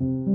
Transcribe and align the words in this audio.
Muy 0.00 0.33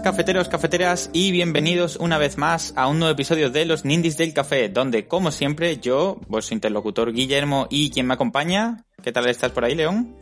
buenas 0.00 0.16
cafeteros, 0.16 0.48
cafeteras 0.48 1.10
y 1.12 1.30
bienvenidos 1.30 1.96
una 1.96 2.16
vez 2.16 2.38
más 2.38 2.72
a 2.74 2.86
un 2.86 2.98
nuevo 3.00 3.12
episodio 3.12 3.50
de 3.50 3.66
los 3.66 3.84
Nindis 3.84 4.16
del 4.16 4.32
Café, 4.32 4.70
donde 4.70 5.06
como 5.06 5.30
siempre 5.30 5.76
yo, 5.76 6.16
vuestro 6.26 6.54
interlocutor 6.54 7.12
Guillermo 7.12 7.66
y 7.68 7.90
quien 7.90 8.06
me 8.06 8.14
acompaña, 8.14 8.84
¿qué 9.02 9.12
tal 9.12 9.28
estás 9.28 9.52
por 9.52 9.64
ahí, 9.64 9.74
León? 9.74 10.16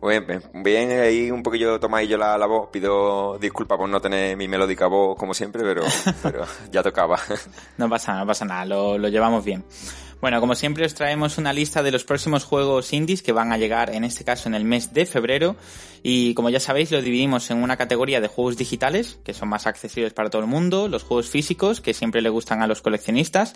Bien, 0.00 0.24
bien, 0.24 0.42
bien, 0.62 0.90
ahí 1.00 1.30
un 1.32 1.42
poquillo 1.42 1.80
tomadillo 1.80 2.16
la, 2.16 2.38
la 2.38 2.46
voz. 2.46 2.68
Pido 2.70 3.36
disculpas 3.38 3.78
por 3.78 3.88
no 3.88 4.00
tener 4.00 4.36
mi 4.36 4.46
melódica 4.46 4.86
voz 4.86 5.16
como 5.16 5.34
siempre, 5.34 5.62
pero, 5.64 5.82
pero 6.22 6.44
ya 6.70 6.84
tocaba. 6.84 7.18
No 7.78 7.88
pasa 7.88 8.12
nada, 8.12 8.24
no 8.24 8.28
pasa 8.28 8.44
nada, 8.44 8.64
lo, 8.64 8.96
lo 8.96 9.08
llevamos 9.08 9.44
bien. 9.44 9.64
Bueno, 10.20 10.40
como 10.40 10.54
siempre 10.54 10.86
os 10.86 10.94
traemos 10.94 11.38
una 11.38 11.52
lista 11.52 11.82
de 11.82 11.90
los 11.90 12.04
próximos 12.04 12.44
juegos 12.44 12.92
indies 12.92 13.22
que 13.22 13.32
van 13.32 13.52
a 13.52 13.58
llegar 13.58 13.94
en 13.94 14.02
este 14.04 14.24
caso 14.24 14.48
en 14.48 14.54
el 14.54 14.64
mes 14.64 14.94
de 14.94 15.04
febrero 15.04 15.56
y 16.02 16.32
como 16.34 16.48
ya 16.48 16.58
sabéis 16.58 16.90
lo 16.90 17.02
dividimos 17.02 17.50
en 17.50 17.62
una 17.62 17.76
categoría 17.76 18.20
de 18.20 18.28
juegos 18.28 18.56
digitales 18.56 19.18
que 19.24 19.34
son 19.34 19.48
más 19.48 19.66
accesibles 19.66 20.14
para 20.14 20.30
todo 20.30 20.42
el 20.42 20.48
mundo, 20.48 20.88
los 20.88 21.02
juegos 21.02 21.28
físicos 21.28 21.80
que 21.80 21.92
siempre 21.92 22.22
le 22.22 22.30
gustan 22.30 22.62
a 22.62 22.66
los 22.66 22.80
coleccionistas 22.80 23.54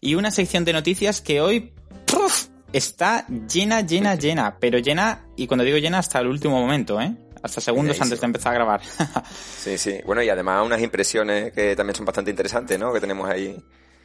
y 0.00 0.14
una 0.14 0.30
sección 0.30 0.64
de 0.64 0.74
noticias 0.74 1.20
que 1.22 1.40
hoy 1.40 1.72
¡puf! 2.06 2.48
está 2.72 3.26
llena, 3.26 3.80
llena, 3.80 4.14
llena, 4.14 4.58
pero 4.58 4.78
llena 4.78 5.26
y 5.36 5.46
cuando 5.46 5.64
digo 5.64 5.78
llena 5.78 5.98
hasta 5.98 6.18
el 6.20 6.26
último 6.26 6.60
momento, 6.60 7.00
¿eh? 7.00 7.16
Hasta 7.42 7.60
segundos 7.60 8.00
antes 8.00 8.20
de 8.20 8.26
empezar 8.26 8.52
a 8.52 8.54
grabar. 8.54 8.82
sí, 9.58 9.76
sí. 9.76 9.98
Bueno, 10.06 10.22
y 10.22 10.28
además 10.28 10.64
unas 10.64 10.80
impresiones 10.80 11.52
que 11.52 11.74
también 11.74 11.96
son 11.96 12.06
bastante 12.06 12.30
interesantes, 12.30 12.78
¿no? 12.78 12.92
Que 12.92 13.00
tenemos 13.00 13.28
ahí. 13.28 13.60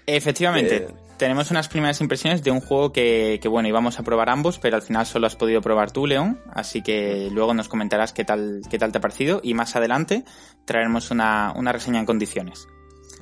Efectivamente, 0.07 0.77
Eh. 0.77 0.87
tenemos 1.17 1.51
unas 1.51 1.67
primeras 1.67 1.99
impresiones 1.99 2.41
de 2.41 2.49
un 2.49 2.61
juego 2.61 2.93
que, 2.93 3.39
que, 3.41 3.47
bueno, 3.49 3.67
íbamos 3.67 3.99
a 3.99 4.03
probar 4.03 4.29
ambos, 4.29 4.57
pero 4.57 4.77
al 4.77 4.81
final 4.81 5.05
solo 5.05 5.27
has 5.27 5.35
podido 5.35 5.61
probar 5.61 5.91
tú, 5.91 6.07
León, 6.07 6.39
así 6.53 6.81
que 6.81 7.29
luego 7.31 7.53
nos 7.53 7.67
comentarás 7.67 8.13
qué 8.13 8.23
tal, 8.23 8.61
qué 8.69 8.79
tal 8.79 8.91
te 8.93 8.99
ha 8.99 9.01
parecido 9.01 9.41
y 9.43 9.53
más 9.53 9.75
adelante 9.75 10.23
traeremos 10.65 11.11
una, 11.11 11.53
una 11.55 11.73
reseña 11.73 11.99
en 11.99 12.05
condiciones. 12.05 12.67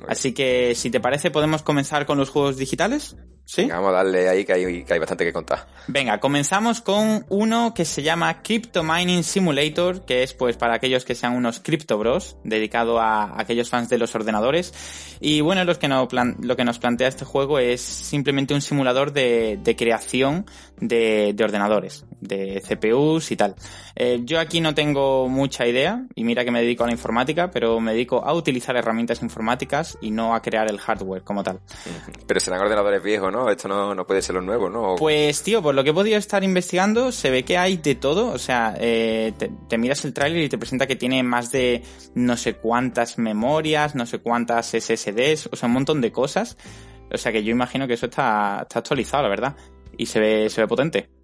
Así 0.08 0.32
que, 0.32 0.74
si 0.74 0.90
te 0.90 1.00
parece, 1.00 1.30
podemos 1.30 1.62
comenzar 1.62 2.06
con 2.06 2.18
los 2.18 2.30
juegos 2.30 2.56
digitales. 2.56 3.16
¿Sí? 3.46 3.66
Vamos 3.66 3.90
a 3.90 3.92
darle 3.92 4.28
ahí 4.28 4.44
que 4.44 4.54
hay, 4.54 4.84
que 4.84 4.92
hay 4.92 4.98
bastante 4.98 5.24
que 5.24 5.32
contar. 5.32 5.68
Venga, 5.86 6.18
comenzamos 6.18 6.80
con 6.80 7.24
uno 7.28 7.74
que 7.74 7.84
se 7.84 8.02
llama 8.02 8.42
Crypto 8.42 8.82
Mining 8.82 9.22
Simulator, 9.22 10.04
que 10.04 10.24
es 10.24 10.34
pues 10.34 10.56
para 10.56 10.74
aquellos 10.74 11.04
que 11.04 11.14
sean 11.14 11.36
unos 11.36 11.60
cripto 11.60 11.96
bros, 11.96 12.36
dedicado 12.42 13.00
a 13.00 13.40
aquellos 13.40 13.70
fans 13.70 13.88
de 13.88 13.98
los 13.98 14.12
ordenadores. 14.16 14.74
Y 15.20 15.42
bueno, 15.42 15.62
los 15.62 15.78
que 15.78 15.86
no 15.86 16.08
plan 16.08 16.36
lo 16.40 16.56
que 16.56 16.64
nos 16.64 16.80
plantea 16.80 17.06
este 17.06 17.24
juego 17.24 17.60
es 17.60 17.80
simplemente 17.80 18.52
un 18.52 18.62
simulador 18.62 19.12
de, 19.12 19.60
de 19.62 19.76
creación 19.76 20.44
de, 20.80 21.32
de, 21.32 21.44
ordenadores, 21.44 22.04
de 22.20 22.62
CPUs 22.66 23.30
y 23.30 23.36
tal. 23.36 23.54
Eh, 23.94 24.20
yo 24.24 24.40
aquí 24.40 24.60
no 24.60 24.74
tengo 24.74 25.28
mucha 25.28 25.66
idea, 25.66 26.04
y 26.14 26.24
mira 26.24 26.44
que 26.44 26.50
me 26.50 26.60
dedico 26.60 26.84
a 26.84 26.86
la 26.86 26.92
informática, 26.92 27.50
pero 27.50 27.80
me 27.80 27.92
dedico 27.92 28.24
a 28.24 28.34
utilizar 28.34 28.76
herramientas 28.76 29.22
informáticas 29.22 29.96
y 30.00 30.10
no 30.10 30.34
a 30.34 30.42
crear 30.42 30.68
el 30.68 30.78
hardware 30.78 31.22
como 31.22 31.42
tal. 31.42 31.60
Pero 32.26 32.40
serán 32.40 32.60
ordenadores 32.60 33.02
viejos, 33.02 33.32
¿no? 33.32 33.35
Esto 33.50 33.68
no, 33.68 33.94
no 33.94 34.06
puede 34.06 34.22
ser 34.22 34.34
lo 34.34 34.42
nuevo, 34.42 34.68
¿no? 34.70 34.96
Pues 34.96 35.42
tío, 35.42 35.62
por 35.62 35.74
lo 35.74 35.84
que 35.84 35.90
he 35.90 35.94
podido 35.94 36.18
estar 36.18 36.42
investigando, 36.42 37.12
se 37.12 37.30
ve 37.30 37.44
que 37.44 37.58
hay 37.58 37.76
de 37.76 37.94
todo. 37.94 38.28
O 38.28 38.38
sea, 38.38 38.74
eh, 38.78 39.32
te, 39.38 39.50
te, 39.68 39.78
miras 39.78 40.04
el 40.04 40.12
tráiler 40.12 40.42
y 40.42 40.48
te 40.48 40.58
presenta 40.58 40.86
que 40.86 40.96
tiene 40.96 41.22
más 41.22 41.50
de 41.50 41.82
no 42.14 42.36
sé 42.36 42.54
cuántas 42.54 43.18
memorias, 43.18 43.94
no 43.94 44.06
sé 44.06 44.18
cuántas 44.18 44.68
SSDs, 44.68 45.50
o 45.52 45.56
sea, 45.56 45.66
un 45.66 45.74
montón 45.74 46.00
de 46.00 46.12
cosas. 46.12 46.56
O 47.12 47.18
sea 47.18 47.32
que 47.32 47.44
yo 47.44 47.52
imagino 47.52 47.86
que 47.86 47.94
eso 47.94 48.06
está, 48.06 48.60
está 48.62 48.80
actualizado, 48.80 49.22
la 49.22 49.28
verdad. 49.28 49.56
Y 49.96 50.06
se 50.06 50.20
ve, 50.20 50.50
se 50.50 50.60
ve 50.60 50.66
potente. 50.66 51.15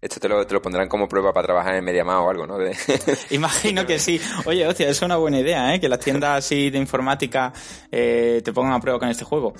Esto 0.00 0.20
te 0.20 0.28
lo, 0.28 0.46
te 0.46 0.54
lo, 0.54 0.62
pondrán 0.62 0.88
como 0.88 1.08
prueba 1.08 1.32
para 1.32 1.46
trabajar 1.46 1.74
en 1.74 1.84
MediaMarkt 1.84 2.22
o 2.22 2.30
algo, 2.30 2.46
¿no? 2.46 2.56
De... 2.56 2.76
Imagino 3.30 3.84
que 3.84 3.98
sí. 3.98 4.20
Oye, 4.44 4.64
hostia, 4.64 4.88
es 4.88 5.02
una 5.02 5.16
buena 5.16 5.40
idea, 5.40 5.74
¿eh? 5.74 5.80
Que 5.80 5.88
las 5.88 5.98
tiendas 5.98 6.44
así 6.44 6.70
de 6.70 6.78
informática 6.78 7.52
eh, 7.90 8.40
te 8.44 8.52
pongan 8.52 8.74
a 8.74 8.80
prueba 8.80 9.00
con 9.00 9.08
este 9.08 9.24
juego. 9.24 9.54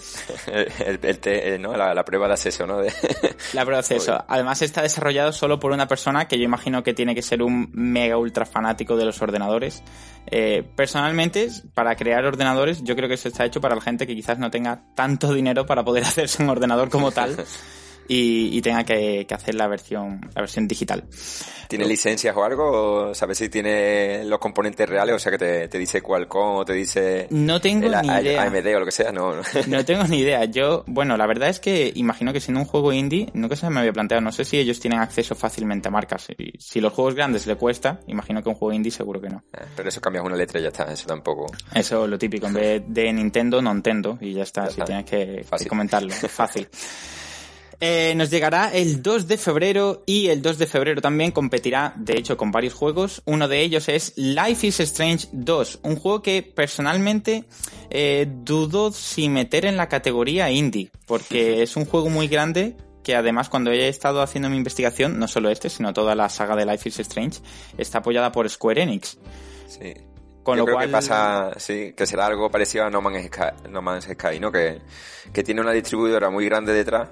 El, 0.46 1.00
el 1.02 1.18
te, 1.18 1.58
¿no? 1.58 1.76
La, 1.76 1.92
la, 1.92 2.04
prueba 2.04 2.28
de 2.28 2.34
acceso, 2.34 2.68
¿no? 2.68 2.78
De... 2.78 2.92
La 3.52 3.62
prueba 3.64 3.82
de 3.82 3.94
acceso. 3.94 4.24
Además 4.28 4.62
está 4.62 4.82
desarrollado 4.82 5.32
solo 5.32 5.58
por 5.58 5.72
una 5.72 5.88
persona 5.88 6.28
que 6.28 6.38
yo 6.38 6.44
imagino 6.44 6.84
que 6.84 6.94
tiene 6.94 7.16
que 7.16 7.22
ser 7.22 7.42
un 7.42 7.70
mega 7.72 8.16
ultra 8.16 8.46
fanático 8.46 8.96
de 8.96 9.06
los 9.06 9.20
ordenadores. 9.20 9.82
Eh, 10.30 10.62
personalmente, 10.76 11.48
para 11.74 11.96
crear 11.96 12.24
ordenadores, 12.24 12.84
yo 12.84 12.94
creo 12.94 13.08
que 13.08 13.14
eso 13.14 13.26
está 13.26 13.44
hecho 13.44 13.60
para 13.60 13.74
la 13.74 13.80
gente 13.80 14.06
que 14.06 14.14
quizás 14.14 14.38
no 14.38 14.52
tenga 14.52 14.84
tanto 14.94 15.32
dinero 15.32 15.66
para 15.66 15.84
poder 15.84 16.04
hacerse 16.04 16.44
un 16.44 16.50
ordenador 16.50 16.90
como 16.90 17.10
tal. 17.10 17.36
Y, 18.08 18.56
y, 18.56 18.62
tenga 18.62 18.84
que, 18.84 19.26
que, 19.26 19.34
hacer 19.34 19.54
la 19.54 19.68
versión 19.68 20.20
la 20.34 20.40
versión 20.40 20.66
digital. 20.66 21.04
¿Tiene 21.68 21.84
licencias 21.84 22.34
o 22.34 22.42
algo? 22.42 23.14
¿Sabes 23.14 23.36
si 23.36 23.50
tiene 23.50 24.24
los 24.24 24.38
componentes 24.38 24.88
reales? 24.88 25.14
O 25.14 25.18
sea, 25.18 25.30
que 25.30 25.38
te, 25.38 25.68
te 25.68 25.78
dice 25.78 26.00
Qualcomm 26.00 26.56
o 26.56 26.64
te 26.64 26.72
dice 26.72 27.26
no 27.30 27.60
tengo 27.60 27.86
el, 27.86 27.96
ni 28.02 28.08
idea. 28.08 28.42
AMD 28.44 28.66
o 28.74 28.80
lo 28.80 28.86
que 28.86 28.92
sea. 28.92 29.12
No, 29.12 29.34
no 29.68 29.84
tengo 29.84 30.04
ni 30.04 30.20
idea. 30.20 30.44
Yo, 30.46 30.84
bueno, 30.86 31.16
la 31.16 31.26
verdad 31.26 31.50
es 31.50 31.60
que 31.60 31.92
imagino 31.94 32.32
que 32.32 32.40
siendo 32.40 32.60
un 32.60 32.66
juego 32.66 32.92
indie, 32.92 33.28
nunca 33.34 33.56
se 33.56 33.68
me 33.68 33.80
había 33.80 33.92
planteado. 33.92 34.22
No 34.22 34.32
sé 34.32 34.44
si 34.44 34.58
ellos 34.58 34.80
tienen 34.80 35.00
acceso 35.00 35.34
fácilmente 35.34 35.88
a 35.88 35.90
marcas. 35.90 36.22
Si, 36.22 36.52
si 36.58 36.80
los 36.80 36.92
juegos 36.92 37.14
grandes 37.14 37.46
le 37.46 37.56
cuesta, 37.56 38.00
imagino 38.06 38.42
que 38.42 38.48
un 38.48 38.54
juego 38.54 38.72
indie 38.72 38.90
seguro 38.90 39.20
que 39.20 39.28
no. 39.28 39.44
Pero 39.76 39.88
eso 39.88 40.00
cambias 40.00 40.24
una 40.24 40.36
letra 40.36 40.60
y 40.60 40.62
ya 40.62 40.68
está. 40.68 40.84
Eso 40.90 41.06
tampoco. 41.06 41.46
Eso 41.74 42.06
lo 42.06 42.18
típico. 42.18 42.46
En 42.46 42.54
vez 42.54 42.82
de 42.86 43.12
Nintendo, 43.12 43.60
no 43.60 43.72
Nintendo. 43.72 44.18
Y 44.20 44.32
ya 44.32 44.42
está. 44.42 44.62
Ya 44.64 44.70
si 44.70 44.72
está. 44.72 44.84
tienes 44.84 45.04
que, 45.04 45.44
que 45.58 45.68
comentarlo. 45.68 46.12
Fácil. 46.12 46.68
Eh, 47.80 48.12
nos 48.16 48.28
llegará 48.30 48.72
el 48.72 49.02
2 49.02 49.28
de 49.28 49.36
febrero 49.36 50.02
y 50.04 50.28
el 50.28 50.42
2 50.42 50.58
de 50.58 50.66
febrero 50.66 51.00
también 51.00 51.30
competirá, 51.30 51.94
de 51.96 52.18
hecho, 52.18 52.36
con 52.36 52.50
varios 52.50 52.74
juegos. 52.74 53.22
Uno 53.24 53.46
de 53.46 53.60
ellos 53.60 53.88
es 53.88 54.14
Life 54.16 54.66
is 54.66 54.80
Strange 54.80 55.28
2, 55.32 55.80
un 55.84 55.94
juego 55.94 56.20
que 56.20 56.42
personalmente 56.42 57.44
eh, 57.90 58.26
dudo 58.28 58.90
si 58.90 59.28
meter 59.28 59.64
en 59.64 59.76
la 59.76 59.88
categoría 59.88 60.50
indie, 60.50 60.90
porque 61.06 61.62
es 61.62 61.76
un 61.76 61.84
juego 61.84 62.08
muy 62.08 62.26
grande 62.26 62.76
que 63.04 63.14
además 63.14 63.48
cuando 63.48 63.70
he 63.70 63.88
estado 63.88 64.22
haciendo 64.22 64.50
mi 64.50 64.56
investigación, 64.56 65.18
no 65.18 65.28
solo 65.28 65.48
este, 65.48 65.70
sino 65.70 65.92
toda 65.92 66.16
la 66.16 66.28
saga 66.28 66.56
de 66.56 66.66
Life 66.66 66.88
is 66.88 66.98
Strange, 66.98 67.40
está 67.78 67.98
apoyada 67.98 68.32
por 68.32 68.50
Square 68.50 68.82
Enix. 68.82 69.18
Sí. 69.68 69.94
Con 70.42 70.56
Yo 70.56 70.62
lo 70.62 70.64
creo 70.64 70.76
cual... 70.76 70.86
que 70.88 70.92
pasa, 70.92 71.52
sí, 71.58 71.94
que 71.96 72.06
será 72.06 72.26
algo 72.26 72.50
parecido 72.50 72.86
a 72.86 72.90
No 72.90 73.00
Man's 73.00 73.26
Sky, 73.26 73.68
no, 73.70 73.82
Man's 73.82 74.06
Sky, 74.06 74.40
¿no? 74.40 74.50
Que, 74.50 74.80
que 75.32 75.44
tiene 75.44 75.60
una 75.60 75.72
distribuidora 75.72 76.28
muy 76.28 76.44
grande 76.44 76.72
detrás 76.72 77.08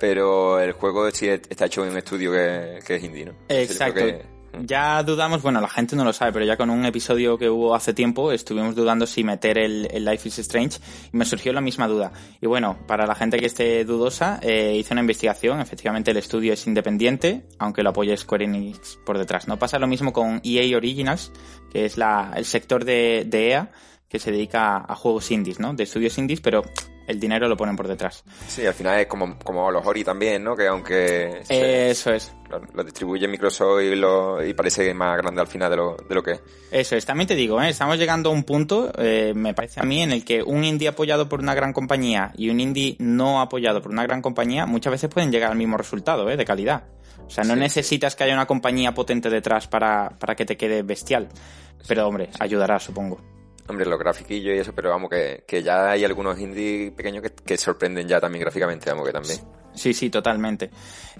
pero 0.00 0.58
el 0.58 0.72
juego 0.72 1.10
sí 1.10 1.28
está 1.28 1.66
hecho 1.66 1.84
en 1.84 1.92
un 1.92 1.98
estudio 1.98 2.32
que, 2.32 2.80
que 2.84 2.96
es 2.96 3.04
indie, 3.04 3.26
¿no? 3.26 3.34
Exacto. 3.48 4.00
Que... 4.00 4.40
Ya 4.62 5.02
dudamos, 5.04 5.42
bueno, 5.42 5.60
la 5.60 5.68
gente 5.68 5.94
no 5.94 6.04
lo 6.04 6.12
sabe, 6.12 6.32
pero 6.32 6.44
ya 6.44 6.56
con 6.56 6.70
un 6.70 6.84
episodio 6.84 7.38
que 7.38 7.48
hubo 7.48 7.74
hace 7.74 7.94
tiempo 7.94 8.32
estuvimos 8.32 8.74
dudando 8.74 9.06
si 9.06 9.22
meter 9.22 9.58
el, 9.58 9.86
el 9.92 10.04
Life 10.04 10.28
is 10.28 10.40
Strange 10.40 10.80
y 11.12 11.16
me 11.16 11.24
surgió 11.24 11.52
la 11.52 11.60
misma 11.60 11.86
duda. 11.86 12.12
Y 12.40 12.46
bueno, 12.46 12.76
para 12.86 13.06
la 13.06 13.14
gente 13.14 13.38
que 13.38 13.46
esté 13.46 13.84
dudosa, 13.84 14.40
eh, 14.42 14.74
hice 14.76 14.92
una 14.92 15.02
investigación, 15.02 15.60
efectivamente 15.60 16.10
el 16.10 16.16
estudio 16.16 16.52
es 16.52 16.66
independiente, 16.66 17.44
aunque 17.58 17.82
lo 17.82 17.90
apoye 17.90 18.16
Square 18.16 18.44
Enix 18.44 18.98
por 19.06 19.18
detrás. 19.18 19.46
No 19.46 19.56
pasa 19.58 19.78
lo 19.78 19.86
mismo 19.86 20.12
con 20.12 20.40
EA 20.42 20.76
Originals, 20.76 21.30
que 21.70 21.84
es 21.84 21.96
la, 21.96 22.32
el 22.34 22.44
sector 22.44 22.84
de, 22.84 23.24
de 23.26 23.50
EA 23.50 23.70
que 24.08 24.18
se 24.18 24.32
dedica 24.32 24.84
a 24.88 24.96
juegos 24.96 25.30
indies, 25.30 25.60
¿no? 25.60 25.72
De 25.72 25.84
estudios 25.84 26.18
indies, 26.18 26.40
pero 26.40 26.64
el 27.06 27.18
dinero 27.18 27.48
lo 27.48 27.56
ponen 27.56 27.76
por 27.76 27.88
detrás. 27.88 28.24
Sí, 28.46 28.64
al 28.66 28.74
final 28.74 29.00
es 29.00 29.06
como, 29.06 29.38
como 29.38 29.70
los 29.70 29.84
Ori 29.86 30.04
también, 30.04 30.44
¿no? 30.44 30.54
Que 30.54 30.68
aunque... 30.68 31.40
Se, 31.44 31.90
Eso 31.90 32.12
es. 32.12 32.32
Lo, 32.48 32.60
lo, 32.74 32.84
distribuye 32.84 33.28
Microsoft 33.28 33.82
y, 33.82 33.94
lo, 33.94 34.44
y 34.44 34.54
parece 34.54 34.92
más 34.94 35.16
grande 35.16 35.40
al 35.40 35.46
final 35.46 35.70
de 35.70 35.76
lo, 35.76 35.96
de 35.96 36.14
lo 36.14 36.22
que 36.22 36.32
es. 36.32 36.40
Eso 36.70 36.96
es. 36.96 37.06
También 37.06 37.28
te 37.28 37.34
digo, 37.34 37.60
¿eh? 37.60 37.68
estamos 37.68 37.98
llegando 37.98 38.30
a 38.30 38.32
un 38.32 38.44
punto, 38.44 38.92
eh, 38.98 39.32
me 39.34 39.54
parece 39.54 39.80
a 39.80 39.82
mí, 39.84 40.02
en 40.02 40.12
el 40.12 40.24
que 40.24 40.42
un 40.42 40.64
indie 40.64 40.88
apoyado 40.88 41.28
por 41.28 41.40
una 41.40 41.54
gran 41.54 41.72
compañía 41.72 42.32
y 42.36 42.50
un 42.50 42.60
indie 42.60 42.96
no 42.98 43.40
apoyado 43.40 43.82
por 43.82 43.92
una 43.92 44.02
gran 44.02 44.22
compañía 44.22 44.66
muchas 44.66 44.92
veces 44.92 45.10
pueden 45.10 45.30
llegar 45.30 45.50
al 45.50 45.58
mismo 45.58 45.76
resultado, 45.76 46.28
¿eh? 46.30 46.36
De 46.36 46.44
calidad. 46.44 46.84
O 47.18 47.26
O 47.26 47.30
sea, 47.30 47.44
no 47.44 47.54
necesitas 47.54 48.16
que 48.16 48.24
haya 48.24 48.34
una 48.34 48.46
compañía 48.46 48.92
potente 48.92 49.30
detrás 49.30 49.68
para, 49.68 50.10
para 50.18 50.34
que 50.34 50.44
te 50.44 50.56
quede 50.56 50.82
bestial. 50.82 51.28
Pero, 51.86 52.06
hombre, 52.06 52.30
ayudará, 52.38 52.78
supongo. 52.78 53.20
Hombre, 53.70 53.86
los 53.86 54.00
grafiquillos 54.00 54.56
y 54.56 54.58
eso, 54.58 54.72
pero 54.74 54.90
vamos, 54.90 55.08
que, 55.08 55.44
que 55.46 55.62
ya 55.62 55.92
hay 55.92 56.04
algunos 56.04 56.38
indies 56.40 56.90
pequeños 56.92 57.22
que, 57.22 57.30
que, 57.30 57.56
sorprenden 57.56 58.08
ya 58.08 58.20
también 58.20 58.42
gráficamente, 58.42 58.90
vamos, 58.90 59.06
que 59.06 59.12
también. 59.12 59.38
Sí, 59.74 59.94
sí, 59.94 60.10
totalmente. 60.10 60.70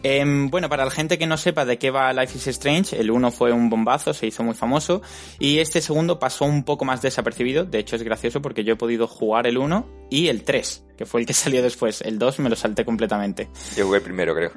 Eh, 0.03 0.25
bueno, 0.51 0.69
para 0.69 0.85
la 0.85 0.91
gente 0.91 1.17
que 1.17 1.29
no 1.29 1.37
sepa 1.37 1.65
de 1.65 1.79
qué 1.79 1.93
va 1.93 2.13
Life 2.13 2.37
is 2.37 2.49
Strange, 2.49 2.99
el 2.99 3.13
uno 3.13 3.31
fue 3.31 3.53
un 3.53 3.71
bombazo, 3.71 4.13
se 4.13 4.27
hizo 4.27 4.43
muy 4.43 4.55
famoso, 4.55 5.01
y 5.39 5.59
este 5.61 5.81
segundo 5.81 6.19
pasó 6.19 6.45
un 6.45 6.65
poco 6.65 6.85
más 6.85 7.03
desapercibido, 7.03 7.65
de 7.65 7.79
hecho 7.79 7.95
es 7.95 8.03
gracioso 8.03 8.43
porque 8.43 8.65
yo 8.65 8.75
he 8.75 8.77
podido 8.77 9.07
jugar 9.07 9.47
el 9.47 9.57
1 9.57 10.09
y 10.11 10.27
el 10.27 10.43
3, 10.43 10.87
que 10.99 11.07
fue 11.07 11.21
el 11.21 11.27
que 11.27 11.33
salió 11.35 11.63
después, 11.63 12.01
el 12.03 12.19
2 12.19 12.41
me 12.41 12.51
lo 12.51 12.57
salté 12.57 12.85
completamente. 12.85 13.49
Yo 13.77 13.87
jugué 13.87 14.01
primero, 14.01 14.35
creo. 14.35 14.51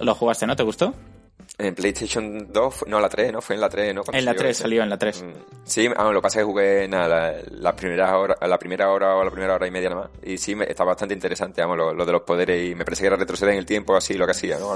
¿Lo 0.00 0.16
jugaste, 0.16 0.48
no? 0.48 0.56
¿Te 0.56 0.64
gustó? 0.64 0.94
En 1.60 1.74
PlayStation 1.74 2.48
2, 2.50 2.84
no, 2.86 3.00
la 3.00 3.08
3, 3.08 3.32
¿no? 3.32 3.40
Fue 3.40 3.54
en 3.54 3.60
la 3.60 3.68
3, 3.68 3.94
¿no? 3.94 4.02
en 4.12 4.24
la 4.24 4.34
3, 4.34 4.56
salió 4.56 4.82
en 4.82 4.88
la 4.88 4.98
3. 4.98 5.22
Mm, 5.22 5.26
sí, 5.64 5.88
ah, 5.94 6.04
lo 6.04 6.20
que 6.20 6.22
pasa 6.22 6.40
es 6.40 6.46
que 6.46 6.50
jugué 6.50 6.88
nada, 6.88 7.34
la, 7.50 7.76
primera 7.76 8.16
hora, 8.16 8.36
la 8.46 8.58
primera 8.58 8.90
hora 8.90 9.16
o 9.16 9.24
la 9.24 9.30
primera 9.30 9.54
hora 9.54 9.66
y 9.66 9.70
media 9.70 9.90
nada 9.90 10.02
más. 10.02 10.10
Y 10.22 10.38
sí, 10.38 10.54
me, 10.54 10.64
está 10.64 10.84
bastante 10.84 11.14
interesante, 11.14 11.60
vamos, 11.60 11.76
lo, 11.76 12.06
de 12.06 12.12
los 12.12 12.22
poderes 12.22 12.70
y 12.70 12.74
me 12.74 12.84
parece 12.84 13.02
que 13.02 13.08
era 13.08 13.16
retroceder 13.16 13.52
en 13.52 13.58
el 13.58 13.66
tiempo, 13.66 13.94
así 13.94 14.14
lo 14.14 14.24
que 14.24 14.32
hacía, 14.32 14.58
¿no? 14.58 14.74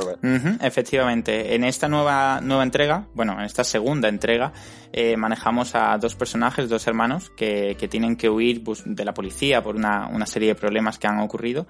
efectivamente. 0.61 1.55
En 1.55 1.65
esta 1.65 1.89
nueva, 1.89 2.41
nueva 2.43 2.63
entrega, 2.63 3.07
bueno, 3.15 3.35
en 3.39 3.47
esta 3.47 3.65
segunda 3.65 4.09
entrega, 4.09 4.53
eh, 4.93 5.17
manejamos 5.17 5.75
a 5.75 5.97
dos 5.99 6.15
personajes, 6.15 6.69
dos 6.69 6.87
hermanos, 6.87 7.31
que, 7.37 7.77
que 7.79 7.89
tienen 7.89 8.17
que 8.17 8.29
huir 8.29 8.63
pues, 8.63 8.83
de 8.85 9.05
la 9.05 9.15
policía 9.15 9.63
por 9.63 9.77
una, 9.77 10.09
una 10.09 10.27
serie 10.27 10.49
de 10.49 10.55
problemas 10.55 10.99
que 10.99 11.07
han 11.07 11.21
ocurrido. 11.21 11.67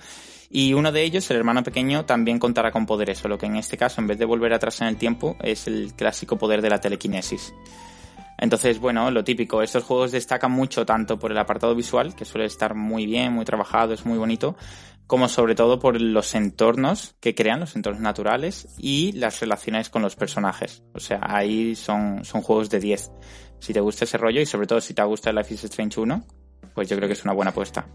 Y 0.56 0.72
uno 0.72 0.92
de 0.92 1.02
ellos, 1.02 1.28
el 1.32 1.38
hermano 1.38 1.64
pequeño, 1.64 2.04
también 2.04 2.38
contará 2.38 2.70
con 2.70 2.86
poderes, 2.86 3.18
solo 3.18 3.36
que 3.36 3.46
en 3.46 3.56
este 3.56 3.76
caso, 3.76 4.00
en 4.00 4.06
vez 4.06 4.18
de 4.18 4.24
volver 4.24 4.52
atrás 4.52 4.80
en 4.82 4.86
el 4.86 4.96
tiempo, 4.96 5.36
es 5.42 5.66
el 5.66 5.94
clásico 5.94 6.38
poder 6.38 6.62
de 6.62 6.70
la 6.70 6.80
telequinesis. 6.80 7.52
Entonces, 8.38 8.78
bueno, 8.78 9.10
lo 9.10 9.24
típico, 9.24 9.62
estos 9.62 9.82
juegos 9.82 10.12
destacan 10.12 10.52
mucho 10.52 10.86
tanto 10.86 11.18
por 11.18 11.32
el 11.32 11.38
apartado 11.38 11.74
visual, 11.74 12.14
que 12.14 12.24
suele 12.24 12.46
estar 12.46 12.76
muy 12.76 13.04
bien, 13.04 13.32
muy 13.32 13.44
trabajado, 13.44 13.94
es 13.94 14.06
muy 14.06 14.16
bonito, 14.16 14.54
como 15.08 15.28
sobre 15.28 15.56
todo 15.56 15.80
por 15.80 16.00
los 16.00 16.36
entornos 16.36 17.16
que 17.18 17.34
crean, 17.34 17.58
los 17.58 17.74
entornos 17.74 18.00
naturales 18.00 18.68
y 18.78 19.10
las 19.10 19.40
relaciones 19.40 19.90
con 19.90 20.02
los 20.02 20.14
personajes. 20.14 20.84
O 20.94 21.00
sea, 21.00 21.18
ahí 21.20 21.74
son, 21.74 22.24
son 22.24 22.42
juegos 22.42 22.70
de 22.70 22.78
10. 22.78 23.10
Si 23.58 23.72
te 23.72 23.80
gusta 23.80 24.04
ese 24.04 24.18
rollo 24.18 24.40
y 24.40 24.46
sobre 24.46 24.68
todo 24.68 24.80
si 24.80 24.94
te 24.94 25.02
gusta 25.02 25.32
Life 25.32 25.52
is 25.52 25.64
Strange 25.64 25.98
1, 25.98 26.24
pues 26.76 26.88
yo 26.88 26.96
creo 26.96 27.08
que 27.08 27.14
es 27.14 27.24
una 27.24 27.34
buena 27.34 27.50
apuesta. 27.50 27.88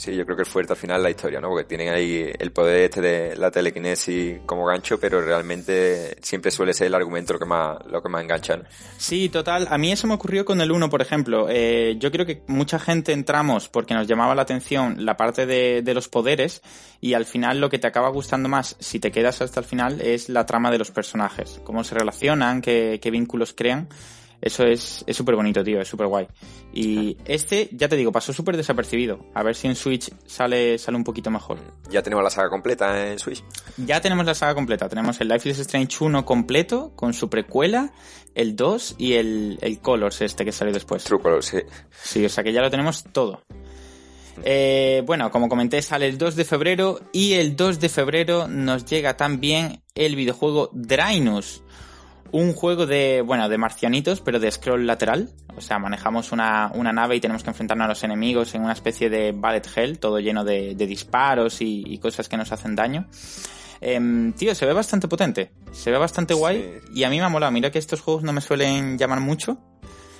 Sí, 0.00 0.16
yo 0.16 0.24
creo 0.24 0.34
que 0.34 0.44
es 0.44 0.48
fuerte 0.48 0.72
al 0.72 0.78
final 0.78 1.02
la 1.02 1.10
historia, 1.10 1.42
¿no? 1.42 1.50
Porque 1.50 1.64
tienen 1.64 1.90
ahí 1.90 2.32
el 2.38 2.52
poder 2.52 2.84
este 2.84 3.02
de 3.02 3.36
la 3.36 3.50
telequinesis 3.50 4.38
como 4.46 4.64
gancho, 4.64 4.98
pero 4.98 5.20
realmente 5.20 6.16
siempre 6.22 6.50
suele 6.50 6.72
ser 6.72 6.86
el 6.86 6.94
argumento 6.94 7.34
lo 7.34 7.38
que 7.38 7.44
más, 7.44 7.84
lo 7.84 8.02
que 8.02 8.08
más 8.08 8.22
engancha. 8.22 8.62
Sí, 8.96 9.28
total. 9.28 9.68
A 9.70 9.76
mí 9.76 9.92
eso 9.92 10.06
me 10.06 10.14
ocurrió 10.14 10.46
con 10.46 10.62
el 10.62 10.72
1, 10.72 10.88
por 10.88 11.02
ejemplo. 11.02 11.48
Eh, 11.50 11.96
yo 11.98 12.10
creo 12.10 12.24
que 12.24 12.42
mucha 12.46 12.78
gente 12.78 13.12
entramos 13.12 13.68
porque 13.68 13.92
nos 13.92 14.06
llamaba 14.06 14.34
la 14.34 14.40
atención 14.40 15.04
la 15.04 15.18
parte 15.18 15.44
de, 15.44 15.82
de 15.82 15.92
los 15.92 16.08
poderes 16.08 16.62
y 17.02 17.12
al 17.12 17.26
final 17.26 17.60
lo 17.60 17.68
que 17.68 17.78
te 17.78 17.86
acaba 17.86 18.08
gustando 18.08 18.48
más, 18.48 18.76
si 18.78 19.00
te 19.00 19.12
quedas 19.12 19.42
hasta 19.42 19.60
el 19.60 19.66
final, 19.66 20.00
es 20.00 20.30
la 20.30 20.46
trama 20.46 20.70
de 20.70 20.78
los 20.78 20.90
personajes. 20.90 21.60
Cómo 21.62 21.84
se 21.84 21.94
relacionan, 21.94 22.62
qué, 22.62 23.00
qué 23.02 23.10
vínculos 23.10 23.52
crean. 23.52 23.90
Eso 24.40 24.64
es 24.64 25.04
súper 25.08 25.36
bonito, 25.36 25.62
tío, 25.62 25.80
es 25.80 25.88
súper 25.88 26.06
guay. 26.06 26.26
Y 26.72 27.16
este, 27.26 27.68
ya 27.72 27.88
te 27.88 27.96
digo, 27.96 28.10
pasó 28.10 28.32
súper 28.32 28.56
desapercibido. 28.56 29.26
A 29.34 29.42
ver 29.42 29.54
si 29.54 29.68
en 29.68 29.76
Switch 29.76 30.10
sale, 30.26 30.78
sale 30.78 30.96
un 30.96 31.04
poquito 31.04 31.30
mejor. 31.30 31.58
¿Ya 31.90 32.02
tenemos 32.02 32.24
la 32.24 32.30
saga 32.30 32.48
completa 32.48 33.10
en 33.10 33.18
Switch? 33.18 33.44
Ya 33.76 34.00
tenemos 34.00 34.24
la 34.24 34.34
saga 34.34 34.54
completa. 34.54 34.88
Tenemos 34.88 35.20
el 35.20 35.28
Life 35.28 35.48
is 35.48 35.58
Strange 35.58 35.96
1 36.00 36.24
completo, 36.24 36.92
con 36.96 37.12
su 37.12 37.28
precuela, 37.28 37.92
el 38.34 38.56
2 38.56 38.96
y 38.98 39.14
el, 39.14 39.58
el 39.60 39.80
Colors 39.80 40.22
este 40.22 40.44
que 40.44 40.52
salió 40.52 40.72
después. 40.72 41.04
True 41.04 41.20
Colors, 41.20 41.46
sí. 41.46 41.58
Sí, 42.02 42.24
o 42.24 42.28
sea 42.28 42.42
que 42.42 42.52
ya 42.52 42.62
lo 42.62 42.70
tenemos 42.70 43.04
todo. 43.12 43.42
Eh, 44.42 45.02
bueno, 45.04 45.30
como 45.30 45.48
comenté, 45.48 45.82
sale 45.82 46.06
el 46.06 46.16
2 46.16 46.36
de 46.36 46.44
febrero 46.44 47.00
y 47.12 47.34
el 47.34 47.56
2 47.56 47.78
de 47.78 47.88
febrero 47.88 48.48
nos 48.48 48.86
llega 48.86 49.16
también 49.16 49.82
el 49.94 50.16
videojuego 50.16 50.70
Drainus 50.72 51.62
un 52.32 52.52
juego 52.52 52.86
de, 52.86 53.22
bueno, 53.24 53.48
de 53.48 53.58
marcianitos, 53.58 54.20
pero 54.20 54.38
de 54.38 54.50
scroll 54.50 54.86
lateral. 54.86 55.30
O 55.56 55.60
sea, 55.60 55.78
manejamos 55.78 56.32
una, 56.32 56.70
una 56.74 56.92
nave 56.92 57.16
y 57.16 57.20
tenemos 57.20 57.42
que 57.42 57.50
enfrentarnos 57.50 57.84
a 57.84 57.88
los 57.88 58.04
enemigos 58.04 58.54
en 58.54 58.62
una 58.62 58.72
especie 58.72 59.10
de 59.10 59.32
bullet 59.32 59.62
hell, 59.74 59.98
todo 59.98 60.18
lleno 60.20 60.44
de, 60.44 60.74
de 60.74 60.86
disparos 60.86 61.58
y, 61.60 61.98
cosas 61.98 62.28
que 62.28 62.36
nos 62.36 62.52
hacen 62.52 62.74
daño. 62.74 63.06
Em, 63.80 64.32
tío, 64.32 64.54
se 64.54 64.66
ve 64.66 64.72
bastante 64.72 65.08
potente, 65.08 65.52
se 65.72 65.90
ve 65.90 65.98
bastante 65.98 66.34
guay 66.34 66.80
y 66.92 67.04
a 67.04 67.10
mí 67.10 67.18
me 67.18 67.24
ha 67.24 67.28
molado. 67.28 67.52
Mira 67.52 67.70
que 67.70 67.78
estos 67.78 68.00
juegos 68.00 68.22
no 68.22 68.32
me 68.32 68.40
suelen 68.40 68.98
llamar 68.98 69.20
mucho, 69.20 69.58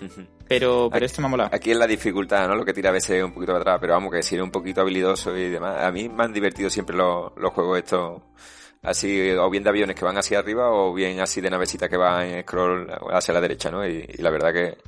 pero, 0.48 0.88
pero 0.92 1.06
este 1.06 1.20
me 1.20 1.26
ha 1.26 1.30
molado. 1.30 1.50
Aquí 1.52 1.70
es 1.70 1.76
la 1.76 1.86
dificultad, 1.86 2.48
¿no? 2.48 2.54
Lo 2.54 2.64
que 2.64 2.72
tira 2.72 2.90
a 2.90 2.92
veces 2.92 3.22
un 3.22 3.32
poquito 3.32 3.52
para 3.52 3.62
atrás, 3.62 3.78
pero 3.80 3.94
vamos, 3.94 4.12
que 4.12 4.22
si 4.22 4.34
eres 4.34 4.44
un 4.44 4.50
poquito 4.50 4.80
habilidoso 4.80 5.36
y 5.36 5.48
demás. 5.48 5.82
A 5.82 5.90
mí 5.90 6.08
me 6.08 6.24
han 6.24 6.32
divertido 6.32 6.70
siempre 6.70 6.96
los, 6.96 7.32
los 7.36 7.52
juegos 7.52 7.78
estos 7.78 8.22
así 8.82 9.30
o 9.32 9.50
bien 9.50 9.62
de 9.62 9.70
aviones 9.70 9.96
que 9.96 10.04
van 10.04 10.16
hacia 10.16 10.38
arriba 10.38 10.70
o 10.70 10.92
bien 10.92 11.20
así 11.20 11.40
de 11.40 11.50
navecita 11.50 11.88
que 11.88 11.96
va 11.96 12.26
en 12.26 12.42
scroll 12.42 12.90
hacia 13.12 13.34
la 13.34 13.40
derecha, 13.40 13.70
¿no? 13.70 13.86
Y, 13.86 14.02
la 14.18 14.30
verdad 14.30 14.52
que, 14.52 14.78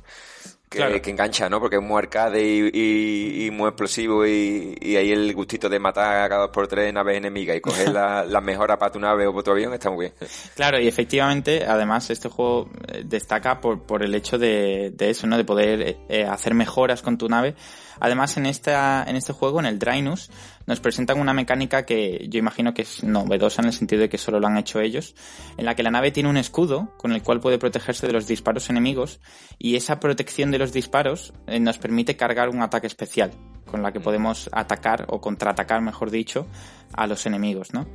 que, 0.69 1.09
engancha, 1.09 1.47
¿no? 1.49 1.59
Porque 1.59 1.75
es 1.75 1.81
muy 1.81 1.99
arcade 1.99 2.41
y, 2.43 3.49
muy 3.51 3.67
explosivo 3.67 4.25
y, 4.25 4.95
ahí 4.95 5.11
el 5.11 5.33
gustito 5.33 5.69
de 5.69 5.79
matar 5.79 6.23
a 6.23 6.29
cada 6.29 6.41
dos 6.41 6.51
por 6.51 6.67
tres 6.67 6.91
naves 6.91 7.17
enemigas 7.17 7.55
y 7.57 7.61
coger 7.61 7.89
la, 7.93 8.23
la 8.25 8.41
mejor 8.41 8.67
para 8.79 8.91
tu 8.91 8.99
nave 8.99 9.27
o 9.27 9.31
para 9.31 9.43
tu 9.43 9.51
avión 9.51 9.73
está 9.73 9.91
muy 9.91 10.05
bien. 10.05 10.13
Claro, 10.55 10.79
y 10.79 10.87
efectivamente, 10.87 11.63
además, 11.65 12.09
este 12.09 12.29
juego 12.29 12.69
eh, 12.87 13.03
destaca 13.05 13.61
por, 13.61 13.83
por 13.83 14.03
el 14.03 14.15
hecho 14.15 14.39
de, 14.39 14.91
de 14.91 15.09
eso, 15.09 15.27
¿no? 15.27 15.37
De 15.37 15.45
poder 15.45 15.97
eh, 16.09 16.25
hacer 16.25 16.55
mejoras 16.55 17.01
con 17.01 17.17
tu 17.17 17.29
nave 17.29 17.55
Además, 17.99 18.37
en, 18.37 18.45
esta, 18.45 19.03
en 19.07 19.15
este 19.15 19.33
juego, 19.33 19.59
en 19.59 19.65
el 19.65 19.79
Drainus, 19.79 20.29
nos 20.65 20.79
presentan 20.79 21.19
una 21.19 21.33
mecánica 21.33 21.85
que 21.85 22.27
yo 22.29 22.39
imagino 22.39 22.73
que 22.73 22.83
es 22.83 23.03
novedosa 23.03 23.61
en 23.61 23.67
el 23.67 23.73
sentido 23.73 24.01
de 24.01 24.09
que 24.09 24.17
solo 24.17 24.39
lo 24.39 24.47
han 24.47 24.57
hecho 24.57 24.79
ellos, 24.79 25.15
en 25.57 25.65
la 25.65 25.75
que 25.75 25.83
la 25.83 25.91
nave 25.91 26.11
tiene 26.11 26.29
un 26.29 26.37
escudo 26.37 26.93
con 26.97 27.11
el 27.11 27.21
cual 27.21 27.39
puede 27.39 27.57
protegerse 27.57 28.07
de 28.07 28.13
los 28.13 28.27
disparos 28.27 28.69
enemigos 28.69 29.19
y 29.57 29.75
esa 29.75 29.99
protección 29.99 30.51
de 30.51 30.59
los 30.59 30.73
disparos 30.73 31.33
eh, 31.47 31.59
nos 31.59 31.77
permite 31.77 32.15
cargar 32.15 32.49
un 32.49 32.61
ataque 32.61 32.87
especial 32.87 33.31
con 33.65 33.81
la 33.81 33.91
que 33.91 33.99
podemos 33.99 34.49
atacar 34.51 35.05
o 35.09 35.19
contraatacar, 35.19 35.81
mejor 35.81 36.11
dicho, 36.11 36.47
a 36.93 37.07
los 37.07 37.25
enemigos, 37.25 37.73
¿no? 37.73 37.87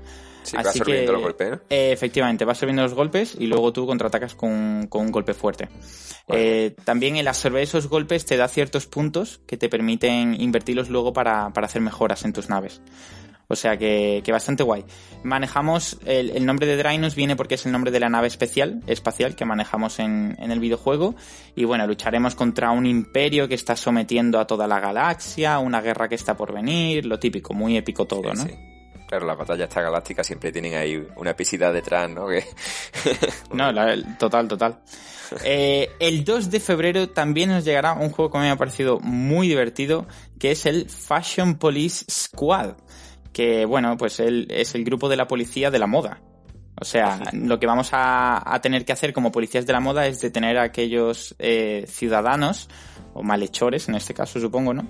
Sí, 0.49 0.57
Así 0.59 0.81
que, 0.81 1.07
los 1.07 1.21
golpes, 1.21 1.59
eh, 1.69 1.93
efectivamente, 1.93 2.45
vas 2.45 2.57
absorbiendo 2.57 2.83
los 2.83 2.95
golpes 2.95 3.37
y 3.39 3.47
luego 3.47 3.73
tú 3.73 3.87
contraatacas 3.87 4.35
con, 4.35 4.87
con 4.89 5.03
un 5.07 5.13
golpe 5.13 5.35
fuerte. 5.35 5.69
Eh, 6.29 6.75
también 6.85 7.17
el 7.17 7.29
absorber 7.29 7.63
esos 7.63 7.89
golpes 7.89 8.25
te 8.25 8.37
da 8.37 8.49
ciertos 8.49 8.87
puntos 8.87 9.41
que 9.47 9.57
te 9.59 9.69
permiten 9.69 10.41
invertirlos 10.41 10.89
luego 10.89 11.13
para, 11.13 11.51
para 11.53 11.67
hacer 11.67 11.83
mejoras 11.83 12.25
en 12.25 12.33
tus 12.33 12.49
naves. 12.49 12.81
O 13.51 13.57
sea 13.57 13.79
que, 13.79 14.23
que 14.25 14.31
bastante 14.31 14.63
guay. 14.63 14.85
Manejamos, 15.23 15.99
el, 16.05 16.31
el, 16.31 16.45
nombre 16.45 16.67
de 16.67 16.77
Drainus 16.77 17.15
viene 17.15 17.35
porque 17.35 17.55
es 17.55 17.65
el 17.65 17.73
nombre 17.73 17.91
de 17.91 17.99
la 17.99 18.11
nave 18.11 18.27
especial, 18.27 18.83
espacial 18.87 19.37
que 19.37 19.47
manejamos 19.47 19.99
en, 20.01 20.37
en, 20.39 20.51
el 20.51 20.61
videojuego. 20.61 21.15
Y 21.57 21.65
bueno, 21.65 21.87
lucharemos 21.87 22.35
contra 22.35 22.71
un 22.71 22.85
imperio 22.85 23.49
que 23.49 23.55
está 23.55 23.75
sometiendo 23.75 24.39
a 24.39 24.47
toda 24.47 24.67
la 24.67 24.81
galaxia, 24.81 25.59
una 25.61 25.81
guerra 25.81 26.09
que 26.09 26.15
está 26.15 26.37
por 26.37 26.53
venir, 26.53 27.07
lo 27.07 27.19
típico, 27.19 27.55
muy 27.55 27.77
épico 27.79 28.07
todo, 28.07 28.35
¿no? 28.35 28.78
Claro, 29.09 29.27
las 29.27 29.39
batallas 29.39 29.71
esta 29.71 29.81
galácticas 29.81 30.27
siempre 30.27 30.53
tienen 30.53 30.75
ahí 30.75 31.03
una 31.17 31.31
epicidad 31.31 31.73
detrás, 31.73 32.11
¿no? 32.11 32.27
No, 33.53 33.73
total, 34.19 34.47
total. 34.47 34.81
Eh, 35.45 35.91
el 35.99 36.25
2 36.25 36.51
de 36.51 36.61
febrero 36.61 37.09
también 37.09 37.49
nos 37.49 37.65
llegará 37.65 37.95
un 37.95 38.11
juego 38.11 38.31
que 38.31 38.39
me 38.39 38.51
ha 38.51 38.57
parecido 38.57 39.01
muy 39.01 39.49
divertido, 39.49 40.07
que 40.39 40.51
es 40.51 40.67
el 40.67 40.91
Fashion 40.91 41.57
Police 41.57 42.05
Squad. 42.11 42.75
Que, 43.33 43.65
bueno, 43.65 43.97
pues 43.97 44.21
él 44.21 44.47
es 44.51 44.75
el 44.75 44.85
grupo 44.85 45.09
de 45.09 45.17
la 45.17 45.27
policía 45.27 45.71
de 45.71 45.79
la 45.79 45.87
moda. 45.87 46.21
O 46.81 46.85
sea, 46.85 47.21
lo 47.33 47.59
que 47.59 47.67
vamos 47.67 47.89
a, 47.93 48.59
tener 48.63 48.85
que 48.85 48.93
hacer 48.93 49.15
como 49.15 49.33
policías 49.33 49.67
de 49.67 49.73
la 49.73 49.81
moda 49.81 50.07
es 50.07 50.21
detener 50.21 50.59
a 50.59 50.65
aquellos 50.65 51.35
eh, 51.39 51.87
ciudadanos, 51.89 52.69
o 53.15 53.23
malhechores 53.23 53.89
en 53.89 53.97
este 53.97 54.15
caso 54.15 54.39
supongo, 54.39 54.75
¿no? 54.75 54.89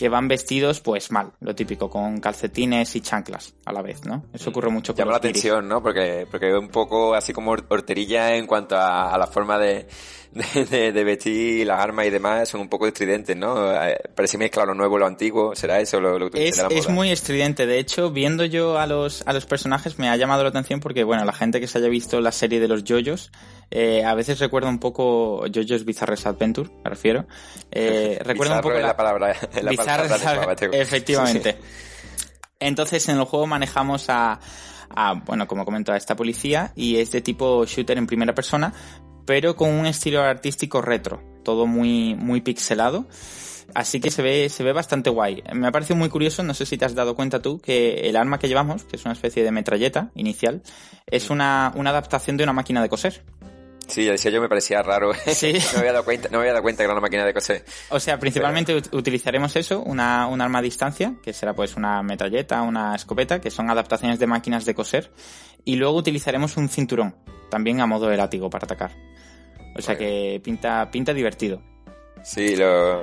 Que 0.00 0.08
van 0.08 0.28
vestidos 0.28 0.80
pues 0.80 1.10
mal, 1.10 1.32
lo 1.40 1.54
típico, 1.54 1.90
con 1.90 2.20
calcetines 2.20 2.96
y 2.96 3.02
chanclas 3.02 3.52
a 3.66 3.72
la 3.74 3.82
vez, 3.82 4.06
¿no? 4.06 4.24
Eso 4.32 4.48
ocurre 4.48 4.70
mucho 4.70 4.94
con 4.94 5.00
Llama 5.00 5.10
la 5.10 5.18
atención, 5.18 5.68
¿no? 5.68 5.82
Porque, 5.82 6.26
porque 6.30 6.56
un 6.56 6.68
poco 6.68 7.14
así 7.14 7.34
como 7.34 7.50
horterilla 7.50 8.34
en 8.34 8.46
cuanto 8.46 8.78
a, 8.78 9.18
la 9.18 9.26
forma 9.26 9.58
de, 9.58 9.86
de, 10.32 11.04
vestir, 11.04 11.66
las 11.66 11.80
armas 11.80 12.06
y 12.06 12.10
demás, 12.10 12.48
son 12.48 12.60
un 12.60 12.68
poco 12.68 12.86
estridentes, 12.86 13.36
¿no? 13.36 13.72
Eh, 13.82 13.98
parece 14.14 14.38
mezcla 14.38 14.64
lo 14.64 14.74
nuevo, 14.74 14.96
lo 14.96 15.06
antiguo, 15.06 15.56
¿será 15.56 15.80
eso 15.80 16.00
lo, 16.00 16.18
lo 16.18 16.30
que 16.30 16.48
es, 16.48 16.58
es 16.70 16.88
muy 16.88 17.10
estridente, 17.10 17.66
de 17.66 17.78
hecho, 17.78 18.10
viendo 18.10 18.44
yo 18.44 18.78
a 18.78 18.86
los, 18.86 19.22
a 19.26 19.32
los 19.32 19.46
personajes 19.46 19.98
me 19.98 20.08
ha 20.08 20.16
llamado 20.16 20.44
la 20.44 20.50
atención 20.50 20.78
porque, 20.78 21.02
bueno, 21.02 21.24
la 21.24 21.32
gente 21.32 21.60
que 21.60 21.66
se 21.66 21.78
haya 21.78 21.88
visto 21.88 22.20
la 22.20 22.30
serie 22.30 22.60
de 22.60 22.68
los 22.68 22.84
yoyos, 22.84 23.32
eh, 23.70 24.04
a 24.04 24.14
veces 24.14 24.38
recuerda 24.38 24.68
un 24.68 24.78
poco 24.78 25.44
JoJo's 25.52 25.84
Bizarre 25.84 26.16
Adventure, 26.24 26.70
me 26.84 26.90
refiero. 26.90 27.26
Eh, 27.70 28.18
recuerda 28.24 28.56
un 28.56 28.62
poco 28.62 28.78
la, 28.78 28.96
palabra, 28.96 29.32
Efectivamente. 30.72 31.56
Entonces 32.60 33.08
en 33.08 33.16
el 33.16 33.24
juego 33.24 33.46
manejamos 33.46 34.10
a, 34.10 34.38
a, 34.90 35.14
bueno, 35.14 35.46
como 35.46 35.64
comento, 35.64 35.92
a 35.92 35.96
esta 35.96 36.14
policía 36.14 36.72
y 36.76 36.96
es 36.96 37.10
de 37.12 37.20
tipo 37.20 37.64
shooter 37.64 37.96
en 37.96 38.06
primera 38.06 38.34
persona, 38.34 38.72
pero 39.30 39.54
con 39.54 39.70
un 39.70 39.86
estilo 39.86 40.22
artístico 40.22 40.82
retro, 40.82 41.22
todo 41.44 41.64
muy, 41.64 42.16
muy 42.16 42.40
pixelado. 42.40 43.06
Así 43.76 44.00
que 44.00 44.10
se 44.10 44.22
ve, 44.22 44.48
se 44.48 44.64
ve 44.64 44.72
bastante 44.72 45.08
guay. 45.08 45.44
Me 45.54 45.68
ha 45.68 45.70
parecido 45.70 45.94
muy 45.94 46.08
curioso, 46.08 46.42
no 46.42 46.52
sé 46.52 46.66
si 46.66 46.76
te 46.76 46.84
has 46.84 46.96
dado 46.96 47.14
cuenta 47.14 47.40
tú, 47.40 47.60
que 47.60 48.08
el 48.08 48.16
arma 48.16 48.40
que 48.40 48.48
llevamos, 48.48 48.82
que 48.82 48.96
es 48.96 49.04
una 49.04 49.12
especie 49.12 49.44
de 49.44 49.52
metralleta 49.52 50.10
inicial, 50.16 50.62
es 51.06 51.30
una, 51.30 51.72
una 51.76 51.90
adaptación 51.90 52.38
de 52.38 52.42
una 52.42 52.52
máquina 52.52 52.82
de 52.82 52.88
coser. 52.88 53.22
Sí, 53.90 54.04
decía 54.04 54.30
yo, 54.30 54.40
me 54.40 54.48
parecía 54.48 54.82
raro. 54.82 55.12
Sí. 55.26 55.52
no, 55.52 55.72
me 55.74 55.78
había 55.78 55.92
dado 55.92 56.04
cuenta, 56.04 56.28
no 56.28 56.38
me 56.38 56.42
había 56.42 56.52
dado 56.52 56.62
cuenta 56.62 56.78
que 56.78 56.84
era 56.84 56.92
una 56.92 57.00
máquina 57.00 57.24
de 57.24 57.34
coser. 57.34 57.64
O 57.90 58.00
sea, 58.00 58.18
principalmente 58.18 58.74
utilizaremos 58.92 59.54
eso, 59.56 59.80
una, 59.80 60.26
un 60.26 60.40
arma 60.40 60.60
a 60.60 60.62
distancia, 60.62 61.14
que 61.22 61.32
será 61.32 61.54
pues 61.54 61.76
una 61.76 62.02
metralleta, 62.02 62.62
una 62.62 62.94
escopeta, 62.94 63.40
que 63.40 63.50
son 63.50 63.70
adaptaciones 63.70 64.18
de 64.18 64.26
máquinas 64.26 64.64
de 64.64 64.74
coser. 64.74 65.10
Y 65.64 65.76
luego 65.76 65.96
utilizaremos 65.96 66.56
un 66.56 66.68
cinturón, 66.68 67.16
también 67.50 67.80
a 67.80 67.86
modo 67.86 68.08
de 68.08 68.16
látigo 68.16 68.48
para 68.48 68.64
atacar. 68.64 68.92
O 69.76 69.82
sea 69.82 69.96
que 69.96 70.40
pinta, 70.42 70.90
pinta 70.90 71.12
divertido. 71.12 71.62
Sí, 72.22 72.56
lo, 72.56 73.02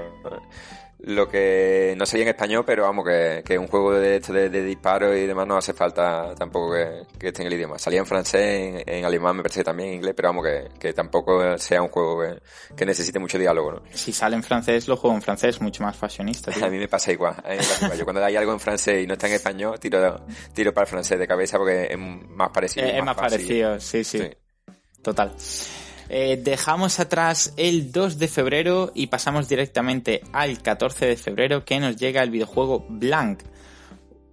lo 0.99 1.29
que 1.29 1.93
no 1.97 2.05
sería 2.05 2.23
en 2.23 2.29
español, 2.29 2.63
pero 2.65 2.83
vamos, 2.83 3.05
que, 3.05 3.43
que 3.45 3.57
un 3.57 3.67
juego 3.67 3.93
de 3.93 4.17
esto 4.17 4.33
de, 4.33 4.49
disparos 4.49 5.15
y 5.15 5.27
demás 5.27 5.45
no 5.47 5.55
hace 5.55 5.73
falta 5.73 6.33
tampoco 6.35 6.73
que, 6.73 7.27
esté 7.27 7.43
en 7.43 7.47
el 7.47 7.53
idioma. 7.53 7.77
Salía 7.77 7.99
en 7.99 8.05
francés, 8.05 8.83
en, 8.85 9.05
alemán 9.05 9.35
me 9.35 9.43
parece 9.43 9.63
también 9.63 9.89
en 9.89 9.95
inglés, 9.95 10.13
pero 10.15 10.29
vamos, 10.29 10.45
que, 10.45 10.69
que 10.79 10.93
tampoco 10.93 11.57
sea 11.57 11.81
un 11.81 11.89
juego 11.89 12.23
que, 12.75 12.85
necesite 12.85 13.19
mucho 13.19 13.37
diálogo, 13.37 13.73
¿no? 13.73 13.81
Si 13.93 14.11
sale 14.11 14.35
en 14.35 14.43
francés, 14.43 14.87
lo 14.87 14.97
juego 14.97 15.15
en 15.15 15.21
francés, 15.21 15.61
mucho 15.61 15.83
más 15.83 15.95
fashionista. 15.95 16.51
A 16.65 16.69
mí 16.69 16.77
me 16.77 16.87
pasa 16.87 17.11
igual. 17.11 17.35
Yo 17.97 18.03
cuando 18.03 18.23
hay 18.23 18.35
algo 18.35 18.53
en 18.53 18.59
francés 18.59 19.03
y 19.03 19.07
no 19.07 19.13
está 19.13 19.27
en 19.27 19.33
español, 19.33 19.79
tiro, 19.79 20.25
tiro 20.53 20.73
para 20.73 20.85
el 20.85 20.89
francés 20.89 21.19
de 21.19 21.27
cabeza 21.27 21.57
porque 21.57 21.87
es 21.91 21.97
más 21.97 22.49
parecido. 22.49 22.87
Es, 22.87 23.03
más, 23.03 23.15
parecido, 23.15 23.79
sí, 23.79 24.03
sí. 24.03 24.23
Total. 25.01 25.31
Eh, 26.09 26.39
dejamos 26.41 26.99
atrás 26.99 27.53
el 27.57 27.91
2 27.91 28.17
de 28.17 28.27
febrero 28.27 28.91
y 28.95 29.07
pasamos 29.07 29.49
directamente 29.49 30.21
al 30.31 30.61
14 30.61 31.05
de 31.05 31.17
febrero 31.17 31.65
que 31.65 31.79
nos 31.79 31.97
llega 31.97 32.23
el 32.23 32.29
videojuego 32.29 32.85
Blank. 32.87 33.43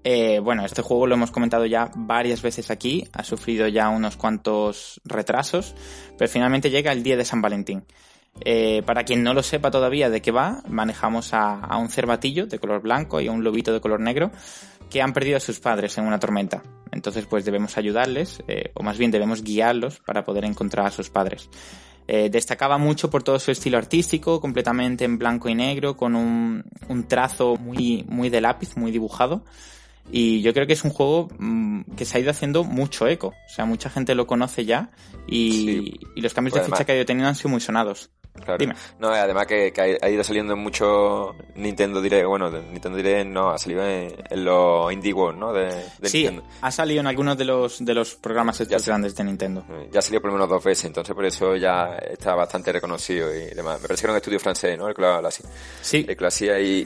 Eh, 0.04 0.38
bueno, 0.38 0.64
este 0.64 0.82
juego 0.82 1.06
lo 1.06 1.14
hemos 1.14 1.30
comentado 1.30 1.64
ya 1.66 1.90
varias 1.96 2.42
veces 2.42 2.70
aquí, 2.70 3.08
ha 3.12 3.24
sufrido 3.24 3.66
ya 3.68 3.88
unos 3.88 4.16
cuantos 4.16 5.00
retrasos, 5.04 5.74
pero 6.18 6.30
finalmente 6.30 6.70
llega 6.70 6.92
el 6.92 7.02
día 7.02 7.16
de 7.16 7.24
San 7.24 7.40
Valentín. 7.40 7.84
Eh, 8.40 8.82
para 8.84 9.04
quien 9.04 9.22
no 9.22 9.32
lo 9.32 9.42
sepa 9.44 9.70
todavía 9.70 10.10
de 10.10 10.20
qué 10.20 10.32
va, 10.32 10.60
manejamos 10.68 11.32
a, 11.32 11.54
a, 11.60 11.76
un 11.78 11.88
cervatillo 11.88 12.46
de 12.46 12.58
color 12.58 12.82
blanco 12.82 13.20
y 13.20 13.28
a 13.28 13.32
un 13.32 13.44
lobito 13.44 13.72
de 13.72 13.80
color 13.80 14.00
negro 14.00 14.32
que 14.94 15.02
han 15.02 15.12
perdido 15.12 15.38
a 15.38 15.40
sus 15.40 15.58
padres 15.58 15.98
en 15.98 16.06
una 16.06 16.20
tormenta. 16.20 16.62
Entonces, 16.92 17.26
pues 17.26 17.44
debemos 17.44 17.76
ayudarles, 17.76 18.44
eh, 18.46 18.70
o 18.74 18.84
más 18.84 18.96
bien 18.96 19.10
debemos 19.10 19.42
guiarlos 19.42 19.98
para 19.98 20.22
poder 20.22 20.44
encontrar 20.44 20.86
a 20.86 20.92
sus 20.92 21.10
padres. 21.10 21.50
Eh, 22.06 22.30
destacaba 22.30 22.78
mucho 22.78 23.10
por 23.10 23.24
todo 23.24 23.40
su 23.40 23.50
estilo 23.50 23.76
artístico, 23.76 24.40
completamente 24.40 25.04
en 25.04 25.18
blanco 25.18 25.48
y 25.48 25.56
negro, 25.56 25.96
con 25.96 26.14
un, 26.14 26.62
un 26.88 27.08
trazo 27.08 27.56
muy, 27.56 28.04
muy 28.08 28.30
de 28.30 28.40
lápiz, 28.40 28.76
muy 28.76 28.92
dibujado. 28.92 29.44
Y 30.12 30.42
yo 30.42 30.54
creo 30.54 30.68
que 30.68 30.74
es 30.74 30.84
un 30.84 30.92
juego 30.92 31.28
mm, 31.40 31.96
que 31.96 32.04
se 32.04 32.16
ha 32.16 32.20
ido 32.20 32.30
haciendo 32.30 32.62
mucho 32.62 33.08
eco. 33.08 33.34
O 33.46 33.52
sea, 33.52 33.64
mucha 33.64 33.90
gente 33.90 34.14
lo 34.14 34.28
conoce 34.28 34.64
ya 34.64 34.92
y, 35.26 35.98
y 36.14 36.20
los 36.20 36.34
cambios 36.34 36.54
de 36.54 36.62
ficha 36.62 36.84
que 36.84 36.92
ha 36.92 36.94
ido 36.94 37.04
teniendo 37.04 37.30
han 37.30 37.34
sido 37.34 37.50
muy 37.50 37.60
sonados. 37.60 38.12
Claro. 38.42 38.66
No, 38.98 39.08
además 39.08 39.46
que, 39.46 39.72
ha 40.02 40.10
ido 40.10 40.24
saliendo 40.24 40.54
en 40.54 40.58
mucho 40.58 41.36
Nintendo 41.54 42.02
Direct, 42.02 42.26
bueno, 42.26 42.50
Nintendo 42.50 42.96
Direct 42.96 43.26
no, 43.26 43.50
ha 43.50 43.58
salido 43.58 43.86
en, 43.86 44.44
los 44.44 44.92
Indie 44.92 45.12
World, 45.12 45.38
¿no? 45.38 45.52
De, 45.52 45.70
sí, 46.02 46.28
ha 46.60 46.70
salido 46.70 47.00
en 47.00 47.06
algunos 47.06 47.38
de 47.38 47.44
los, 47.44 47.84
de 47.84 47.94
los 47.94 48.16
programas 48.16 48.60
estos 48.60 48.84
grandes 48.86 49.14
de 49.14 49.24
Nintendo. 49.24 49.64
Ya 49.92 50.00
ha 50.00 50.02
salido 50.02 50.20
por 50.20 50.30
lo 50.30 50.34
menos 50.34 50.48
dos 50.48 50.64
veces, 50.64 50.86
entonces 50.86 51.14
por 51.14 51.24
eso 51.24 51.54
ya 51.56 51.96
está 51.96 52.34
bastante 52.34 52.72
reconocido 52.72 53.32
y 53.34 53.54
demás. 53.54 53.80
Me 53.80 53.88
parece 53.88 54.02
que 54.02 54.06
era 54.06 54.12
un 54.12 54.18
estudio 54.18 54.40
francés, 54.40 54.76
¿no? 54.76 54.88
El 54.88 54.94
Clasia. 54.94 55.48
Sí. 55.80 56.04
El 56.06 56.16
Clasia 56.16 56.58
y, 56.58 56.84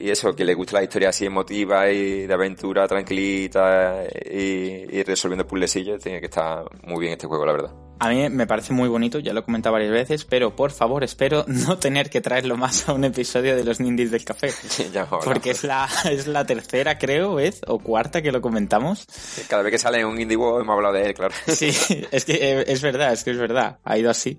y, 0.00 0.08
eso, 0.08 0.34
que 0.34 0.44
le 0.44 0.54
gusta 0.54 0.76
la 0.76 0.84
historia 0.84 1.08
así 1.08 1.26
emotiva 1.26 1.90
y 1.90 2.26
de 2.26 2.34
aventura 2.34 2.86
tranquilita 2.86 4.04
y, 4.24 4.98
y 4.98 5.02
resolviendo 5.02 5.46
puzzlecillos, 5.46 6.00
tiene 6.00 6.20
que 6.20 6.26
estar 6.26 6.64
muy 6.84 7.00
bien 7.00 7.12
este 7.14 7.26
juego, 7.26 7.44
la 7.44 7.52
verdad. 7.52 7.85
A 7.98 8.10
mí 8.10 8.28
me 8.28 8.46
parece 8.46 8.74
muy 8.74 8.88
bonito, 8.88 9.18
ya 9.18 9.32
lo 9.32 9.40
he 9.40 9.42
comentado 9.42 9.72
varias 9.72 9.90
veces, 9.90 10.24
pero 10.24 10.54
por 10.54 10.70
favor, 10.70 11.02
espero 11.02 11.44
no 11.48 11.78
tener 11.78 12.10
que 12.10 12.20
traerlo 12.20 12.56
más 12.56 12.88
a 12.88 12.92
un 12.92 13.04
episodio 13.04 13.56
de 13.56 13.64
los 13.64 13.80
Nindies 13.80 14.10
del 14.10 14.24
Café. 14.24 14.52
porque 15.24 15.50
es 15.50 15.64
la, 15.64 15.88
es 16.10 16.26
la 16.26 16.44
tercera, 16.44 16.98
creo, 16.98 17.36
vez, 17.36 17.62
o 17.66 17.78
cuarta 17.78 18.20
que 18.20 18.32
lo 18.32 18.40
comentamos. 18.40 19.06
Cada 19.48 19.62
vez 19.62 19.72
que 19.72 19.78
sale 19.78 20.04
un 20.04 20.20
Indie 20.20 20.34
hemos 20.34 20.68
hablado 20.68 20.94
de 20.94 21.06
él, 21.06 21.14
claro. 21.14 21.34
Sí, 21.46 21.68
es 22.10 22.24
que 22.24 22.34
eh, 22.34 22.64
es 22.66 22.82
verdad, 22.82 23.12
es 23.12 23.24
que 23.24 23.30
es 23.30 23.38
verdad. 23.38 23.78
Ha 23.84 23.96
ido 23.96 24.10
así. 24.10 24.38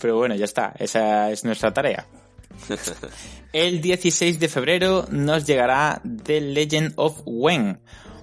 Pero 0.00 0.16
bueno, 0.16 0.34
ya 0.34 0.44
está. 0.44 0.74
Esa 0.78 1.30
es 1.30 1.44
nuestra 1.44 1.72
tarea. 1.72 2.06
El 3.52 3.80
16 3.80 4.40
de 4.40 4.48
febrero 4.48 5.06
nos 5.10 5.46
llegará 5.46 6.00
The 6.24 6.40
Legend 6.40 6.94
of 6.96 7.20
Wen, 7.24 7.80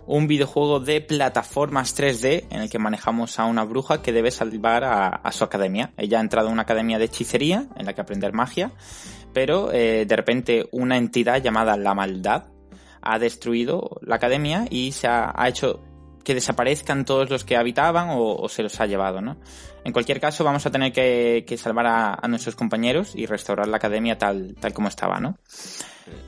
un 0.07 0.27
videojuego 0.27 0.79
de 0.79 1.01
plataformas 1.01 1.97
3D 1.97 2.45
en 2.49 2.61
el 2.61 2.69
que 2.69 2.79
manejamos 2.79 3.39
a 3.39 3.45
una 3.45 3.63
bruja 3.63 4.01
que 4.01 4.13
debe 4.13 4.31
salvar 4.31 4.83
a, 4.83 5.31
su 5.31 5.43
academia. 5.43 5.93
Ella 5.97 6.19
ha 6.19 6.21
entrado 6.21 6.47
en 6.47 6.53
una 6.53 6.63
academia 6.63 6.99
de 6.99 7.05
hechicería 7.05 7.67
en 7.75 7.85
la 7.85 7.93
que 7.93 8.01
aprender 8.01 8.33
magia, 8.33 8.71
pero 9.33 9.71
eh, 9.71 10.05
de 10.05 10.15
repente 10.15 10.69
una 10.71 10.97
entidad 10.97 11.41
llamada 11.41 11.77
la 11.77 11.93
maldad 11.93 12.45
ha 13.01 13.19
destruido 13.19 13.99
la 14.01 14.15
academia 14.15 14.65
y 14.69 14.91
se 14.91 15.07
ha, 15.07 15.33
hecho 15.47 15.81
que 16.25 16.33
desaparezcan 16.33 17.05
todos 17.05 17.29
los 17.29 17.45
que 17.45 17.55
habitaban 17.55 18.09
o, 18.11 18.49
se 18.49 18.63
los 18.63 18.81
ha 18.81 18.87
llevado, 18.87 19.21
¿no? 19.21 19.37
En 19.85 19.93
cualquier 19.93 20.19
caso, 20.19 20.43
vamos 20.43 20.65
a 20.65 20.71
tener 20.71 20.91
que, 20.91 21.57
salvar 21.57 21.85
a, 21.87 22.27
nuestros 22.27 22.55
compañeros 22.55 23.13
y 23.15 23.27
restaurar 23.27 23.67
la 23.67 23.77
academia 23.77 24.17
tal, 24.17 24.55
tal 24.59 24.73
como 24.73 24.89
estaba, 24.89 25.19
¿no? 25.19 25.37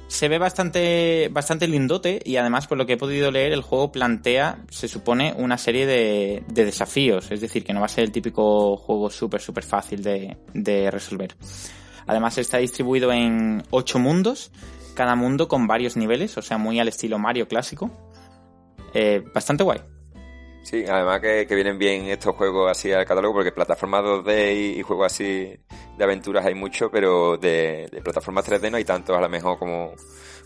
Se 0.07 0.27
ve 0.27 0.37
bastante, 0.37 1.29
bastante 1.31 1.67
lindote 1.67 2.19
y 2.23 2.37
además 2.37 2.67
por 2.67 2.77
lo 2.77 2.85
que 2.85 2.93
he 2.93 2.97
podido 2.97 3.29
leer 3.29 3.51
el 3.51 3.61
juego 3.61 3.91
plantea, 3.91 4.63
se 4.69 4.87
supone, 4.87 5.33
una 5.37 5.57
serie 5.57 5.85
de, 5.85 6.43
desafíos, 6.47 7.29
es 7.31 7.41
decir, 7.41 7.63
que 7.63 7.73
no 7.73 7.81
va 7.81 7.87
a 7.87 7.89
ser 7.89 8.05
el 8.05 8.11
típico 8.11 8.77
juego 8.77 9.09
súper, 9.09 9.41
súper 9.41 9.63
fácil 9.63 10.03
de, 10.03 10.91
resolver. 10.91 11.35
Además 12.05 12.37
está 12.37 12.59
distribuido 12.59 13.11
en 13.11 13.63
ocho 13.71 13.99
mundos, 13.99 14.51
cada 14.95 15.15
mundo 15.15 15.47
con 15.47 15.67
varios 15.67 15.97
niveles, 15.97 16.37
o 16.37 16.41
sea, 16.41 16.57
muy 16.57 16.79
al 16.79 16.87
estilo 16.87 17.19
Mario 17.19 17.47
clásico. 17.47 17.91
Eh, 18.99 19.23
bastante 19.31 19.63
guay. 19.63 19.79
Sí, 20.63 20.83
además 20.89 21.21
que, 21.21 21.45
vienen 21.51 21.77
bien 21.77 22.07
estos 22.07 22.35
juegos 22.35 22.71
así 22.71 22.91
al 22.91 23.05
catálogo, 23.05 23.35
porque 23.35 23.51
plataformas 23.51 24.03
2D 24.03 24.75
y, 24.75 24.81
juegos 24.81 25.13
así 25.13 25.55
de 25.95 26.03
aventuras 26.03 26.43
hay 26.43 26.55
mucho, 26.55 26.89
pero 26.89 27.37
de, 27.37 27.87
de 27.91 28.01
plataformas 28.01 28.49
3D 28.49 28.71
no 28.71 28.77
hay 28.77 28.85
tantos 28.85 29.15
a 29.15 29.21
lo 29.21 29.29
mejor 29.29 29.59
como, 29.59 29.93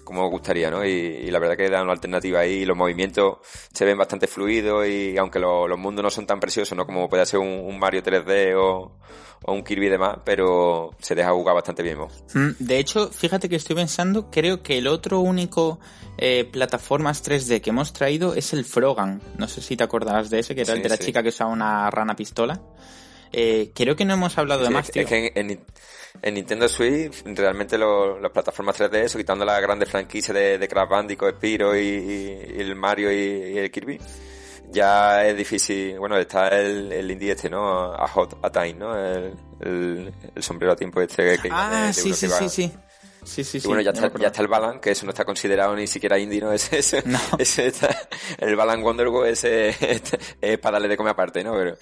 como 0.04 0.30
gustaría, 0.30 0.70
¿no? 0.70 0.86
Y, 0.86 1.30
la 1.32 1.40
verdad 1.40 1.58
que 1.58 1.70
da 1.70 1.82
una 1.82 1.94
alternativa 1.94 2.40
ahí, 2.40 2.66
los 2.66 2.78
movimientos 2.78 3.38
se 3.74 3.86
ven 3.86 3.98
bastante 3.98 4.28
fluidos 4.28 4.88
y 4.88 5.18
aunque 5.18 5.40
los 5.40 5.78
mundos 5.78 6.04
no 6.04 6.10
son 6.10 6.26
tan 6.26 6.40
preciosos, 6.40 6.78
¿no? 6.78 6.86
Como 6.86 7.10
puede 7.10 7.26
ser 7.26 7.40
un, 7.40 7.80
Mario 7.80 8.04
3D 8.04 8.56
o, 8.58 8.98
un 9.48 9.64
Kirby 9.64 9.88
y 9.88 9.90
demás, 9.90 10.18
pero 10.24 10.92
se 11.00 11.16
deja 11.16 11.32
jugar 11.32 11.56
bastante 11.56 11.82
bien. 11.82 11.98
Mm, 12.34 12.52
de 12.60 12.80
hecho, 12.80 13.10
fíjate 13.10 13.50
que 13.50 13.56
estoy 13.56 13.76
pensando, 13.76 14.30
creo 14.30 14.62
que 14.62 14.78
el 14.78 14.88
otro 14.88 15.20
único 15.20 15.80
eh, 16.18 16.46
plataformas 16.46 17.24
3D 17.24 17.62
que 17.62 17.72
hemos 17.72 17.94
traído 17.94 18.36
es 18.36 18.54
el 18.54 18.66
Frogan. 18.66 19.22
No 19.38 19.48
sé 19.48 19.62
si 19.62 19.76
te 19.76 19.84
acordarás 19.84 20.30
de 20.30 20.40
ese, 20.40 20.54
que 20.54 20.62
era 20.62 20.74
el 20.74 20.84
de 20.84 20.90
la 20.90 20.98
chica 20.98 21.24
que 21.24 21.30
usaba 21.30 21.52
una 21.52 21.90
rana 21.90 22.16
pistola. 22.16 22.62
Eh, 23.32 23.72
creo 23.74 23.96
que 23.96 24.06
no 24.06 24.14
hemos 24.14 24.38
hablado 24.38 24.64
de 24.64 24.70
más, 24.70 24.92
tío. 24.92 25.06
Que 25.06 25.32
en, 25.36 25.64
en 26.22 26.34
Nintendo 26.34 26.68
Switch, 26.68 27.24
realmente 27.26 27.78
las 27.78 28.32
plataformas 28.32 28.80
3D, 28.80 29.04
eso, 29.04 29.18
quitando 29.18 29.46
las 29.46 29.62
grandes 29.62 29.90
franquicias 29.90 30.36
de, 30.36 30.58
de 30.58 30.68
Crash 30.68 30.90
Bandicoot, 30.90 31.36
Spyro 31.36 31.78
y, 31.78 32.54
el 32.58 32.76
Mario 32.76 33.12
y, 33.12 33.58
el 33.58 33.72
Kirby, 33.72 34.00
ya 34.70 35.26
es 35.26 35.38
difícil. 35.38 35.98
Bueno, 36.00 36.18
está 36.18 36.50
el, 36.50 36.92
el 36.92 37.10
indie 37.10 37.32
este, 37.32 37.50
¿no? 37.50 37.94
A 37.94 38.08
Hot 38.08 38.38
a 38.42 38.50
Time, 38.52 38.74
¿no? 38.74 38.96
El, 38.98 40.14
sombrero 40.40 40.74
a 40.74 40.76
tiempo 40.76 41.02
este 41.02 41.38
que 41.38 41.50
Ah, 41.52 41.92
sí, 41.94 42.14
sí, 42.14 42.28
sí, 42.28 42.50
sí. 42.50 42.50
Sí, 42.50 42.74
sí, 43.24 43.44
y 43.58 43.68
bueno, 43.68 43.82
ya, 43.82 43.92
está, 43.92 44.12
ya 44.20 44.28
está 44.28 44.42
el 44.42 44.48
Balan, 44.48 44.80
que 44.80 44.92
eso 44.92 45.06
no 45.06 45.12
está 45.12 45.26
considerado 45.26 45.76
ni 45.76 45.88
siquiera 45.88 46.18
indie, 46.20 46.42
¿no? 46.42 46.52
Ese, 46.52 46.80
ese, 46.80 47.04
ese 47.40 47.72
el 48.38 48.56
Balan 48.56 48.84
Wondergo 48.84 49.26
ese 49.26 49.76
es 50.42 50.60
para 50.60 50.74
darle 50.74 50.90
de 50.90 50.98
comer 50.98 51.12
aparte, 51.12 51.44
¿no? 51.44 51.54
Pero, 51.54 51.78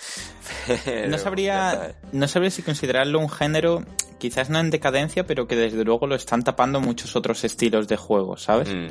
no 1.08 1.18
sabría, 1.18 1.96
no 2.12 2.28
sabría 2.28 2.52
si 2.52 2.62
considerarlo 2.62 3.20
un 3.20 3.30
género, 3.30 3.84
quizás 4.18 4.50
no 4.50 4.60
en 4.60 4.70
decadencia, 4.70 5.26
pero 5.26 5.48
que 5.48 5.56
desde 5.56 5.84
luego 5.84 6.08
lo 6.08 6.16
están 6.16 6.44
tapando 6.44 6.80
muchos 6.80 7.16
otros 7.16 7.44
estilos 7.44 7.88
de 7.88 7.98
juego, 7.98 8.38
¿sabes? 8.38 8.70
Mm. 8.70 8.88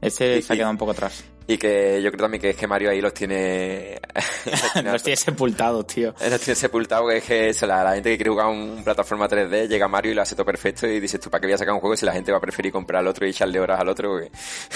Este 0.00 0.40
se 0.40 0.52
ha 0.52 0.56
quedado 0.56 0.70
un 0.70 0.78
poco 0.78 0.92
atrás. 0.92 1.24
Y 1.46 1.58
que 1.58 2.00
yo 2.00 2.12
creo 2.12 2.22
también 2.22 2.40
que 2.40 2.50
es 2.50 2.56
que 2.56 2.68
Mario 2.68 2.90
ahí 2.90 3.00
los 3.00 3.12
tiene... 3.12 4.00
los 4.84 5.02
tiene 5.02 5.16
sepultados, 5.16 5.84
tío. 5.88 6.14
Los 6.30 6.40
tiene 6.40 6.54
sepultados, 6.54 7.10
que 7.10 7.48
es 7.48 7.58
que 7.58 7.66
la, 7.66 7.92
gente 7.94 8.10
que 8.10 8.16
quiere 8.18 8.30
jugar 8.30 8.46
un 8.46 8.82
plataforma 8.84 9.28
3D 9.28 9.66
llega 9.66 9.88
Mario 9.88 10.12
y 10.12 10.14
lo 10.14 10.22
hace 10.22 10.36
todo 10.36 10.46
perfecto 10.46 10.86
y 10.86 11.00
dices 11.00 11.18
tú, 11.18 11.28
¿para 11.28 11.40
qué 11.40 11.48
voy 11.48 11.54
a 11.54 11.58
sacar 11.58 11.74
un 11.74 11.80
juego 11.80 11.96
si 11.96 12.06
la 12.06 12.12
gente 12.12 12.30
va 12.30 12.38
a 12.38 12.40
preferir 12.40 12.70
comprar 12.70 13.00
al 13.00 13.08
otro 13.08 13.26
y 13.26 13.30
echarle 13.30 13.58
horas 13.58 13.80
al 13.80 13.88
otro? 13.88 14.20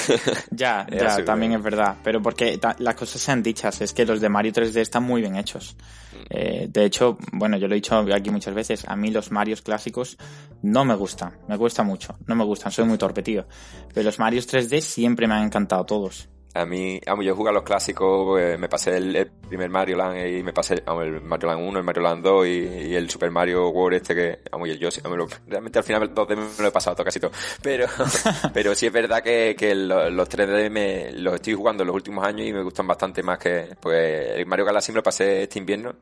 ya, 0.50 0.84
ya, 0.90 1.24
también 1.24 1.52
es 1.52 1.62
verdad. 1.62 1.96
Pero 2.02 2.20
porque 2.20 2.58
las 2.78 2.94
cosas 2.96 3.20
sean 3.20 3.40
dichas, 3.40 3.80
es 3.80 3.92
que 3.92 4.04
los 4.04 4.20
de 4.20 4.28
Mario 4.28 4.52
3D 4.52 4.78
están 4.78 5.04
muy 5.04 5.20
bien 5.20 5.36
hechos. 5.36 5.76
Eh, 6.30 6.68
de 6.70 6.84
hecho, 6.84 7.18
bueno, 7.32 7.56
yo 7.56 7.68
lo 7.68 7.74
he 7.74 7.76
dicho 7.76 7.96
aquí 7.96 8.30
muchas 8.30 8.54
veces, 8.54 8.84
a 8.88 8.96
mí 8.96 9.10
los 9.10 9.30
Marios 9.30 9.62
clásicos 9.62 10.16
no 10.62 10.84
me 10.84 10.94
gustan, 10.94 11.38
me 11.48 11.58
cuesta 11.58 11.82
mucho, 11.82 12.16
no 12.26 12.34
me 12.34 12.44
gustan, 12.44 12.72
soy 12.72 12.84
muy 12.86 12.98
torpe, 12.98 13.22
tío. 13.22 13.46
Pero 13.92 14.04
los 14.04 14.18
Marios 14.18 14.48
3D 14.52 14.80
siempre 14.80 15.26
me 15.26 15.34
han 15.34 15.44
encantado 15.44 15.84
todos. 15.84 16.28
A 16.56 16.64
mí, 16.64 17.00
vamos, 17.04 17.24
yo 17.24 17.34
jugué 17.34 17.50
a 17.50 17.52
los 17.52 17.64
clásicos, 17.64 18.26
pues, 18.26 18.56
me 18.60 18.68
pasé 18.68 18.96
el, 18.96 19.28
primer 19.48 19.68
Mario 19.68 19.96
Land 19.96 20.24
y 20.24 20.42
me 20.44 20.52
pasé 20.52 20.74
el 20.74 21.20
Mario 21.20 21.48
Land 21.48 21.68
1, 21.68 21.78
el 21.80 21.84
Mario 21.84 22.02
Land 22.02 22.22
2 22.22 22.46
y, 22.46 22.94
el 22.94 23.10
Super 23.10 23.32
Mario 23.32 23.70
World 23.70 23.96
este 23.96 24.14
que, 24.14 24.38
vamos, 24.52 24.68
yo, 24.78 24.88
realmente 25.48 25.80
al 25.80 25.84
final 25.84 26.14
dos 26.14 26.28
de 26.28 26.36
me 26.36 26.46
lo 26.60 26.68
he 26.68 26.70
pasado 26.70 26.94
todo, 26.94 27.04
casi 27.04 27.18
todo. 27.18 27.32
Pero, 27.60 27.86
pero 28.54 28.72
sí 28.76 28.86
es 28.86 28.92
verdad 28.92 29.20
que, 29.20 29.56
que 29.58 29.74
los, 29.74 30.28
3D 30.30 30.70
me, 30.70 31.10
los 31.12 31.34
estoy 31.34 31.54
jugando 31.54 31.82
en 31.82 31.88
los 31.88 31.96
últimos 31.96 32.24
años 32.24 32.46
y 32.46 32.52
me 32.52 32.62
gustan 32.62 32.86
bastante 32.86 33.24
más 33.24 33.38
que, 33.38 33.74
pues, 33.80 34.36
el 34.36 34.46
Mario 34.46 34.64
Galaxy 34.64 34.92
me 34.92 34.96
lo 34.96 35.02
pasé 35.02 35.42
este 35.42 35.58
invierno. 35.58 35.96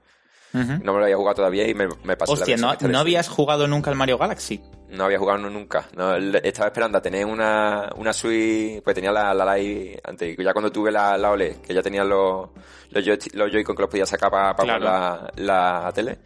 No 0.53 0.93
me 0.93 0.99
lo 0.99 1.05
había 1.05 1.17
jugado 1.17 1.37
todavía 1.37 1.67
y 1.67 1.75
me, 1.75 1.89
me 2.05 2.17
pasé 2.17 2.33
Hostia, 2.33 2.57
¿no, 2.57 2.75
¿no 2.81 2.99
habías 2.99 3.29
jugado 3.29 3.67
nunca 3.67 3.91
el 3.91 3.97
Mario 3.97 4.19
Galaxy? 4.19 4.63
No 4.91 5.05
había 5.05 5.19
jugado 5.19 5.39
nunca. 5.49 5.89
No, 5.97 6.15
estaba 6.17 6.67
esperando 6.69 6.99
a 6.99 7.03
tener 7.03 7.25
una, 7.25 7.91
una 7.97 8.13
Switch, 8.13 8.83
pues 8.83 8.95
tenía 8.95 9.11
la, 9.11 9.33
la 9.33 9.57
Lite 9.57 10.01
antes. 10.05 10.37
Ya 10.37 10.53
cuando 10.53 10.71
tuve 10.71 10.93
la, 10.93 11.17
la 11.17 11.31
OLED, 11.31 11.57
que 11.57 11.73
ya 11.73 11.83
tenía 11.83 12.05
los, 12.05 12.51
los, 12.91 13.05
Joy-Con 13.05 13.75
que 13.75 13.83
los 13.83 13.91
podía 13.91 14.05
sacar 14.05 14.31
para, 14.31 14.55
para 14.55 14.79
la, 14.79 15.33
la 15.37 15.93
tele 15.95 16.19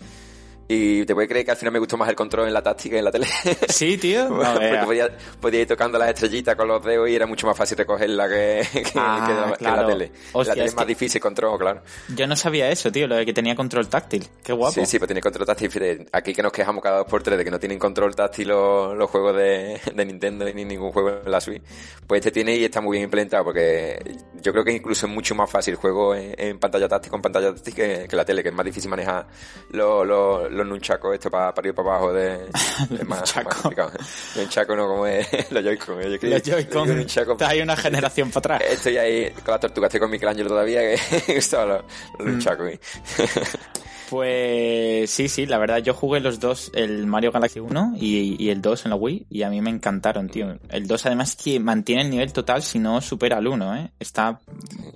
y 0.68 1.04
te 1.04 1.14
puedes 1.14 1.28
creer 1.28 1.44
que 1.44 1.52
al 1.52 1.56
final 1.56 1.72
me 1.72 1.78
gustó 1.78 1.96
más 1.96 2.08
el 2.08 2.16
control 2.16 2.48
en 2.48 2.54
la 2.54 2.62
táctica 2.62 2.96
y 2.96 2.98
en 2.98 3.04
la 3.04 3.10
tele. 3.10 3.26
Sí, 3.68 3.96
tío. 3.98 4.28
Porque 4.28 5.08
podía, 5.40 5.60
ir 5.60 5.66
tocando 5.68 5.98
las 5.98 6.10
estrellitas 6.10 6.56
con 6.56 6.68
los 6.68 6.82
dedos 6.82 7.08
y 7.08 7.14
era 7.14 7.26
mucho 7.26 7.46
más 7.46 7.56
fácil 7.56 7.78
recogerla 7.78 8.28
que, 8.28 8.66
que, 8.72 8.92
ah, 8.96 9.56
que, 9.58 9.64
la, 9.64 9.86
tele. 9.86 10.12
la 10.34 10.44
tele 10.44 10.64
es, 10.64 10.74
más 10.74 10.86
difícil 10.86 11.20
control, 11.20 11.58
claro. 11.58 11.82
Yo 12.14 12.26
no 12.26 12.36
sabía 12.36 12.70
eso, 12.70 12.90
tío, 12.90 13.06
lo 13.06 13.16
de 13.16 13.26
que 13.26 13.32
tenía 13.32 13.54
control 13.54 13.88
táctil. 13.88 14.26
Qué 14.42 14.52
guapo. 14.52 14.74
Sí, 14.74 14.86
sí, 14.86 14.98
pues 14.98 15.08
tiene 15.08 15.20
control 15.20 15.46
táctil. 15.46 16.06
Aquí 16.12 16.34
que 16.34 16.42
nos 16.42 16.52
quejamos 16.52 16.82
cada 16.82 16.98
dos 16.98 17.06
por 17.06 17.22
tres 17.22 17.38
de 17.38 17.44
que 17.44 17.50
no 17.50 17.58
tienen 17.58 17.78
control 17.78 18.14
táctil 18.14 18.48
los, 18.48 18.96
los 18.96 19.10
juegos 19.10 19.36
de, 19.36 19.80
de, 19.94 20.04
Nintendo 20.04 20.44
ni 20.52 20.64
ningún 20.64 20.92
juego 20.92 21.20
en 21.24 21.30
la 21.30 21.40
Switch. 21.40 21.62
Pues 22.06 22.20
este 22.20 22.30
tiene 22.30 22.56
y 22.56 22.64
está 22.64 22.80
muy 22.80 22.92
bien 22.96 23.04
implementado 23.04 23.44
porque 23.44 23.98
yo 24.40 24.52
creo 24.52 24.64
que 24.64 24.72
incluso 24.72 25.06
es 25.06 25.12
mucho 25.12 25.34
más 25.34 25.50
fácil 25.50 25.74
el 25.74 25.78
juego 25.78 26.14
en, 26.14 26.58
pantalla 26.58 26.88
táctil 26.88 27.10
con 27.10 27.20
pantalla 27.20 27.52
táctil 27.52 27.74
que, 27.74 28.06
que, 28.08 28.16
la 28.16 28.24
tele, 28.24 28.42
que 28.42 28.50
es 28.50 28.54
más 28.54 28.64
difícil 28.64 28.88
manejar 28.90 29.26
los, 29.70 30.06
los, 30.06 30.50
los 30.56 30.66
nunchakos 30.66 31.14
esto 31.14 31.30
para, 31.30 31.54
para 31.54 31.68
ir 31.68 31.74
para 31.74 31.90
abajo 31.90 32.12
de, 32.12 32.48
de 32.90 33.04
más. 33.04 33.34
Nunchaco 34.36 34.76
no 34.76 34.88
como 34.88 35.06
es 35.06 35.28
los 35.50 35.62
Joy-Con. 35.62 36.20
Los 36.30 36.42
Joy-Con. 36.42 37.42
Hay 37.44 37.60
una 37.60 37.76
generación 37.76 38.30
para 38.30 38.56
atrás. 38.56 38.72
Estoy 38.72 38.96
ahí 38.96 39.30
con 39.30 39.52
la 39.52 39.60
tortuga, 39.60 39.86
estoy 39.86 40.00
con 40.00 40.10
Michelangelo 40.10 40.48
todavía 40.48 40.80
que 40.80 40.98
estaba 41.36 41.66
los, 41.66 41.84
los 42.18 42.28
Nunchakos. 42.28 42.72
Pues 44.08 45.10
sí, 45.10 45.28
sí, 45.28 45.46
la 45.46 45.58
verdad, 45.58 45.78
yo 45.78 45.92
jugué 45.92 46.20
los 46.20 46.38
dos, 46.38 46.70
el 46.74 47.06
Mario 47.06 47.32
Galaxy 47.32 47.58
1 47.58 47.94
y, 47.96 48.36
y, 48.42 48.50
el 48.50 48.62
2 48.62 48.84
en 48.84 48.90
la 48.90 48.96
Wii, 48.96 49.26
y 49.28 49.42
a 49.42 49.50
mí 49.50 49.60
me 49.60 49.70
encantaron, 49.70 50.28
tío. 50.28 50.56
El 50.68 50.86
2 50.86 51.06
además 51.06 51.34
que 51.34 51.58
mantiene 51.58 52.02
el 52.02 52.10
nivel 52.10 52.32
total 52.32 52.62
si 52.62 52.78
no 52.78 53.00
supera 53.00 53.38
al 53.38 53.48
1, 53.48 53.76
¿eh? 53.76 53.90
Está 53.98 54.38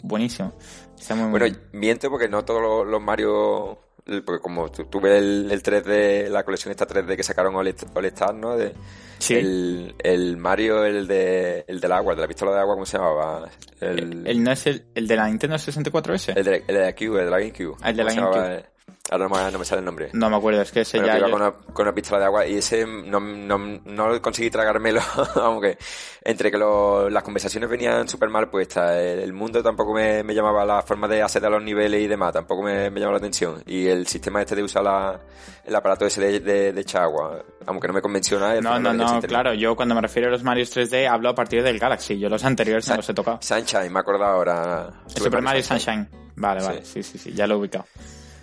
buenísimo. 0.02 0.52
Está 0.96 1.14
muy 1.14 1.30
bueno, 1.30 1.56
miento 1.72 2.08
porque 2.10 2.28
no 2.28 2.44
todos 2.44 2.86
los 2.86 3.02
Mario 3.02 3.78
porque 4.04 4.40
como 4.40 4.70
tuve 4.70 5.18
el, 5.18 5.50
el 5.50 5.62
3D, 5.62 6.28
la 6.28 6.44
colección 6.44 6.70
esta 6.70 6.86
3D 6.86 7.16
que 7.16 7.22
sacaron 7.22 7.54
All, 7.54 7.68
Star, 7.68 8.34
¿no? 8.34 8.56
De, 8.56 8.74
sí. 9.18 9.34
el, 9.34 9.94
el, 9.98 10.36
Mario, 10.36 10.84
el 10.84 11.06
de 11.06 11.64
el 11.68 11.80
del 11.80 11.92
agua, 11.92 12.14
de 12.14 12.22
la 12.22 12.28
pistola 12.28 12.52
de 12.52 12.60
agua, 12.60 12.74
¿cómo 12.74 12.86
se 12.86 12.98
llamaba? 12.98 13.48
El, 13.80 14.26
el, 14.26 14.42
no 14.42 14.52
es 14.52 14.66
el, 14.66 14.84
el 14.94 15.06
de 15.06 15.16
la 15.16 15.28
Nintendo 15.28 15.56
64S. 15.56 16.36
El 16.36 16.44
de, 16.44 16.64
el 16.66 16.74
de 16.74 16.80
la 16.80 16.94
Cube, 16.94 17.18
el 17.20 17.24
de 17.24 17.30
la 17.30 17.38
GameCube. 17.38 17.76
Ah, 17.80 17.90
el 17.90 17.96
de 17.96 18.04
la 18.04 18.14
GameCube. 18.14 18.64
Ahora 19.10 19.28
no 19.50 19.58
me, 19.58 19.64
sale 19.64 19.80
el 19.80 19.84
nombre. 19.84 20.10
No 20.12 20.30
me 20.30 20.36
acuerdo, 20.36 20.62
es 20.62 20.72
que 20.72 20.80
ese 20.80 20.98
ya. 20.98 21.18
Yo... 21.18 21.30
Con, 21.30 21.34
una, 21.34 21.52
con, 21.52 21.86
una, 21.86 21.94
pistola 21.94 22.20
de 22.20 22.24
agua 22.26 22.46
y 22.46 22.56
ese 22.56 22.86
no, 22.86 23.20
no, 23.20 23.58
no 23.58 24.22
conseguí 24.22 24.50
tragármelo. 24.50 25.00
aunque 25.36 25.78
entre 26.22 26.50
que 26.50 26.58
lo, 26.58 27.08
las 27.08 27.22
conversaciones 27.22 27.68
venían 27.68 28.08
súper 28.08 28.28
mal 28.28 28.48
puestas, 28.48 28.96
el, 28.96 29.32
mundo 29.32 29.62
tampoco 29.62 29.94
me, 29.94 30.22
me, 30.22 30.34
llamaba, 30.34 30.64
la 30.64 30.82
forma 30.82 31.08
de 31.08 31.22
acceder 31.22 31.46
a 31.46 31.50
los 31.50 31.62
niveles 31.62 32.02
y 32.02 32.06
demás, 32.06 32.32
tampoco 32.32 32.62
me, 32.62 32.90
me 32.90 33.00
llamaba 33.00 33.18
la 33.18 33.18
atención. 33.18 33.62
Y 33.66 33.86
el 33.86 34.06
sistema 34.06 34.40
este 34.40 34.54
de 34.54 34.62
usar 34.62 34.82
la, 34.82 35.20
el 35.64 35.74
aparato 35.74 36.06
ese 36.06 36.20
de, 36.20 36.40
de, 36.40 36.72
de 36.72 36.80
echar 36.80 37.02
agua, 37.02 37.44
aunque 37.66 37.88
no 37.88 37.94
me 37.94 38.02
convenció 38.02 38.38
nada. 38.38 38.60
No, 38.60 38.78
no, 38.78 38.92
no, 38.92 39.20
claro, 39.22 39.54
yo 39.54 39.76
cuando 39.76 39.94
me 39.94 40.00
refiero 40.00 40.28
a 40.28 40.30
los 40.30 40.42
Mario 40.42 40.64
3D 40.64 41.08
hablo 41.08 41.30
a 41.30 41.34
partir 41.34 41.62
del 41.62 41.78
Galaxy, 41.78 42.18
yo 42.18 42.28
los 42.28 42.44
anteriores 42.44 42.88
no 42.88 42.96
los 42.96 43.08
he 43.08 43.14
tocado. 43.14 43.38
Sunshine, 43.40 43.90
me 43.90 43.98
he 43.98 44.00
acordado 44.00 44.32
ahora. 44.32 44.90
Super 45.06 45.42
Mario 45.42 45.62
Sunshine. 45.62 46.08
Vale, 46.36 46.62
vale, 46.62 46.84
sí, 46.84 47.02
sí, 47.02 47.18
sí, 47.18 47.32
ya 47.32 47.46
lo 47.46 47.54
he 47.54 47.58
ubicado. 47.58 47.84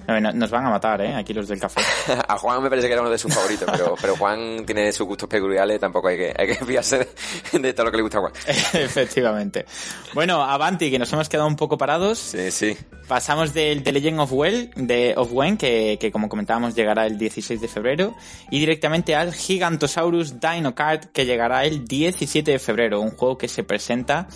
Nos 0.08 0.50
van 0.50 0.66
a 0.66 0.70
matar, 0.70 1.02
¿eh? 1.02 1.14
Aquí 1.14 1.34
los 1.34 1.48
del 1.48 1.60
café. 1.60 1.82
a 2.28 2.38
Juan 2.38 2.64
me 2.64 2.70
parece 2.70 2.88
que 2.88 2.94
era 2.94 3.02
uno 3.02 3.12
de 3.12 3.18
sus 3.18 3.34
favoritos, 3.34 3.68
pero, 3.70 3.96
pero 4.00 4.16
Juan 4.16 4.66
tiene 4.66 4.92
sus 4.94 5.06
gustos 5.06 5.28
peculiares, 5.28 5.80
tampoco 5.80 6.08
hay 6.08 6.18
que, 6.18 6.34
hay 6.38 6.48
que 6.48 6.66
fiarse 6.66 7.10
de, 7.52 7.74
todo 7.74 7.86
lo 7.86 7.92
que 7.92 7.98
le 7.98 8.04
gusta 8.04 8.20
a 8.20 8.22
Juan. 8.22 8.34
Efectivamente. 8.74 9.66
Bueno, 10.14 10.42
Avanti, 10.42 10.90
que 10.90 10.98
nos 10.98 11.12
hemos 11.12 11.28
quedado 11.28 11.48
un 11.48 11.58
poco 11.58 11.78
parados. 11.78 12.20
Sí, 12.20 12.52
sí. 12.52 12.78
Pasamos 13.08 13.54
del 13.54 13.84
The 13.84 13.92
Legend 13.92 14.20
of 14.22 14.32
Well, 14.32 14.72
de 14.76 15.14
of 15.18 15.30
Wen, 15.32 15.58
que, 15.58 15.98
que 16.00 16.12
como 16.12 16.30
comentábamos 16.30 16.74
llegará 16.74 17.06
el 17.06 17.18
16 17.18 17.60
de 17.60 17.68
febrero, 17.68 18.16
y 18.50 18.60
directamente 18.60 19.16
al 19.16 19.34
Gigantosaurus 19.34 20.40
Dino 20.40 20.74
Kart, 20.74 21.12
que 21.12 21.26
llegará 21.26 21.66
el 21.66 21.86
17 21.86 22.52
de 22.52 22.60
febrero, 22.60 23.02
un 23.02 23.12
juego 23.12 23.38
que 23.38 23.48
se 23.48 23.64
presenta 23.64 24.28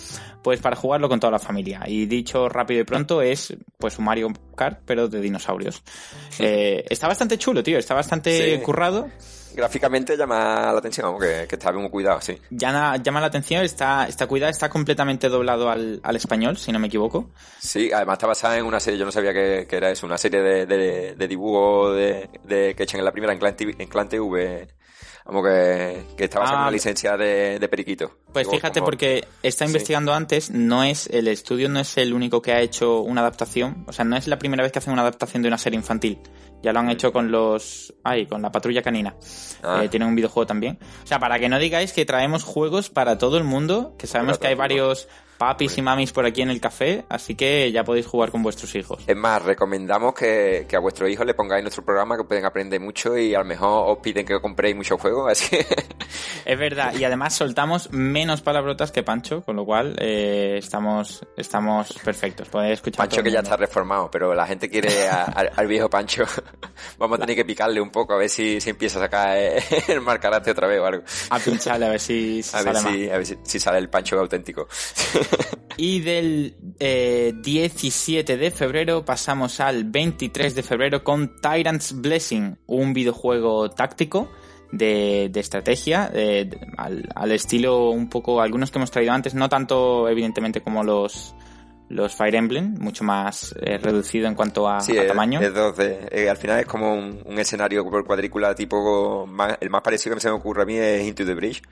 pues 0.42 0.60
para 0.60 0.76
jugarlo 0.76 1.08
con 1.08 1.20
toda 1.20 1.30
la 1.30 1.38
familia. 1.38 1.82
Y 1.86 2.06
dicho 2.06 2.48
rápido 2.48 2.80
y 2.80 2.84
pronto 2.84 3.22
es 3.22 3.54
pues 3.78 3.98
un 3.98 4.04
Mario 4.04 4.32
Kart, 4.56 4.80
pero 4.84 5.08
de 5.08 5.20
dinosaurios. 5.20 5.82
Eh, 6.38 6.84
está 6.88 7.08
bastante 7.08 7.38
chulo, 7.38 7.62
tío, 7.62 7.78
está 7.78 7.94
bastante 7.94 8.60
currado. 8.62 9.08
Gráficamente 9.54 10.16
llama 10.16 10.72
la 10.72 10.78
atención, 10.78 11.06
aunque 11.06 11.46
que, 11.46 11.56
está 11.56 11.72
muy 11.72 11.90
cuidado, 11.90 12.20
sí. 12.22 12.38
Llama, 12.50 12.96
llama 12.96 13.20
la 13.20 13.26
atención, 13.26 13.62
está, 13.62 14.06
está 14.08 14.26
cuidado, 14.26 14.50
está 14.50 14.70
completamente 14.70 15.28
doblado 15.28 15.68
al, 15.68 16.00
al 16.02 16.16
español, 16.16 16.56
si 16.56 16.72
no 16.72 16.78
me 16.78 16.86
equivoco. 16.86 17.30
Sí, 17.58 17.92
además 17.92 18.14
está 18.14 18.26
basada 18.26 18.56
en 18.56 18.64
una 18.64 18.80
serie, 18.80 18.98
yo 18.98 19.04
no 19.04 19.12
sabía 19.12 19.34
que, 19.34 19.66
era 19.70 19.90
eso, 19.90 20.06
una 20.06 20.16
serie 20.16 20.40
de, 20.40 20.64
de, 20.64 21.14
de 21.16 21.28
dibujos 21.28 21.94
de, 21.94 22.30
de, 22.44 22.74
que 22.74 22.84
echan 22.84 23.00
en 23.00 23.04
la 23.04 23.12
primera 23.12 23.34
en 23.34 23.38
Clan 23.38 23.54
TV, 23.54 23.74
en 23.78 23.88
Clan 23.88 24.08
TV 24.08 24.68
como 25.24 25.42
que, 25.42 26.04
que 26.16 26.24
está 26.24 26.40
basada 26.40 26.56
en 26.56 26.60
una 26.62 26.68
ah. 26.68 26.72
licencia 26.72 27.16
de, 27.16 27.58
de 27.58 27.68
Periquito. 27.68 28.18
Pues 28.32 28.48
fíjate, 28.48 28.82
porque 28.82 29.26
está 29.42 29.64
investigando 29.64 30.12
antes, 30.12 30.50
no 30.50 30.82
es, 30.82 31.06
el 31.08 31.28
estudio 31.28 31.68
no 31.68 31.80
es 31.80 31.96
el 31.98 32.12
único 32.12 32.42
que 32.42 32.52
ha 32.52 32.60
hecho 32.60 33.00
una 33.00 33.20
adaptación, 33.20 33.84
o 33.86 33.92
sea, 33.92 34.04
no 34.04 34.16
es 34.16 34.26
la 34.26 34.38
primera 34.38 34.62
vez 34.62 34.72
que 34.72 34.78
hacen 34.78 34.92
una 34.92 35.02
adaptación 35.02 35.42
de 35.42 35.48
una 35.48 35.58
serie 35.58 35.78
infantil. 35.78 36.18
Ya 36.62 36.72
lo 36.72 36.78
han 36.78 36.86
mm. 36.86 36.90
hecho 36.90 37.12
con 37.12 37.30
los, 37.32 37.92
ay, 38.04 38.26
con 38.26 38.40
la 38.40 38.52
patrulla 38.52 38.82
canina. 38.82 39.16
Ah. 39.62 39.82
Eh, 39.82 39.88
tienen 39.88 40.08
un 40.08 40.14
videojuego 40.14 40.46
también. 40.46 40.78
O 41.02 41.06
sea, 41.06 41.18
para 41.18 41.38
que 41.38 41.48
no 41.48 41.58
digáis 41.58 41.92
que 41.92 42.04
traemos 42.04 42.44
juegos 42.44 42.88
para 42.88 43.18
todo 43.18 43.36
el 43.36 43.44
mundo, 43.44 43.96
que 43.98 44.06
sabemos 44.06 44.38
que 44.38 44.46
hay 44.46 44.54
varios 44.54 45.08
papis 45.38 45.76
y 45.78 45.82
mamis 45.82 46.12
por 46.12 46.24
aquí 46.24 46.42
en 46.42 46.50
el 46.50 46.60
café, 46.60 47.04
así 47.08 47.34
que 47.34 47.70
ya 47.72 47.84
podéis 47.84 48.06
jugar 48.06 48.30
con 48.30 48.42
vuestros 48.42 48.74
hijos. 48.74 49.02
Es 49.06 49.16
más, 49.16 49.42
recomendamos 49.42 50.14
que, 50.14 50.66
a 50.72 50.78
vuestros 50.78 51.10
hijos 51.10 51.26
le 51.26 51.34
pongáis 51.34 51.62
nuestro 51.62 51.84
programa, 51.84 52.16
que 52.16 52.24
pueden 52.24 52.44
aprender 52.44 52.80
mucho 52.80 53.16
y 53.16 53.34
a 53.34 53.38
lo 53.38 53.44
mejor 53.44 53.90
os 53.90 53.98
piden 53.98 54.24
que 54.24 54.40
compréis 54.40 54.76
muchos 54.76 55.00
juegos, 55.00 55.32
así 55.32 55.56
Es 56.44 56.58
verdad, 56.58 56.94
y 56.94 57.04
además 57.04 57.34
soltamos 57.34 57.90
menos 57.92 58.40
palabrotas 58.40 58.90
que 58.92 59.02
Pancho, 59.02 59.42
con 59.42 59.56
lo 59.56 59.64
cual 59.64 59.96
eh, 59.98 60.56
estamos, 60.58 61.24
estamos 61.36 61.92
perfectos. 62.04 62.48
Podéis 62.48 62.74
escuchar. 62.74 63.08
Pancho 63.08 63.22
que 63.22 63.30
ya 63.30 63.40
está 63.40 63.56
reformado, 63.56 64.10
pero 64.10 64.34
la 64.34 64.46
gente 64.46 64.68
quiere 64.68 65.08
al 65.08 65.66
viejo 65.66 65.88
Pancho. 65.88 66.24
Vamos 66.98 67.18
a 67.18 67.20
tener 67.20 67.36
que 67.36 67.44
picarle 67.44 67.80
un 67.80 67.90
poco 67.90 68.14
a 68.14 68.16
ver 68.16 68.28
si, 68.28 68.60
si 68.60 68.70
empieza 68.70 68.98
a 68.98 69.02
sacar 69.02 69.36
el 69.88 70.00
marcarate 70.00 70.50
otra 70.50 70.66
vez 70.66 70.80
o 70.80 70.86
algo. 70.86 71.04
A 71.30 71.38
pincharle 71.38 71.86
a 71.86 71.90
ver 71.90 72.00
si, 72.00 72.42
a 72.52 72.62
ver 72.62 72.76
si, 72.76 73.10
a 73.10 73.18
ver 73.18 73.26
si 73.26 73.60
sale 73.60 73.78
el 73.78 73.88
Pancho 73.88 74.18
auténtico. 74.18 74.68
Y 75.76 76.00
del 76.00 76.54
17 76.78 78.32
eh, 78.32 78.36
de 78.36 78.50
febrero 78.50 79.04
pasamos 79.04 79.58
al 79.58 79.84
23 79.84 80.54
de 80.54 80.62
febrero 80.62 81.02
con 81.02 81.40
Tyrant's 81.40 82.00
Blessing, 82.00 82.58
un 82.66 82.92
videojuego 82.92 83.70
táctico 83.70 84.30
de, 84.70 85.30
estrategia, 85.34 86.12
al, 86.76 87.32
estilo 87.32 87.90
un 87.90 88.08
poco, 88.08 88.40
algunos 88.40 88.70
que 88.70 88.78
hemos 88.78 88.90
traído 88.90 89.12
antes, 89.12 89.34
no 89.34 89.48
tanto 89.48 90.08
evidentemente 90.08 90.60
como 90.60 90.82
los, 90.82 91.34
los 91.92 92.14
Fire 92.14 92.34
Emblem, 92.34 92.74
mucho 92.78 93.04
más 93.04 93.54
eh, 93.60 93.76
reducido 93.76 94.26
en 94.26 94.34
cuanto 94.34 94.66
a, 94.66 94.78
tamaño. 94.78 95.40
Eh, 95.42 96.28
al 96.28 96.36
final 96.36 96.60
es 96.60 96.66
como 96.66 96.94
un, 96.94 97.38
escenario 97.38 97.84
por 97.84 98.04
cuadrícula 98.04 98.54
tipo, 98.54 99.28
el 99.60 99.70
más 99.70 99.82
parecido 99.82 100.14
que 100.14 100.20
se 100.20 100.28
me 100.28 100.34
ocurre 100.34 100.62
a 100.62 100.66
mí 100.66 100.76
es 100.76 101.06
Into 101.06 101.24
the 101.26 101.34
Bridge 101.34 101.62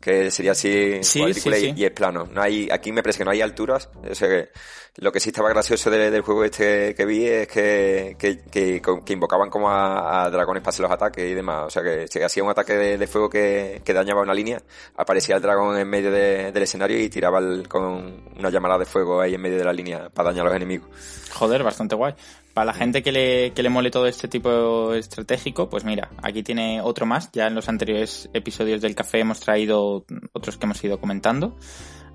que 0.00 0.30
sería 0.30 0.52
así 0.52 1.00
Y, 1.14 1.84
es 1.84 1.90
plano. 1.90 2.28
No 2.30 2.42
hay, 2.42 2.68
aquí 2.70 2.92
me 2.92 3.02
parece 3.02 3.18
que 3.18 3.24
no 3.24 3.30
hay 3.30 3.40
alturas. 3.40 3.88
O 4.08 4.14
sea 4.14 4.28
que 4.28 4.50
lo 4.98 5.12
que 5.12 5.20
sí 5.20 5.28
estaba 5.28 5.48
gracioso 5.50 5.90
del 5.90 6.22
juego 6.22 6.44
este 6.44 6.94
que 6.94 7.04
vi 7.04 7.26
es 7.26 7.48
que, 7.48 8.16
que, 8.18 8.40
que, 8.50 9.12
invocaban 9.12 9.50
como 9.50 9.70
a, 9.70 10.30
dragones 10.30 10.62
para 10.62 10.70
hacer 10.70 10.82
los 10.82 10.92
ataques 10.92 11.30
y 11.30 11.34
demás. 11.34 11.64
O 11.66 11.70
sea 11.70 11.82
que 11.82 12.06
si 12.08 12.22
hacía 12.22 12.44
un 12.44 12.50
ataque 12.50 12.74
de, 12.74 13.06
fuego 13.06 13.28
que, 13.28 13.82
dañaba 13.86 14.22
una 14.22 14.34
línea, 14.34 14.62
aparecía 14.96 15.36
el 15.36 15.42
dragón 15.42 15.78
en 15.78 15.88
medio 15.88 16.10
del 16.10 16.62
escenario 16.62 16.98
y 16.98 17.08
tiraba 17.08 17.40
con 17.68 18.30
una 18.36 18.50
llamada 18.50 18.78
de 18.78 18.86
fuego 18.86 19.20
ahí 19.20 19.34
en 19.34 19.40
medio 19.40 19.58
de 19.58 19.64
la 19.64 19.72
línea 19.72 20.08
para 20.10 20.30
dañar 20.30 20.46
a 20.46 20.48
los 20.50 20.56
enemigos. 20.56 20.88
Joder, 21.32 21.62
bastante 21.62 21.94
guay. 21.94 22.14
Para 22.56 22.72
la 22.72 22.72
gente 22.72 23.02
que 23.02 23.12
le, 23.12 23.52
que 23.52 23.62
le 23.62 23.68
mole 23.68 23.90
todo 23.90 24.06
este 24.06 24.28
tipo 24.28 24.94
estratégico, 24.94 25.68
pues 25.68 25.84
mira, 25.84 26.08
aquí 26.22 26.42
tiene 26.42 26.80
otro 26.80 27.04
más. 27.04 27.30
Ya 27.30 27.48
en 27.48 27.54
los 27.54 27.68
anteriores 27.68 28.30
episodios 28.32 28.80
del 28.80 28.94
café 28.94 29.20
hemos 29.20 29.40
traído 29.40 30.06
otros 30.32 30.56
que 30.56 30.64
hemos 30.64 30.82
ido 30.82 30.98
comentando. 30.98 31.58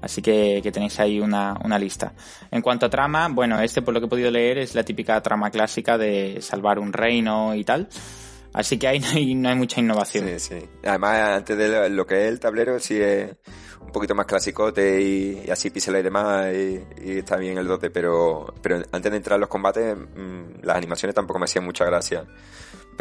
Así 0.02 0.24
que, 0.24 0.60
que 0.64 0.72
tenéis 0.72 1.00
ahí 1.00 1.20
una, 1.20 1.56
una, 1.64 1.78
lista. 1.78 2.16
En 2.50 2.64
cuanto 2.64 2.88
a 2.88 2.90
trama, 2.90 3.28
bueno, 3.28 3.62
este 3.62 3.84
por 3.84 3.94
lo 3.94 4.00
que 4.00 4.08
he 4.08 4.10
podido 4.10 4.32
leer 4.32 4.58
es 4.58 4.74
la 4.74 4.82
típica 4.82 5.22
trama 5.22 5.52
clásica 5.52 6.00
de 6.00 6.42
salvar 6.42 6.80
un 6.80 6.92
reino 6.92 7.54
y 7.54 7.64
tal. 7.64 7.88
Así 8.54 8.78
que 8.78 8.88
ahí 8.88 9.00
no 9.00 9.08
hay, 9.08 9.36
no 9.36 9.50
hay 9.50 9.56
mucha 9.56 9.80
innovación. 9.80 10.28
Sí, 10.28 10.40
sí. 10.40 10.70
Además, 10.84 11.38
antes 11.38 11.58
de 11.58 11.90
lo 11.90 12.06
que 12.06 12.26
es 12.26 12.30
el 12.30 12.40
tablero, 12.40 12.80
sí 12.80 13.00
es 13.02 13.32
un 13.80 13.92
poquito 13.92 14.14
más 14.14 14.26
clasicote 14.26 15.02
y, 15.02 15.50
así 15.50 15.70
píxeles 15.70 16.02
y 16.02 16.04
demás, 16.04 16.48
y, 16.54 16.84
está 17.18 17.38
bien 17.38 17.58
el 17.58 17.68
dote, 17.68 17.90
pero, 17.90 18.54
pero 18.62 18.82
antes 18.92 19.12
de 19.12 19.18
entrar 19.18 19.36
en 19.38 19.42
los 19.42 19.50
combates, 19.50 19.96
mm, 19.96 20.64
las 20.64 20.78
animaciones 20.78 21.16
tampoco 21.16 21.40
me 21.40 21.46
hacían 21.46 21.66
mucha 21.66 21.86
gracia 21.86 22.26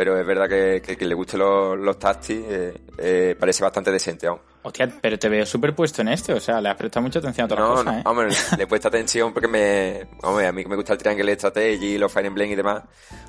pero 0.00 0.18
es 0.18 0.26
verdad 0.26 0.48
que, 0.48 0.80
que, 0.96 1.04
le 1.04 1.14
gusten 1.14 1.40
los, 1.40 1.78
los 1.78 1.98
eh, 2.30 2.74
eh, 2.96 3.36
parece 3.38 3.62
bastante 3.62 3.90
decente 3.90 4.26
aún. 4.26 4.40
Hostia, 4.62 4.92
pero 5.00 5.18
te 5.18 5.28
veo 5.28 5.46
súper 5.46 5.74
puesto 5.74 6.02
en 6.02 6.08
este, 6.08 6.32
o 6.34 6.40
sea, 6.40 6.60
le 6.60 6.68
has 6.68 6.76
prestado 6.76 7.02
mucha 7.02 7.18
atención 7.18 7.44
a 7.44 7.46
otras 7.46 7.60
no, 7.60 7.74
cosas, 7.74 7.96
¿eh? 7.96 8.02
hombre, 8.04 8.28
le 8.58 8.62
he 8.62 8.66
puesto 8.66 8.88
atención 8.88 9.32
porque 9.32 9.48
me, 9.48 10.06
hombre, 10.22 10.46
a 10.46 10.52
mí 10.52 10.62
que 10.62 10.68
me 10.68 10.76
gusta 10.76 10.92
el 10.92 10.98
Triangle 10.98 11.34
Strategy, 11.34 11.96
los 11.96 12.12
Fire 12.12 12.26
Emblem 12.26 12.50
y 12.50 12.56
demás, 12.56 12.82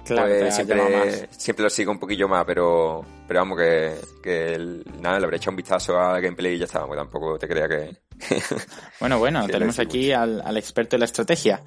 claro, 0.06 0.28
pues 0.28 0.56
siempre, 0.56 1.30
siempre 1.32 1.64
lo 1.64 1.70
sigo 1.70 1.92
un 1.92 2.00
poquillo 2.00 2.28
más, 2.28 2.44
pero, 2.46 3.06
pero 3.28 3.40
vamos, 3.40 3.58
que, 3.58 3.96
que 4.22 4.82
nada, 5.00 5.20
le 5.20 5.26
habré 5.26 5.38
echado 5.38 5.52
un 5.52 5.58
vistazo 5.58 5.98
al 5.98 6.22
gameplay 6.22 6.56
y 6.56 6.60
ya 6.60 6.66
está, 6.66 6.86
pues 6.86 7.00
tampoco 7.00 7.40
te 7.40 7.48
crea 7.48 7.68
que... 7.68 7.96
bueno, 9.00 9.18
bueno, 9.18 9.48
tenemos 9.52 9.80
aquí 9.80 10.12
al, 10.12 10.42
al 10.42 10.58
experto 10.58 10.96
de 10.96 11.00
la 11.00 11.06
estrategia. 11.06 11.62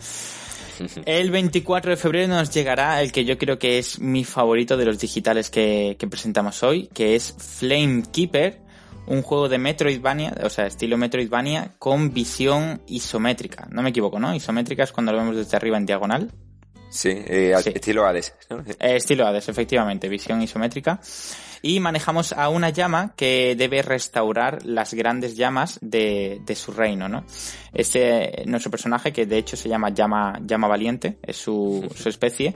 El 1.07 1.31
24 1.31 1.93
de 1.93 1.97
febrero 1.97 2.29
nos 2.29 2.51
llegará 2.51 3.01
el 3.01 3.13
que 3.13 3.25
yo 3.25 3.39
creo 3.39 3.59
que 3.59 3.79
es 3.79 3.99
mi 3.99 4.25
favorito 4.25 4.77
de 4.77 4.85
los 4.85 4.99
digitales 4.99 5.51
que, 5.51 5.97
presentamos 6.11 6.63
hoy, 6.63 6.89
que 6.89 7.15
es 7.15 7.35
Flame 7.39 8.03
Keeper, 8.13 8.61
un 9.07 9.23
juego 9.23 9.49
de 9.49 9.59
Metroidvania, 9.59 10.35
o 10.43 10.51
sea, 10.51 10.67
estilo 10.67 10.97
Metroidvania, 10.97 11.73
con 11.79 12.13
visión 12.13 12.83
isométrica. 12.87 13.69
No 13.71 13.83
me 13.83 13.91
equivoco, 13.91 14.19
¿no? 14.19 14.35
Isométrica 14.35 14.85
es 14.85 14.93
cuando 14.93 15.13
lo 15.13 15.19
vemos 15.19 15.37
desde 15.37 15.57
arriba 15.57 15.77
en 15.77 15.87
diagonal. 15.87 16.33
Sí, 16.89 17.11
eh, 17.11 17.55
estilo 17.75 18.07
Hades. 18.07 18.35
Eh, 18.79 18.97
estilo 18.97 19.27
Hades, 19.27 19.49
efectivamente, 19.49 20.09
visión 20.09 20.41
isométrica 20.41 21.01
y 21.61 21.81
manejamos 21.81 22.35
a 22.35 22.51
una 22.51 22.69
llama 22.69 23.15
que 23.17 23.57
debe 23.57 23.81
restaurar 23.81 24.65
las 24.67 24.93
grandes 24.93 25.35
llamas 25.35 25.79
de, 25.81 26.41
su 26.55 26.73
reino, 26.73 27.09
¿no? 27.09 27.25
Este, 27.73 28.45
nuestro 28.47 28.71
personaje, 28.71 29.15
que 29.15 29.25
de 29.25 29.39
hecho 29.39 29.57
se 29.57 29.71
llama 29.71 29.89
Llama, 29.89 30.39
llama 30.45 30.69
Valiente, 30.69 31.19
es 31.23 31.39
su, 31.39 31.91
su 31.97 32.11
especie, 32.11 32.55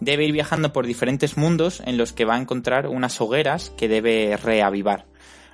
debe 0.00 0.26
ir 0.26 0.32
viajando 0.32 0.72
por 0.72 0.86
diferentes 0.86 1.38
mundos 1.38 1.82
en 1.86 1.96
los 1.96 2.12
que 2.12 2.26
va 2.26 2.34
a 2.34 2.38
encontrar 2.38 2.88
unas 2.88 3.18
hogueras 3.22 3.70
que 3.70 3.88
debe 3.88 4.36
reavivar. 4.36 5.06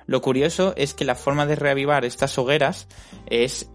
Lo 0.09 0.21
curioso 0.21 0.73
es 0.75 0.95
que 0.95 1.05
la 1.05 1.13
forma 1.13 1.45
de 1.45 1.55
reavivar 1.55 2.03
estas 2.03 2.35
hogueras 2.39 2.87
es 3.27 3.69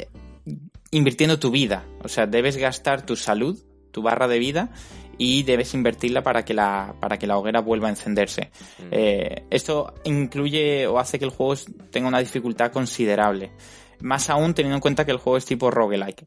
invirtiendo 0.91 1.39
tu 1.39 1.53
vida. 1.53 1.85
O 2.03 2.09
sea, 2.09 2.27
debes 2.27 2.57
gastar 2.57 3.07
tu 3.07 3.15
salud, 3.15 3.57
tu 3.93 4.03
barra 4.03 4.27
de 4.27 4.41
vida, 4.41 4.73
y 5.17 5.45
debes 5.45 5.75
invertirla 5.75 6.25
para 6.25 6.45
que 6.45 6.53
la, 6.53 6.97
para 6.99 7.21
que 7.21 7.29
la 7.29 7.39
hoguera 7.39 7.61
vuelva 7.61 7.87
a 7.87 7.91
encenderse. 7.91 8.51
Mm. 8.81 8.89
Eh, 8.91 9.45
esto 9.49 9.95
incluye 10.03 10.89
o 10.89 10.99
hace 10.99 11.21
que 11.21 11.25
el 11.25 11.31
juego 11.31 11.55
tenga 11.93 12.09
una 12.09 12.19
dificultad 12.19 12.73
considerable. 12.73 13.53
Más 14.01 14.29
aún 14.29 14.55
teniendo 14.55 14.75
en 14.75 14.81
cuenta 14.81 15.05
que 15.05 15.13
el 15.13 15.19
juego 15.19 15.37
es 15.37 15.45
tipo 15.45 15.71
roguelike. 15.71 16.27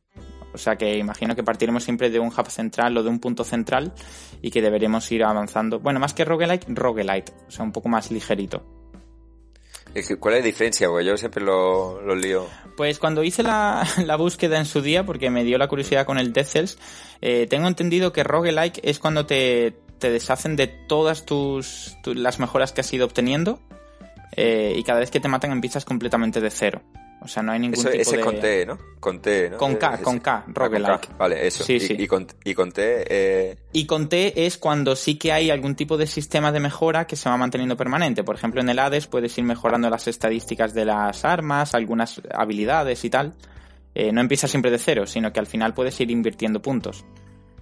O 0.54 0.58
sea 0.58 0.78
que 0.78 0.98
imagino 0.98 1.36
que 1.36 1.44
partiremos 1.44 1.84
siempre 1.84 2.10
de 2.10 2.20
un 2.22 2.30
hub 2.30 2.50
central 2.50 2.96
o 2.96 3.04
de 3.04 3.10
un 3.10 3.20
punto 3.20 3.44
central 3.44 3.92
y 4.42 4.52
que 4.52 4.62
deberemos 4.62 5.12
ir 5.12 5.26
avanzando. 5.26 5.82
Bueno, 5.82 6.00
más 6.00 6.14
que 6.14 6.24
roguelike, 6.24 6.66
roguelite. 6.70 7.34
O 7.50 7.52
sea, 7.52 7.66
un 7.66 7.74
poco 7.74 7.90
más 7.90 8.10
ligerito. 8.10 8.77
¿Cuál 10.20 10.36
es 10.36 10.42
la 10.42 10.46
diferencia? 10.46 10.88
Porque 10.88 11.06
yo 11.06 11.18
siempre 11.18 11.44
lo, 11.44 12.02
lo 12.02 12.16
lío. 12.16 12.48
Pues 12.76 13.00
cuando 13.00 13.24
hice 13.24 13.44
la, 13.44 13.88
búsqueda 14.18 14.58
en 14.58 14.66
su 14.66 14.82
día, 14.82 15.06
porque 15.06 15.30
me 15.30 15.44
dio 15.44 15.58
la 15.58 15.68
curiosidad 15.68 16.06
con 16.06 16.20
el 16.20 16.34
Cells, 16.34 16.78
eh, 17.22 17.48
tengo 17.50 17.68
entendido 17.68 18.14
que 18.14 18.24
roguelike 18.24 18.80
es 18.84 19.00
cuando 19.00 19.26
te, 19.26 19.74
te 20.00 20.12
deshacen 20.12 20.56
de 20.56 20.68
todas 20.68 21.26
tus, 21.26 21.98
las 22.06 22.40
mejoras 22.40 22.72
que 22.72 22.82
has 22.82 22.94
ido 22.94 23.06
obteniendo 23.06 23.60
eh, 24.36 24.74
y 24.76 24.84
cada 24.84 25.00
vez 25.00 25.12
que 25.12 25.20
te 25.20 25.28
matan 25.28 25.52
empiezas 25.52 25.86
completamente 25.86 26.42
de 26.42 26.52
cero. 26.52 26.82
O 27.22 27.28
sea, 27.28 27.42
no 27.44 27.52
hay 27.52 27.60
ningún 27.60 27.78
tipo 27.78 27.90
ese 27.90 28.16
de... 28.16 28.22
es 28.22 28.26
con 28.26 28.40
T, 28.40 28.66
¿no? 28.66 28.78
Con 29.00 29.22
T, 29.22 29.50
¿no? 29.50 29.58
Con 29.58 29.76
K, 29.76 29.98
con 30.02 30.20
K, 30.20 30.44
ah, 30.48 30.52
roguelike. 30.54 31.18
Vale, 31.18 31.48
eso. 31.48 31.64
Sí, 31.64 31.80
sí. 31.80 31.96
Y, 31.98 32.08
con, 32.08 32.28
y 32.44 32.54
con 32.54 32.72
T... 32.72 33.06
Eh... 33.08 33.58
Y 33.74 33.86
con 33.86 34.08
T 34.08 34.46
es 34.46 34.58
cuando 34.58 34.96
sí 34.96 35.18
que 35.18 35.32
hay 35.32 35.50
algún 35.50 35.76
tipo 35.76 35.98
de 35.98 36.08
sistema 36.08 36.52
de 36.52 36.60
mejora 36.60 37.08
que 37.08 37.16
se 37.16 37.30
va 37.30 37.38
manteniendo 37.38 37.76
permanente. 37.76 38.24
Por 38.24 38.36
ejemplo, 38.36 38.62
en 38.62 38.70
el 38.70 38.80
Hades 38.80 39.08
puedes 39.08 39.38
ir 39.38 39.44
mejorando 39.44 39.90
las 39.90 40.08
estadísticas 40.08 40.74
de 40.74 40.86
las 40.86 41.26
armas, 41.26 41.74
algunas 41.74 42.22
habilidades 42.32 43.04
y 43.04 43.10
tal. 43.10 43.34
Eh, 43.96 44.12
no 44.12 44.22
empiezas 44.22 44.52
siempre 44.52 44.70
de 44.70 44.78
cero, 44.78 45.08
sino 45.08 45.34
que 45.34 45.40
al 45.40 45.48
final 45.48 45.74
puedes 45.74 46.00
ir 46.00 46.12
invirtiendo 46.12 46.62
puntos. 46.62 47.04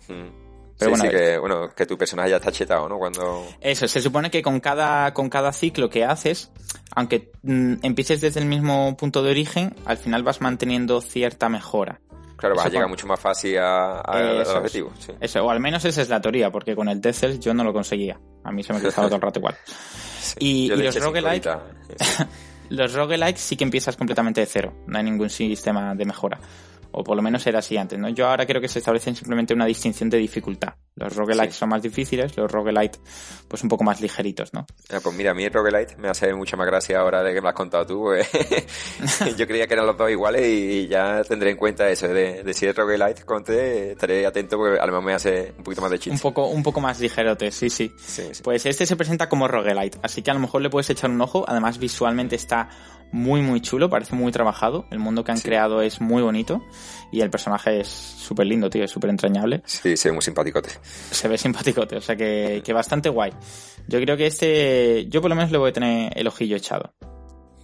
Hmm 0.08 0.45
sí, 0.78 0.88
bueno, 0.88 1.04
sí, 1.04 1.10
que, 1.10 1.38
bueno, 1.38 1.70
que 1.76 1.86
tu 1.86 1.98
personaje 1.98 2.30
ya 2.30 2.38
está 2.38 2.52
chetado, 2.52 2.90
¿no? 2.90 2.98
Cuando... 2.98 3.48
Eso, 3.62 3.88
se 3.88 4.02
supone 4.02 4.30
que 4.30 4.42
con 4.42 4.60
cada, 4.60 5.14
con 5.14 5.30
cada 5.30 5.52
ciclo 5.52 5.90
que 5.90 6.04
haces, 6.04 6.52
aunque 6.96 7.32
mm, 7.44 7.76
empieces 7.82 8.22
desde 8.22 8.40
el 8.40 8.46
mismo 8.46 8.96
punto 8.98 9.24
de 9.24 9.32
origen, 9.32 9.76
al 9.86 9.98
final 9.98 10.24
vas 10.24 10.42
manteniendo 10.42 11.02
cierta 11.02 11.50
mejora. 11.50 12.02
Claro, 12.36 12.56
vas 12.56 12.66
a 12.66 12.70
llegar 12.70 12.90
mucho 12.90 13.08
más 13.08 13.20
fácil 13.20 13.58
a, 13.58 14.02
al 14.02 14.42
objetivo. 14.42 14.92
Sí. 15.00 15.14
Eso, 15.22 15.46
o 15.46 15.50
al 15.50 15.62
menos 15.62 15.86
esa 15.86 16.02
es 16.02 16.10
la 16.10 16.20
teoría, 16.20 16.52
porque 16.52 16.76
con 16.76 16.90
el 16.90 17.00
Death 17.00 17.16
Cells 17.16 17.40
yo 17.40 17.54
no 17.54 17.64
lo 17.64 17.72
conseguía. 17.72 18.20
A 18.44 18.52
mí 18.52 18.62
se 18.62 18.74
me 18.74 18.82
quedaba 18.82 19.04
todo 19.08 19.16
el 19.16 19.22
rato 19.22 19.40
igual. 19.40 19.56
y, 20.40 20.72
y 20.72 20.76
los 20.76 21.02
roguelike... 21.02 21.50
los 22.70 22.94
roguelike 22.94 23.38
sí 23.38 23.56
que 23.56 23.64
empiezas 23.64 23.96
completamente 23.96 24.42
de 24.42 24.48
cero. 24.48 24.74
No 24.88 24.98
hay 24.98 25.06
ningún 25.06 25.30
sistema 25.30 25.96
de 25.96 26.06
mejora 26.06 26.40
o 26.98 27.04
por 27.04 27.18
lo 27.18 27.22
menos 27.22 27.46
era 27.46 27.60
así 27.60 27.76
antes, 27.76 28.00
¿no? 28.00 28.08
Yo 28.08 28.28
ahora 28.28 28.46
creo 28.46 28.62
que 28.62 28.70
se 28.70 28.80
establecen 28.80 29.16
simplemente 29.16 29.54
una 29.54 29.66
distinción 29.66 30.10
de 30.10 30.18
dificultad. 30.18 30.76
Los 30.96 31.14
roguelites 31.14 31.56
son 31.56 31.68
más 31.68 31.82
difíciles, 31.82 32.38
los 32.38 32.50
roguelite 32.50 33.00
pues 33.50 33.62
un 33.64 33.70
poco 33.70 33.84
más 33.84 34.00
ligeritos, 34.00 34.54
¿no? 34.54 34.66
Ah, 34.90 35.00
pues 35.04 35.14
mira, 35.14 35.32
a 35.32 35.34
mí 35.34 35.44
el 35.44 35.52
roguelite 35.52 35.98
me 35.98 36.08
hace 36.08 36.34
mucha 36.34 36.56
más 36.56 36.66
gracia 36.68 37.00
ahora 37.00 37.22
de 37.22 37.34
que 37.34 37.42
me 37.42 37.50
has 37.50 37.54
contado 37.54 37.86
tú. 37.86 38.04
Pues. 38.04 38.30
yo 39.38 39.46
creía 39.46 39.68
que 39.68 39.74
eran 39.74 39.88
los 39.88 39.98
dos 39.98 40.10
iguales 40.10 40.48
y 40.48 40.88
ya 40.88 41.22
tendré 41.24 41.52
en 41.52 41.58
cuenta 41.58 41.90
eso, 41.90 42.08
de, 42.08 42.46
si 42.54 42.66
es 42.66 42.74
roguelite 42.74 43.24
conté, 43.26 43.92
estaré 43.92 44.26
atento 44.26 44.56
porque 44.56 44.80
a 44.80 44.86
lo 44.86 44.94
mejor 44.94 45.04
me 45.04 45.14
hace 45.14 45.54
un 45.58 45.64
poquito 45.66 45.82
más 45.82 45.92
de 45.92 46.00
chiste. 46.00 46.12
Un 46.12 46.20
poco, 46.20 46.48
un 46.48 46.64
poco 46.64 46.80
más 46.80 47.02
ligerote, 47.02 47.52
sí, 47.52 47.70
sí, 47.70 47.92
sí. 47.98 48.30
Pues 48.42 48.66
este 48.66 48.86
se 48.86 48.96
presenta 48.96 49.28
como 49.28 49.50
roguelite, 49.50 50.00
así 50.02 50.22
que 50.22 50.32
a 50.32 50.34
lo 50.34 50.40
mejor 50.40 50.62
le 50.62 50.70
puedes 50.70 50.90
echar 50.90 51.10
un 51.10 51.20
ojo, 51.20 51.44
además 51.46 51.78
visualmente 51.78 52.38
está 52.38 52.70
muy 53.12 53.42
muy 53.42 53.62
chulo, 53.62 53.90
parece 53.90 54.16
muy 54.16 54.32
trabajado, 54.32 54.86
el 54.92 55.00
mundo 55.00 55.24
que 55.24 55.32
han 55.32 55.40
creado 55.40 55.82
es 55.82 56.02
muy 56.02 56.22
bonito 56.22 56.64
y 57.12 57.22
el 57.22 57.30
personaje 57.30 57.80
es 57.80 57.88
súper 57.88 58.48
lindo, 58.48 58.70
tío, 58.70 58.84
es 58.84 58.92
súper 58.92 59.10
entrañable. 59.10 59.62
Sí, 59.66 59.96
se 59.96 60.10
ve 60.10 60.14
muy 60.14 60.22
simpaticote. 60.22 60.70
Se 61.12 61.28
ve 61.28 61.38
simpaticote, 61.38 61.96
o 61.96 62.02
sea 62.02 62.16
que, 62.16 62.62
que 62.64 62.74
bastante 62.74 63.10
guay. 63.10 63.32
Yo 63.88 64.00
creo 64.02 64.18
que 64.18 64.28
este, 64.28 65.08
yo 65.10 65.22
por 65.22 65.30
lo 65.30 65.36
menos 65.36 65.52
le 65.52 65.58
voy 65.58 65.70
a 65.70 65.74
tener 65.74 66.12
el 66.18 66.28
ojillo 66.28 66.58
echado. 66.58 66.94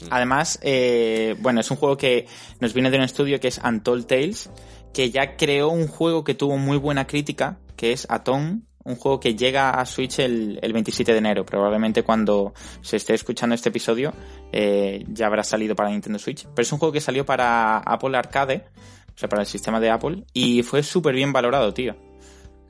Mm. 0.01 0.05
Además, 0.09 0.59
eh, 0.61 1.35
bueno, 1.39 1.61
es 1.61 1.71
un 1.71 1.77
juego 1.77 1.97
que 1.97 2.27
nos 2.59 2.73
viene 2.73 2.91
de 2.91 2.97
un 2.97 3.03
estudio 3.03 3.39
que 3.39 3.47
es 3.47 3.59
Untold 3.63 4.05
Tales, 4.07 4.49
que 4.93 5.11
ya 5.11 5.35
creó 5.37 5.69
un 5.69 5.87
juego 5.87 6.23
que 6.23 6.33
tuvo 6.33 6.57
muy 6.57 6.77
buena 6.77 7.07
crítica, 7.07 7.59
que 7.75 7.91
es 7.91 8.05
Atom, 8.09 8.63
un 8.83 8.95
juego 8.95 9.19
que 9.19 9.35
llega 9.35 9.71
a 9.71 9.85
Switch 9.85 10.19
el, 10.19 10.59
27 10.61 11.11
de 11.11 11.17
enero. 11.17 11.45
Probablemente 11.45 12.03
cuando 12.03 12.53
se 12.81 12.97
esté 12.97 13.13
escuchando 13.13 13.55
este 13.55 13.69
episodio 13.69 14.13
eh, 14.51 15.05
ya 15.09 15.27
habrá 15.27 15.43
salido 15.43 15.75
para 15.75 15.89
Nintendo 15.89 16.19
Switch. 16.19 16.45
Pero 16.45 16.61
es 16.61 16.71
un 16.71 16.79
juego 16.79 16.91
que 16.91 17.01
salió 17.01 17.25
para 17.25 17.77
Apple 17.77 18.17
Arcade, 18.17 18.65
o 19.13 19.17
sea, 19.17 19.29
para 19.29 19.41
el 19.41 19.47
sistema 19.47 19.79
de 19.79 19.89
Apple, 19.89 20.25
y 20.33 20.63
fue 20.63 20.83
súper 20.83 21.15
bien 21.15 21.33
valorado, 21.33 21.73
tío. 21.73 21.95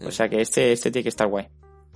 O 0.04 0.12
sea 0.12 0.30
que 0.30 0.42
este, 0.42 0.72
este 0.72 0.92
tiene 0.92 1.04
que 1.04 1.10
estar 1.10 1.28
guay. 1.28 1.48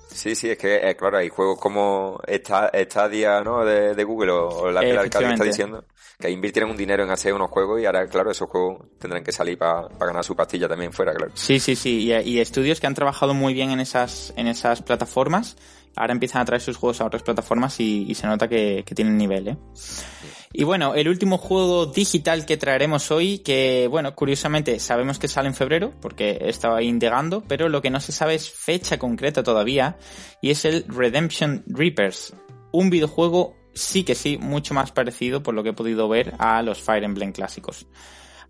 Sí, 0.08 0.34
sí, 0.34 0.48
es 0.48 0.58
que, 0.58 0.76
eh, 0.76 0.96
claro, 0.96 1.18
hay 1.18 1.28
juegos 1.28 1.58
como 1.58 2.20
Stadia, 2.26 3.40
¿no? 3.42 3.64
De, 3.64 4.04
Google 4.04 4.30
o, 4.32 4.70
la 4.70 4.80
que 4.80 4.90
el 4.90 4.98
alcalde 4.98 5.32
está 5.32 5.44
diciendo, 5.44 5.84
que 6.18 6.30
invirtieron 6.30 6.70
un 6.70 6.76
dinero 6.76 7.02
en 7.02 7.10
hacer 7.10 7.34
unos 7.34 7.50
juegos 7.50 7.80
y 7.80 7.86
ahora, 7.86 8.06
claro, 8.06 8.30
esos 8.30 8.48
juegos 8.48 8.86
tendrán 8.98 9.24
que 9.24 9.32
salir 9.32 9.58
para 9.58 9.88
ganar 9.98 10.24
su 10.24 10.36
pastilla 10.36 10.68
también 10.68 10.92
fuera, 10.92 11.12
claro. 11.12 11.32
Sí, 11.34 11.58
sí, 11.58 11.74
sí, 11.74 12.10
y, 12.24 12.38
estudios 12.38 12.80
que 12.80 12.86
han 12.86 12.94
trabajado 12.94 13.34
muy 13.34 13.52
bien 13.52 13.70
en 13.70 13.80
esas, 13.80 14.32
en 14.36 14.46
esas 14.46 14.80
plataformas, 14.80 15.56
ahora 15.96 16.12
empiezan 16.12 16.42
a 16.42 16.44
traer 16.44 16.60
sus 16.60 16.76
juegos 16.76 17.00
a 17.00 17.06
otras 17.06 17.22
plataformas 17.22 17.80
y, 17.80 18.14
se 18.14 18.26
nota 18.26 18.48
que, 18.48 18.84
tienen 18.94 19.16
nivel, 19.16 19.48
¿eh? 19.48 19.56
Y 20.52 20.64
bueno, 20.64 20.94
el 20.94 21.08
último 21.08 21.36
juego 21.36 21.86
digital 21.86 22.46
que 22.46 22.56
traeremos 22.56 23.10
hoy, 23.10 23.40
que 23.40 23.88
bueno, 23.90 24.14
curiosamente 24.14 24.78
sabemos 24.78 25.18
que 25.18 25.28
sale 25.28 25.48
en 25.48 25.54
febrero, 25.54 25.92
porque 26.00 26.38
estaba 26.42 26.82
indagando, 26.82 27.42
pero 27.46 27.68
lo 27.68 27.82
que 27.82 27.90
no 27.90 28.00
se 28.00 28.12
sabe 28.12 28.36
es 28.36 28.50
fecha 28.50 28.98
concreta 28.98 29.42
todavía, 29.42 29.98
y 30.40 30.50
es 30.50 30.64
el 30.64 30.84
Redemption 30.88 31.64
Reapers, 31.66 32.34
un 32.72 32.90
videojuego 32.90 33.54
sí 33.74 34.04
que 34.04 34.14
sí, 34.14 34.38
mucho 34.38 34.74
más 34.74 34.92
parecido 34.92 35.42
por 35.42 35.54
lo 35.54 35.62
que 35.62 35.70
he 35.70 35.74
podido 35.74 36.08
ver 36.08 36.34
a 36.38 36.62
los 36.62 36.80
Fire 36.80 37.04
Emblem 37.04 37.32
clásicos. 37.32 37.86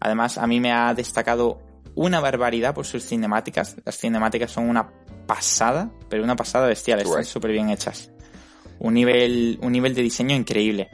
Además, 0.01 0.39
a 0.39 0.47
mí 0.47 0.61
me 0.61 0.73
ha 0.73 0.95
destacado 0.95 1.61
una 1.95 2.21
barbaridad 2.21 2.75
por 2.75 2.87
sus 2.87 3.05
cinemáticas. 3.05 3.77
Las 3.85 3.99
cinemáticas 3.99 4.53
son 4.53 4.69
una 4.69 4.93
pasada, 5.27 5.91
pero 6.09 6.25
una 6.25 6.37
pasada 6.37 6.67
bestial, 6.67 7.01
están 7.01 7.25
súper 7.25 7.53
bien 7.53 7.71
hechas. 7.71 8.11
Un 8.79 8.95
nivel, 8.95 9.59
un 9.63 9.73
nivel 9.73 9.95
de 9.95 10.03
diseño 10.03 10.35
increíble. 10.35 10.89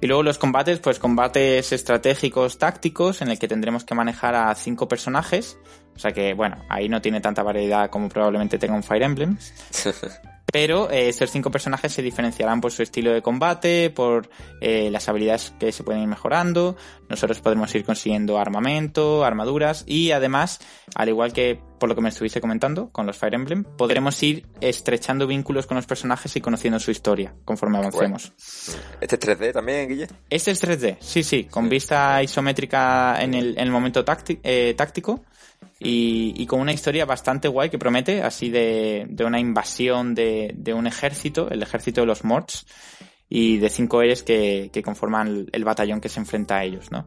Y 0.00 0.06
luego 0.06 0.22
los 0.22 0.38
combates, 0.38 0.80
pues 0.80 0.98
combates 0.98 1.72
estratégicos, 1.72 2.58
tácticos, 2.58 3.20
en 3.20 3.30
el 3.30 3.38
que 3.38 3.48
tendremos 3.48 3.84
que 3.84 3.94
manejar 3.94 4.34
a 4.34 4.54
cinco 4.54 4.88
personajes. 4.88 5.58
O 5.94 5.98
sea 5.98 6.12
que, 6.12 6.32
bueno, 6.32 6.64
ahí 6.68 6.88
no 6.88 7.02
tiene 7.02 7.20
tanta 7.20 7.42
variedad 7.42 7.90
como 7.90 8.08
probablemente 8.08 8.58
tenga 8.58 8.74
un 8.74 8.82
Fire 8.82 9.02
Emblem. 9.02 9.36
Pero 10.52 10.90
eh, 10.90 11.08
estos 11.08 11.30
cinco 11.30 11.50
personajes 11.50 11.92
se 11.92 12.02
diferenciarán 12.02 12.60
por 12.60 12.72
su 12.72 12.82
estilo 12.82 13.12
de 13.12 13.22
combate, 13.22 13.90
por 13.90 14.28
eh, 14.60 14.90
las 14.90 15.08
habilidades 15.08 15.52
que 15.58 15.72
se 15.72 15.84
pueden 15.84 16.02
ir 16.02 16.08
mejorando. 16.08 16.76
Nosotros 17.08 17.40
podremos 17.40 17.74
ir 17.74 17.84
consiguiendo 17.84 18.38
armamento, 18.38 19.24
armaduras 19.24 19.84
y 19.86 20.12
además, 20.12 20.60
al 20.94 21.08
igual 21.08 21.32
que 21.32 21.60
por 21.78 21.88
lo 21.88 21.94
que 21.94 22.02
me 22.02 22.10
estuviste 22.10 22.40
comentando 22.40 22.90
con 22.90 23.06
los 23.06 23.16
Fire 23.16 23.34
Emblem, 23.34 23.64
podremos 23.64 24.22
ir 24.22 24.46
estrechando 24.60 25.26
vínculos 25.26 25.66
con 25.66 25.76
los 25.76 25.86
personajes 25.86 26.36
y 26.36 26.40
conociendo 26.40 26.78
su 26.78 26.90
historia 26.90 27.34
conforme 27.44 27.78
avancemos. 27.78 28.32
¿Este 29.00 29.16
es 29.16 29.20
3D 29.20 29.52
también, 29.52 29.88
Guille? 29.88 30.08
Este 30.28 30.50
es 30.50 30.62
3D, 30.62 30.98
sí, 31.00 31.22
sí, 31.22 31.44
con 31.44 31.68
vista 31.68 32.22
isométrica 32.22 33.20
en 33.20 33.34
el, 33.34 33.52
en 33.52 33.64
el 33.64 33.70
momento 33.70 34.04
eh, 34.42 34.74
táctico 34.76 35.24
y, 35.78 36.46
con 36.46 36.60
una 36.60 36.72
historia 36.72 37.06
bastante 37.06 37.48
guay 37.48 37.70
que 37.70 37.78
promete, 37.78 38.22
así 38.22 38.50
de, 38.50 39.08
una 39.24 39.40
invasión 39.40 40.14
de, 40.14 40.74
un 40.74 40.86
ejército, 40.86 41.48
el 41.50 41.62
ejército 41.62 42.02
de 42.02 42.06
los 42.06 42.24
Morts, 42.24 42.66
y 43.28 43.58
de 43.58 43.70
cinco 43.70 44.02
héroes 44.02 44.22
que, 44.22 44.70
conforman 44.84 45.48
el, 45.52 45.64
batallón 45.64 46.00
que 46.00 46.08
se 46.08 46.20
enfrenta 46.20 46.58
a 46.58 46.64
ellos, 46.64 46.90
¿no? 46.90 47.06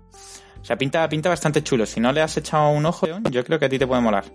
O 0.61 0.65
sea, 0.65 0.77
pinta, 0.77 1.07
pinta 1.09 1.29
bastante 1.29 1.61
chulo. 1.61 1.85
Si 1.85 1.99
no 1.99 2.13
le 2.13 2.21
has 2.21 2.37
echado 2.37 2.69
un 2.69 2.85
ojo, 2.85 3.05
yo 3.29 3.43
creo 3.43 3.59
que 3.59 3.65
a 3.65 3.69
ti 3.69 3.77
te 3.77 3.85
puede 3.85 4.01
molar. 4.01 4.25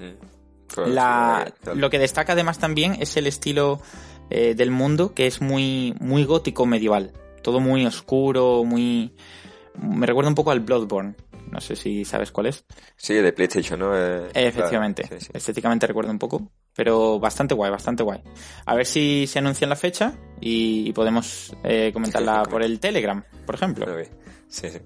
Mm. 0.00 0.88
La, 0.88 1.52
lo 1.74 1.90
que 1.90 1.98
destaca 1.98 2.32
además 2.32 2.58
también 2.58 2.96
es 3.00 3.16
el 3.16 3.26
estilo 3.26 3.80
eh, 4.30 4.54
del 4.54 4.70
mundo, 4.70 5.14
que 5.14 5.26
es 5.26 5.40
muy, 5.40 5.94
muy 6.00 6.24
gótico 6.24 6.66
medieval. 6.66 7.12
Todo 7.42 7.60
muy 7.60 7.86
oscuro, 7.86 8.64
muy... 8.64 9.14
Me 9.80 10.06
recuerda 10.06 10.28
un 10.28 10.34
poco 10.34 10.50
al 10.50 10.60
Bloodborne. 10.60 11.14
No 11.50 11.60
sé 11.60 11.74
si 11.76 12.04
sabes 12.04 12.30
cuál 12.30 12.46
es. 12.46 12.64
Sí, 12.96 13.14
de 13.14 13.32
PlayStation, 13.32 13.80
¿no? 13.80 13.96
Eh, 13.96 14.30
Efectivamente. 14.34 15.08
Estéticamente 15.32 15.86
recuerda 15.86 16.10
un 16.10 16.18
poco. 16.18 16.50
Pero 16.74 17.18
bastante 17.18 17.54
guay, 17.54 17.70
bastante 17.70 18.02
guay. 18.02 18.22
A 18.66 18.74
ver 18.74 18.86
si 18.86 19.26
se 19.26 19.40
anuncia 19.40 19.66
la 19.66 19.76
fecha 19.76 20.14
y, 20.40 20.92
podemos 20.92 21.54
eh, 21.64 21.90
comentarla 21.92 22.44
por 22.44 22.62
el 22.62 22.78
Telegram, 22.78 23.24
por 23.44 23.54
ejemplo. 23.54 23.86
Sí, 24.48 24.70
sí. 24.70 24.78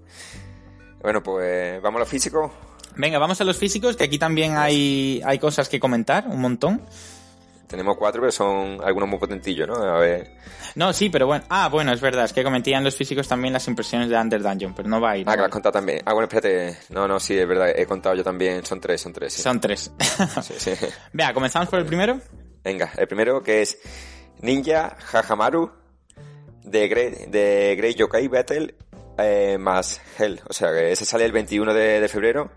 Bueno, 1.02 1.22
pues 1.22 1.82
vamos 1.82 1.98
a 1.98 2.00
lo 2.00 2.06
físico. 2.06 2.52
Venga, 2.96 3.18
vamos 3.18 3.40
a 3.40 3.44
los 3.44 3.56
físicos, 3.56 3.96
que 3.96 4.04
aquí 4.04 4.18
también 4.18 4.56
hay, 4.56 5.20
hay 5.24 5.38
cosas 5.38 5.68
que 5.68 5.80
comentar, 5.80 6.26
un 6.28 6.40
montón. 6.40 6.82
Tenemos 7.66 7.96
cuatro, 7.96 8.20
pero 8.20 8.32
son 8.32 8.78
algunos 8.84 9.08
muy 9.08 9.18
potentillos, 9.18 9.66
¿no? 9.66 9.74
A 9.74 9.98
ver. 9.98 10.32
No, 10.74 10.92
sí, 10.92 11.08
pero 11.08 11.26
bueno. 11.26 11.44
Ah, 11.48 11.68
bueno, 11.68 11.92
es 11.92 12.00
verdad. 12.00 12.24
Es 12.24 12.32
que 12.32 12.44
comentían 12.44 12.84
los 12.84 12.96
físicos 12.96 13.26
también 13.26 13.52
las 13.52 13.66
impresiones 13.68 14.08
de 14.08 14.16
Under 14.16 14.42
Dungeon, 14.42 14.74
pero 14.74 14.88
no 14.88 15.00
va 15.00 15.12
a 15.12 15.16
ir. 15.16 15.28
ah, 15.28 15.36
que 15.36 15.42
has 15.42 15.48
contado 15.48 15.72
también. 15.72 16.00
Ah, 16.04 16.12
bueno, 16.12 16.28
espérate. 16.28 16.76
No, 16.90 17.08
no, 17.08 17.18
sí, 17.18 17.38
es 17.38 17.46
verdad. 17.48 17.70
He 17.74 17.86
contado 17.86 18.14
yo 18.14 18.22
también. 18.24 18.64
Son 18.64 18.80
tres, 18.80 19.00
son 19.00 19.12
tres. 19.12 19.32
Son 19.32 19.60
tres. 19.60 19.90
sí, 20.42 20.54
sí. 20.58 20.72
Vea, 21.12 21.32
comenzamos 21.32 21.68
por 21.68 21.78
el 21.78 21.86
primero. 21.86 22.20
Venga, 22.62 22.92
el 22.96 23.06
primero 23.06 23.42
que 23.42 23.62
es 23.62 23.78
Ninja 24.40 24.96
Hajamaru 25.12 25.70
de 26.64 26.88
Great, 26.88 27.14
de 27.28 27.74
Great 27.76 27.96
Yokai 27.96 28.28
Battle 28.28 28.74
eh, 29.18 29.56
más 29.58 30.00
Hell. 30.18 30.40
O 30.48 30.52
sea, 30.52 30.72
que 30.72 30.92
ese 30.92 31.04
sale 31.04 31.24
el 31.24 31.32
21 31.32 31.72
de, 31.72 32.00
de 32.00 32.08
febrero 32.08 32.50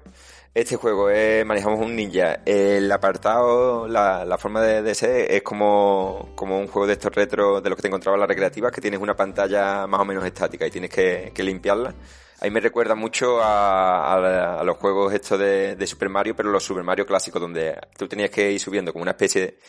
este 0.58 0.76
juego 0.76 1.12
es, 1.12 1.46
manejamos 1.46 1.80
un 1.80 1.96
ninja. 1.96 2.40
El 2.44 2.92
apartado, 2.92 3.88
la, 3.88 4.26
la 4.26 4.40
forma 4.40 4.60
de, 4.60 4.82
de, 4.82 4.96
ser 4.96 5.32
es 5.32 5.44
como, 5.44 6.30
como 6.34 6.60
un 6.60 6.66
juego 6.66 6.88
de 6.88 6.94
estos 6.94 7.14
retro 7.14 7.62
de 7.62 7.70
los 7.70 7.76
que 7.76 7.84
te 7.84 7.88
encontraba 7.90 8.16
en 8.16 8.22
las 8.22 8.28
recreativas, 8.28 8.72
que 8.72 8.82
tienes 8.82 9.00
una 9.00 9.16
pantalla 9.16 9.86
más 9.86 10.02
o 10.02 10.06
menos 10.06 10.26
estática 10.26 10.66
y 10.66 10.72
tienes 10.72 10.90
que, 10.90 11.32
que 11.32 11.44
limpiarla. 11.44 11.94
Ahí 12.40 12.50
me 12.50 12.60
recuerda 12.60 12.96
mucho 12.96 13.40
a, 13.40 14.60
a, 14.60 14.64
los 14.64 14.78
juegos 14.78 15.14
estos 15.14 15.38
de, 15.38 15.76
de, 15.76 15.88
Super 15.88 16.10
Mario, 16.10 16.36
pero 16.36 16.50
los 16.50 16.64
Super 16.64 16.84
Mario 16.84 17.06
clásicos, 17.06 17.40
donde 17.40 17.80
tú 17.96 18.08
tenías 18.08 18.32
que 18.32 18.52
ir 18.52 18.60
subiendo 18.60 18.92
como 18.92 19.04
una 19.04 19.12
especie 19.12 19.60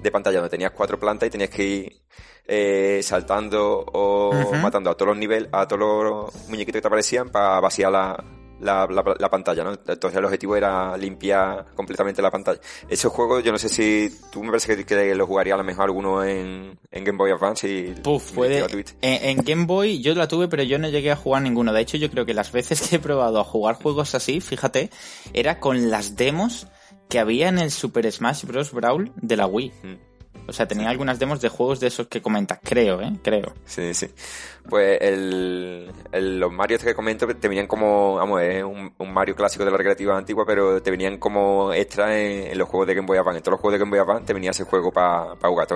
de, 0.00 0.10
pantalla 0.12 0.38
donde 0.38 0.50
tenías 0.50 0.70
cuatro 0.70 0.98
plantas 0.98 1.26
y 1.26 1.30
tenías 1.30 1.50
que 1.50 1.64
ir 1.64 2.02
eh, 2.46 3.00
saltando 3.02 3.84
o 3.92 4.32
matando 4.62 4.90
a 4.90 4.96
todos 4.96 5.08
los 5.08 5.18
niveles, 5.18 5.48
a 5.50 5.66
todos 5.66 6.04
los 6.04 6.48
muñequitos 6.48 6.78
que 6.78 6.82
te 6.82 6.88
aparecían 6.88 7.30
para 7.30 7.58
vaciar 7.58 7.90
la, 7.90 8.24
la, 8.60 8.86
la, 9.18 9.30
pantalla, 9.30 9.64
¿no? 9.64 9.72
Entonces 9.72 10.16
el 10.16 10.24
objetivo 10.24 10.56
era 10.56 10.96
limpiar 10.96 11.66
completamente 11.74 12.22
la 12.22 12.30
pantalla. 12.30 12.60
Ese 12.88 13.08
juego, 13.08 13.40
yo 13.40 13.52
no 13.52 13.58
sé 13.58 13.68
si 13.68 14.10
tú 14.30 14.42
me 14.42 14.50
parece 14.50 14.84
que, 14.84 15.14
lo 15.14 15.26
jugaría 15.26 15.54
a 15.54 15.58
lo 15.58 15.64
mejor 15.64 15.84
alguno 15.84 16.24
en, 16.24 16.78
en 16.90 17.04
Game 17.04 17.18
Boy 17.18 17.30
Advance 17.30 17.68
y... 17.68 17.94
Puf, 18.02 18.32
puede... 18.32 18.64
En, 19.02 19.38
Game 19.38 19.66
Boy 19.66 20.00
yo 20.00 20.14
la 20.14 20.28
tuve, 20.28 20.48
pero 20.48 20.62
yo 20.62 20.78
no 20.78 20.88
llegué 20.88 21.10
a 21.10 21.16
jugar 21.16 21.42
ninguno. 21.42 21.72
De 21.72 21.80
hecho, 21.80 21.96
yo 21.96 22.10
creo 22.10 22.24
que 22.24 22.34
las 22.34 22.52
veces 22.52 22.88
que 22.88 22.96
he 22.96 22.98
probado 22.98 23.40
a 23.40 23.44
jugar 23.44 23.76
juegos 23.76 24.14
así, 24.14 24.40
fíjate, 24.40 24.90
era 25.32 25.60
con 25.60 25.90
las 25.90 26.16
demos 26.16 26.66
que 27.08 27.18
había 27.18 27.48
en 27.48 27.58
el 27.58 27.70
Super 27.70 28.10
Smash 28.10 28.44
Bros. 28.44 28.72
Brawl 28.72 29.12
de 29.16 29.36
la 29.36 29.46
Wii. 29.46 29.72
Mm. 29.82 30.15
O 30.48 30.52
sea, 30.52 30.66
tenía 30.66 30.90
algunas 30.90 31.18
demos 31.18 31.40
de 31.40 31.48
juegos 31.48 31.80
de 31.80 31.88
esos 31.88 32.06
que 32.06 32.22
comentas, 32.22 32.60
creo, 32.62 33.00
¿eh? 33.00 33.12
Creo. 33.22 33.52
Sí, 33.64 33.94
sí. 33.94 34.08
Pues 34.68 34.98
el, 35.00 35.90
los 36.12 36.52
Mario 36.52 36.78
que 36.78 36.94
comento 36.94 37.26
te 37.26 37.48
venían 37.48 37.66
como, 37.66 38.16
vamos, 38.16 38.42
es 38.42 38.64
un, 38.64 38.92
Mario 39.12 39.34
clásico 39.34 39.64
de 39.64 39.70
la 39.70 39.76
recreativa 39.76 40.16
antigua, 40.16 40.44
pero 40.46 40.82
te 40.82 40.90
venían 40.90 41.18
como 41.18 41.72
extra 41.72 42.18
en, 42.18 42.56
los 42.58 42.68
juegos 42.68 42.86
de 42.86 42.94
Game 42.94 43.06
Boy 43.06 43.18
Advance. 43.18 43.38
En 43.38 43.42
todos 43.42 43.52
los 43.52 43.60
juegos 43.60 43.74
de 43.74 43.78
Game 43.78 43.90
Boy 43.90 44.00
Advance 44.00 44.26
te 44.26 44.32
venía 44.32 44.50
ese 44.50 44.64
juego 44.64 44.92
para 44.92 45.36
jugar. 45.42 45.68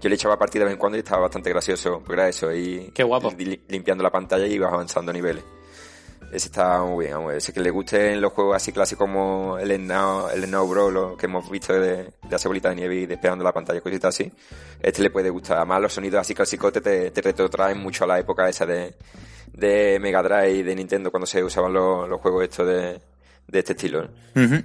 yo 0.00 0.08
le 0.08 0.14
echaba 0.14 0.38
partida 0.38 0.60
de 0.60 0.66
vez 0.66 0.74
en 0.74 0.78
cuando 0.78 0.96
y 0.96 1.00
estaba 1.00 1.22
bastante 1.22 1.50
gracioso, 1.50 1.98
porque 1.98 2.14
era 2.14 2.28
eso, 2.28 2.52
y 2.52 2.90
Qué 2.94 3.02
guapo. 3.02 3.32
limpiando 3.68 4.02
la 4.02 4.10
pantalla 4.10 4.46
y 4.46 4.54
ibas 4.54 4.72
avanzando 4.72 5.12
niveles. 5.12 5.44
Ese 6.30 6.48
está 6.48 6.82
muy 6.82 7.06
bien, 7.06 7.16
vamos, 7.16 7.34
ese 7.34 7.54
que 7.54 7.60
le 7.60 7.70
gusten 7.70 8.20
los 8.20 8.34
juegos 8.34 8.56
así 8.56 8.70
clásicos 8.70 9.06
como 9.06 9.56
el 9.58 9.74
Snow, 9.76 10.28
el 10.28 10.44
Snow 10.44 10.68
Bro, 10.68 10.90
lo 10.90 11.16
que 11.16 11.24
hemos 11.24 11.50
visto 11.50 11.72
de, 11.72 12.10
de 12.28 12.36
hacer 12.36 12.48
bolita 12.48 12.68
de 12.68 12.76
nieve 12.76 12.96
y 12.96 13.06
despegando 13.06 13.42
la 13.42 13.52
pantalla, 13.52 13.80
cositas 13.80 14.14
así, 14.14 14.30
este 14.80 15.02
le 15.02 15.10
puede 15.10 15.30
gustar. 15.30 15.56
Además 15.56 15.80
los 15.80 15.92
sonidos 15.94 16.20
así 16.20 16.34
clásicos 16.34 16.72
te, 16.72 17.10
te 17.10 17.20
retrotraen 17.22 17.78
mucho 17.78 18.04
a 18.04 18.06
la 18.08 18.18
época 18.18 18.46
esa 18.46 18.66
de, 18.66 18.94
de 19.54 19.98
Mega 20.00 20.22
Drive 20.22 20.52
y 20.52 20.62
de 20.62 20.74
Nintendo 20.74 21.10
cuando 21.10 21.26
se 21.26 21.42
usaban 21.42 21.72
los, 21.72 22.06
los 22.06 22.20
juegos 22.20 22.44
estos 22.44 22.66
de, 22.66 23.00
de 23.46 23.58
este 23.58 23.72
estilo. 23.72 24.08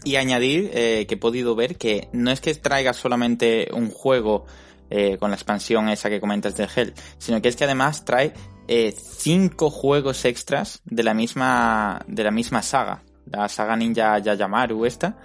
Y 0.03 0.17
añadir 0.17 0.69
eh, 0.73 1.05
que 1.07 1.15
he 1.15 1.17
podido 1.17 1.55
ver 1.55 1.77
que 1.77 2.09
no 2.11 2.29
es 2.29 2.41
que 2.41 2.53
traiga 2.55 2.91
solamente 2.91 3.69
un 3.73 3.89
juego 3.89 4.45
eh, 4.89 5.17
con 5.17 5.31
la 5.31 5.35
expansión 5.35 5.87
esa 5.89 6.09
que 6.09 6.19
comentas 6.19 6.55
de 6.57 6.67
Hell, 6.75 6.93
sino 7.17 7.41
que 7.41 7.47
es 7.47 7.55
que 7.55 7.63
además 7.63 8.05
trae 8.05 8.33
eh, 8.67 8.93
cinco 8.95 9.69
juegos 9.69 10.25
extras 10.25 10.81
de 10.85 11.03
la 11.03 11.13
misma 11.13 12.01
de 12.07 12.23
la 12.23 12.31
misma 12.31 12.61
saga, 12.61 13.03
la 13.29 13.49
saga 13.49 13.75
Ninja 13.75 14.19
Yayamaru 14.19 14.85
esta. 14.85 15.15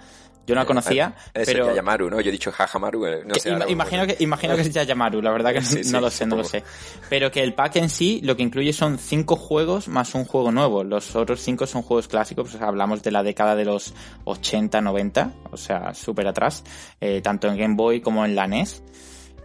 Yo 0.49 0.55
no 0.55 0.61
la 0.61 0.65
conocía, 0.65 1.15
es 1.31 1.45
pero 1.45 1.67
Yayamaru, 1.67 2.09
¿no? 2.09 2.19
Yo 2.21 2.29
he 2.29 2.31
dicho 2.31 2.51
Hajamaru, 2.51 3.05
eh, 3.05 3.21
no 3.23 3.35
sé, 3.35 3.55
imagino 3.67 4.07
que 4.07 4.15
imagino 4.17 4.55
que 4.55 4.61
es 4.61 4.73
Yayamaru, 4.73 5.21
la 5.21 5.29
verdad 5.29 5.53
que 5.53 5.59
no, 5.91 6.01
lo 6.01 6.09
sé, 6.09 6.25
no 6.25 6.37
lo 6.37 6.43
sé. 6.43 6.63
Pero 7.07 7.29
que 7.29 7.43
el 7.43 7.53
pack 7.53 7.75
en 7.75 7.87
sí 7.87 8.19
lo 8.23 8.35
que 8.35 8.41
incluye 8.41 8.73
son 8.73 8.97
cinco 8.97 9.35
juegos 9.35 9.87
más 9.87 10.15
un 10.15 10.25
juego 10.25 10.51
nuevo. 10.51 10.83
Los 10.83 11.15
otros 11.15 11.39
cinco 11.41 11.67
son 11.67 11.83
juegos 11.83 12.07
clásicos, 12.07 12.49
pues 12.49 12.63
hablamos 12.63 13.03
de 13.03 13.11
la 13.11 13.21
década 13.21 13.55
de 13.55 13.65
los 13.65 13.93
80, 14.23 14.81
90, 14.81 15.33
o 15.51 15.57
sea, 15.57 15.93
súper 15.93 16.27
atrás, 16.27 16.63
eh, 16.99 17.21
tanto 17.21 17.47
en 17.47 17.55
Game 17.55 17.75
Boy 17.75 18.01
como 18.01 18.25
en 18.25 18.35
la 18.35 18.47
NES. 18.47 18.81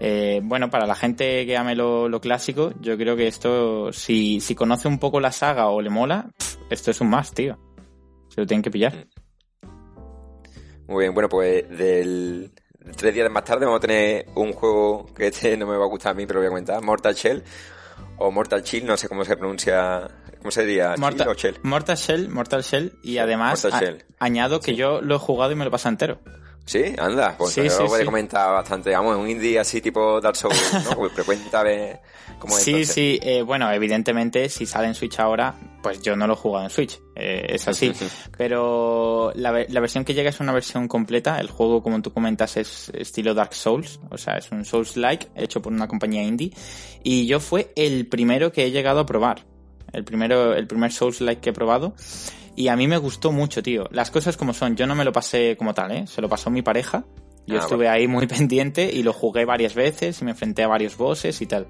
Eh, 0.07 0.43
bueno, 0.43 0.69
para 0.69 0.87
la 0.87 0.95
gente 0.95 1.47
que 1.47 1.57
ame 1.57 1.75
lo, 1.75 2.21
clásico, 2.21 2.75
yo 2.79 2.99
creo 2.99 3.17
que 3.17 3.27
esto, 3.27 3.90
si, 3.90 4.38
si 4.38 4.55
conoce 4.55 4.87
un 4.87 4.99
poco 4.99 5.19
la 5.19 5.33
saga 5.33 5.69
o 5.69 5.81
le 5.81 5.88
mola, 5.88 6.31
esto 6.69 6.90
es 6.90 7.01
un 7.01 7.09
más, 7.09 7.33
tío. 7.33 7.59
Se 8.29 8.43
lo 8.43 8.47
tienen 8.47 8.62
que 8.62 8.71
pillar. 8.71 9.07
Muy 10.87 11.05
bien, 11.05 11.14
bueno, 11.14 11.31
pues 11.31 11.67
del 11.71 12.53
tres 12.99 13.14
días 13.14 13.31
más 13.31 13.45
tarde 13.45 13.64
vamos 13.64 13.79
a 13.79 13.81
tener 13.81 14.27
un 14.35 14.53
juego 14.53 15.07
que 15.14 15.29
este 15.29 15.57
no 15.57 15.67
me 15.67 15.79
va 15.79 15.87
a 15.87 15.88
gustar 15.88 16.12
a 16.12 16.14
mí, 16.14 16.27
pero 16.27 16.40
voy 16.40 16.49
a 16.49 16.51
comentar, 16.51 16.83
Mortal 16.83 17.14
Shell 17.14 17.43
o 18.19 18.31
Mortal 18.31 18.62
Chill, 18.62 18.85
no 18.85 18.99
sé 18.99 19.09
cómo 19.09 19.25
se 19.25 19.38
pronuncia, 19.38 20.07
¿cómo 20.37 20.51
se 20.51 20.67
diría? 20.67 20.97
Mortal, 20.99 21.35
Shell? 21.35 21.61
Mortal 21.62 21.97
Shell, 21.97 22.29
Mortal 22.29 22.62
Shell 22.62 22.93
y 23.03 23.17
además 23.17 23.67
añado 24.19 24.61
que 24.61 24.75
yo 24.75 25.01
lo 25.01 25.17
he 25.17 25.19
jugado 25.19 25.53
y 25.53 25.55
me 25.55 25.64
lo 25.64 25.71
pasa 25.71 25.88
entero. 25.88 26.21
Sí, 26.66 26.83
anda, 26.96 27.37
pues 27.37 27.53
sí, 27.53 27.68
sí, 27.68 27.83
puede 27.87 28.07
comentar 28.07 28.50
bastante. 28.50 28.90
Vamos, 28.90 29.16
un 29.16 29.29
indie 29.29 29.59
así 29.59 29.83
tipo 29.83 30.18
Dark 30.20 30.37
Souls, 30.37 30.72
¿no? 30.85 30.96
Pues 30.96 31.12
cuéntame 31.24 32.00
cómo 32.38 32.57
es. 32.57 32.62
Sí, 32.62 32.85
sí, 32.87 33.20
eh, 33.22 33.42
bueno, 33.42 33.70
evidentemente 33.70 34.48
si 34.48 34.64
sale 34.64 34.87
en 34.87 34.94
Switch 34.94 35.20
ahora, 35.20 35.55
pues 35.83 36.00
yo 36.00 36.16
no 36.16 36.27
lo 36.27 36.33
he 36.33 36.37
jugado 36.37 36.64
en 36.64 36.70
Switch, 36.70 36.98
eh, 37.14 37.46
es 37.50 37.68
así. 37.68 37.92
Pero 38.38 39.33
la, 39.35 39.66
la, 39.68 39.81
versión 39.81 40.07
que 40.07 40.14
llega 40.14 40.31
es 40.31 40.40
una 40.40 40.53
versión 40.53 40.88
completa. 40.88 41.38
El 41.38 41.50
juego, 41.50 41.83
como 41.83 42.00
tú 42.00 42.12
comentas, 42.14 42.57
es 42.57 42.90
estilo 42.94 43.35
Dark 43.35 43.53
Souls, 43.53 44.00
o 44.11 44.16
sea, 44.16 44.38
es 44.38 44.50
un 44.50 44.64
Souls-like 44.64 45.33
hecho 45.35 45.61
por 45.61 45.70
una 45.70 45.87
compañía 45.87 46.22
indie. 46.22 46.50
Y 47.03 47.27
yo 47.27 47.40
fue 47.40 47.72
el 47.77 48.07
primero 48.07 48.53
que 48.53 48.64
he 48.64 48.70
llegado 48.70 49.00
a 49.00 49.07
probar. 49.07 49.44
El 49.92 50.05
primero, 50.05 50.55
el 50.55 50.66
primer 50.66 50.92
Souls-like 50.92 51.42
que 51.42 51.50
he 51.50 51.53
probado. 51.53 51.94
Y 52.57 52.69
a 52.69 52.77
mí 52.77 52.87
me 52.87 52.99
gustó 52.99 53.33
mucho, 53.33 53.62
tío. 53.62 53.88
Las 53.90 54.11
cosas 54.11 54.37
como 54.37 54.55
son, 54.55 54.77
yo 54.77 54.87
no 54.87 54.95
me 54.95 55.05
lo 55.05 55.12
pasé 55.12 55.57
como 55.57 55.75
tal, 55.75 55.93
¿eh? 55.93 56.07
Se 56.07 56.21
lo 56.21 56.29
pasó 56.29 56.51
mi 56.51 56.62
pareja. 56.62 57.05
Yo 57.47 57.57
ah, 57.57 57.61
estuve 57.61 57.88
ahí 57.88 58.07
muy 58.07 58.27
pendiente 58.29 58.90
y 58.93 59.03
lo 59.03 59.12
jugué 59.12 59.45
varias 59.45 59.75
veces 59.75 60.21
y 60.21 60.25
me 60.25 60.31
enfrenté 60.33 60.62
a 60.62 60.69
varios 60.69 60.97
bosses 60.97 61.40
y 61.40 61.47
tal. 61.47 61.67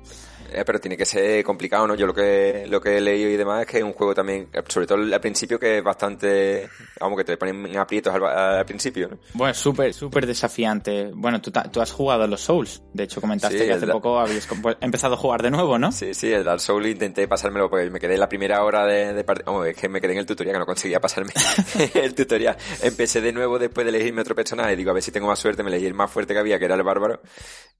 Eh, 0.54 0.64
pero 0.64 0.80
tiene 0.80 0.96
que 0.96 1.04
ser 1.04 1.42
complicado, 1.44 1.86
¿no? 1.86 1.94
Yo 1.94 2.06
lo 2.06 2.14
que, 2.14 2.66
lo 2.68 2.80
que 2.80 2.96
he 2.96 3.00
leído 3.00 3.30
y 3.30 3.36
demás 3.36 3.62
es 3.62 3.66
que 3.66 3.78
es 3.78 3.84
un 3.84 3.92
juego 3.92 4.14
también, 4.14 4.48
sobre 4.68 4.86
todo 4.86 4.98
al 5.02 5.20
principio, 5.20 5.58
que 5.58 5.78
es 5.78 5.84
bastante, 5.84 6.68
vamos, 7.00 7.18
que 7.18 7.24
te 7.24 7.36
ponen 7.36 7.76
aprietos 7.76 8.14
al, 8.14 8.64
principio, 8.64 9.08
¿no? 9.08 9.18
Bueno, 9.34 9.54
súper, 9.54 9.92
súper 9.92 10.26
desafiante. 10.26 11.10
Bueno, 11.12 11.40
tú, 11.40 11.50
tú 11.72 11.80
has 11.80 11.92
jugado 11.92 12.26
los 12.26 12.40
Souls. 12.40 12.82
De 12.92 13.04
hecho, 13.04 13.20
comentaste 13.20 13.66
que 13.66 13.72
hace 13.72 13.86
poco 13.86 14.18
habías 14.18 14.48
empezado 14.80 15.14
a 15.14 15.16
jugar 15.16 15.42
de 15.42 15.50
nuevo, 15.50 15.78
¿no? 15.78 15.92
Sí, 15.92 16.14
sí, 16.14 16.32
el 16.32 16.44
Dark 16.44 16.60
Souls 16.60 16.86
intenté 16.86 17.26
pasármelo 17.28 17.68
porque 17.68 17.90
me 17.90 17.98
quedé 17.98 18.14
en 18.14 18.20
la 18.20 18.28
primera 18.28 18.62
hora 18.64 18.86
de, 18.86 19.12
de 19.12 19.22
vamos, 19.44 19.66
es 19.66 19.76
que 19.76 19.88
me 19.88 20.00
quedé 20.00 20.12
en 20.12 20.18
el 20.20 20.26
tutorial, 20.26 20.54
que 20.54 20.58
no 20.60 20.66
conseguía 20.66 21.00
pasarme 21.00 21.32
el 21.94 22.14
tutorial. 22.14 22.56
Empecé 22.82 23.20
de 23.20 23.32
nuevo 23.32 23.58
después 23.58 23.84
de 23.84 23.90
elegirme 23.90 24.22
otro 24.22 24.34
personaje. 24.34 24.76
Digo, 24.76 24.90
a 24.90 24.94
ver 24.94 25.02
si 25.02 25.10
tengo 25.10 25.26
más 25.26 25.38
suerte. 25.38 25.62
Me 25.62 25.70
elegí 25.70 25.86
el 25.86 25.94
más 25.94 26.10
fuerte 26.10 26.34
que 26.34 26.40
había, 26.40 26.58
que 26.58 26.64
era 26.64 26.74
el 26.74 26.82
bárbaro. 26.82 27.20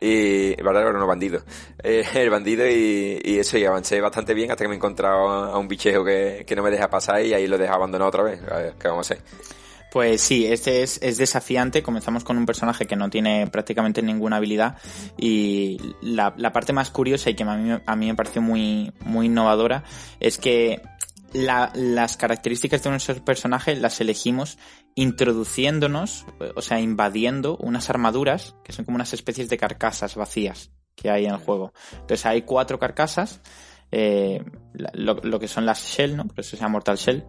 Y, 0.01 0.59
el 0.59 0.65
bárbaro 0.65 0.99
no 0.99 1.07
bandido. 1.07 1.45
Eh, 1.83 2.05
el 2.15 2.31
bandido 2.31 2.64
y, 2.67 3.39
eso, 3.39 3.59
y 3.59 3.65
avancé 3.65 4.01
bastante 4.01 4.35
bien 4.35 4.51
hasta 4.51 4.65
que 4.65 4.69
me 4.69 4.75
he 4.75 4.77
encontrado 4.77 5.29
a 5.29 5.59
un 5.59 5.69
bichejo 5.69 6.05
que, 6.05 6.47
no 6.57 6.63
me 6.63 6.71
deja 6.71 6.89
pasar 6.89 7.25
y 7.25 7.35
ahí 7.35 7.47
lo 7.47 7.59
deja 7.59 7.75
abandonado 7.75 8.09
otra 8.09 8.23
vez. 8.23 8.41
A 8.51 8.59
ver, 8.59 8.75
¿qué 8.79 8.89
vamos 8.89 9.11
a 9.11 9.15
hacer? 9.15 9.25
Pues 9.93 10.21
sí, 10.21 10.47
este 10.47 10.83
es, 10.83 10.99
es, 11.03 11.19
desafiante. 11.19 11.83
Comenzamos 11.83 12.25
con 12.25 12.37
un 12.37 12.47
personaje 12.47 12.87
que 12.87 12.97
no 12.97 13.11
tiene 13.11 13.47
prácticamente 13.47 14.03
ninguna 14.03 14.37
habilidad 14.37 14.77
y 15.17 15.79
la, 16.03 16.35
la 16.37 16.53
parte 16.53 16.73
más 16.73 16.91
curiosa 16.91 17.31
y 17.31 17.35
que 17.35 17.45
a 17.45 17.55
mí, 17.55 17.79
a 17.85 17.97
mí 17.97 18.07
me 18.07 18.15
pareció 18.15 18.43
muy, 18.43 18.93
muy 19.01 19.27
innovadora 19.27 19.85
es 20.19 20.39
que 20.39 20.83
la, 21.33 21.71
las 21.75 22.17
características 22.17 22.83
de 22.83 22.91
nuestro 22.91 23.25
personaje 23.25 23.77
las 23.77 24.01
elegimos 24.01 24.59
introduciéndonos, 24.95 26.27
o 26.55 26.63
sea, 26.63 26.81
invadiendo 26.81 27.57
unas 27.59 27.91
armaduras 27.91 28.55
que 28.65 28.73
son 28.73 28.85
como 28.85 28.97
unas 28.97 29.13
especies 29.13 29.49
de 29.49 29.59
carcasas 29.59 30.15
vacías 30.15 30.71
que 30.95 31.11
hay 31.11 31.27
en 31.27 31.33
el 31.33 31.39
juego. 31.39 31.73
Entonces 31.93 32.25
hay 32.27 32.43
cuatro 32.43 32.79
carcasas, 32.79 33.41
eh, 33.91 34.43
lo, 34.73 35.39
que 35.39 35.49
son 35.49 35.67
las 35.67 35.85
Shell, 35.85 36.17
¿no? 36.17 36.27
Por 36.27 36.41
eso 36.41 36.51
se 36.51 36.57
llama 36.57 36.73
Mortal 36.73 36.97
Shell. 36.97 37.25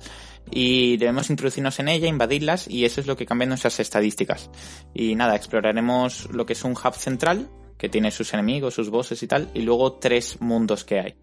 Y 0.52 0.98
debemos 0.98 1.30
introducirnos 1.30 1.80
en 1.80 1.90
ella, 1.90 2.08
invadirlas, 2.08 2.68
y 2.68 2.86
eso 2.86 3.02
es 3.02 3.08
lo 3.08 3.16
que 3.16 3.26
cambia 3.26 3.48
nuestras 3.48 3.80
estadísticas. 3.80 4.50
Y 4.94 5.16
nada, 5.16 5.36
exploraremos 5.36 6.30
lo 6.32 6.46
que 6.46 6.54
es 6.54 6.64
un 6.64 6.72
hub 6.72 6.94
central, 6.96 7.50
que 7.78 7.90
tiene 7.90 8.12
sus 8.12 8.34
enemigos, 8.34 8.74
sus 8.74 8.90
bosses 8.90 9.22
y 9.22 9.28
tal, 9.28 9.50
y 9.54 9.62
luego 9.62 9.94
tres 9.94 10.42
mundos 10.42 10.84
que 10.86 11.00
hay. 11.00 11.16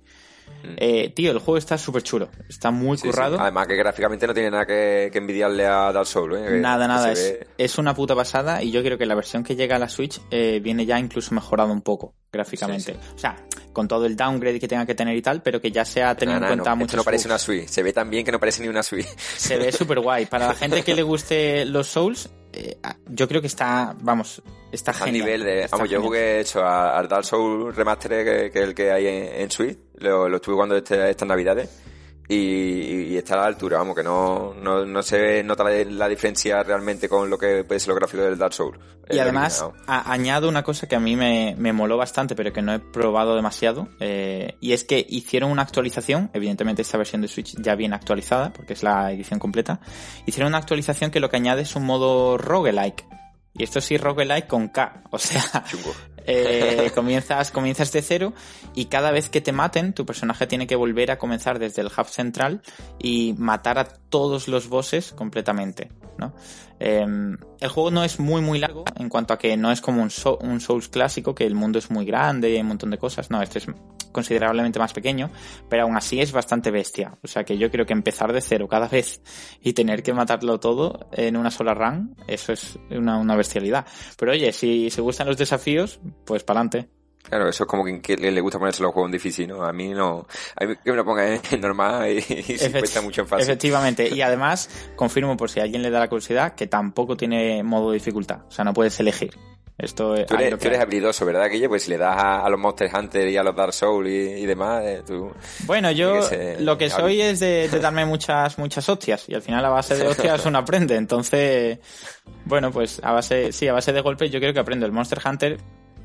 Mm. 0.62 0.74
Eh, 0.76 1.12
tío, 1.14 1.32
el 1.32 1.38
juego 1.38 1.58
está 1.58 1.76
súper 1.78 2.02
chulo. 2.02 2.28
Está 2.48 2.70
muy 2.70 2.98
currado. 2.98 3.40
Además 3.40 3.66
que 3.66 3.76
gráficamente 3.76 4.26
no 4.26 4.34
tiene 4.34 4.50
nada 4.50 4.66
que, 4.66 5.10
envidiarle 5.12 5.66
a 5.66 5.92
Dark 5.92 6.06
Souls. 6.06 6.36
¿eh? 6.38 6.58
Nada, 6.60 6.86
nada. 6.86 7.12
Es, 7.58 7.78
una 7.78 7.94
puta 7.94 8.14
pasada 8.14 8.62
y 8.62 8.70
yo 8.70 8.82
creo 8.82 8.98
que 8.98 9.06
la 9.06 9.14
versión 9.14 9.42
que 9.42 9.56
llega 9.56 9.76
a 9.76 9.78
la 9.78 9.88
Switch 9.88 10.20
eh, 10.30 10.60
viene 10.62 10.86
ya 10.86 10.98
incluso 10.98 11.34
mejorado 11.34 11.72
un 11.72 11.82
poco 11.82 12.14
gráficamente. 12.32 12.96
O 13.14 13.18
sea, 13.18 13.36
con 13.72 13.88
todo 13.88 14.06
el 14.06 14.16
downgrade 14.16 14.58
que 14.58 14.68
tenga 14.68 14.86
que 14.86 14.94
tener 14.94 15.16
y 15.16 15.22
tal, 15.22 15.42
pero 15.42 15.60
que 15.60 15.70
ya 15.70 15.84
se 15.84 16.02
ha 16.02 16.14
tenido 16.14 16.38
en 16.38 16.46
cuenta 16.46 16.74
mucho. 16.74 16.86
Esto 16.86 16.96
no 16.98 17.04
parece 17.04 17.28
una 17.28 17.38
Switch. 17.38 17.68
Se 17.68 17.82
ve 17.82 17.92
tan 17.92 18.08
bien 18.10 18.24
que 18.24 18.32
no 18.32 18.40
parece 18.40 18.62
ni 18.62 18.68
una 18.68 18.82
Switch. 18.82 19.06
Se 19.16 19.56
ve 19.56 19.72
súper 19.72 20.00
guay. 20.00 20.26
Para 20.26 20.48
la 20.48 20.54
gente 20.54 20.82
que 20.82 20.94
le 20.94 21.02
guste 21.02 21.64
los 21.64 21.88
Souls, 21.88 22.30
eh, 22.52 22.78
yo 23.08 23.28
creo 23.28 23.40
que 23.40 23.46
está, 23.46 23.94
vamos, 24.00 24.42
está 24.70 24.92
genial. 24.92 25.14
A 25.14 25.18
nivel 25.24 25.44
de, 25.44 25.68
vamos, 25.70 25.88
yo 25.88 26.02
jugué 26.02 26.40
hecho 26.40 26.64
al 26.64 27.08
Dark 27.08 27.24
Souls 27.24 27.74
Remaster 27.74 28.24
que, 28.24 28.50
que, 28.50 28.58
es 28.60 28.64
el 28.68 28.74
que 28.74 28.90
hay 28.90 29.06
en, 29.06 29.42
en 29.42 29.50
Switch, 29.50 29.78
lo, 30.02 30.28
lo 30.28 30.36
estuve 30.36 30.54
jugando 30.54 30.76
este, 30.76 31.10
estas 31.10 31.28
navidades 31.28 31.68
y, 32.28 33.16
está 33.16 33.34
a 33.34 33.38
la 33.38 33.46
altura, 33.46 33.78
vamos, 33.78 33.94
que 33.94 34.02
no, 34.02 34.54
no, 34.54 34.84
no 34.84 35.02
se 35.02 35.42
nota 35.42 35.64
la, 35.64 36.08
diferencia 36.08 36.62
realmente 36.62 37.08
con 37.08 37.28
lo 37.28 37.38
que 37.38 37.64
puede 37.64 37.80
ser 37.80 37.90
lo 37.90 37.94
gráfico 37.96 38.22
del 38.22 38.38
Dark 38.38 38.54
Souls. 38.54 38.78
Y 39.10 39.18
además, 39.18 39.64
añado 39.86 40.48
una 40.48 40.62
cosa 40.62 40.86
que 40.86 40.96
a 40.96 41.00
mí 41.00 41.16
me, 41.16 41.54
me, 41.58 41.72
moló 41.72 41.96
bastante, 41.96 42.34
pero 42.34 42.52
que 42.52 42.62
no 42.62 42.72
he 42.72 42.78
probado 42.78 43.34
demasiado, 43.36 43.88
eh, 44.00 44.56
y 44.60 44.72
es 44.72 44.84
que 44.84 45.04
hicieron 45.08 45.50
una 45.50 45.62
actualización, 45.62 46.30
evidentemente 46.32 46.82
esta 46.82 46.96
versión 46.96 47.20
de 47.20 47.28
Switch 47.28 47.54
ya 47.60 47.74
viene 47.74 47.96
actualizada, 47.96 48.52
porque 48.52 48.72
es 48.72 48.82
la 48.82 49.12
edición 49.12 49.38
completa, 49.38 49.80
hicieron 50.26 50.48
una 50.48 50.58
actualización 50.58 51.10
que 51.10 51.20
lo 51.20 51.28
que 51.28 51.36
añade 51.36 51.62
es 51.62 51.76
un 51.76 51.84
modo 51.84 52.38
roguelike. 52.38 53.04
Y 53.54 53.64
esto 53.64 53.82
sí 53.82 53.98
roguelike 53.98 54.46
con 54.46 54.68
K, 54.68 55.02
o 55.10 55.18
sea, 55.18 55.64
eh, 56.26 56.90
comienzas, 56.94 57.50
comienzas 57.50 57.92
de 57.92 58.02
cero 58.02 58.32
y 58.74 58.86
cada 58.86 59.10
vez 59.10 59.28
que 59.28 59.40
te 59.40 59.52
maten, 59.52 59.92
tu 59.92 60.06
personaje 60.06 60.46
tiene 60.46 60.66
que 60.66 60.76
volver 60.76 61.10
a 61.10 61.18
comenzar 61.18 61.58
desde 61.58 61.82
el 61.82 61.88
hub 61.88 62.08
central 62.08 62.62
y 62.98 63.34
matar 63.38 63.78
a 63.78 63.84
todos 63.84 64.48
los 64.48 64.68
bosses 64.68 65.12
completamente, 65.12 65.90
¿no? 66.18 66.34
Em, 66.84 67.36
el 67.60 67.68
juego 67.68 67.92
no 67.92 68.02
es 68.02 68.18
muy 68.18 68.40
muy 68.40 68.58
largo 68.58 68.84
en 68.96 69.08
cuanto 69.08 69.32
a 69.32 69.38
que 69.38 69.56
no 69.56 69.70
es 69.70 69.80
como 69.80 70.02
un, 70.02 70.10
un 70.40 70.60
Souls 70.60 70.88
clásico, 70.88 71.32
que 71.32 71.46
el 71.46 71.54
mundo 71.54 71.78
es 71.78 71.92
muy 71.92 72.04
grande 72.04 72.50
y 72.50 72.54
hay 72.54 72.60
un 72.60 72.66
montón 72.66 72.90
de 72.90 72.98
cosas, 72.98 73.30
no, 73.30 73.40
este 73.40 73.60
es 73.60 73.66
considerablemente 74.10 74.80
más 74.80 74.92
pequeño, 74.92 75.30
pero 75.68 75.84
aún 75.84 75.96
así 75.96 76.20
es 76.20 76.32
bastante 76.32 76.72
bestia. 76.72 77.16
O 77.22 77.28
sea 77.28 77.44
que 77.44 77.56
yo 77.56 77.70
creo 77.70 77.86
que 77.86 77.92
empezar 77.92 78.32
de 78.32 78.40
cero 78.40 78.66
cada 78.68 78.88
vez 78.88 79.22
y 79.60 79.74
tener 79.74 80.02
que 80.02 80.12
matarlo 80.12 80.58
todo 80.58 81.08
en 81.12 81.36
una 81.36 81.52
sola 81.52 81.72
run, 81.72 82.16
eso 82.26 82.52
es 82.52 82.76
una, 82.90 83.16
una 83.16 83.36
bestialidad. 83.36 83.86
Pero 84.18 84.32
oye, 84.32 84.52
si 84.52 84.90
se 84.90 85.02
gustan 85.02 85.28
los 85.28 85.36
desafíos, 85.36 86.00
pues 86.26 86.42
para 86.42 86.62
adelante. 86.62 87.01
Claro, 87.28 87.48
eso 87.48 87.64
es 87.64 87.68
como 87.68 87.84
que 87.84 88.16
le 88.16 88.40
gusta 88.40 88.58
ponerse 88.58 88.82
los 88.82 88.92
juegos 88.92 89.08
en 89.08 89.12
difícil, 89.12 89.48
¿no? 89.48 89.64
A 89.64 89.72
mí 89.72 89.90
no. 89.90 90.26
A 90.56 90.64
mí 90.64 90.74
que 90.84 90.90
me 90.90 90.96
lo 90.96 91.04
ponga 91.04 91.34
en 91.34 91.60
normal 91.60 92.10
y, 92.10 92.20
se 92.22 92.70
cuesta 92.70 93.00
mucho 93.00 93.22
en 93.22 93.26
fácil. 93.26 93.44
Efectivamente. 93.44 94.08
Y 94.12 94.20
además, 94.20 94.68
confirmo 94.94 95.36
por 95.36 95.48
si 95.48 95.60
a 95.60 95.62
alguien 95.62 95.80
le 95.80 95.90
da 95.90 95.98
la 95.98 96.08
curiosidad, 96.08 96.54
que 96.54 96.66
tampoco 96.66 97.16
tiene 97.16 97.62
modo 97.62 97.90
de 97.90 97.94
dificultad. 97.94 98.40
O 98.46 98.50
sea, 98.50 98.64
no 98.64 98.74
puedes 98.74 98.98
elegir. 99.00 99.32
Esto 99.78 100.14
tú 100.26 100.34
eres, 100.34 100.58
tú 100.58 100.68
eres 100.68 100.80
habilidoso, 100.80 101.24
¿verdad, 101.24 101.48
Guille? 101.50 101.68
Pues 101.68 101.84
si 101.84 101.90
le 101.90 101.98
das 101.98 102.16
a, 102.16 102.48
los 102.48 102.60
Monster 102.60 102.90
Hunter 102.94 103.28
y 103.28 103.36
a 103.36 103.42
los 103.42 103.56
Dark 103.56 103.72
Souls 103.72 104.08
y, 104.08 104.46
demás, 104.46 104.84
eh, 104.84 105.02
tú... 105.04 105.32
Bueno, 105.64 105.90
yo 105.90 106.20
lo 106.60 106.76
que 106.76 106.90
soy 106.90 107.20
es 107.20 107.40
de, 107.40 107.68
darme 107.80 108.04
muchas 108.04 108.58
muchas 108.58 108.88
hostias 108.88 109.28
y 109.28 109.34
al 109.34 109.42
final 109.42 109.64
a 109.64 109.70
base 109.70 109.96
de 109.96 110.06
hostias 110.06 110.44
uno 110.46 110.58
aprende. 110.58 110.96
Entonces, 110.96 111.78
bueno, 112.44 112.70
pues 112.70 113.00
a 113.02 113.12
base, 113.12 113.50
sí, 113.52 113.66
a 113.66 113.72
base 113.72 113.92
de 113.92 114.02
golpes 114.02 114.30
yo 114.30 114.38
creo 114.40 114.52
que 114.52 114.60
aprendo. 114.60 114.86
El 114.86 114.92
Monster 114.92 115.20
Hunter, 115.24 115.58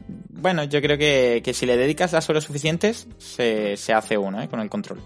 bueno, 0.08 0.64
yo 0.64 0.82
creo 0.82 0.98
que, 0.98 1.42
que 1.44 1.54
si 1.54 1.66
le 1.66 1.78
dedicas 1.78 2.14
las 2.14 2.30
horas 2.30 2.44
suficientes, 2.44 3.08
se, 3.18 3.76
se 3.78 3.94
hace 3.94 4.18
uno, 4.18 4.42
¿eh? 4.42 4.48
Con 4.48 4.60
el 4.60 4.70
control. 4.70 5.02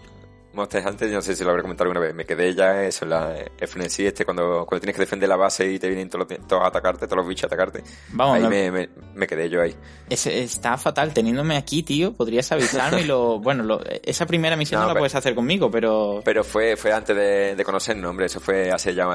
Monster 0.53 0.85
Hunter, 0.85 1.09
yo 1.09 1.15
no 1.15 1.21
sé 1.21 1.35
si 1.35 1.43
lo 1.43 1.51
habré 1.51 1.61
comentado 1.61 1.89
alguna 1.89 2.05
vez, 2.05 2.13
me 2.13 2.25
quedé 2.25 2.53
ya 2.53 2.83
eso, 2.83 3.05
la 3.05 3.33
FNC 3.57 3.99
este, 3.99 4.25
cuando, 4.25 4.65
cuando 4.65 4.81
tienes 4.81 4.95
que 4.95 5.01
defender 5.01 5.29
la 5.29 5.37
base 5.37 5.71
y 5.71 5.79
te 5.79 5.87
vienen 5.87 6.09
todos, 6.09 6.27
todos 6.47 6.63
a 6.63 6.67
atacarte, 6.67 7.05
todos 7.05 7.17
los 7.17 7.27
bichos 7.27 7.43
a 7.43 7.47
atacarte. 7.47 7.83
Vamos, 8.09 8.37
ahí 8.37 8.69
me, 8.71 8.89
me, 9.13 9.27
quedé 9.27 9.49
yo 9.49 9.61
ahí. 9.61 9.73
está 10.09 10.77
fatal, 10.77 11.13
teniéndome 11.13 11.55
aquí, 11.55 11.83
tío, 11.83 12.13
podrías 12.13 12.51
avisarme 12.51 13.01
y 13.01 13.05
lo, 13.05 13.39
bueno, 13.41 13.63
lo, 13.63 13.81
esa 14.03 14.25
primera 14.25 14.57
misión 14.57 14.81
no, 14.81 14.87
la 14.87 14.93
puedes 14.93 15.15
hacer 15.15 15.33
conmigo, 15.35 15.71
pero... 15.71 16.21
Pero 16.25 16.43
fue, 16.43 16.75
fue 16.75 16.91
antes 16.91 17.15
de, 17.15 17.55
de 17.55 17.63
conocernos, 17.63 18.09
hombre, 18.09 18.25
eso 18.25 18.41
fue 18.41 18.71
hace 18.71 18.93
ya, 18.93 19.05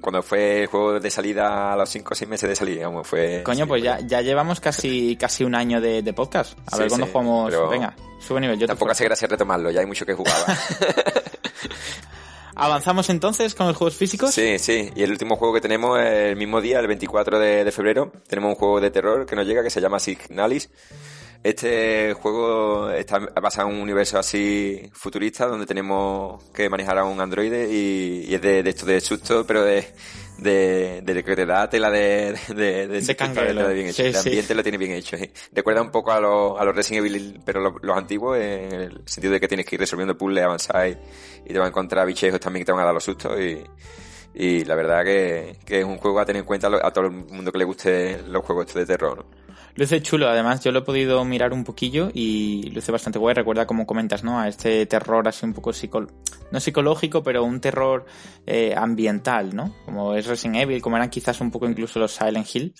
cuando 0.00 0.22
fue 0.22 0.62
el 0.62 0.66
juego 0.68 1.00
de 1.00 1.10
salida 1.10 1.72
a 1.72 1.76
los 1.76 1.88
5 1.88 2.12
o 2.12 2.14
6 2.14 2.28
meses 2.28 2.48
de 2.48 2.54
salida, 2.54 2.76
digamos, 2.76 3.06
fue... 3.06 3.42
Coño, 3.44 3.66
pues 3.66 3.82
ya, 3.82 3.98
ya 4.00 4.20
llevamos 4.20 4.60
casi, 4.60 5.16
casi 5.16 5.42
un 5.42 5.56
año 5.56 5.80
de, 5.80 6.02
de 6.02 6.12
podcast, 6.12 6.56
a 6.70 6.76
ver 6.76 6.88
cuándo 6.88 7.06
jugamos, 7.06 7.52
venga. 7.70 7.94
Sube 8.18 8.40
nivel. 8.40 8.58
Yo 8.58 8.66
Tampoco 8.66 8.92
hace 8.92 9.04
gracia 9.04 9.28
retomarlo, 9.28 9.70
ya 9.70 9.80
hay 9.80 9.86
mucho 9.86 10.04
que 10.04 10.14
jugar. 10.14 10.34
¿Avanzamos 12.58 13.10
entonces 13.10 13.54
con 13.54 13.66
los 13.66 13.76
juegos 13.76 13.96
físicos? 13.96 14.32
Sí, 14.32 14.58
sí. 14.58 14.90
Y 14.96 15.02
el 15.02 15.10
último 15.10 15.36
juego 15.36 15.52
que 15.52 15.60
tenemos 15.60 16.00
el 16.00 16.36
mismo 16.36 16.62
día, 16.62 16.80
el 16.80 16.86
24 16.86 17.38
de, 17.38 17.70
febrero. 17.70 18.10
Tenemos 18.26 18.48
un 18.48 18.54
juego 18.54 18.80
de 18.80 18.90
terror 18.90 19.26
que 19.26 19.36
nos 19.36 19.46
llega 19.46 19.62
que 19.62 19.68
se 19.68 19.80
llama 19.80 20.00
Signalis. 20.00 20.70
Este 21.42 22.14
juego 22.14 22.90
está 22.90 23.18
basado 23.18 23.68
en 23.68 23.74
un 23.74 23.82
universo 23.82 24.18
así 24.18 24.90
futurista 24.94 25.46
donde 25.46 25.66
tenemos 25.66 26.42
que 26.54 26.70
manejar 26.70 26.98
a 26.98 27.04
un 27.04 27.20
androide 27.20 27.70
y, 27.70 28.34
es 28.34 28.40
de, 28.40 28.62
de 28.62 28.70
esto 28.70 28.86
de 28.86 29.02
susto, 29.02 29.46
pero 29.46 29.62
de 29.62 29.86
de, 30.38 31.02
de 31.02 31.24
que 31.24 31.36
te 31.36 31.46
da 31.46 31.68
tela 31.68 31.90
de, 31.90 32.38
de, 32.48 32.88
de, 32.88 33.00
de 33.00 33.74
bien 33.74 33.88
hecho. 33.88 34.02
el 34.02 34.16
ambiente 34.16 34.54
lo 34.54 34.62
tiene 34.62 34.78
bien 34.78 34.92
hecho. 34.92 35.16
Recuerda 35.52 35.82
un 35.82 35.90
poco 35.90 36.12
a, 36.12 36.20
los 36.20 36.60
a 36.60 36.64
los 36.64 36.74
Resident 36.74 37.06
Evil, 37.06 37.40
pero 37.44 37.78
los, 37.80 37.96
antiguos, 37.96 38.38
en 38.38 38.72
el 38.72 39.02
sentido 39.06 39.32
de 39.32 39.40
que 39.40 39.48
tienes 39.48 39.66
que 39.66 39.76
ir 39.76 39.80
resolviendo 39.80 40.16
puzzles, 40.16 40.44
avanzar 40.44 40.88
y, 40.88 41.52
te 41.52 41.58
va 41.58 41.66
a 41.66 41.68
encontrar 41.68 42.06
bichejos 42.06 42.40
también 42.40 42.62
que 42.62 42.66
te 42.66 42.72
van 42.72 42.82
a 42.82 42.86
dar 42.86 42.94
los 42.94 43.04
sustos 43.04 43.38
y, 43.40 43.62
Y 44.34 44.64
la 44.64 44.74
verdad 44.74 45.04
que, 45.04 45.56
que, 45.64 45.80
es 45.80 45.84
un 45.84 45.98
juego 45.98 46.20
a 46.20 46.26
tener 46.26 46.40
en 46.40 46.46
cuenta 46.46 46.68
a 46.68 46.90
todo 46.90 47.06
el 47.06 47.12
mundo 47.12 47.50
que 47.52 47.58
le 47.58 47.64
guste 47.64 48.22
los 48.26 48.44
juegos 48.44 48.72
de 48.74 48.84
terror. 48.84 49.18
¿no? 49.18 49.45
Luce 49.76 50.00
chulo, 50.00 50.28
además 50.28 50.64
yo 50.64 50.72
lo 50.72 50.78
he 50.78 50.82
podido 50.82 51.22
mirar 51.26 51.52
un 51.52 51.62
poquillo 51.62 52.10
y 52.14 52.70
luce 52.70 52.90
bastante 52.90 53.18
guay. 53.18 53.34
Recuerda 53.34 53.66
como 53.66 53.86
comentas, 53.86 54.24
¿no? 54.24 54.40
A 54.40 54.48
este 54.48 54.86
terror 54.86 55.28
así 55.28 55.44
un 55.44 55.52
poco 55.52 55.74
psico 55.74 56.06
no 56.50 56.60
psicológico, 56.60 57.22
pero 57.22 57.44
un 57.44 57.60
terror 57.60 58.06
eh, 58.46 58.74
ambiental, 58.74 59.54
¿no? 59.54 59.74
Como 59.84 60.14
es 60.14 60.26
Resident 60.26 60.56
Evil, 60.56 60.80
como 60.80 60.96
eran 60.96 61.10
quizás 61.10 61.42
un 61.42 61.50
poco 61.50 61.68
incluso 61.68 61.98
los 61.98 62.12
Silent 62.12 62.46
Hill. 62.54 62.74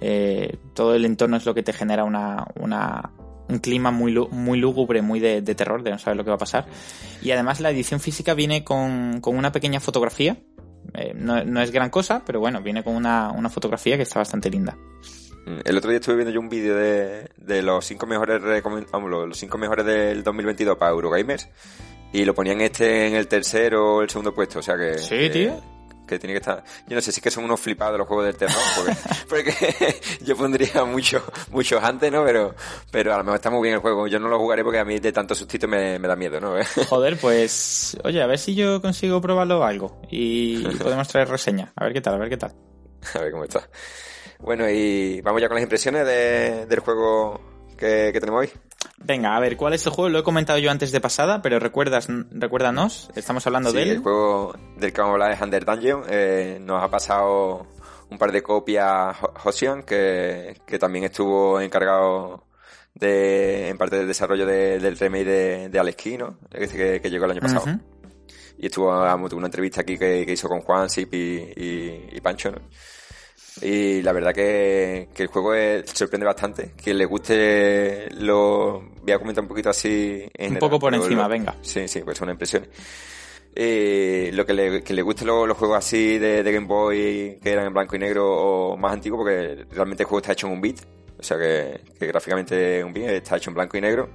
Eh, 0.00 0.56
todo 0.74 0.94
el 0.96 1.04
entorno 1.04 1.36
es 1.36 1.46
lo 1.46 1.54
que 1.54 1.62
te 1.62 1.72
genera 1.72 2.02
una, 2.02 2.44
una 2.58 3.12
un 3.48 3.58
clima 3.58 3.92
muy, 3.92 4.12
muy 4.30 4.58
lúgubre, 4.58 5.02
muy 5.02 5.20
de, 5.20 5.42
terror, 5.42 5.82
de 5.82 5.90
no 5.90 5.98
saber 5.98 6.16
lo 6.16 6.24
que 6.24 6.30
va 6.30 6.36
a 6.36 6.38
pasar. 6.38 6.66
Y 7.22 7.30
además 7.30 7.60
la 7.60 7.70
edición 7.70 8.00
física 8.00 8.34
viene 8.34 8.64
con, 8.64 9.20
con 9.20 9.36
una 9.36 9.52
pequeña 9.52 9.78
fotografía. 9.78 10.36
Eh, 10.94 11.12
no, 11.14 11.44
no, 11.44 11.60
es 11.60 11.70
gran 11.70 11.90
cosa, 11.90 12.22
pero 12.26 12.40
bueno, 12.40 12.60
viene 12.60 12.82
con 12.82 12.96
una, 12.96 13.30
una 13.30 13.50
fotografía 13.50 13.96
que 13.96 14.02
está 14.02 14.18
bastante 14.18 14.50
linda. 14.50 14.76
El 15.64 15.76
otro 15.76 15.90
día 15.90 15.98
estuve 15.98 16.16
viendo 16.16 16.32
yo 16.32 16.40
un 16.40 16.48
vídeo 16.48 16.74
de, 16.76 17.30
de 17.36 17.62
los 17.62 17.84
cinco 17.84 18.06
mejores 18.06 18.40
los 18.42 19.38
cinco 19.38 19.58
mejores 19.58 19.84
del 19.86 20.22
2022 20.22 20.76
para 20.76 20.92
Eurogamers 20.92 21.48
y 22.12 22.24
lo 22.24 22.34
ponían 22.34 22.60
este 22.60 23.06
en 23.06 23.14
el 23.14 23.28
tercero 23.28 23.96
o 23.96 24.02
el 24.02 24.10
segundo 24.10 24.34
puesto, 24.34 24.58
o 24.58 24.62
sea 24.62 24.76
que 24.76 24.98
Sí, 24.98 25.30
tío. 25.30 25.60
Que 26.06 26.18
tiene 26.18 26.34
que 26.34 26.38
estar. 26.38 26.64
Yo 26.88 26.96
no 26.96 27.00
sé 27.00 27.12
si 27.12 27.20
es 27.20 27.22
que 27.22 27.30
son 27.30 27.44
unos 27.44 27.60
flipados 27.60 27.96
los 27.96 28.08
juegos 28.08 28.26
del 28.26 28.36
terror, 28.36 28.56
porque, 29.28 29.54
yo 30.24 30.36
pondría 30.36 30.84
muchos 30.84 31.22
muchos 31.52 31.80
antes, 31.80 32.10
¿no? 32.10 32.24
Pero, 32.24 32.52
pero 32.90 33.14
a 33.14 33.18
lo 33.18 33.22
mejor 33.22 33.36
está 33.36 33.50
muy 33.50 33.62
bien 33.62 33.76
el 33.76 33.80
juego. 33.80 34.08
Yo 34.08 34.18
no 34.18 34.28
lo 34.28 34.36
jugaré 34.40 34.64
porque 34.64 34.80
a 34.80 34.84
mí 34.84 34.98
de 34.98 35.12
tanto 35.12 35.36
sustito 35.36 35.68
me, 35.68 36.00
me 36.00 36.08
da 36.08 36.16
miedo, 36.16 36.40
¿no? 36.40 36.54
Joder, 36.88 37.16
pues, 37.16 37.96
oye, 38.02 38.20
a 38.20 38.26
ver 38.26 38.40
si 38.40 38.56
yo 38.56 38.82
consigo 38.82 39.20
probarlo 39.20 39.62
algo 39.62 40.02
y 40.10 40.64
podemos 40.78 41.06
traer 41.06 41.28
reseña. 41.28 41.72
A 41.76 41.84
ver 41.84 41.92
qué 41.92 42.00
tal, 42.00 42.14
a 42.14 42.18
ver 42.18 42.28
qué 42.28 42.36
tal. 42.36 42.54
A 43.14 43.18
ver 43.20 43.30
cómo 43.30 43.44
está. 43.44 43.68
Bueno, 44.42 44.68
y 44.68 45.20
vamos 45.20 45.40
ya 45.40 45.48
con 45.48 45.56
las 45.56 45.62
impresiones 45.62 46.06
de, 46.06 46.66
del 46.66 46.80
juego 46.80 47.40
que, 47.76 48.12
tenemos 48.12 48.40
hoy. 48.40 48.50
Venga, 48.98 49.36
a 49.36 49.40
ver, 49.40 49.56
¿cuál 49.56 49.74
es 49.74 49.84
el 49.86 49.92
juego? 49.92 50.08
Lo 50.08 50.18
he 50.18 50.22
comentado 50.22 50.58
yo 50.58 50.70
antes 50.70 50.92
de 50.92 51.00
pasada, 51.00 51.42
pero 51.42 51.58
recuerdas, 51.58 52.08
recuérdanos, 52.30 53.10
estamos 53.14 53.46
hablando 53.46 53.72
de 53.72 53.82
él. 53.82 53.90
el 53.90 53.98
juego 53.98 54.54
del 54.76 54.92
que 54.92 55.00
vamos 55.00 55.12
a 55.12 55.14
hablar 55.14 55.32
es 55.32 55.40
Under 55.40 55.64
Dungeon. 55.64 56.04
Eh, 56.08 56.58
nos 56.60 56.82
ha 56.82 56.88
pasado 56.88 57.66
un 58.10 58.18
par 58.18 58.32
de 58.32 58.42
copias 58.42 59.16
Hosion, 59.44 59.82
que, 59.82 60.60
que 60.66 60.78
también 60.78 61.04
estuvo 61.04 61.60
encargado 61.60 62.44
de, 62.94 63.68
en 63.68 63.78
parte 63.78 63.96
del 63.96 64.06
desarrollo 64.06 64.46
del 64.46 64.96
remake 64.98 65.24
de, 65.24 65.68
de 65.68 65.78
Alex 65.78 65.96
Key, 66.02 66.18
¿no? 66.18 66.38
Que, 66.50 67.00
que, 67.00 67.10
llegó 67.10 67.26
el 67.26 67.32
año 67.32 67.40
pasado. 67.40 67.78
Y 68.58 68.66
estuvo 68.66 68.90
una 68.90 69.46
entrevista 69.46 69.82
aquí 69.82 69.96
que, 69.96 70.24
hizo 70.28 70.48
con 70.48 70.60
Juan, 70.60 70.90
Sip 70.90 71.14
y, 71.14 72.08
y 72.12 72.20
Pancho, 72.20 72.50
¿no? 72.50 72.58
Y 73.62 74.02
la 74.02 74.12
verdad 74.12 74.32
que, 74.32 75.08
el 75.14 75.26
juego 75.26 75.52
sorprende 75.92 76.26
bastante. 76.26 76.72
Quien 76.82 76.96
le 76.96 77.04
guste 77.04 78.08
lo 78.12 78.82
voy 79.02 79.12
a 79.12 79.18
comentar 79.18 79.42
un 79.42 79.48
poquito 79.48 79.70
así. 79.70 80.26
En 80.34 80.54
un 80.54 80.58
poco 80.58 80.78
por 80.78 80.94
encima, 80.94 81.28
venga. 81.28 81.54
Sí, 81.62 81.86
sí, 81.88 82.00
pues 82.00 82.16
son 82.16 82.30
impresiones. 82.30 82.68
Eh, 83.54 84.30
lo 84.32 84.46
que 84.46 84.54
le, 84.54 84.82
que 84.84 84.94
le 84.94 85.02
guste 85.02 85.24
los 85.24 85.56
juegos 85.56 85.78
así 85.78 86.18
de, 86.18 86.42
Game 86.44 86.68
Boy 86.68 87.38
que 87.42 87.50
eran 87.50 87.66
en 87.66 87.74
blanco 87.74 87.96
y 87.96 87.98
negro 87.98 88.30
o 88.30 88.76
más 88.76 88.92
antiguo 88.92 89.18
porque 89.18 89.66
realmente 89.72 90.04
el 90.04 90.06
juego 90.06 90.20
está 90.20 90.32
hecho 90.34 90.46
en 90.46 90.52
un 90.52 90.60
bit 90.60 90.80
o 91.18 91.22
sea 91.22 91.36
que, 91.36 91.80
gráficamente 91.98 92.84
un 92.84 92.92
bit 92.92 93.06
está 93.06 93.38
hecho 93.38 93.50
en 93.50 93.54
blanco 93.54 93.76
y 93.76 93.80
negro 93.80 94.08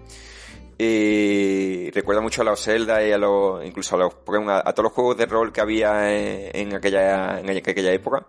y 0.77 1.91
recuerda 1.91 2.21
mucho 2.21 2.43
a 2.43 2.45
los 2.45 2.63
Zelda 2.63 3.05
y 3.05 3.11
a 3.11 3.17
los 3.17 3.65
incluso 3.65 3.95
a 3.95 3.99
los 3.99 4.13
a, 4.47 4.71
todos 4.71 4.83
los 4.85 4.93
juegos 4.93 5.17
de 5.17 5.25
rol 5.25 5.51
que 5.51 5.59
había 5.59 6.13
en, 6.13 6.73
aquella 6.73 7.41
en 7.41 7.49
aquella 7.49 7.91
época 7.91 8.25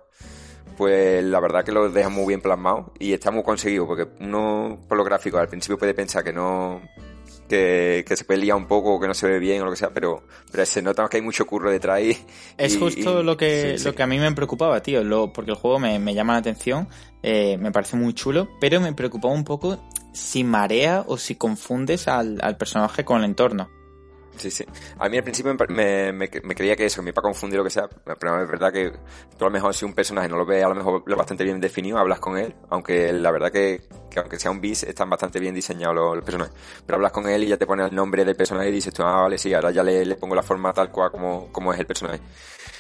pues 0.76 1.24
la 1.24 1.40
verdad 1.40 1.64
que 1.64 1.72
lo 1.72 1.90
deja 1.90 2.08
muy 2.08 2.26
bien 2.28 2.40
plasmado 2.40 2.92
y 2.98 3.12
está 3.12 3.30
muy 3.30 3.42
conseguido, 3.42 3.86
porque 3.86 4.08
uno 4.20 4.78
por 4.88 4.96
lo 4.96 5.04
gráfico 5.04 5.38
al 5.38 5.48
principio 5.48 5.78
puede 5.78 5.94
pensar 5.94 6.22
que 6.22 6.32
no, 6.32 6.80
que, 7.48 8.04
se 8.14 8.24
puede 8.24 8.40
liar 8.40 8.56
un 8.56 8.66
poco 8.66 8.94
o 8.94 9.00
que 9.00 9.06
no 9.06 9.14
se 9.14 9.28
ve 9.28 9.38
bien 9.38 9.62
o 9.62 9.64
lo 9.64 9.70
que 9.70 9.76
sea, 9.76 9.90
pero, 9.90 10.24
pero 10.50 10.66
se 10.66 10.82
nota 10.82 11.08
que 11.08 11.18
hay 11.18 11.22
mucho 11.22 11.46
curro 11.46 11.70
detrás 11.70 12.00
y, 12.02 12.16
Es 12.58 12.76
justo 12.76 13.22
lo 13.22 13.36
que 13.36 13.76
lo 13.82 13.94
que 13.94 14.02
a 14.02 14.06
mí 14.06 14.18
me 14.18 14.32
preocupaba, 14.32 14.82
tío, 14.82 15.02
lo, 15.04 15.32
porque 15.32 15.52
el 15.52 15.56
juego 15.56 15.78
me, 15.78 16.14
llama 16.14 16.34
la 16.34 16.40
atención, 16.40 16.88
eh, 17.22 17.56
me 17.58 17.72
parece 17.72 17.96
muy 17.96 18.14
chulo, 18.14 18.48
pero 18.60 18.80
me 18.80 18.92
preocupaba 18.92 19.34
un 19.34 19.44
poco 19.44 19.78
si 20.12 20.44
marea 20.44 21.04
o 21.06 21.18
si 21.18 21.36
confundes 21.36 22.08
al, 22.08 22.38
al 22.42 22.56
personaje 22.56 23.04
con 23.04 23.18
el 23.18 23.24
entorno. 23.24 23.75
Sí, 24.36 24.50
sí. 24.50 24.64
A 24.98 25.08
mí 25.08 25.16
al 25.16 25.22
principio 25.22 25.56
me, 25.68 26.12
me, 26.12 26.28
creía 26.28 26.76
que 26.76 26.86
eso, 26.86 27.02
me 27.02 27.10
iba 27.10 27.20
a 27.20 27.22
confundir 27.22 27.58
lo 27.58 27.64
que 27.64 27.70
sea, 27.70 27.88
pero 27.88 28.42
es 28.42 28.48
verdad 28.48 28.72
que 28.72 28.90
tú 29.36 29.44
a 29.44 29.48
lo 29.48 29.50
mejor 29.50 29.74
si 29.74 29.84
un 29.84 29.94
personaje 29.94 30.28
no 30.28 30.36
lo 30.36 30.44
ve 30.44 30.62
a 30.62 30.68
lo 30.68 30.74
mejor 30.74 31.02
lo 31.06 31.16
bastante 31.16 31.44
bien 31.44 31.60
definido, 31.60 31.98
hablas 31.98 32.20
con 32.20 32.36
él, 32.36 32.54
aunque 32.70 33.12
la 33.12 33.30
verdad 33.30 33.50
que, 33.50 33.82
aunque 34.16 34.38
sea 34.38 34.50
un 34.50 34.60
bis, 34.60 34.82
están 34.84 35.08
bastante 35.08 35.40
bien 35.40 35.54
diseñados 35.54 35.94
los, 35.94 36.24
personajes. 36.24 36.54
Pero 36.84 36.96
hablas 36.96 37.12
con 37.12 37.28
él 37.28 37.44
y 37.44 37.48
ya 37.48 37.56
te 37.56 37.66
pone 37.66 37.84
el 37.84 37.94
nombre 37.94 38.24
del 38.24 38.36
personaje 38.36 38.68
y 38.68 38.72
dices 38.72 38.92
tú, 38.92 39.02
ah, 39.02 39.22
vale, 39.22 39.38
sí, 39.38 39.52
ahora 39.54 39.70
ya 39.70 39.82
le, 39.82 40.04
le 40.04 40.16
pongo 40.16 40.34
la 40.34 40.42
forma 40.42 40.72
tal 40.72 40.90
cual 40.90 41.10
como, 41.10 41.52
como 41.52 41.72
es 41.72 41.80
el 41.80 41.86
personaje. 41.86 42.20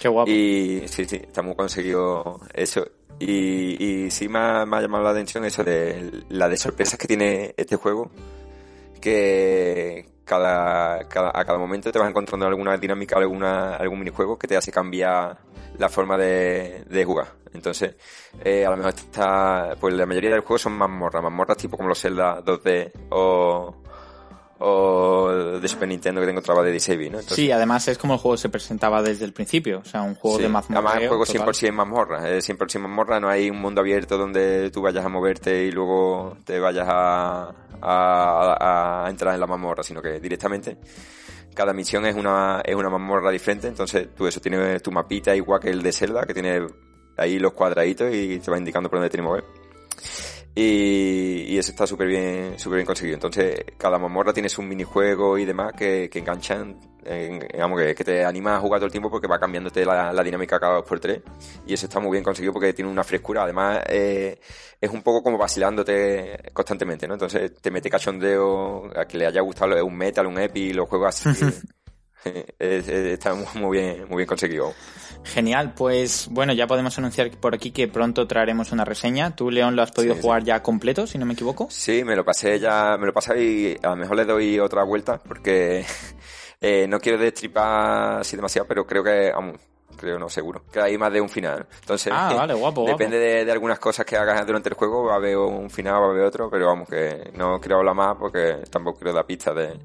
Qué 0.00 0.08
guapo. 0.08 0.30
Y 0.30 0.82
sí, 0.86 1.04
sí, 1.04 1.16
está 1.16 1.42
muy 1.42 1.54
conseguido 1.54 2.40
eso. 2.52 2.86
Y, 3.18 3.82
y 3.82 4.10
sí 4.10 4.28
me 4.28 4.38
ha, 4.38 4.66
me 4.66 4.76
ha 4.76 4.80
llamado 4.82 5.04
la 5.04 5.10
atención 5.10 5.44
eso 5.44 5.64
de 5.64 6.24
la 6.28 6.48
de 6.48 6.56
sorpresas 6.56 6.98
que 6.98 7.06
tiene 7.06 7.54
este 7.56 7.76
juego, 7.76 8.10
que 9.00 10.15
cada, 10.26 10.96
a 10.96 11.44
cada 11.44 11.56
momento 11.56 11.90
te 11.90 11.98
vas 11.98 12.10
encontrando 12.10 12.46
alguna 12.46 12.76
dinámica, 12.76 13.16
alguna, 13.16 13.76
algún 13.76 14.00
minijuego 14.00 14.38
que 14.38 14.46
te 14.46 14.56
hace 14.56 14.70
cambiar 14.70 15.38
la 15.78 15.88
forma 15.88 16.18
de, 16.18 16.84
de 16.88 17.04
jugar. 17.04 17.28
Entonces, 17.54 17.94
eh, 18.44 18.66
a 18.66 18.70
lo 18.70 18.76
mejor 18.76 18.92
está, 18.92 19.76
pues 19.80 19.94
la 19.94 20.04
mayoría 20.04 20.30
de 20.30 20.36
los 20.36 20.44
juegos 20.44 20.62
son 20.62 20.74
mazmorras, 20.74 21.22
mazmorras 21.22 21.56
tipo 21.56 21.76
como 21.76 21.88
los 21.88 22.00
Zelda 22.00 22.42
2D 22.44 22.92
o, 23.10 23.74
o 24.58 25.28
de 25.60 25.68
Super 25.68 25.88
Nintendo 25.88 26.20
que 26.20 26.26
tengo 26.26 26.40
trabado 26.40 26.64
de 26.64 26.72
Disable, 26.72 27.10
¿no? 27.10 27.22
sí, 27.22 27.50
además 27.50 27.88
es 27.88 27.98
como 27.98 28.14
el 28.14 28.20
juego 28.20 28.36
se 28.36 28.48
presentaba 28.48 29.02
desde 29.02 29.24
el 29.24 29.32
principio, 29.32 29.80
o 29.80 29.84
sea, 29.84 30.02
un 30.02 30.14
juego 30.14 30.38
de 30.38 30.48
mazmorra. 30.48 30.80
Además, 30.80 31.02
el 31.02 31.08
juego 31.08 31.24
100% 31.24 31.72
mazmorra, 31.72 32.30
es 32.30 32.48
100% 32.48 32.78
mazmorra, 32.80 33.20
no 33.20 33.28
hay 33.28 33.50
un 33.50 33.60
mundo 33.60 33.82
abierto 33.82 34.16
donde 34.16 34.70
tú 34.70 34.80
vayas 34.80 35.04
a 35.04 35.08
moverte 35.08 35.64
y 35.64 35.72
luego 35.72 36.38
te 36.44 36.58
vayas 36.58 36.86
a, 36.88 37.54
a, 37.82 39.04
a 39.04 39.10
entrar 39.10 39.34
en 39.34 39.40
la 39.40 39.46
mazmorra, 39.46 39.82
sino 39.82 40.00
que 40.00 40.20
directamente 40.20 40.78
cada 41.54 41.72
misión 41.72 42.06
es 42.06 42.14
una, 42.14 42.62
es 42.64 42.74
una 42.74 42.90
mazmorra 42.90 43.30
diferente, 43.30 43.66
entonces 43.66 44.08
tú 44.14 44.26
eso 44.26 44.40
tienes 44.40 44.82
tu 44.82 44.92
mapita 44.92 45.34
igual 45.34 45.60
que 45.60 45.70
el 45.70 45.82
de 45.82 45.92
Zelda, 45.92 46.24
que 46.24 46.34
tiene 46.34 46.66
ahí 47.16 47.38
los 47.38 47.52
cuadraditos 47.52 48.14
y 48.14 48.38
te 48.38 48.50
va 48.50 48.58
indicando 48.58 48.88
por 48.88 48.98
dónde 48.98 49.10
tienes 49.10 49.24
que 49.24 49.28
mover. 49.28 49.44
Y, 50.58 51.58
eso 51.58 51.70
está 51.70 51.86
súper 51.86 52.08
bien, 52.08 52.58
súper 52.58 52.76
bien 52.76 52.86
conseguido. 52.86 53.16
Entonces, 53.16 53.62
cada 53.76 53.98
mamorra 53.98 54.32
tiene 54.32 54.48
un 54.56 54.66
minijuego 54.66 55.36
y 55.36 55.44
demás 55.44 55.74
que, 55.74 56.08
que 56.08 56.18
enganchan, 56.18 56.80
digamos, 57.52 57.78
que, 57.78 57.94
que, 57.94 58.04
te 58.04 58.24
anima 58.24 58.56
a 58.56 58.60
jugar 58.60 58.80
todo 58.80 58.86
el 58.86 58.90
tiempo 58.90 59.10
porque 59.10 59.26
va 59.26 59.38
cambiándote 59.38 59.84
la, 59.84 60.14
la 60.14 60.22
dinámica 60.22 60.58
cada 60.58 60.76
dos 60.76 60.84
por 60.88 60.98
tres. 60.98 61.20
Y 61.66 61.74
eso 61.74 61.84
está 61.84 62.00
muy 62.00 62.12
bien 62.12 62.24
conseguido 62.24 62.54
porque 62.54 62.72
tiene 62.72 62.90
una 62.90 63.04
frescura. 63.04 63.42
Además, 63.42 63.82
eh, 63.86 64.40
es 64.80 64.90
un 64.90 65.02
poco 65.02 65.22
como 65.22 65.36
vacilándote 65.36 66.50
constantemente, 66.54 67.06
¿no? 67.06 67.14
Entonces, 67.14 67.54
te 67.60 67.70
mete 67.70 67.90
cachondeo 67.90 68.90
a 68.98 69.04
que 69.04 69.18
le 69.18 69.26
haya 69.26 69.42
gustado 69.42 69.84
un 69.84 69.94
metal, 69.94 70.26
un 70.26 70.38
epi, 70.38 70.72
los 70.72 70.88
juegos 70.88 71.26
así. 71.26 71.44
está 72.58 73.34
muy 73.34 73.78
bien, 73.78 74.06
muy 74.08 74.18
bien 74.18 74.26
conseguido. 74.26 74.72
Genial, 75.24 75.74
pues 75.74 76.28
bueno, 76.30 76.52
ya 76.52 76.66
podemos 76.66 76.96
anunciar 76.98 77.30
por 77.32 77.54
aquí 77.54 77.72
que 77.72 77.88
pronto 77.88 78.26
traeremos 78.26 78.70
una 78.70 78.84
reseña. 78.84 79.34
Tú, 79.34 79.50
León, 79.50 79.74
lo 79.74 79.82
has 79.82 79.90
podido 79.90 80.14
jugar 80.14 80.44
ya 80.44 80.62
completo, 80.62 81.06
si 81.06 81.18
no 81.18 81.26
me 81.26 81.34
equivoco. 81.34 81.66
Sí, 81.70 82.04
me 82.04 82.14
lo 82.14 82.24
pasé 82.24 82.60
ya, 82.60 82.96
me 82.98 83.06
lo 83.06 83.12
pasé 83.12 83.42
y 83.42 83.76
a 83.82 83.90
lo 83.90 83.96
mejor 83.96 84.16
le 84.16 84.24
doy 84.24 84.58
otra 84.60 84.84
vuelta 84.84 85.18
porque 85.18 85.84
eh, 86.60 86.86
no 86.88 87.00
quiero 87.00 87.18
destripar 87.18 88.20
así 88.20 88.36
demasiado, 88.36 88.68
pero 88.68 88.86
creo 88.86 89.02
que, 89.02 89.32
creo 89.96 90.18
no, 90.18 90.28
seguro, 90.28 90.62
que 90.72 90.80
hay 90.80 90.96
más 90.96 91.12
de 91.12 91.20
un 91.20 91.28
final. 91.28 91.66
Entonces, 91.80 92.12
ah, 92.14 92.32
vale, 92.32 92.54
guapo, 92.58 92.86
depende 92.86 93.18
De, 93.18 93.44
de, 93.44 93.52
algunas 93.52 93.80
cosas 93.80 94.06
que 94.06 94.16
hagas 94.16 94.46
durante 94.46 94.68
el 94.68 94.76
juego, 94.76 95.06
va 95.06 95.14
a 95.14 95.16
haber 95.16 95.36
un 95.36 95.68
final, 95.70 95.94
va 95.94 96.06
a 96.06 96.10
haber 96.10 96.24
otro, 96.24 96.48
pero 96.48 96.66
vamos, 96.66 96.88
que 96.88 97.32
no 97.34 97.60
quiero 97.60 97.78
hablar 97.78 97.96
más 97.96 98.16
porque 98.16 98.58
tampoco 98.70 98.98
quiero 98.98 99.12
dar 99.12 99.26
pistas 99.26 99.56
de 99.56 99.76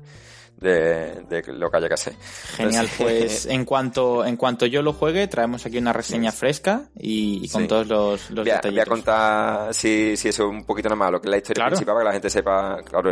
de, 0.62 1.44
lo 1.48 1.72
que 1.72 1.78
haya 1.78 1.88
que 1.88 1.94
hacer. 1.96 2.14
Genial, 2.56 2.88
pues 2.98 3.48
en 3.48 3.66
cuanto 3.66 4.24
en 4.24 4.38
cuanto 4.38 4.68
yo 4.68 4.82
lo 4.82 4.94
juegue, 4.94 5.28
traemos 5.28 5.66
aquí 5.66 5.80
una 5.80 5.92
reseña 5.92 6.32
fresca 6.32 6.84
y, 6.96 7.50
con 7.50 7.68
todos 7.68 7.88
los, 7.88 8.30
los 8.30 8.46
voy 8.46 8.52
a, 8.52 8.62
Voy 8.62 8.80
a 8.80 8.86
contar 8.86 9.74
si, 9.74 10.16
si 10.16 10.30
eso 10.30 10.48
un 10.48 10.64
poquito 10.64 10.88
nada 10.88 10.98
más, 10.98 11.12
lo 11.12 11.20
que 11.20 11.28
es 11.28 11.32
la 11.32 11.38
historia 11.38 11.66
principal, 11.66 11.96
para 11.96 12.04
que 12.04 12.06
la 12.06 12.14
gente 12.14 12.30
sepa. 12.30 12.78
Claro, 12.84 13.12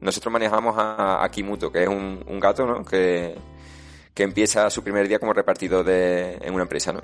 nosotros 0.00 0.32
manejamos 0.32 0.76
a, 0.78 1.24
a, 1.24 1.28
Kimuto, 1.30 1.70
que 1.70 1.82
es 1.82 1.88
un, 1.88 2.24
un 2.26 2.40
gato, 2.40 2.64
¿no? 2.64 2.84
Que, 2.84 3.34
que 4.14 4.22
empieza 4.22 4.70
su 4.70 4.84
primer 4.84 5.08
día 5.08 5.18
como 5.18 5.32
repartido 5.32 5.82
de, 5.82 6.38
en 6.40 6.54
una 6.54 6.62
empresa, 6.62 6.92
¿no? 6.92 7.00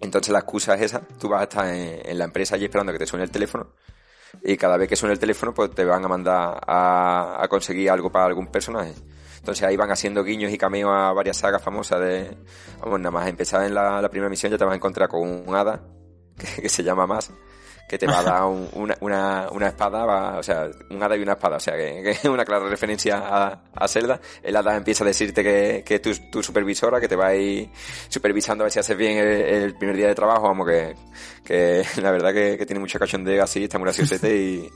Entonces 0.00 0.32
la 0.32 0.38
excusa 0.38 0.74
es 0.74 0.82
esa, 0.82 1.00
tú 1.00 1.28
vas 1.28 1.40
a 1.40 1.44
estar 1.44 1.74
en, 1.74 2.08
en 2.08 2.18
la 2.18 2.24
empresa 2.24 2.54
allí 2.54 2.66
esperando 2.66 2.92
que 2.92 3.00
te 3.00 3.06
suene 3.06 3.24
el 3.24 3.32
teléfono 3.32 3.72
y 4.42 4.56
cada 4.56 4.76
vez 4.76 4.88
que 4.88 4.96
suene 4.96 5.12
el 5.12 5.18
teléfono 5.18 5.52
pues 5.54 5.70
te 5.74 5.84
van 5.84 6.04
a 6.04 6.08
mandar 6.08 6.60
a, 6.66 7.46
conseguir 7.48 7.90
algo 7.90 8.10
para 8.10 8.26
algún 8.26 8.46
personaje. 8.48 8.94
Entonces 9.36 9.64
ahí 9.64 9.76
van 9.76 9.90
haciendo 9.90 10.24
guiños 10.24 10.52
y 10.52 10.58
cameos 10.58 10.90
a 10.92 11.12
varias 11.12 11.36
sagas 11.38 11.62
famosas 11.62 12.00
de... 12.00 12.36
Vamos, 12.80 13.00
nada 13.00 13.10
más 13.10 13.28
empezar 13.28 13.64
en 13.64 13.74
la, 13.74 14.02
la 14.02 14.10
primera 14.10 14.28
misión 14.28 14.50
ya 14.50 14.58
te 14.58 14.64
vas 14.64 14.72
a 14.72 14.76
encontrar 14.76 15.08
con 15.08 15.22
un 15.22 15.54
hada 15.54 15.80
que, 16.60 16.68
se 16.68 16.82
llama 16.82 17.06
más 17.06 17.30
que 17.88 17.98
te 17.98 18.06
va 18.06 18.20
a 18.20 18.22
dar 18.24 18.44
una, 18.44 18.96
una, 19.00 19.48
una, 19.50 19.68
espada, 19.68 20.38
o 20.38 20.42
sea, 20.42 20.70
un 20.90 21.02
hada 21.02 21.16
y 21.16 21.22
una 21.22 21.32
espada, 21.32 21.56
o 21.56 21.60
sea, 21.60 21.74
que, 21.74 22.10
es 22.10 22.24
una 22.24 22.44
clara 22.44 22.68
referencia 22.68 23.18
a, 23.18 23.62
a 23.74 23.88
Zelda. 23.88 24.20
El 24.42 24.54
hada 24.54 24.76
empieza 24.76 25.04
a 25.04 25.06
decirte 25.06 25.42
que, 25.42 25.82
que 25.84 25.94
es 25.96 26.30
tu, 26.30 26.42
supervisora, 26.42 27.00
que 27.00 27.08
te 27.08 27.16
va 27.16 27.28
a 27.28 27.34
ir 27.34 27.70
supervisando 28.08 28.62
a 28.62 28.66
ver 28.66 28.72
si 28.72 28.78
haces 28.78 28.96
bien 28.96 29.18
el, 29.18 29.74
primer 29.76 29.96
día 29.96 30.08
de 30.08 30.14
trabajo, 30.14 30.42
vamos, 30.42 30.68
que, 30.68 30.94
que 31.44 31.82
la 32.02 32.10
verdad 32.10 32.32
que, 32.32 32.58
que 32.58 32.66
tiene 32.66 32.80
mucha 32.80 32.98
cachondeo 32.98 33.42
así, 33.42 33.64
está 33.64 33.78
muy 33.78 33.86
graciosete 33.86 34.36
y, 34.36 34.70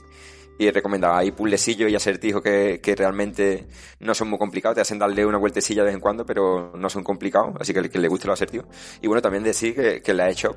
y 0.57 0.71
recomendaba. 0.71 1.19
Hay 1.19 1.31
puzzlecillos 1.31 1.89
y 1.91 1.95
acertijos 1.95 2.41
que, 2.41 2.79
que 2.81 2.95
realmente 2.95 3.67
no 3.99 4.13
son 4.13 4.29
muy 4.29 4.39
complicados, 4.39 4.75
te 4.75 4.81
hacen 4.81 4.99
darle 4.99 5.25
una 5.25 5.37
vueltecilla 5.37 5.81
de 5.81 5.87
vez 5.87 5.95
en 5.95 6.01
cuando, 6.01 6.25
pero 6.25 6.73
no 6.75 6.89
son 6.89 7.03
complicados, 7.03 7.53
así 7.59 7.73
que 7.73 7.79
el 7.79 7.89
que 7.89 7.99
le 7.99 8.07
guste 8.07 8.27
lo 8.27 8.33
acertijos. 8.33 8.67
Y 9.01 9.07
bueno, 9.07 9.21
también 9.21 9.43
decir 9.43 9.75
que, 9.75 10.01
que 10.01 10.13
la 10.13 10.29
hecho 10.29 10.55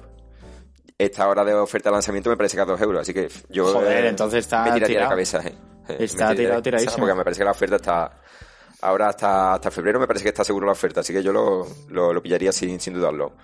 esta 0.99 1.29
hora 1.29 1.45
de 1.45 1.55
oferta 1.55 1.91
de 1.91 1.95
lanzamiento 1.95 2.31
me 2.31 2.37
parece 2.37 2.57
que 2.57 2.63
a 2.63 2.65
2 2.65 2.81
euros, 2.81 3.03
así 3.03 3.13
que 3.13 3.29
yo 3.51 3.73
Joder, 3.73 4.07
entonces 4.07 4.41
está 4.41 4.65
me 4.65 4.73
tiraría 4.73 4.87
tirado. 4.87 5.11
cabeza. 5.11 5.47
Eh. 5.47 5.55
eh 5.89 5.97
está 6.01 6.35
tirado, 6.35 6.63
tiradísimo. 6.63 6.99
Porque 6.99 7.15
me 7.15 7.25
parece 7.25 7.41
que 7.41 7.45
la 7.45 7.51
oferta 7.51 7.77
está... 7.77 8.21
Ahora 8.83 9.09
hasta, 9.09 9.55
hasta 9.55 9.71
febrero 9.71 9.99
me 9.99 10.07
parece 10.07 10.25
que 10.25 10.29
está 10.29 10.45
seguro 10.45 10.67
la 10.67 10.73
oferta, 10.73 11.01
así 11.01 11.13
que 11.13 11.23
yo 11.23 11.33
lo, 11.33 11.67
lo, 11.89 12.13
lo 12.13 12.23
pillaría 12.23 12.53
sin, 12.53 12.79
sin 12.79 12.93
dudarlo. 12.95 13.35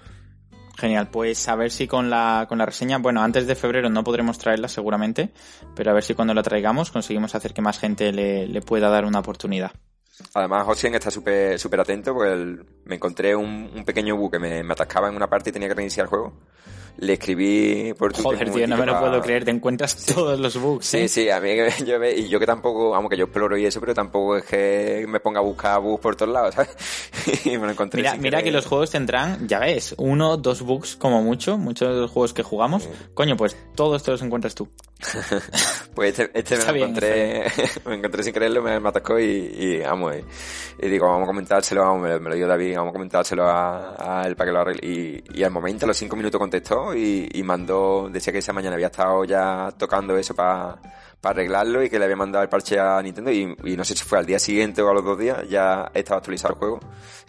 Genial, 0.77 1.09
pues 1.11 1.49
a 1.49 1.57
ver 1.57 1.71
si 1.71 1.87
con 1.87 2.11
la, 2.11 2.47
con 2.49 2.59
la 2.59 2.67
reseña, 2.67 2.99
bueno, 2.99 3.23
antes 3.23 3.47
de 3.47 3.55
febrero 3.55 3.89
no 3.89 4.05
podremos 4.05 4.39
traerla 4.39 4.69
seguramente, 4.69 5.33
pero 5.75 5.91
a 5.91 5.95
ver 5.95 6.03
si 6.03 6.15
cuando 6.15 6.35
la 6.35 6.43
traigamos 6.43 6.91
conseguimos 6.91 7.35
hacer 7.35 7.55
que 7.55 7.63
más 7.63 7.79
gente 7.79 8.13
le, 8.13 8.47
le 8.47 8.61
pueda 8.61 8.89
dar 8.89 9.05
una 9.05 9.21
oportunidad. 9.21 9.73
Además, 10.35 10.67
Ocean 10.69 10.95
está 10.95 11.11
súper 11.11 11.59
súper 11.59 11.81
atento 11.81 12.15
porque 12.15 12.65
me 12.85 12.97
encontré 12.97 13.35
un, 13.35 13.71
un 13.75 13.85
pequeño 13.85 14.17
bug 14.17 14.33
que 14.33 14.39
me, 14.39 14.63
me, 14.63 14.73
atascaba 14.73 15.09
en 15.09 15.17
una 15.17 15.29
parte 15.29 15.51
y 15.51 15.53
tenía 15.53 15.69
que 15.69 15.75
reiniciar 15.75 16.05
el 16.05 16.11
juego 16.11 16.39
le 16.99 17.15
escribí 17.15 17.93
por 17.95 18.13
Twitter. 18.13 18.25
Joder, 18.25 18.51
tío, 18.53 18.67
no 18.67 18.77
me 18.77 18.87
lo 18.87 18.99
puedo 18.99 19.21
creer, 19.21 19.45
te 19.45 19.51
encuentras 19.51 19.97
todos 20.07 20.39
los 20.39 20.57
bugs. 20.57 20.87
Sí, 20.87 20.99
¿eh? 20.99 21.09
sí, 21.09 21.31
a 21.31 21.41
mí 21.41 21.51
yo, 21.87 22.03
y 22.05 22.29
yo 22.29 22.39
que 22.39 22.47
tampoco, 22.47 22.91
vamos, 22.91 23.11
que 23.11 23.17
yo 23.17 23.25
exploro 23.25 23.57
y 23.57 23.67
eso, 23.67 23.81
pero 23.81 23.95
tampoco 23.95 24.37
es 24.37 24.45
que 24.45 25.05
me 25.09 25.21
ponga 25.21 25.41
a 25.41 25.43
buscar 25.43 25.81
bugs 25.81 26.01
por 26.01 26.17
todos 26.17 26.33
lados, 26.33 26.55
¿sabes? 26.55 26.77
y 27.45 27.51
me 27.59 27.67
lo 27.67 27.71
encontré. 27.71 28.03
Mira, 28.03 28.17
mira 28.17 28.43
que 28.43 28.51
los 28.51 28.67
juegos 28.67 28.91
tendrán, 28.91 29.47
ya 29.49 29.59
ves, 29.59 29.95
uno, 29.99 30.37
dos 30.37 30.63
bugs 30.63 30.97
como 30.97 31.23
mucho, 31.23 31.59
muchos 31.59 31.89
de 31.89 32.01
los 32.01 32.11
juegos 32.11 32.33
que 32.33 32.43
jugamos. 32.43 32.89
Coño, 33.15 33.37
pues 33.37 33.57
todos 33.75 34.03
te 34.03 34.11
los 34.11 34.23
encuentras 34.23 34.55
tú. 34.55 34.69
pues 35.95 36.19
este, 36.19 36.39
este 36.39 36.57
me 36.59 36.65
lo 36.65 36.75
encontré, 36.77 37.47
me 37.85 37.95
encontré 37.97 38.23
sin 38.23 38.33
creerlo, 38.33 38.63
me, 38.63 38.79
me 38.79 38.89
atacó 38.89 39.19
y, 39.19 39.25
y 39.25 39.79
vamos, 39.81 40.15
y, 40.79 40.89
digo, 40.89 41.09
vamos 41.09 41.25
a 41.25 41.27
comentárselo, 41.27 41.81
vamos, 41.83 42.21
me, 42.21 42.31
lo 42.31 42.35
dio 42.37 42.47
David, 42.47 42.77
vamos 42.77 42.91
a 42.91 42.93
comentárselo 42.93 43.45
a, 43.49 44.23
él 44.27 44.37
para 44.37 44.49
que 44.49 44.53
lo 44.53 44.61
arregle. 44.61 44.89
Y, 44.89 45.41
y 45.41 45.43
al 45.43 45.51
momento, 45.51 45.87
a 45.87 45.89
los 45.89 45.97
cinco 45.97 46.17
minutos 46.17 46.39
contestó 46.39 46.82
y, 46.95 47.29
y 47.33 47.43
mandó, 47.43 48.09
decía 48.11 48.33
que 48.33 48.41
esa 48.41 48.53
mañana 48.53 48.75
había 48.75 48.89
estado 48.89 49.25
ya 49.25 49.73
tocando 49.79 50.17
eso 50.17 50.35
para 50.35 50.79
para 51.23 51.35
arreglarlo 51.35 51.85
y 51.85 51.89
que 51.89 52.01
le 52.01 52.05
había 52.05 52.17
mandado 52.17 52.43
el 52.43 52.49
parche 52.49 52.81
a 52.81 53.01
Nintendo 53.01 53.31
y, 53.31 53.47
no 53.77 53.85
sé 53.85 53.95
si 53.95 54.03
fue 54.03 54.19
al 54.19 54.27
día 54.27 54.41
siguiente 54.41 54.83
o 54.83 54.91
a 54.91 54.93
los 54.93 55.05
dos 55.05 55.17
días 55.17 55.49
ya 55.49 55.89
estaba 55.95 56.19
actualizado 56.19 56.55
el 56.55 56.59
juego. 56.59 56.81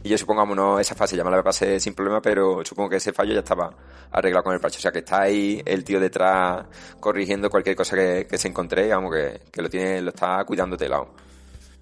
Y 0.01 0.10
yo 0.10 0.18
supongo 0.18 0.43
no 0.56 0.80
esa 0.80 0.95
fase 0.95 1.16
ya 1.16 1.24
me 1.24 1.30
la 1.30 1.43
pasé 1.43 1.80
sin 1.80 1.93
problema 1.93 2.20
pero 2.20 2.66
supongo 2.66 2.89
que 2.89 2.95
ese 2.95 3.14
fallo 3.14 3.34
ya 3.34 3.39
estaba 3.41 3.72
arreglado 4.12 4.45
con 4.45 4.54
el 4.56 4.60
parche. 4.60 4.80
O 4.80 4.82
sea 4.82 4.91
que 4.91 4.99
está 4.99 5.22
ahí 5.22 5.62
el 5.64 5.84
tío 5.84 5.99
detrás 5.99 6.66
corrigiendo 6.99 7.51
cualquier 7.51 7.76
cosa 7.76 7.95
que, 7.95 8.28
se 8.36 8.47
encontré 8.47 8.86
digamos 8.86 9.14
que, 9.14 9.41
que 9.51 9.62
lo 9.62 9.70
tiene 9.70 10.01
lo 10.01 10.10
está 10.10 10.43
cuidando 10.43 10.76
de 10.76 10.89
lado 10.89 11.10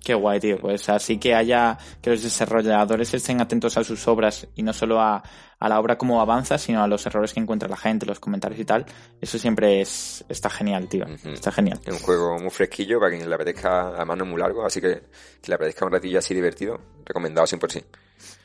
Qué 0.04 0.14
guay, 0.16 0.40
tío. 0.40 0.58
Pues 0.60 0.90
así 0.90 1.18
que 1.20 1.36
haya, 1.36 1.78
que 2.02 2.10
los 2.10 2.24
desarrolladores 2.24 3.14
estén 3.14 3.40
atentos 3.40 3.78
a 3.78 3.84
sus 3.84 4.08
obras 4.08 4.48
y 4.56 4.64
no 4.64 4.74
solo 4.74 5.00
a, 5.00 5.22
a 5.60 5.70
la 5.70 5.80
obra 5.80 5.98
como 5.98 6.20
avanza, 6.20 6.58
sino 6.58 6.84
a 6.84 6.88
los 6.88 7.06
errores 7.06 7.34
que 7.34 7.40
encuentra 7.40 7.70
la 7.70 7.78
gente, 7.78 8.06
los 8.08 8.20
comentarios 8.20 8.60
y 8.60 8.66
tal. 8.66 8.86
Eso 9.20 9.38
siempre 9.38 9.82
es, 9.82 10.26
está 10.28 10.50
genial, 10.50 10.88
tío. 10.88 11.06
Está 11.06 11.52
genial. 11.52 11.80
Es 11.86 11.94
un 11.94 12.00
juego 12.00 12.40
muy 12.40 12.50
fresquillo 12.50 13.00
para 13.00 13.16
quien 13.16 13.30
le 13.30 13.36
apetezca, 13.36 13.90
además 13.90 14.18
no 14.18 14.24
es 14.24 14.30
muy 14.32 14.40
largo, 14.40 14.66
así 14.66 14.82
que 14.82 15.04
que 15.42 15.50
le 15.50 15.56
apetezca 15.56 15.86
un 15.86 15.92
ratillo 15.92 16.20
así 16.20 16.34
divertido, 16.34 16.80
recomendado 17.06 17.46
100%. 17.46 17.84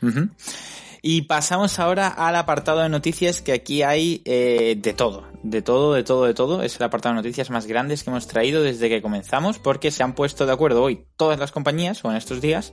Uh 0.02 0.28
y 1.08 1.22
pasamos 1.22 1.78
ahora 1.78 2.08
al 2.08 2.34
apartado 2.34 2.80
de 2.80 2.88
noticias, 2.88 3.40
que 3.40 3.52
aquí 3.52 3.84
hay 3.84 4.22
eh, 4.24 4.74
de 4.76 4.92
todo, 4.92 5.22
de 5.44 5.62
todo, 5.62 5.94
de 5.94 6.02
todo, 6.02 6.24
de 6.24 6.34
todo. 6.34 6.64
Es 6.64 6.80
el 6.80 6.82
apartado 6.82 7.14
de 7.14 7.22
noticias 7.22 7.48
más 7.48 7.66
grandes 7.66 8.02
que 8.02 8.10
hemos 8.10 8.26
traído 8.26 8.60
desde 8.60 8.88
que 8.88 9.00
comenzamos, 9.00 9.60
porque 9.60 9.92
se 9.92 10.02
han 10.02 10.16
puesto 10.16 10.46
de 10.46 10.52
acuerdo 10.52 10.82
hoy 10.82 11.06
todas 11.14 11.38
las 11.38 11.52
compañías, 11.52 12.04
o 12.04 12.10
en 12.10 12.16
estos 12.16 12.40
días, 12.40 12.72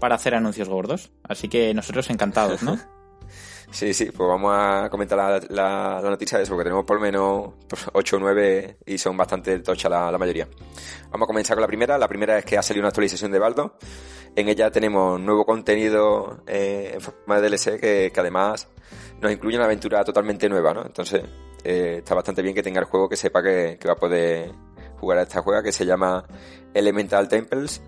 para 0.00 0.14
hacer 0.14 0.34
anuncios 0.34 0.66
gordos. 0.66 1.12
Así 1.24 1.50
que 1.50 1.74
nosotros 1.74 2.08
encantados, 2.08 2.62
¿no? 2.62 2.78
Sí, 3.70 3.92
sí, 3.92 4.04
pues 4.04 4.28
vamos 4.28 4.52
a 4.54 4.88
comentar 4.88 5.42
la, 5.50 6.00
noticia 6.00 6.38
de 6.38 6.44
eso, 6.44 6.52
porque 6.52 6.64
tenemos 6.64 6.84
por 6.84 6.96
lo 6.96 7.02
menos 7.02 7.54
8 7.92 8.16
o 8.16 8.18
9 8.20 8.78
y 8.86 8.98
son 8.98 9.16
bastante 9.16 9.58
tocha 9.58 9.88
la, 9.88 10.12
la, 10.12 10.18
mayoría. 10.18 10.46
Vamos 11.10 11.26
a 11.26 11.26
comenzar 11.26 11.56
con 11.56 11.62
la 11.62 11.66
primera. 11.66 11.98
La 11.98 12.06
primera 12.06 12.38
es 12.38 12.44
que 12.44 12.56
ha 12.56 12.62
salido 12.62 12.82
una 12.82 12.90
actualización 12.90 13.32
de 13.32 13.38
Baldo. 13.40 13.76
En 14.36 14.48
ella 14.48 14.70
tenemos 14.70 15.20
nuevo 15.20 15.44
contenido 15.44 16.42
eh, 16.46 16.92
en 16.94 17.00
forma 17.00 17.40
de 17.40 17.48
DLC 17.48 17.80
que, 17.80 18.10
que, 18.12 18.20
además 18.20 18.68
nos 19.20 19.30
incluye 19.30 19.56
una 19.56 19.66
aventura 19.66 20.04
totalmente 20.04 20.48
nueva, 20.48 20.74
¿no? 20.74 20.84
Entonces 20.84 21.22
eh, 21.62 21.96
está 21.98 22.14
bastante 22.14 22.42
bien 22.42 22.54
que 22.54 22.62
tenga 22.62 22.80
el 22.80 22.86
juego 22.86 23.08
que 23.08 23.16
sepa 23.16 23.42
que, 23.42 23.78
que 23.80 23.86
va 23.86 23.94
a 23.94 23.98
poder 23.98 24.50
jugar 24.98 25.18
a 25.18 25.22
esta 25.22 25.40
juega 25.40 25.62
que 25.62 25.72
se 25.72 25.86
llama 25.86 26.26
Elemental 26.74 27.28
Temples. 27.28 27.80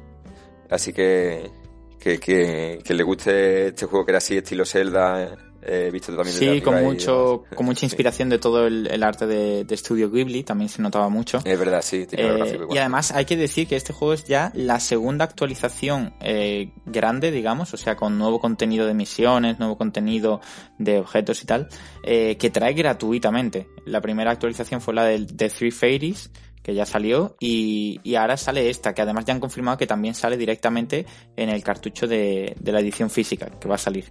Así 0.70 0.92
que 0.92 1.51
que, 1.99 2.20
que, 2.20 2.78
que, 2.84 2.94
le 2.94 3.03
guste 3.03 3.68
este 3.68 3.86
juego 3.86 4.05
que 4.05 4.12
era 4.12 4.18
así 4.18 4.36
estilo 4.36 4.64
Zelda 4.64 5.36
He 5.69 5.91
visto 5.91 6.14
también 6.14 6.37
sí, 6.37 6.61
con 6.61 6.83
mucho, 6.85 7.45
con 7.55 7.67
mucha 7.67 7.85
inspiración 7.87 8.29
de 8.29 8.39
todo 8.39 8.67
el, 8.67 9.03
arte 9.03 9.27
de, 9.27 9.64
de, 9.64 9.77
Studio 9.77 10.11
Ghibli, 10.11 10.45
también 10.45 10.69
se 10.69 10.81
notaba 10.81 11.09
mucho. 11.09 11.41
Es 11.45 11.59
verdad, 11.59 11.83
sí. 11.83 12.07
Eh, 12.12 12.59
y 12.71 12.79
además 12.79 13.11
hay 13.11 13.25
que 13.25 13.37
decir 13.37 13.67
que 13.67 13.75
este 13.75 13.93
juego 13.93 14.14
es 14.14 14.25
ya 14.25 14.53
la 14.55 14.79
segunda 14.79 15.25
actualización 15.25 16.14
eh, 16.21 16.71
grande, 16.85 17.33
digamos, 17.33 17.75
o 17.75 17.77
sea, 17.77 17.97
con 17.97 18.17
nuevo 18.17 18.39
contenido 18.41 18.87
de 18.87 18.95
misiones, 18.95 19.59
nuevo 19.59 19.77
contenido 19.77 20.41
de 20.79 21.01
objetos 21.01 21.43
y 21.43 21.47
tal, 21.47 21.69
eh, 22.05 22.37
que 22.37 22.51
trae 22.51 22.73
gratuitamente. 22.73 23.67
La 23.87 24.01
primera 24.01 24.31
actualización 24.31 24.81
fue 24.81 24.95
la 24.95 25.05
de, 25.05 25.27
de 25.27 25.49
Three 25.49 25.73
Fairies, 25.73 26.31
que 26.62 26.75
ya 26.75 26.87
salió, 26.87 27.37
y, 27.41 28.01
y, 28.05 28.14
ahora 28.17 28.37
sale 28.37 28.71
esta, 28.71 28.93
que 28.93 29.03
además 29.03 29.25
ya 29.25 29.35
han 29.35 29.41
confirmado 29.41 29.79
que 29.79 29.87
también 29.87 30.14
sale 30.14 30.37
directamente 30.37 31.07
en 31.37 31.49
el 31.49 31.62
cartucho 31.62 32.07
de, 32.07 32.57
de 32.59 32.73
la 32.73 32.81
edición 32.81 33.11
física, 33.11 33.51
que 33.61 33.69
va 33.69 33.77
a 33.77 33.79
salir. 33.79 34.07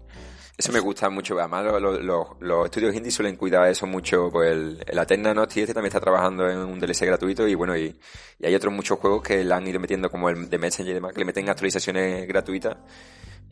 Eso 0.57 0.71
me 0.71 0.79
gusta 0.79 1.09
mucho, 1.09 1.37
además 1.37 1.65
los, 1.81 2.65
estudios 2.65 2.95
indie 2.95 3.11
suelen 3.11 3.35
cuidar 3.35 3.69
eso 3.69 3.85
mucho, 3.85 4.29
pues 4.31 4.51
el, 4.51 4.83
el 4.87 4.99
Aterna 4.99 5.33
Nosti 5.33 5.61
este 5.61 5.73
también 5.73 5.89
está 5.89 5.99
trabajando 5.99 6.49
en 6.49 6.59
un 6.59 6.79
DLC 6.79 7.01
gratuito 7.01 7.45
y 7.45 7.55
bueno, 7.55 7.75
y, 7.75 7.93
y, 8.39 8.45
hay 8.45 8.55
otros 8.55 8.73
muchos 8.73 8.97
juegos 8.99 9.21
que 9.21 9.43
le 9.43 9.53
han 9.53 9.67
ido 9.67 9.81
metiendo 9.81 10.09
como 10.09 10.29
el 10.29 10.49
de 10.49 10.57
Messenger 10.57 10.91
y 10.91 10.95
demás, 10.95 11.13
que 11.13 11.19
le 11.19 11.25
meten 11.25 11.49
actualizaciones 11.49 12.25
gratuitas 12.25 12.77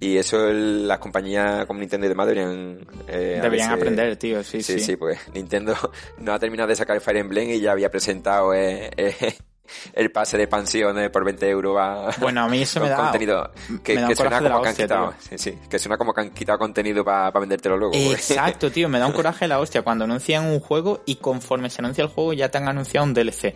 y 0.03 0.17
eso 0.17 0.51
las 0.51 0.99
compañías 0.99 1.65
como 1.65 1.79
Nintendo 1.79 2.05
y 2.05 2.09
demás 2.09 2.27
deberían... 2.27 2.85
Eh, 3.07 3.39
deberían 3.41 3.71
aprender, 3.71 4.15
tío, 4.17 4.43
sí, 4.43 4.61
sí. 4.61 4.73
Sí, 4.73 4.79
sí, 4.79 4.95
pues 4.97 5.17
Nintendo 5.33 5.75
no 6.17 6.33
ha 6.33 6.39
terminado 6.39 6.67
de 6.67 6.75
sacar 6.75 6.95
el 6.95 7.01
Fire 7.01 7.17
Emblem 7.17 7.49
y 7.49 7.59
ya 7.61 7.71
había 7.71 7.89
presentado 7.89 8.53
eh, 8.53 8.91
eh, 8.97 9.35
el 9.93 10.11
pase 10.11 10.37
de 10.37 10.43
expansiones 10.43 11.09
por 11.09 11.23
20 11.23 11.49
euros 11.49 11.77
a 11.79 12.09
bueno 12.19 12.43
a 12.43 12.47
mí 12.47 12.61
eso 12.61 12.79
me 12.79 12.89
da 12.89 12.97
contenido 12.97 13.51
que, 13.83 13.95
que 13.95 14.15
suena 14.15 14.41
como 14.41 14.61
que 14.61 14.69
han 14.69 14.75
quitado 14.75 15.13
sí, 15.19 15.37
sí, 15.37 15.59
que 15.69 15.79
suena 15.79 15.97
como 15.97 16.13
que 16.13 16.21
han 16.21 16.29
quitado 16.31 16.59
contenido 16.59 17.03
para 17.03 17.31
vendértelo 17.39 17.77
luego 17.77 17.93
exacto 17.95 18.71
tío 18.71 18.89
me 18.89 18.99
da 18.99 19.07
un 19.07 19.13
coraje 19.13 19.47
la 19.47 19.59
hostia 19.59 19.81
cuando 19.81 20.03
anuncian 20.05 20.45
un 20.45 20.59
juego 20.59 21.01
y 21.05 21.15
conforme 21.15 21.69
se 21.69 21.81
anuncia 21.81 22.03
el 22.03 22.09
juego 22.09 22.33
ya 22.33 22.49
te 22.49 22.57
han 22.57 22.67
anunciado 22.67 23.05
un 23.05 23.13
DLC 23.13 23.55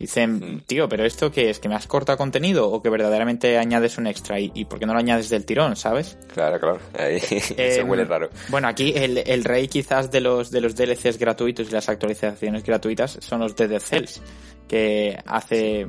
Dicen, 0.00 0.38
mm. 0.38 0.60
tío, 0.60 0.88
pero 0.88 1.04
esto 1.04 1.32
qué 1.32 1.50
es, 1.50 1.58
que 1.58 1.68
me 1.68 1.74
has 1.74 1.88
cortado 1.88 2.16
contenido 2.16 2.70
o 2.70 2.80
que 2.80 2.88
verdaderamente 2.88 3.58
añades 3.58 3.98
un 3.98 4.06
extra 4.06 4.38
y, 4.38 4.52
y 4.54 4.64
por 4.64 4.78
qué 4.78 4.86
no 4.86 4.92
lo 4.92 5.00
añades 5.00 5.28
del 5.28 5.44
tirón, 5.44 5.74
¿sabes? 5.74 6.16
Claro, 6.32 6.60
claro. 6.60 6.78
Ahí 6.96 7.18
se 7.20 7.82
huele 7.82 8.04
em, 8.04 8.08
raro. 8.08 8.30
Bueno, 8.48 8.68
aquí 8.68 8.92
el, 8.94 9.18
el, 9.18 9.42
rey 9.42 9.66
quizás 9.66 10.12
de 10.12 10.20
los 10.20 10.52
de 10.52 10.60
los 10.60 10.76
DLCs 10.76 11.18
gratuitos 11.18 11.68
y 11.68 11.72
las 11.72 11.88
actualizaciones 11.88 12.62
gratuitas 12.62 13.18
son 13.20 13.40
los 13.40 13.56
de 13.56 13.80
Cells, 13.80 14.22
que 14.68 15.18
hace 15.26 15.88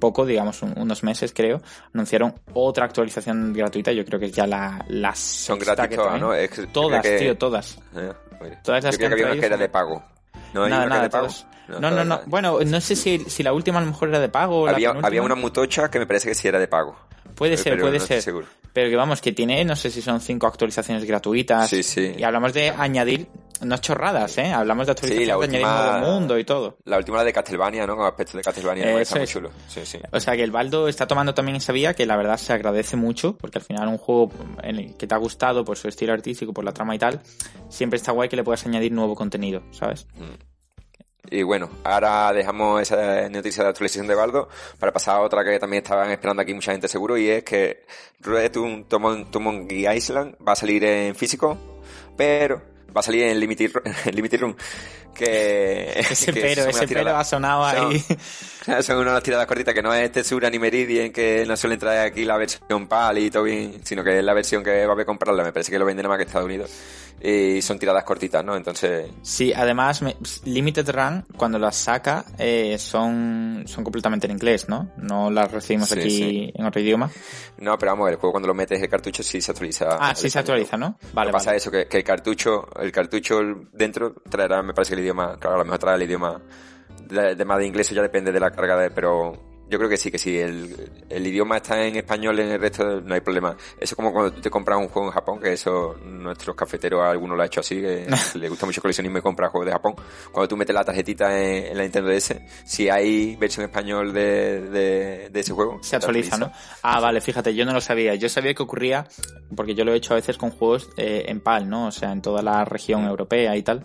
poco, 0.00 0.24
digamos 0.24 0.62
unos 0.62 1.02
meses 1.02 1.34
creo, 1.34 1.60
anunciaron 1.92 2.34
otra 2.54 2.86
actualización 2.86 3.52
gratuita, 3.52 3.92
yo 3.92 4.04
creo 4.06 4.18
que 4.18 4.26
es 4.26 4.32
ya 4.32 4.46
la, 4.46 4.82
la 4.88 5.14
Son 5.14 5.58
gratuitas, 5.58 6.18
¿no? 6.18 6.32
todas, 6.72 7.02
tío, 7.02 7.36
todas. 7.36 7.78
Eh, 7.94 8.12
todas 8.64 8.82
las 8.82 8.96
que, 8.96 9.06
había 9.06 9.26
una 9.26 9.38
que 9.38 9.46
era 9.46 9.58
de 9.58 9.68
pago. 9.68 10.02
No, 10.54 10.66
nada, 10.68 10.86
nada, 10.86 11.02
de 11.02 11.10
pago. 11.10 11.28
No, 11.80 11.90
no, 11.90 12.04
no, 12.04 12.20
Bueno, 12.26 12.58
no 12.64 12.80
sé 12.80 12.96
si, 12.96 13.18
si 13.26 13.42
la 13.42 13.52
última 13.52 13.78
a 13.78 13.82
lo 13.82 13.88
mejor 13.88 14.08
era 14.08 14.20
de 14.20 14.28
pago. 14.28 14.68
Había, 14.68 14.90
había 14.90 15.22
una 15.22 15.34
mutocha 15.34 15.90
que 15.90 15.98
me 15.98 16.06
parece 16.06 16.28
que 16.28 16.34
sí 16.34 16.48
era 16.48 16.58
de 16.58 16.68
pago. 16.68 16.96
Puede 17.34 17.56
ser, 17.56 17.78
puede 17.80 18.00
ser. 18.00 18.22
Pero 18.72 18.88
que 18.90 18.96
vamos, 18.96 19.20
que 19.20 19.32
tiene, 19.32 19.64
no 19.64 19.76
sé 19.76 19.90
si 19.90 20.00
son 20.00 20.20
cinco 20.20 20.46
actualizaciones 20.46 21.04
gratuitas. 21.04 21.68
Sí, 21.68 21.82
sí. 21.82 22.14
Y 22.16 22.22
hablamos 22.22 22.52
de 22.52 22.70
añadir 22.70 23.28
no 23.60 23.76
chorradas, 23.78 24.38
¿eh? 24.38 24.52
Hablamos 24.52 24.86
de 24.86 24.92
actualización 24.92 25.22
sí, 25.22 25.28
la 25.28 25.38
última, 25.38 26.00
de 26.00 26.06
mundo 26.06 26.38
y 26.38 26.44
todo. 26.44 26.78
La 26.84 26.98
última 26.98 27.18
la 27.18 27.24
de 27.24 27.32
Castlevania, 27.32 27.86
¿no? 27.86 27.96
Con 27.96 28.06
aspectos 28.06 28.34
de 28.36 28.42
Castlevania, 28.42 29.00
está 29.00 29.18
muy 29.18 29.26
chulo. 29.26 29.50
Sí, 29.68 29.82
sí. 29.84 29.98
O 30.10 30.20
sea 30.20 30.36
que 30.36 30.42
el 30.42 30.50
Baldo 30.50 30.88
está 30.88 31.06
tomando 31.06 31.34
también 31.34 31.56
esa 31.56 31.72
vía 31.72 31.94
que 31.94 32.06
la 32.06 32.16
verdad 32.16 32.38
se 32.38 32.52
agradece 32.52 32.96
mucho, 32.96 33.36
porque 33.36 33.58
al 33.58 33.64
final 33.64 33.88
un 33.88 33.98
juego 33.98 34.32
en 34.62 34.76
el 34.76 34.96
que 34.96 35.06
te 35.06 35.14
ha 35.14 35.18
gustado 35.18 35.64
por 35.64 35.76
su 35.76 35.88
estilo 35.88 36.12
artístico, 36.12 36.52
por 36.52 36.64
la 36.64 36.72
trama 36.72 36.94
y 36.94 36.98
tal, 36.98 37.20
siempre 37.68 37.98
está 37.98 38.12
guay 38.12 38.28
que 38.28 38.36
le 38.36 38.44
puedas 38.44 38.66
añadir 38.66 38.92
nuevo 38.92 39.14
contenido, 39.14 39.62
¿sabes? 39.70 40.06
Mm. 40.14 40.51
Y 41.30 41.42
bueno, 41.44 41.70
ahora 41.84 42.32
dejamos 42.32 42.82
esa 42.82 43.28
noticia 43.28 43.62
de 43.62 43.70
actualización 43.70 44.06
de 44.06 44.14
Baldo 44.14 44.48
para 44.78 44.92
pasar 44.92 45.16
a 45.16 45.20
otra 45.20 45.44
que 45.44 45.58
también 45.58 45.82
estaban 45.82 46.10
esperando 46.10 46.42
aquí 46.42 46.52
mucha 46.52 46.72
gente 46.72 46.88
seguro 46.88 47.16
y 47.16 47.28
es 47.30 47.44
que 47.44 47.84
Return 48.20 48.84
to 48.84 48.98
Monkey 48.98 49.86
Island 49.86 50.34
va 50.46 50.52
a 50.52 50.56
salir 50.56 50.84
en 50.84 51.14
físico, 51.14 51.56
pero 52.16 52.72
va 52.94 53.00
a 53.00 53.02
salir 53.02 53.24
en 53.24 53.40
Limited, 53.40 53.70
Limited 54.12 54.40
Room. 54.40 54.56
Que, 55.14 55.92
ese 56.10 56.32
pero, 56.32 56.64
ese 56.64 56.88
pero 56.88 57.16
ha 57.16 57.24
sonado 57.24 57.64
ahí. 57.64 58.02
Son 58.82 58.98
unas 58.98 59.22
tiradas 59.22 59.46
cortitas 59.46 59.74
que 59.74 59.82
no 59.82 59.92
es 59.92 60.10
Texura 60.10 60.48
ni 60.48 60.58
Meridian, 60.58 61.12
que 61.12 61.44
no 61.46 61.56
suelen 61.56 61.78
traer 61.78 62.06
aquí 62.06 62.24
la 62.24 62.36
versión 62.36 62.86
PAL 62.88 63.18
y 63.18 63.30
todo 63.30 63.42
bien, 63.42 63.80
sino 63.84 64.02
que 64.02 64.18
es 64.18 64.24
la 64.24 64.32
versión 64.32 64.62
que 64.62 64.86
va 64.86 65.00
a 65.00 65.04
comprarla. 65.04 65.44
Me 65.44 65.52
parece 65.52 65.70
que 65.70 65.78
lo 65.78 65.84
venden 65.84 66.08
más 66.08 66.16
que 66.16 66.24
Estados 66.24 66.46
Unidos. 66.46 66.70
Y 67.20 67.62
son 67.62 67.78
tiradas 67.78 68.04
cortitas, 68.04 68.44
¿no? 68.44 68.56
Entonces. 68.56 69.10
Sí, 69.22 69.52
además, 69.54 70.02
Limited 70.44 70.90
Run, 70.90 71.24
cuando 71.36 71.58
las 71.58 71.76
saca, 71.76 72.24
eh, 72.38 72.76
son, 72.78 73.62
son 73.66 73.84
completamente 73.84 74.26
en 74.26 74.32
inglés, 74.32 74.68
¿no? 74.68 74.90
No 74.96 75.30
las 75.30 75.50
recibimos 75.50 75.92
aquí 75.92 76.52
en 76.54 76.64
otro 76.64 76.80
idioma. 76.80 77.10
No, 77.58 77.78
pero 77.78 77.92
vamos, 77.92 78.10
el 78.10 78.16
juego 78.16 78.32
cuando 78.32 78.48
lo 78.48 78.54
metes 78.54 78.82
el 78.82 78.88
cartucho 78.88 79.22
sí 79.22 79.40
se 79.40 79.52
actualiza. 79.52 79.96
Ah, 80.00 80.14
sí 80.14 80.28
se 80.28 80.38
actualiza, 80.38 80.76
¿no? 80.76 80.98
Vale. 81.12 81.30
Lo 81.30 81.32
pasa 81.32 81.54
eso, 81.54 81.70
que, 81.70 81.86
que 81.86 81.98
el 81.98 82.04
cartucho, 82.04 82.68
el 82.80 82.90
cartucho 82.90 83.40
dentro 83.72 84.14
traerá, 84.28 84.62
me 84.62 84.74
parece 84.74 84.90
que 84.90 84.94
el 84.94 85.04
idioma, 85.04 85.36
claro, 85.38 85.56
a 85.56 85.58
lo 85.58 85.64
mejor 85.64 85.78
trae 85.78 85.96
el 85.96 86.02
idioma 86.02 86.40
de, 87.08 87.44
más 87.44 87.58
de 87.58 87.66
inglés, 87.66 87.90
ya 87.90 88.02
depende 88.02 88.32
de 88.32 88.40
la 88.40 88.50
carga 88.50 88.76
de, 88.76 88.90
pero 88.90 89.51
yo 89.72 89.78
creo 89.78 89.88
que 89.88 89.96
sí, 89.96 90.10
que 90.10 90.18
sí. 90.18 90.38
El, 90.38 90.90
el, 91.08 91.26
idioma 91.26 91.56
está 91.56 91.82
en 91.82 91.96
español 91.96 92.38
en 92.38 92.50
el 92.50 92.60
resto, 92.60 93.00
no 93.00 93.14
hay 93.14 93.22
problema. 93.22 93.56
Eso 93.80 93.94
es 93.94 93.94
como 93.94 94.12
cuando 94.12 94.34
tú 94.34 94.42
te 94.42 94.50
compras 94.50 94.78
un 94.78 94.88
juego 94.88 95.08
en 95.08 95.14
Japón, 95.14 95.40
que 95.40 95.54
eso 95.54 95.96
nuestros 96.04 96.54
cafeteros, 96.54 97.02
algunos 97.02 97.38
lo 97.38 97.42
ha 97.42 97.46
hecho 97.46 97.60
así, 97.60 97.80
que 97.80 98.06
le 98.38 98.48
gusta 98.50 98.66
mucho 98.66 98.82
coleccionismo 98.82 99.16
y 99.16 99.22
compra 99.22 99.48
juegos 99.48 99.64
de 99.64 99.72
Japón. 99.72 99.94
Cuando 100.30 100.46
tú 100.46 100.58
metes 100.58 100.74
la 100.74 100.84
tarjetita 100.84 101.40
en, 101.40 101.74
la 101.74 101.84
Nintendo 101.84 102.10
DS, 102.10 102.34
si 102.66 102.90
hay 102.90 103.34
versión 103.36 103.64
español 103.64 104.12
de, 104.12 105.30
de, 105.30 105.40
ese 105.40 105.54
juego. 105.54 105.78
Se 105.82 105.96
actualiza, 105.96 106.36
¿no? 106.36 106.52
Ah, 106.82 107.00
vale, 107.00 107.22
fíjate, 107.22 107.54
yo 107.54 107.64
no 107.64 107.72
lo 107.72 107.80
sabía. 107.80 108.14
Yo 108.14 108.28
sabía 108.28 108.52
que 108.52 108.62
ocurría, 108.62 109.08
porque 109.56 109.74
yo 109.74 109.86
lo 109.86 109.94
he 109.94 109.96
hecho 109.96 110.12
a 110.12 110.16
veces 110.16 110.36
con 110.36 110.50
juegos 110.50 110.90
eh, 110.98 111.24
en 111.28 111.40
PAL, 111.40 111.70
¿no? 111.70 111.86
O 111.86 111.92
sea, 111.92 112.12
en 112.12 112.20
toda 112.20 112.42
la 112.42 112.66
región 112.66 113.06
europea 113.06 113.56
y 113.56 113.62
tal. 113.62 113.82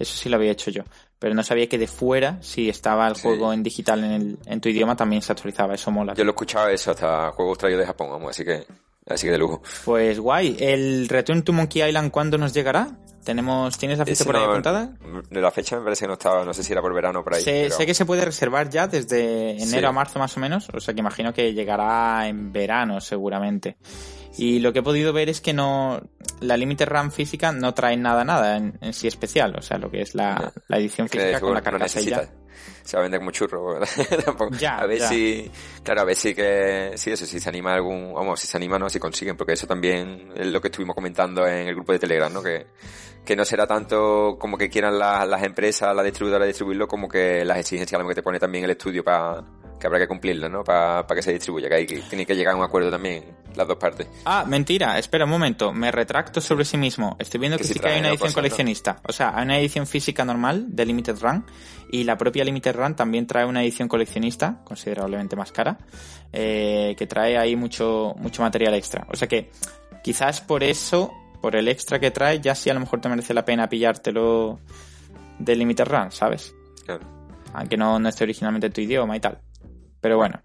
Eso 0.00 0.16
sí 0.16 0.28
lo 0.28 0.36
había 0.36 0.50
hecho 0.50 0.72
yo 0.72 0.82
pero 1.18 1.34
no 1.34 1.42
sabía 1.42 1.68
que 1.68 1.78
de 1.78 1.86
fuera, 1.86 2.38
si 2.42 2.68
estaba 2.68 3.08
el 3.08 3.14
juego 3.14 3.52
en 3.52 3.62
digital 3.62 4.04
en, 4.04 4.12
el, 4.12 4.38
en 4.46 4.60
tu 4.60 4.68
idioma, 4.68 4.96
también 4.96 5.22
se 5.22 5.32
actualizaba. 5.32 5.74
Eso 5.74 5.90
mola. 5.90 6.14
Yo 6.14 6.24
lo 6.24 6.30
he 6.30 6.32
escuchado 6.32 6.68
eso, 6.68 6.92
hasta 6.92 7.30
juegos 7.32 7.58
traídos 7.58 7.80
de 7.80 7.86
Japón, 7.86 8.10
vamos, 8.10 8.30
así 8.30 8.44
que, 8.44 8.64
así 9.06 9.26
que 9.26 9.32
de 9.32 9.38
lujo. 9.38 9.62
Pues 9.84 10.18
guay. 10.18 10.56
¿El 10.60 11.08
Return 11.08 11.42
to 11.42 11.52
Monkey 11.52 11.82
Island 11.82 12.10
cuándo 12.10 12.38
nos 12.38 12.54
llegará? 12.54 12.96
¿Tenemos, 13.28 13.76
¿Tienes 13.76 13.98
la 13.98 14.06
fecha 14.06 14.24
por 14.24 14.36
ahí 14.38 14.42
apuntada? 14.42 14.90
La 15.28 15.50
fecha 15.50 15.76
me 15.76 15.84
parece 15.84 16.04
que 16.04 16.08
no 16.08 16.14
estaba, 16.14 16.46
no 16.46 16.54
sé 16.54 16.62
si 16.62 16.72
era 16.72 16.80
por 16.80 16.94
verano 16.94 17.20
o 17.20 17.22
por 17.22 17.34
ahí. 17.34 17.42
Sé, 17.42 17.68
sé 17.68 17.84
que 17.84 17.92
se 17.92 18.06
puede 18.06 18.24
reservar 18.24 18.70
ya 18.70 18.88
desde 18.88 19.62
enero 19.62 19.88
a 19.88 19.92
marzo 19.92 20.18
más 20.18 20.34
o 20.38 20.40
menos, 20.40 20.66
o 20.72 20.80
sea 20.80 20.94
que 20.94 21.00
imagino 21.00 21.34
que 21.34 21.52
llegará 21.52 22.26
en 22.26 22.54
verano 22.54 23.02
seguramente. 23.02 23.76
Y 24.38 24.60
lo 24.60 24.72
que 24.72 24.78
he 24.78 24.82
podido 24.82 25.12
ver 25.12 25.28
es 25.28 25.42
que 25.42 25.52
no 25.52 26.00
la 26.40 26.56
Limited 26.56 26.86
RAM 26.86 27.12
física 27.12 27.52
no 27.52 27.74
trae 27.74 27.98
nada, 27.98 28.24
nada 28.24 28.56
en, 28.56 28.94
sí 28.94 29.06
especial. 29.08 29.54
O 29.58 29.60
sea, 29.60 29.76
lo 29.76 29.90
que 29.90 30.00
es 30.00 30.14
la, 30.14 30.50
edición 30.70 31.06
física 31.10 31.38
con 31.38 31.52
la 31.52 31.60
carcasa 31.60 32.00
ya. 32.00 32.30
Se 32.82 32.96
va 32.96 33.00
a 33.00 33.02
vender 33.02 33.20
como 33.20 33.30
churro, 33.30 33.76
a 33.80 34.86
ver 34.86 35.00
si, 35.00 35.50
claro, 35.82 36.00
a 36.00 36.04
ver 36.04 36.16
si 36.16 36.34
que, 36.34 36.92
si 36.96 37.10
eso, 37.10 37.26
si 37.26 37.38
se 37.38 37.48
anima 37.48 37.74
algún, 37.74 38.14
vamos, 38.14 38.40
si 38.40 38.46
se 38.46 38.56
anima, 38.56 38.78
no, 38.78 38.88
si 38.88 38.98
consiguen, 38.98 39.36
porque 39.36 39.52
eso 39.52 39.66
también 39.66 40.32
es 40.34 40.46
lo 40.46 40.60
que 40.60 40.68
estuvimos 40.68 40.94
comentando 40.94 41.46
en 41.46 41.68
el 41.68 41.74
grupo 41.74 41.92
de 41.92 41.98
Telegram, 41.98 42.32
¿no? 42.32 42.42
Que, 42.42 42.66
que 43.24 43.36
no 43.36 43.44
será 43.44 43.66
tanto 43.66 44.38
como 44.38 44.56
que 44.56 44.70
quieran 44.70 44.98
las 44.98 45.42
empresas, 45.42 45.94
la 45.94 46.02
distribuidora 46.02 46.46
distribuirlo, 46.46 46.88
como 46.88 47.08
que 47.08 47.44
las 47.44 47.58
exigencias 47.58 48.02
que 48.08 48.14
te 48.14 48.22
pone 48.22 48.38
también 48.38 48.64
el 48.64 48.70
estudio 48.70 49.04
para 49.04 49.44
que 49.78 49.86
habrá 49.86 49.98
que 49.98 50.08
cumplirlas, 50.08 50.50
¿no? 50.50 50.64
Para 50.64 51.06
que 51.06 51.22
se 51.22 51.32
distribuya, 51.32 51.68
que, 51.68 51.74
hay, 51.74 51.86
que 51.86 51.98
tiene 52.02 52.26
que 52.26 52.34
llegar 52.34 52.54
a 52.54 52.56
un 52.56 52.64
acuerdo 52.64 52.90
también 52.90 53.24
las 53.54 53.66
dos 53.66 53.76
partes. 53.76 54.06
Ah, 54.24 54.44
mentira, 54.46 54.98
espera 54.98 55.24
un 55.24 55.30
momento, 55.30 55.72
me 55.72 55.90
retracto 55.90 56.40
sobre 56.40 56.64
sí 56.64 56.76
mismo. 56.76 57.16
Estoy 57.18 57.40
viendo 57.40 57.58
que, 57.58 57.64
sí 57.64 57.78
que 57.78 57.88
hay 57.88 58.00
una 58.00 58.10
edición 58.10 58.32
coleccionista. 58.32 59.00
O 59.06 59.12
sea, 59.12 59.36
hay 59.36 59.44
una 59.44 59.58
edición 59.58 59.86
física 59.86 60.24
normal 60.24 60.66
de 60.68 60.86
Limited 60.86 61.18
Run 61.20 61.44
y 61.90 62.04
la 62.04 62.16
propia 62.16 62.44
Limited 62.44 62.74
Run 62.74 62.94
también 62.94 63.26
trae 63.26 63.44
una 63.46 63.62
edición 63.62 63.88
coleccionista, 63.88 64.62
considerablemente 64.64 65.36
más 65.36 65.52
cara, 65.52 65.78
eh, 66.32 66.94
que 66.98 67.06
trae 67.06 67.38
ahí 67.38 67.56
mucho, 67.56 68.14
mucho 68.18 68.42
material 68.42 68.74
extra. 68.74 69.06
O 69.10 69.16
sea 69.16 69.28
que 69.28 69.50
quizás 70.02 70.40
por 70.40 70.62
eso 70.62 71.12
por 71.40 71.56
el 71.56 71.68
extra 71.68 71.98
que 71.98 72.10
trae, 72.10 72.40
ya 72.40 72.54
sí 72.54 72.70
a 72.70 72.74
lo 72.74 72.80
mejor 72.80 73.00
te 73.00 73.08
merece 73.08 73.32
la 73.32 73.44
pena 73.44 73.68
pillártelo 73.68 74.60
de 75.38 75.56
Limited 75.56 75.86
Run, 75.86 76.10
¿sabes? 76.10 76.54
Claro. 76.84 77.04
Aunque 77.54 77.76
no, 77.76 77.98
no 77.98 78.08
esté 78.08 78.24
originalmente 78.24 78.66
en 78.66 78.72
tu 78.72 78.80
idioma 78.80 79.16
y 79.16 79.20
tal. 79.20 79.38
Pero 80.00 80.16
bueno. 80.16 80.42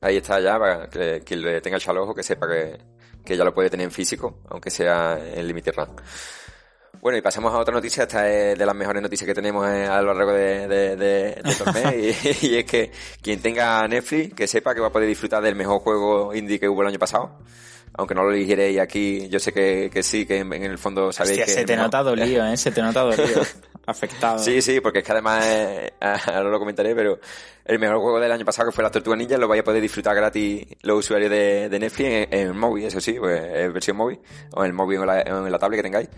Ahí 0.00 0.18
está 0.18 0.38
ya, 0.40 0.58
para 0.58 0.88
que 0.88 1.22
quien 1.24 1.42
le 1.42 1.60
tenga 1.60 1.78
el 1.78 1.98
ojo 1.98 2.14
que 2.14 2.22
sepa 2.22 2.46
que, 2.46 2.78
que 3.24 3.36
ya 3.36 3.44
lo 3.44 3.54
puede 3.54 3.70
tener 3.70 3.84
en 3.84 3.90
físico, 3.90 4.42
aunque 4.50 4.70
sea 4.70 5.18
en 5.18 5.46
Limited 5.46 5.72
Run. 5.74 5.96
Bueno, 7.00 7.18
y 7.18 7.22
pasemos 7.22 7.52
a 7.52 7.58
otra 7.58 7.74
noticia, 7.74 8.04
esta 8.04 8.30
es 8.30 8.58
de 8.58 8.64
las 8.64 8.74
mejores 8.74 9.02
noticias 9.02 9.26
que 9.26 9.34
tenemos 9.34 9.68
eh, 9.68 9.86
a 9.86 10.00
lo 10.00 10.14
largo 10.14 10.32
de, 10.32 10.66
de, 10.66 10.96
de, 10.96 11.42
y, 12.40 12.46
y, 12.46 12.56
es 12.56 12.64
que 12.64 12.90
quien 13.20 13.42
tenga 13.42 13.86
Netflix, 13.86 14.34
que 14.34 14.46
sepa 14.46 14.74
que 14.74 14.80
va 14.80 14.86
a 14.86 14.92
poder 14.92 15.08
disfrutar 15.08 15.42
del 15.42 15.54
mejor 15.54 15.80
juego 15.80 16.34
indie 16.34 16.58
que 16.58 16.68
hubo 16.68 16.80
el 16.82 16.88
año 16.88 16.98
pasado, 16.98 17.38
aunque 17.96 18.14
no 18.14 18.24
lo 18.24 18.32
dijeréis 18.32 18.80
aquí, 18.80 19.28
yo 19.28 19.38
sé 19.38 19.52
que, 19.52 19.88
que 19.92 20.02
sí, 20.02 20.26
que 20.26 20.38
en, 20.38 20.52
el 20.52 20.78
fondo 20.78 21.12
sabéis 21.12 21.44
que... 21.44 21.50
se 21.50 21.64
te 21.64 21.76
nota 21.76 22.02
dolido, 22.02 22.44
¿eh? 22.44 22.56
Se 22.56 22.72
te 22.72 22.82
nota 22.82 23.02
dolido. 23.02 23.42
Afectado. 23.86 24.38
Sí, 24.38 24.62
sí, 24.62 24.80
porque 24.80 25.00
es 25.00 25.04
que 25.04 25.12
además, 25.12 25.44
eh, 25.46 25.92
ahora 26.00 26.50
lo 26.50 26.58
comentaré, 26.58 26.94
pero 26.94 27.18
el 27.64 27.78
mejor 27.78 27.98
juego 27.98 28.18
del 28.18 28.32
año 28.32 28.44
pasado 28.44 28.68
que 28.68 28.74
fue 28.74 28.82
la 28.82 28.90
Tortuga 28.90 29.16
Ninja 29.16 29.38
lo 29.38 29.46
vais 29.46 29.60
a 29.60 29.64
poder 29.64 29.80
disfrutar 29.80 30.16
gratis 30.16 30.66
los 30.82 31.00
usuarios 31.00 31.30
de, 31.30 31.68
de 31.68 31.78
Netflix 31.78 32.08
en, 32.08 32.28
el 32.32 32.54
móvil, 32.54 32.86
eso 32.86 33.00
sí, 33.00 33.12
pues 33.12 33.40
en 33.42 33.72
versión 33.72 33.96
móvil, 33.96 34.18
o 34.52 34.62
en 34.62 34.66
el 34.66 34.72
móvil 34.72 34.98
o 34.98 35.02
en 35.02 35.06
la, 35.06 35.20
en 35.20 35.52
la 35.52 35.58
tablet 35.58 35.78
que 35.78 35.82
tengáis. 35.82 36.08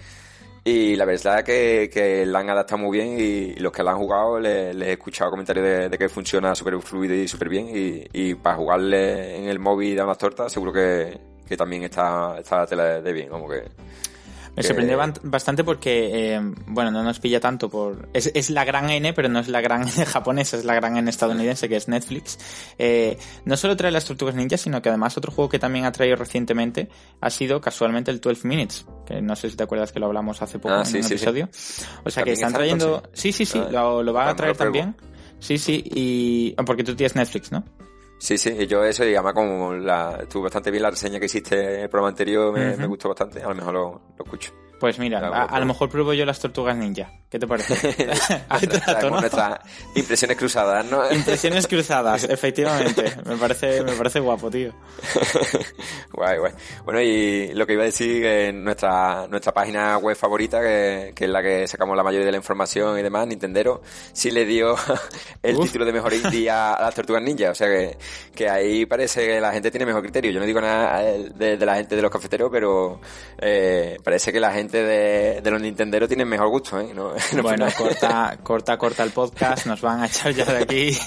Y 0.65 0.97
la 0.97 1.05
verdad 1.05 1.41
es 1.41 1.45
que, 1.45 1.91
que 1.93 2.27
la 2.27 2.41
han 2.41 2.51
adaptado 2.51 2.79
muy 2.79 2.99
bien 2.99 3.17
y 3.21 3.55
los 3.61 3.71
que 3.71 3.83
la 3.83 3.93
han 3.93 3.99
jugado 3.99 4.41
les, 4.41 4.75
he 4.75 4.93
escuchado 4.93 5.31
comentarios 5.31 5.91
de, 5.91 5.99
que 5.99 6.09
funciona 6.09 6.55
súper 6.55 6.81
fluido 6.81 7.15
y 7.15 7.29
súper 7.29 7.49
bien 7.49 7.69
y, 7.69 8.05
y 8.13 8.35
para 8.35 8.57
jugarle 8.57 9.37
en 9.37 9.49
el 9.49 9.59
móvil 9.59 9.91
y 9.91 9.95
dar 9.95 10.07
unas 10.07 10.19
tortas 10.19 10.53
seguro 10.53 10.73
que, 10.73 11.36
que 11.47 11.57
también 11.57 11.85
está, 11.85 12.39
está 12.39 12.59
la 12.59 12.67
tela 12.67 13.01
de 13.01 13.13
bien, 13.13 13.29
como 13.29 13.49
que... 13.49 13.65
Me 14.57 14.63
sorprendió 14.63 14.99
bastante 15.25 15.65
porque, 15.65 16.35
eh, 16.35 16.41
bueno, 16.69 16.91
no 16.91 17.03
nos 17.03 17.21
pilla 17.21 17.39
tanto 17.39 17.69
por... 17.69 18.09
Es, 18.15 18.31
es, 18.35 18.49
la 18.49 18.65
gran 18.65 18.89
N, 18.89 19.13
pero 19.13 19.29
no 19.29 19.39
es 19.39 19.49
la 19.49 19.61
gran 19.61 19.83
N 19.83 19.93
japonesa, 20.07 20.57
es 20.57 20.65
la 20.65 20.75
gran 20.75 20.97
N 20.97 21.11
estadounidense, 21.11 21.69
que 21.69 21.77
es 21.77 21.89
Netflix. 21.89 22.39
Eh, 22.79 23.19
no 23.45 23.59
solo 23.59 23.77
trae 23.77 23.91
las 23.91 24.07
Tortugas 24.07 24.35
Ninja, 24.35 24.57
sino 24.57 24.81
que 24.81 24.89
además 24.89 25.19
otro 25.19 25.31
juego 25.31 25.51
que 25.51 25.59
también 25.59 25.85
ha 25.85 25.93
traído 25.93 26.17
recientemente 26.17 26.89
ha 27.21 27.29
sido 27.29 27.61
casualmente 27.61 28.11
el 28.11 28.19
12 28.19 28.49
Minutes, 28.49 28.87
que 29.05 29.21
no 29.21 29.37
sé 29.37 29.51
si 29.51 29.57
te 29.57 29.65
acuerdas 29.65 29.93
que 29.93 30.01
lo 30.01 30.07
hablamos 30.07 30.41
hace 30.41 30.59
poco 30.59 30.75
ah, 30.75 30.85
en 30.89 30.97
un 30.97 31.05
episodio. 31.05 31.51
O 32.05 32.11
sea 32.11 32.23
que 32.23 32.33
están 32.33 32.55
trayendo... 32.55 33.03
Sí, 33.13 33.33
sí, 33.33 33.45
sí, 33.45 33.61
ah, 33.63 33.69
lo, 33.71 34.03
lo 34.03 34.15
van 34.15 34.29
a 34.29 34.37
traer 34.37 34.57
también. 34.57 34.97
Sí, 35.39 35.59
sí, 35.59 35.85
y... 35.85 36.55
Porque 36.65 36.83
tú 36.83 36.97
tienes 36.97 37.15
Netflix, 37.15 37.53
¿no? 37.53 37.63
Sí, 38.19 38.39
sí, 38.39 38.67
yo 38.67 38.83
eso, 38.83 39.05
y 39.05 39.15
además 39.15 39.35
como 39.35 39.75
la, 39.75 40.19
estuvo 40.23 40.45
bastante 40.45 40.71
bien 40.71 40.83
la 40.83 40.91
reseña 40.91 41.21
que 41.21 41.27
hiciste 41.27 41.77
en 41.77 41.81
el 41.83 41.89
programa 41.89 42.09
anterior, 42.09 42.53
me, 42.53 42.77
me 42.77 42.87
gustó 42.87 43.09
bastante, 43.09 43.43
a 43.43 43.49
lo 43.49 43.55
mejor 43.55 43.75
lo, 43.75 44.03
lo 44.17 44.25
escucho. 44.25 44.53
Pues 44.79 44.99
mira, 44.99 45.19
a, 45.19 45.61
lo 45.61 45.67
mejor 45.67 45.89
pruebo 45.89 46.13
yo 46.13 46.27
las 46.27 46.39
tortugas 46.39 46.77
ninja. 46.77 47.11
¿Qué 47.37 47.41
te 47.41 47.47
parece? 47.47 47.75
nuestras 49.11 49.59
impresiones 49.95 50.39
cruzadas, 50.39 50.87
¿no? 50.87 51.13
impresiones 51.13 51.67
cruzadas, 51.67 52.25
efectivamente. 52.31 53.13
Me 53.27 53.37
parece, 53.37 53.83
me 53.83 53.93
parece 53.93 54.21
guapo, 54.21 54.51
tío. 54.51 54.73
guay, 56.15 56.39
guay. 56.39 56.53
Bueno, 56.87 57.03
y 57.03 57.53
lo 57.53 57.67
que 57.67 57.75
iba 57.75 57.83
a 57.83 57.87
decir, 57.87 58.23
que 58.23 58.55
nuestra, 58.55 59.27
nuestra 59.29 59.53
página 59.53 59.99
web 59.99 60.17
favorita, 60.17 60.63
que, 60.63 61.13
que, 61.15 61.27
es 61.27 61.31
la 61.31 61.43
que 61.43 61.69
sacamos 61.69 61.95
la 61.95 62.03
mayoría 62.03 62.25
de 62.25 62.33
la 62.33 62.39
información 62.39 62.99
y 62.99 63.03
demás, 63.03 63.27
Nintendero, 63.27 63.83
sí 64.15 64.31
le 64.31 64.47
dio 64.47 64.75
el 65.43 65.59
título 65.59 65.85
de 65.85 65.93
mejor 65.93 66.15
indie 66.15 66.49
a, 66.49 66.79
las 66.81 66.95
tortugas 66.95 67.23
ninja. 67.23 67.51
O 67.51 67.55
sea 67.55 67.69
que, 67.69 67.99
que 68.35 68.49
ahí 68.49 68.87
parece 68.87 69.27
que 69.27 69.43
la 69.43 69.53
gente 69.53 69.71
tiene 69.71 69.85
mejor 69.85 70.01
criterio. 70.01 70.31
Yo 70.31 70.41
no 70.41 70.47
digo 70.47 70.63
nada 70.63 71.03
de, 71.03 71.59
de 71.59 71.67
la 71.67 71.75
gente 71.75 71.97
de 71.97 72.01
los 72.01 72.11
cafeteros, 72.11 72.49
pero 72.51 72.99
eh, 73.37 73.99
parece 74.03 74.33
que 74.33 74.41
la 74.41 74.55
gente 74.55 74.83
de, 74.83 75.51
los 75.51 75.61
Nintendo 75.61 76.07
tienen 76.09 76.29
mejor 76.29 76.49
gusto, 76.49 76.81
¿eh? 76.81 76.95
Bueno, 77.43 77.67
corta, 77.77 78.39
corta, 78.43 78.79
corta 78.79 79.03
el 79.03 79.11
podcast, 79.11 79.67
nos 79.67 79.81
van 79.81 80.03
a 80.03 80.07
echar 80.07 80.33
ya 80.33 80.45
de 80.45 80.63
aquí. 80.63 80.99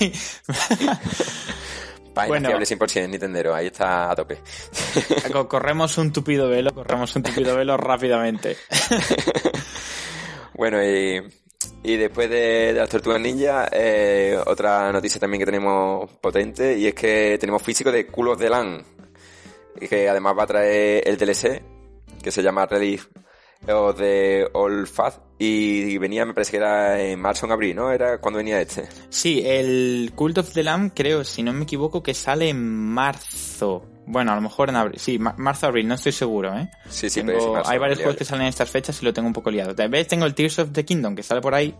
Página 2.14 2.50
bueno, 2.50 2.66
100% 2.66 3.10
Nintendero, 3.10 3.54
ahí 3.54 3.68
está 3.68 4.12
a 4.12 4.16
tope. 4.16 4.40
corremos 5.48 5.98
un 5.98 6.12
tupido 6.12 6.50
velo, 6.50 6.74
corremos 6.74 7.16
un 7.16 7.24
tupido 7.24 7.56
velo 7.56 7.78
rápidamente. 7.78 8.58
Bueno, 10.56 10.84
y, 10.84 11.22
y 11.84 11.96
después 11.96 12.30
de, 12.30 12.74
las 12.74 12.90
tortugas 12.90 13.22
ninja, 13.22 13.70
eh, 13.72 14.38
otra 14.46 14.92
noticia 14.92 15.18
también 15.18 15.40
que 15.40 15.46
tenemos 15.46 16.12
potente, 16.20 16.78
y 16.78 16.88
es 16.88 16.94
que 16.94 17.38
tenemos 17.40 17.64
físico 17.64 17.94
de 17.94 18.06
Cool 18.08 18.28
of 18.28 18.40
the 18.40 18.50
Land, 18.50 18.84
que 19.90 20.10
además 20.10 20.36
va 20.38 20.44
a 20.44 20.48
traer 20.48 21.08
el 21.08 21.18
DLC, 21.18 21.64
que 22.22 22.30
se 22.30 22.44
llama 22.44 22.66
Relief 22.66 23.08
o 23.68 23.94
de 23.94 24.50
Fat 24.92 25.16
y 25.38 25.98
venía, 25.98 26.26
me 26.26 26.34
parece 26.34 26.52
que 26.52 26.58
era 26.58 27.02
en 27.02 27.20
marzo 27.20 27.46
o 27.46 27.48
en 27.48 27.54
abril, 27.54 27.76
¿no? 27.76 27.92
Era 27.92 28.18
cuando 28.20 28.38
venía 28.38 28.60
este. 28.60 28.90
Sí, 29.10 29.42
el 29.46 30.12
Cult 30.14 30.40
of 30.40 30.54
the 30.54 30.64
Lamb 30.64 30.92
creo, 30.94 31.24
si 31.24 31.44
no 31.44 31.54
me 31.54 31.64
equivoco, 31.64 32.04
que 32.04 32.14
sale 32.14 32.50
en 32.50 32.62
marzo. 32.62 33.86
Bueno, 34.06 34.32
a 34.32 34.36
lo 34.36 34.42
mejor 34.42 34.70
en 34.70 34.76
abril. 34.76 35.00
Sí, 35.00 35.20
marzo-abril, 35.20 35.88
no 35.88 35.94
estoy 35.94 36.12
seguro, 36.12 36.58
¿eh? 36.58 36.70
Sí, 36.90 37.10
sí, 37.10 37.22
pero 37.24 37.66
Hay 37.66 37.78
varios 37.78 38.00
juegos 38.00 38.18
que 38.18 38.26
salen 38.26 38.44
en 38.44 38.50
estas 38.50 38.70
fechas 38.70 39.02
y 39.02 39.06
lo 39.06 39.14
tengo 39.14 39.28
un 39.28 39.34
poco 39.34 39.52
liado. 39.52 39.74
Tal 39.76 39.90
vez 39.90 40.08
tengo 40.08 40.26
el 40.26 40.34
Tears 40.34 40.60
of 40.60 40.72
the 40.74 40.84
Kingdom 40.84 41.16
que 41.16 41.24
sale 41.24 41.40
por 41.40 41.54
ahí 41.54 41.76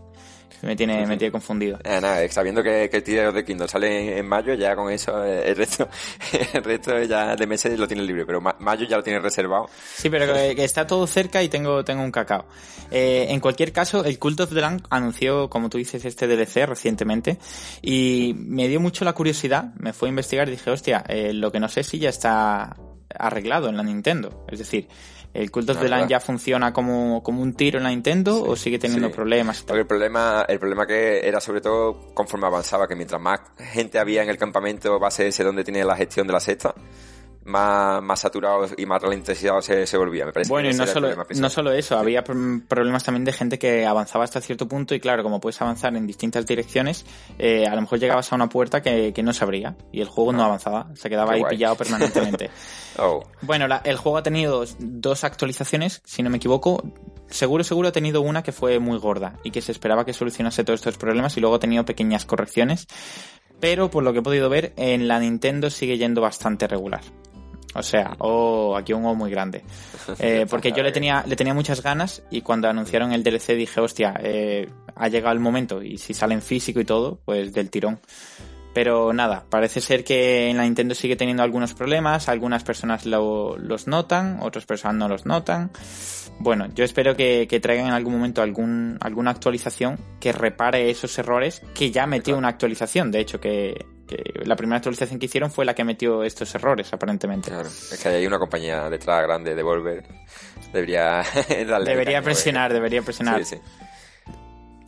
me 0.62 0.76
tiene, 0.76 1.06
me 1.06 1.16
tiene 1.16 1.32
confundido. 1.32 1.78
Eh, 1.84 2.00
nada, 2.00 2.28
sabiendo 2.28 2.62
que, 2.62 2.88
que 2.90 2.98
el 2.98 3.02
Tears 3.02 3.34
de 3.34 3.44
Kingdom 3.44 3.68
sale 3.68 4.18
en, 4.18 4.26
mayo, 4.26 4.54
ya 4.54 4.74
con 4.76 4.92
eso, 4.92 5.24
eh, 5.24 5.50
el 5.50 5.56
resto, 5.56 5.88
el 6.54 6.64
resto 6.64 7.02
ya 7.02 7.36
de 7.36 7.46
meses 7.46 7.78
lo 7.78 7.86
tiene 7.86 8.02
libre, 8.02 8.26
pero 8.26 8.40
mayo 8.40 8.86
ya 8.86 8.96
lo 8.96 9.02
tiene 9.02 9.20
reservado. 9.20 9.68
Sí, 9.94 10.10
pero 10.10 10.32
que, 10.32 10.64
está 10.64 10.86
todo 10.86 11.06
cerca 11.06 11.42
y 11.42 11.48
tengo, 11.48 11.84
tengo 11.84 12.02
un 12.02 12.12
cacao. 12.12 12.46
Eh, 12.90 13.26
en 13.30 13.40
cualquier 13.40 13.72
caso, 13.72 14.04
el 14.04 14.18
Cult 14.18 14.40
of 14.40 14.50
the 14.50 14.60
Land 14.60 14.86
anunció, 14.90 15.48
como 15.48 15.70
tú 15.70 15.78
dices, 15.78 16.04
este 16.04 16.26
DLC 16.26 16.66
recientemente 16.66 17.38
y 17.82 18.34
me 18.36 18.68
dio 18.68 18.80
mucho 18.80 19.04
la 19.04 19.12
curiosidad, 19.12 19.72
me 19.78 19.92
fue 19.92 20.08
a 20.08 20.10
investigar 20.10 20.48
y 20.48 20.52
dije, 20.52 20.70
hostia, 20.70 21.04
eh, 21.08 21.32
lo 21.32 21.52
que 21.52 21.60
no 21.60 21.68
sé 21.68 21.82
si 21.82 21.98
ya 21.98 22.10
está 22.10 22.76
arreglado 23.18 23.68
en 23.68 23.76
la 23.76 23.82
Nintendo. 23.82 24.44
Es 24.48 24.58
decir, 24.58 24.88
¿El 25.32 25.50
Cult 25.50 25.70
of 25.70 25.80
the 25.80 25.88
Land 25.88 26.08
ya 26.08 26.18
funciona 26.18 26.72
como, 26.72 27.22
como 27.22 27.40
un 27.40 27.54
tiro 27.54 27.78
en 27.78 27.84
la 27.84 27.90
Nintendo 27.90 28.42
o 28.42 28.56
sigue 28.56 28.78
teniendo 28.78 29.12
problemas? 29.12 29.62
Porque 29.62 29.82
el 29.82 29.86
problema, 29.86 30.44
el 30.48 30.58
problema 30.58 30.86
que 30.86 31.26
era 31.26 31.40
sobre 31.40 31.60
todo 31.60 32.12
conforme 32.14 32.46
avanzaba, 32.46 32.88
que 32.88 32.96
mientras 32.96 33.20
más 33.20 33.40
gente 33.58 33.98
había 33.98 34.22
en 34.22 34.28
el 34.28 34.36
campamento 34.36 34.98
base 34.98 35.28
ese 35.28 35.44
donde 35.44 35.62
tiene 35.62 35.84
la 35.84 35.96
gestión 35.96 36.26
de 36.26 36.32
la 36.32 36.40
sexta, 36.40 36.74
más, 37.44 38.02
más 38.02 38.20
saturados 38.20 38.74
y 38.76 38.86
más 38.86 39.02
se, 39.62 39.86
se 39.86 39.96
volvía. 39.96 40.26
Me 40.26 40.32
parece 40.32 40.50
bueno, 40.50 40.70
y 40.70 40.74
no 40.74 40.86
solo, 40.86 41.10
no 41.34 41.50
solo 41.50 41.72
eso, 41.72 41.98
había 41.98 42.22
problemas 42.22 43.04
también 43.04 43.24
de 43.24 43.32
gente 43.32 43.58
que 43.58 43.86
avanzaba 43.86 44.24
hasta 44.24 44.40
cierto 44.40 44.68
punto 44.68 44.94
y 44.94 45.00
claro, 45.00 45.22
como 45.22 45.40
puedes 45.40 45.60
avanzar 45.60 45.94
en 45.96 46.06
distintas 46.06 46.46
direcciones, 46.46 47.06
eh, 47.38 47.66
a 47.66 47.74
lo 47.74 47.80
mejor 47.82 47.98
llegabas 47.98 48.32
a 48.32 48.36
una 48.36 48.48
puerta 48.48 48.82
que, 48.82 49.12
que 49.12 49.22
no 49.22 49.32
se 49.32 49.44
abría 49.44 49.76
y 49.92 50.00
el 50.00 50.08
juego 50.08 50.32
no, 50.32 50.42
ah. 50.42 50.46
avanzaba, 50.46 50.88
se 50.94 51.08
quedaba 51.08 51.32
ahí 51.32 51.42
pillado 51.48 51.74
permanentemente. 51.76 52.50
oh. 52.98 53.22
Bueno, 53.42 53.66
el 53.84 53.96
juego 53.96 54.18
ha 54.18 54.22
tenido 54.22 54.64
dos 54.78 55.24
actualizaciones, 55.24 56.02
si 56.04 56.22
no 56.22 56.30
me 56.30 56.36
equivoco. 56.36 56.82
Seguro, 57.28 57.62
seguro 57.62 57.88
ha 57.88 57.92
tenido 57.92 58.22
una 58.22 58.42
que 58.42 58.50
fue 58.50 58.80
muy 58.80 58.98
gorda 58.98 59.38
y 59.44 59.52
que 59.52 59.62
se 59.62 59.70
esperaba 59.70 60.04
que 60.04 60.12
solucionase 60.12 60.64
todos 60.64 60.80
estos 60.80 60.98
problemas 60.98 61.36
y 61.36 61.40
luego 61.40 61.56
ha 61.56 61.60
tenido 61.60 61.84
pequeñas 61.84 62.24
correcciones. 62.24 62.88
Pero 63.60 63.90
por 63.90 64.02
lo 64.02 64.12
que 64.12 64.20
he 64.20 64.22
podido 64.22 64.48
ver, 64.48 64.72
en 64.76 65.06
la 65.06 65.20
Nintendo 65.20 65.70
sigue 65.70 65.98
yendo 65.98 66.22
bastante 66.22 66.66
regular. 66.66 67.02
O 67.74 67.82
sea, 67.82 68.16
o 68.18 68.76
aquí 68.76 68.92
un 68.92 69.04
O 69.04 69.14
muy 69.14 69.30
grande. 69.30 69.62
Eh, 70.18 70.44
porque 70.50 70.72
yo 70.72 70.82
le 70.82 70.90
tenía, 70.90 71.24
le 71.26 71.36
tenía 71.36 71.54
muchas 71.54 71.82
ganas 71.82 72.22
y 72.30 72.42
cuando 72.42 72.68
anunciaron 72.68 73.12
el 73.12 73.22
DLC 73.22 73.54
dije, 73.54 73.80
hostia, 73.80 74.18
eh, 74.20 74.68
ha 74.96 75.08
llegado 75.08 75.32
el 75.32 75.40
momento 75.40 75.82
y 75.82 75.98
si 75.98 76.14
sale 76.14 76.34
en 76.34 76.42
físico 76.42 76.80
y 76.80 76.84
todo, 76.84 77.20
pues 77.24 77.52
del 77.52 77.70
tirón. 77.70 78.00
Pero 78.74 79.12
nada, 79.12 79.44
parece 79.48 79.80
ser 79.80 80.04
que 80.04 80.48
en 80.48 80.56
la 80.56 80.64
Nintendo 80.64 80.94
sigue 80.94 81.16
teniendo 81.16 81.42
algunos 81.42 81.74
problemas, 81.74 82.28
algunas 82.28 82.64
personas 82.64 83.06
lo, 83.06 83.56
los 83.56 83.86
notan, 83.86 84.38
otras 84.42 84.66
personas 84.66 84.96
no 84.96 85.08
los 85.08 85.26
notan. 85.26 85.70
Bueno, 86.38 86.66
yo 86.74 86.84
espero 86.84 87.16
que, 87.16 87.46
que 87.48 87.60
traigan 87.60 87.86
en 87.86 87.92
algún 87.92 88.14
momento 88.14 88.42
algún, 88.42 88.98
alguna 89.00 89.30
actualización 89.30 89.98
que 90.20 90.32
repare 90.32 90.90
esos 90.90 91.16
errores, 91.18 91.62
que 91.74 91.90
ya 91.90 92.06
metió 92.06 92.36
una 92.36 92.48
actualización, 92.48 93.10
de 93.10 93.20
hecho, 93.20 93.40
que, 93.40 93.86
la 94.44 94.56
primera 94.56 94.78
actualización 94.78 95.18
que 95.18 95.26
hicieron 95.26 95.50
fue 95.50 95.64
la 95.64 95.74
que 95.74 95.84
metió 95.84 96.22
estos 96.22 96.54
errores, 96.54 96.92
aparentemente. 96.92 97.50
Claro, 97.50 97.68
es 97.68 98.00
que 98.02 98.08
hay 98.08 98.26
una 98.26 98.38
compañía 98.38 98.88
detrás 98.88 99.22
grande 99.22 99.54
de 99.54 99.62
Volver. 99.62 100.04
Debería 100.72 101.22
Debería 101.84 102.22
presionar, 102.22 102.72
debería 102.72 103.02
presionar. 103.02 103.44
Sí, 103.44 103.56
sí. 103.56 103.62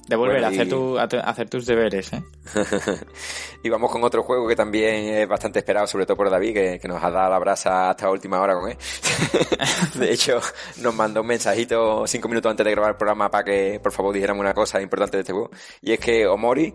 De 0.08 0.16
volver 0.16 0.44
a, 0.44 0.48
hacer 0.48 0.68
tu, 0.68 0.98
hacer 0.98 1.48
tus 1.48 1.64
deberes, 1.64 2.12
¿eh? 2.12 2.22
y 3.62 3.68
vamos 3.68 3.90
con 3.90 4.02
otro 4.02 4.24
juego 4.24 4.48
que 4.48 4.56
también 4.56 5.14
es 5.14 5.28
bastante 5.28 5.60
esperado, 5.60 5.86
sobre 5.86 6.06
todo 6.06 6.16
por 6.16 6.28
David, 6.28 6.80
que, 6.80 6.88
nos 6.88 7.02
ha 7.02 7.10
dado 7.10 7.30
la 7.30 7.38
brasa 7.38 7.90
hasta 7.90 8.10
última 8.10 8.40
hora 8.40 8.54
con 8.54 8.68
él. 8.68 8.76
de 9.94 10.12
hecho, 10.12 10.40
nos 10.78 10.94
mandó 10.94 11.20
un 11.20 11.28
mensajito 11.28 12.04
cinco 12.06 12.28
minutos 12.28 12.50
antes 12.50 12.64
de 12.64 12.72
grabar 12.72 12.90
el 12.90 12.96
programa 12.96 13.30
para 13.30 13.44
que, 13.44 13.78
por 13.80 13.92
favor, 13.92 14.12
dijéramos 14.12 14.40
una 14.40 14.54
cosa 14.54 14.82
importante 14.82 15.18
de 15.18 15.20
este 15.20 15.32
juego. 15.32 15.50
Y 15.80 15.92
es 15.92 16.00
que 16.00 16.26
Omori, 16.26 16.74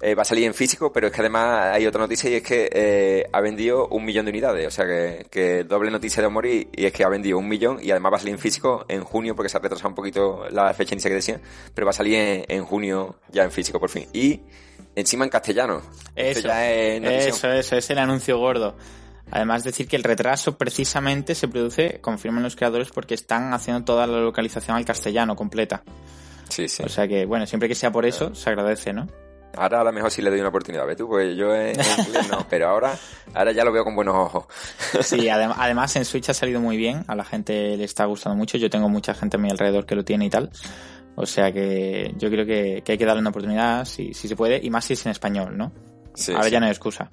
eh, 0.00 0.14
va 0.14 0.22
a 0.22 0.24
salir 0.24 0.44
en 0.44 0.54
físico, 0.54 0.92
pero 0.92 1.08
es 1.08 1.12
que 1.12 1.20
además 1.20 1.74
hay 1.74 1.86
otra 1.86 2.00
noticia 2.00 2.30
y 2.30 2.34
es 2.34 2.42
que 2.42 2.70
eh, 2.72 3.28
ha 3.32 3.40
vendido 3.40 3.88
un 3.88 4.04
millón 4.04 4.26
de 4.26 4.30
unidades. 4.30 4.66
O 4.66 4.70
sea 4.70 4.86
que, 4.86 5.64
doble 5.64 5.90
noticia 5.90 6.22
de 6.22 6.28
morir 6.28 6.68
y 6.72 6.86
es 6.86 6.92
que 6.92 7.02
ha 7.02 7.08
vendido 7.08 7.38
un 7.38 7.48
millón 7.48 7.78
y 7.82 7.90
además 7.90 8.12
va 8.12 8.16
a 8.16 8.20
salir 8.20 8.34
en 8.34 8.40
físico 8.40 8.84
en 8.88 9.02
junio 9.02 9.34
porque 9.34 9.48
se 9.48 9.56
ha 9.56 9.60
retrasado 9.60 9.88
un 9.88 9.96
poquito 9.96 10.44
la 10.50 10.72
fecha 10.72 10.94
inicial 10.94 11.10
que 11.10 11.16
decía, 11.16 11.40
pero 11.74 11.84
va 11.84 11.90
a 11.90 11.94
salir 11.94 12.44
en, 12.48 12.64
junio 12.64 13.16
ya 13.30 13.42
en 13.42 13.50
físico 13.50 13.80
por 13.80 13.90
fin. 13.90 14.06
Y 14.12 14.40
encima 14.94 15.24
en 15.24 15.30
castellano. 15.30 15.82
Eso, 16.14 16.48
eso, 16.48 17.52
eso, 17.52 17.76
es 17.76 17.90
el 17.90 17.98
anuncio 17.98 18.38
gordo. 18.38 18.76
Además 19.30 19.64
decir 19.64 19.88
que 19.88 19.96
el 19.96 20.04
retraso 20.04 20.56
precisamente 20.56 21.34
se 21.34 21.48
produce, 21.48 22.00
confirman 22.00 22.42
los 22.42 22.56
creadores, 22.56 22.88
porque 22.90 23.14
están 23.14 23.52
haciendo 23.52 23.84
toda 23.84 24.06
la 24.06 24.20
localización 24.20 24.76
al 24.76 24.84
castellano 24.84 25.36
completa. 25.36 25.82
Sí, 26.48 26.68
sí. 26.68 26.82
O 26.82 26.88
sea 26.88 27.06
que, 27.06 27.26
bueno, 27.26 27.46
siempre 27.46 27.68
que 27.68 27.74
sea 27.74 27.90
por 27.90 28.06
eso, 28.06 28.34
se 28.34 28.48
agradece, 28.48 28.92
¿no? 28.94 29.06
Ahora 29.56 29.80
a 29.80 29.84
lo 29.84 29.92
mejor 29.92 30.10
sí 30.10 30.22
le 30.22 30.30
doy 30.30 30.40
una 30.40 30.50
oportunidad, 30.50 30.86
¿ves 30.86 30.96
tú? 30.96 31.08
Pues 31.08 31.36
yo 31.36 31.54
en, 31.54 31.70
inglés 32.06 32.28
no, 32.30 32.46
pero 32.48 32.68
ahora, 32.68 32.96
ahora 33.34 33.52
ya 33.52 33.64
lo 33.64 33.72
veo 33.72 33.84
con 33.84 33.94
buenos 33.94 34.14
ojos. 34.14 34.44
Sí, 35.00 35.28
además 35.30 35.96
en 35.96 36.04
Switch 36.04 36.28
ha 36.28 36.34
salido 36.34 36.60
muy 36.60 36.76
bien, 36.76 37.04
a 37.08 37.14
la 37.14 37.24
gente 37.24 37.76
le 37.76 37.84
está 37.84 38.04
gustando 38.04 38.36
mucho, 38.36 38.58
yo 38.58 38.70
tengo 38.70 38.88
mucha 38.88 39.14
gente 39.14 39.36
a 39.36 39.40
mi 39.40 39.50
alrededor 39.50 39.86
que 39.86 39.94
lo 39.94 40.04
tiene 40.04 40.26
y 40.26 40.30
tal. 40.30 40.50
O 41.16 41.26
sea 41.26 41.52
que 41.52 42.14
yo 42.16 42.30
creo 42.30 42.46
que, 42.46 42.84
hay 42.86 42.98
que 42.98 43.04
darle 43.04 43.20
una 43.20 43.30
oportunidad 43.30 43.84
si, 43.84 44.14
si 44.14 44.28
se 44.28 44.36
puede, 44.36 44.60
y 44.62 44.70
más 44.70 44.84
si 44.84 44.92
es 44.92 45.04
en 45.04 45.12
español, 45.12 45.56
¿no? 45.56 45.72
Sí, 46.14 46.32
ahora 46.32 46.48
ya 46.48 46.60
no 46.60 46.66
hay 46.66 46.72
excusa. 46.72 47.10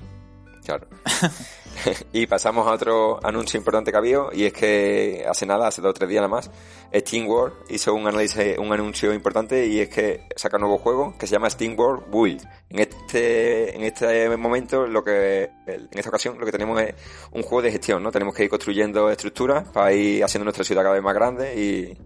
Claro. 0.63 0.88
y 2.13 2.28
pasamos 2.28 2.67
a 2.67 2.71
otro 2.71 3.19
anuncio 3.26 3.57
importante 3.57 3.91
que 3.91 3.97
había 3.97 4.21
y 4.34 4.45
es 4.45 4.53
que 4.53 5.26
hace 5.28 5.45
nada, 5.45 5.67
hace 5.67 5.82
dos 5.82 5.91
o 5.91 5.93
tres 5.93 6.09
días 6.09 6.21
nada 6.21 6.30
más, 6.30 6.51
Steam 6.93 7.28
World 7.28 7.53
hizo 7.69 7.93
un 7.93 8.07
análisis, 8.07 8.57
un 8.57 8.71
anuncio 8.71 9.13
importante 9.13 9.65
y 9.67 9.80
es 9.80 9.89
que 9.89 10.28
saca 10.36 10.57
un 10.57 10.61
nuevo 10.61 10.78
juego 10.78 11.15
que 11.17 11.28
se 11.28 11.34
llama 11.34 11.49
Steam 11.49 11.78
World 11.78 12.05
Build. 12.11 12.43
En 12.69 12.80
este, 12.80 13.76
en 13.76 13.84
este 13.84 14.38
momento, 14.38 14.88
lo 14.88 15.03
que, 15.03 15.49
en 15.67 15.89
esta 15.91 16.09
ocasión, 16.09 16.38
lo 16.39 16.45
que 16.45 16.51
tenemos 16.51 16.82
es 16.82 16.95
un 17.32 17.43
juego 17.43 17.61
de 17.61 17.71
gestión, 17.71 18.01
¿no? 18.01 18.11
Tenemos 18.11 18.34
que 18.34 18.43
ir 18.43 18.49
construyendo 18.49 19.09
estructuras 19.09 19.67
para 19.69 19.93
ir 19.93 20.23
haciendo 20.23 20.45
nuestra 20.45 20.63
ciudad 20.63 20.84
cada 20.84 20.95
vez 20.95 21.03
más 21.03 21.13
grande 21.13 21.55
y, 21.55 21.97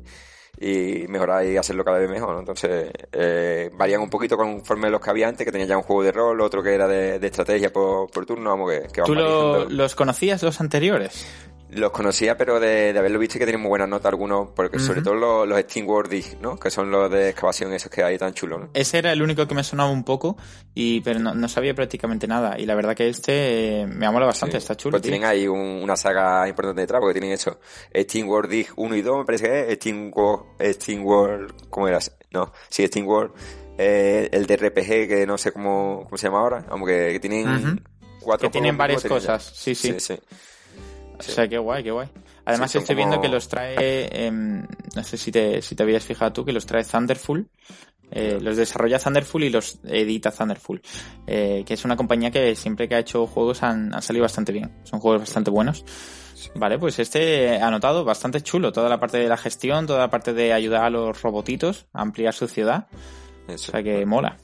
y 0.62 1.06
mejorar 1.08 1.46
y 1.46 1.58
hacerlo 1.58 1.86
cada 1.86 2.00
vez 2.00 2.10
mejor. 2.10 2.38
Entonces, 2.38 2.92
eh, 3.12 3.70
varían 3.74 4.02
un 4.02 4.10
poquito 4.10 4.36
conforme 4.36 4.90
los 4.90 5.00
que 5.00 5.10
había 5.10 5.28
antes, 5.28 5.46
que 5.46 5.52
tenía 5.52 5.68
ya 5.68 5.78
un 5.78 5.84
juego 5.84 6.04
de 6.04 6.12
rol, 6.12 6.42
otro 6.42 6.62
que 6.62 6.74
era 6.74 6.88
de, 6.88 7.16
estrategia 7.26 7.72
por, 7.72 8.10
turno, 8.26 8.50
vamos, 8.50 8.72
que, 8.72 8.88
que 8.92 9.02
¿Tú 9.04 9.16
los 9.16 9.96
conocías 9.96 10.44
los 10.44 10.60
anteriores? 10.60 11.26
Los 11.72 11.92
conocía, 11.92 12.36
pero 12.36 12.60
de, 12.60 12.98
haberlo 12.98 13.20
visto 13.20 13.38
que 13.38 13.46
tienen 13.46 13.62
muy 13.62 13.70
buenas 13.70 13.88
notas 13.88 14.08
algunos, 14.12 14.50
porque 14.56 14.80
sobre 14.80 15.02
todo 15.04 15.14
los, 15.14 15.48
los 15.48 15.60
Steam 15.60 15.88
World 15.88 16.26
¿no? 16.42 16.58
Que 16.58 16.72
son 16.72 16.90
los 16.90 17.12
de 17.12 17.30
excavación 17.30 17.72
esos 17.74 17.92
que 17.92 18.04
hay 18.04 18.18
tan 18.18 18.34
chulos, 18.34 18.60
¿no? 18.60 18.70
Ese 18.74 18.98
era 18.98 19.12
el 19.12 19.22
único 19.22 19.48
que 19.48 19.54
me 19.54 19.64
sonaba 19.64 19.92
un 19.92 20.04
poco, 20.04 20.36
y 20.74 21.02
pero 21.02 21.20
no, 21.20 21.48
sabía 21.48 21.76
prácticamente 21.76 22.28
nada. 22.28 22.58
Y 22.60 22.66
la 22.66 22.74
verdad 22.74 22.96
que 22.96 23.08
este 23.08 23.82
eh, 23.82 23.88
me 23.88 24.08
ha 24.08 24.12
bastante, 24.12 24.58
está 24.58 24.76
chulo. 24.76 24.94
Pues 24.94 25.04
tienen 25.04 25.26
ahí 25.26 25.48
una 25.48 25.96
saga 25.96 26.48
importante 26.48 26.82
detrás, 26.82 27.02
porque 27.02 27.20
tienen 27.20 27.34
eso. 27.34 27.60
Steam 27.96 28.28
World 28.28 28.50
Dig 28.50 28.68
1 28.76 28.96
y 28.96 29.02
2, 29.02 29.18
me 29.20 29.26
parece 29.26 29.46
que 29.46 29.72
es. 29.72 29.76
Steam 29.76 30.12
World, 30.14 30.46
Steam 30.74 31.06
World, 31.06 31.70
¿cómo 31.70 31.88
era? 31.88 32.00
No, 32.32 32.52
sí, 32.70 32.86
Steam 32.88 33.08
World. 33.08 33.32
Eh, 33.78 34.28
el 34.32 34.46
de 34.46 34.58
RPG, 34.58 35.08
que 35.08 35.26
no 35.26 35.38
sé 35.38 35.52
cómo, 35.52 36.04
cómo 36.06 36.18
se 36.18 36.28
llama 36.28 36.40
ahora, 36.40 36.66
aunque 36.70 37.14
que 37.14 37.20
tienen 37.20 37.82
cuatro 38.20 38.50
Que 38.50 38.52
tienen 38.52 38.76
varias 38.76 39.04
cosas, 39.04 39.52
sí, 39.56 39.74
sí. 39.74 39.94
sí, 39.94 40.00
sí. 40.00 40.20
O 41.20 41.24
sea, 41.24 41.48
qué 41.48 41.58
guay, 41.58 41.84
qué 41.84 41.92
guay. 41.92 42.08
Además 42.46 42.74
estoy 42.74 42.96
viendo 42.96 43.20
que 43.20 43.28
los 43.28 43.48
trae, 43.50 44.26
em, 44.26 44.66
no 44.96 45.04
sé 45.04 45.18
si 45.18 45.32
te, 45.32 45.62
si 45.62 45.76
te 45.76 45.84
habías 45.84 46.06
fijado 46.06 46.32
tú, 46.32 46.46
que 46.46 46.54
los 46.54 46.66
trae 46.66 46.84
Thunderful. 46.84 47.48
Eh, 48.12 48.40
los 48.42 48.58
desarrolla 48.58 48.98
Thunderful 48.98 49.44
y 49.44 49.50
los 49.50 49.80
edita 49.84 50.32
Thunderful. 50.32 50.82
Eh, 51.28 51.64
que 51.66 51.74
es 51.74 51.86
una 51.86 51.96
compañía 51.96 52.32
que 52.32 52.56
siempre 52.56 52.88
que 52.88 52.96
ha 52.96 53.00
hecho 53.00 53.28
juegos 53.28 53.62
han, 53.62 53.94
han 53.94 54.02
salido 54.02 54.24
bastante 54.24 54.52
bien. 54.52 54.72
Son 54.84 55.00
juegos 55.00 55.22
bastante 55.22 55.52
buenos. 55.52 55.84
Vale, 56.56 56.80
pues 56.80 56.98
este 57.00 57.60
ha 57.60 57.70
notado 57.70 58.04
bastante 58.06 58.42
chulo. 58.42 58.72
Toda 58.72 58.90
la 58.90 59.00
parte 59.00 59.18
de 59.18 59.28
la 59.28 59.38
gestión, 59.38 59.86
toda 59.86 60.00
la 60.00 60.10
parte 60.10 60.34
de 60.34 60.54
ayudar 60.54 60.84
a 60.86 60.90
los 60.90 61.22
robotitos 61.22 61.88
a 61.94 62.02
ampliar 62.02 62.34
su 62.34 62.48
ciudad. 62.48 62.88
O 63.48 63.58
sea 63.58 63.84
que 63.84 64.06
mola. 64.06 64.38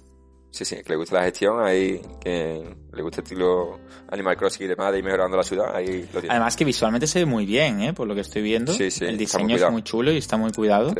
Sí, 0.55 0.63
sí, 0.63 0.77
que 0.77 0.89
le 0.91 0.95
gusta 0.95 1.17
la 1.17 1.23
gestión, 1.23 1.61
ahí, 1.61 2.01
que 2.21 2.63
le 2.93 3.01
gusta 3.01 3.19
el 3.19 3.25
estilo 3.25 3.77
Animal 4.07 4.37
Crossing 4.37 4.63
y 4.63 4.69
demás, 4.69 4.89
de 4.93 4.99
ir 4.99 5.03
mejorando 5.03 5.35
la 5.35 5.43
ciudad, 5.43 5.75
ahí 5.75 6.07
lo 6.13 6.21
tiene. 6.21 6.29
Además 6.29 6.55
que 6.55 6.63
visualmente 6.63 7.07
se 7.07 7.19
ve 7.19 7.25
muy 7.25 7.45
bien, 7.45 7.81
¿eh? 7.81 7.91
Por 7.91 8.07
lo 8.07 8.15
que 8.15 8.21
estoy 8.21 8.41
viendo. 8.41 8.71
Sí, 8.71 8.89
sí. 8.89 9.03
El 9.03 9.17
diseño 9.17 9.57
es 9.57 9.69
muy 9.69 9.83
chulo 9.83 10.13
y 10.13 10.17
está 10.17 10.37
muy 10.37 10.53
cuidado. 10.53 10.95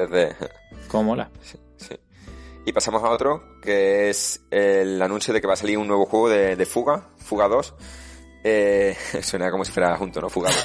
¿Cómo 0.89 1.03
mola? 1.05 1.31
Sí, 1.41 1.57
sí. 1.77 1.95
Y 2.65 2.73
pasamos 2.73 3.01
a 3.01 3.09
otro, 3.09 3.59
que 3.61 4.09
es 4.09 4.41
el 4.51 5.01
anuncio 5.01 5.33
de 5.33 5.39
que 5.39 5.47
va 5.47 5.53
a 5.53 5.55
salir 5.55 5.77
un 5.77 5.87
nuevo 5.87 6.05
juego 6.05 6.27
de, 6.27 6.57
de 6.57 6.65
Fuga, 6.65 7.07
Fuga 7.15 7.47
2, 7.47 7.75
eh, 8.47 8.95
suena 9.23 9.49
como 9.49 9.65
si 9.65 9.71
fuera 9.71 9.97
junto, 9.97 10.21
¿no? 10.21 10.29
Fugados. 10.29 10.63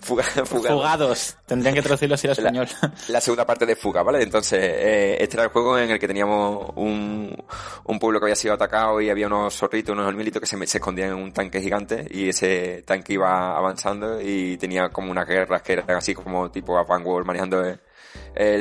Fugados. 0.48 1.36
Tendrían 1.44 1.74
que 1.74 1.82
traducirlo 1.82 2.14
así 2.14 2.26
al 2.26 2.32
español. 2.32 2.66
La, 3.08 3.20
segunda 3.20 3.44
parte 3.44 3.66
de 3.66 3.76
Fuga, 3.76 4.02
¿vale? 4.02 4.22
Entonces, 4.22 4.60
eh, 4.62 5.18
este 5.20 5.36
era 5.36 5.44
el 5.44 5.50
juego 5.50 5.78
en 5.78 5.90
el 5.90 5.98
que 5.98 6.08
teníamos 6.08 6.70
un, 6.76 7.36
un 7.84 7.98
pueblo 7.98 8.18
que 8.18 8.24
había 8.24 8.36
sido 8.36 8.54
atacado 8.54 8.98
y 9.02 9.10
había 9.10 9.26
unos 9.26 9.54
zorritos, 9.54 9.92
unos 9.92 10.06
hormilitos 10.06 10.40
que 10.40 10.46
se, 10.46 10.66
se 10.66 10.78
escondían 10.78 11.10
en 11.10 11.16
un 11.16 11.32
tanque 11.32 11.60
gigante 11.60 12.06
y 12.10 12.30
ese 12.30 12.82
tanque 12.86 13.12
iba 13.12 13.54
avanzando 13.56 14.18
y 14.18 14.56
tenía 14.56 14.88
como 14.88 15.10
unas 15.10 15.28
guerras 15.28 15.60
que 15.60 15.74
eran 15.74 15.90
así 15.90 16.14
como 16.14 16.50
tipo 16.50 16.78
a 16.78 16.84
Vanguard 16.84 17.26
manejando 17.26 17.62
el 17.62 17.78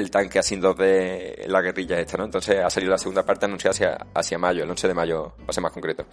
tanque 0.10 0.40
así 0.40 0.56
dos 0.58 0.78
de 0.78 1.46
la 1.48 1.62
guerrilla 1.62 2.00
esta, 2.00 2.18
¿no? 2.18 2.26
Entonces 2.26 2.60
ha 2.64 2.70
salido 2.70 2.92
la 2.92 2.98
segunda 2.98 3.26
parte 3.26 3.46
anunciada 3.46 3.72
hacia, 3.72 4.08
hacia 4.14 4.38
mayo, 4.38 4.64
el 4.64 4.70
11 4.70 4.88
de 4.88 4.94
mayo, 4.94 5.34
va 5.40 5.46
a 5.48 5.54
ser 5.54 5.64
más 5.64 5.72
concreto. 5.72 6.06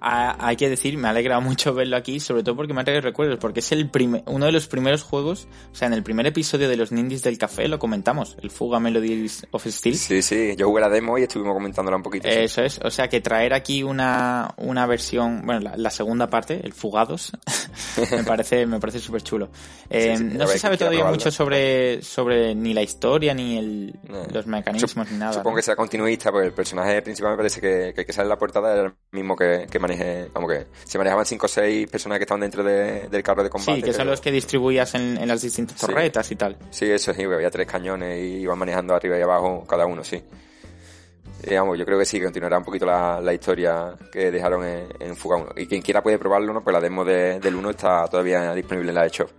Ah, 0.00 0.36
hay 0.38 0.56
que 0.56 0.68
decir, 0.68 0.96
me 0.96 1.08
ha 1.08 1.10
alegrado 1.10 1.40
mucho 1.40 1.74
verlo 1.74 1.96
aquí, 1.96 2.20
sobre 2.20 2.42
todo 2.42 2.56
porque 2.56 2.72
me 2.72 2.80
ha 2.80 2.84
traído 2.84 3.02
recuerdos, 3.02 3.38
porque 3.38 3.60
es 3.60 3.72
el 3.72 3.90
primer, 3.90 4.22
uno 4.26 4.46
de 4.46 4.52
los 4.52 4.68
primeros 4.68 5.02
juegos, 5.02 5.48
o 5.72 5.74
sea, 5.74 5.88
en 5.88 5.94
el 5.94 6.02
primer 6.02 6.26
episodio 6.26 6.68
de 6.68 6.76
los 6.76 6.92
Nindies 6.92 7.22
del 7.22 7.38
Café 7.38 7.68
lo 7.68 7.78
comentamos, 7.78 8.36
el 8.42 8.50
Fuga 8.50 8.80
Melodies 8.80 9.46
of 9.50 9.66
Steel. 9.66 9.96
Sí, 9.96 10.22
sí, 10.22 10.54
yo 10.56 10.68
jugué 10.68 10.80
la 10.82 10.88
demo 10.88 11.18
y 11.18 11.22
estuvimos 11.22 11.54
comentándola 11.54 11.96
un 11.96 12.02
poquito. 12.02 12.28
Eso 12.28 12.62
es, 12.62 12.80
o 12.82 12.90
sea 12.90 13.08
que 13.08 13.20
traer 13.20 13.54
aquí 13.54 13.82
una, 13.82 14.54
una 14.58 14.86
versión, 14.86 15.42
bueno, 15.44 15.72
la, 15.76 15.90
segunda 15.90 16.28
parte, 16.28 16.60
el 16.62 16.72
Fugados, 16.72 17.32
me 18.10 18.24
parece, 18.24 18.66
me 18.66 18.78
parece 18.78 19.00
súper 19.00 19.22
chulo. 19.22 19.48
Eh, 19.90 20.16
no 20.18 20.46
se 20.46 20.58
sabe 20.58 20.76
todavía 20.76 21.04
mucho 21.04 21.30
sobre, 21.30 22.02
sobre 22.02 22.54
ni 22.54 22.74
la 22.74 22.82
historia, 22.86 23.34
ni 23.34 23.58
el, 23.58 23.94
los 24.32 24.46
mecanismos, 24.46 25.10
ni 25.10 25.18
nada. 25.18 25.34
Supongo 25.34 25.56
que 25.56 25.62
sea 25.62 25.76
continuista, 25.76 26.32
porque 26.32 26.46
el 26.46 26.52
personaje 26.52 27.02
principal 27.02 27.32
me 27.32 27.36
parece 27.36 27.60
que, 27.60 27.92
que, 27.94 28.06
que 28.06 28.12
sale 28.12 28.24
en 28.24 28.30
la 28.30 28.38
portada 28.38 28.74
es 28.74 28.84
el 28.86 28.92
mismo 29.12 29.36
que, 29.36 29.66
que 29.70 29.78
maneje, 29.78 30.28
como 30.32 30.48
que 30.48 30.66
se 30.84 30.98
manejaban 30.98 31.26
cinco 31.26 31.46
o 31.46 31.48
seis 31.48 31.88
personas 31.88 32.18
que 32.18 32.24
estaban 32.24 32.40
dentro 32.40 32.64
del 32.64 33.22
carro 33.22 33.42
de 33.42 33.50
combate. 33.50 33.76
Sí, 33.76 33.82
que 33.82 33.92
son 33.92 34.06
los 34.06 34.20
que 34.20 34.30
distribuías 34.30 34.94
en, 34.94 35.26
las 35.26 35.42
distintas 35.42 35.76
torretas 35.76 36.30
y 36.30 36.36
tal. 36.36 36.56
Sí, 36.70 36.90
eso 36.90 37.12
sí, 37.12 37.22
había 37.24 37.50
tres 37.50 37.66
cañones 37.66 38.18
y 38.18 38.38
iban 38.38 38.58
manejando 38.58 38.94
arriba 38.94 39.18
y 39.18 39.22
abajo 39.22 39.64
cada 39.68 39.86
uno, 39.86 40.02
sí. 40.02 40.22
Digamos, 41.42 41.78
yo 41.78 41.84
creo 41.84 41.98
que 41.98 42.06
sí, 42.06 42.18
que 42.18 42.24
continuará 42.24 42.58
un 42.58 42.64
poquito 42.64 42.86
la, 42.86 43.20
la 43.20 43.32
historia 43.32 43.94
que 44.10 44.30
dejaron 44.30 44.64
en, 44.64 44.86
en, 44.98 45.14
Fuga 45.14 45.36
1. 45.36 45.48
Y 45.58 45.66
quien 45.66 45.82
quiera 45.82 46.02
puede 46.02 46.18
probarlo, 46.18 46.52
¿no? 46.52 46.64
Pues 46.64 46.72
la 46.72 46.80
demo 46.80 47.04
de, 47.04 47.38
del 47.38 47.54
1 47.54 47.70
está 47.70 48.06
todavía 48.08 48.54
disponible 48.54 48.88
en 48.88 48.94
la 48.94 49.06
eShop. 49.06 49.30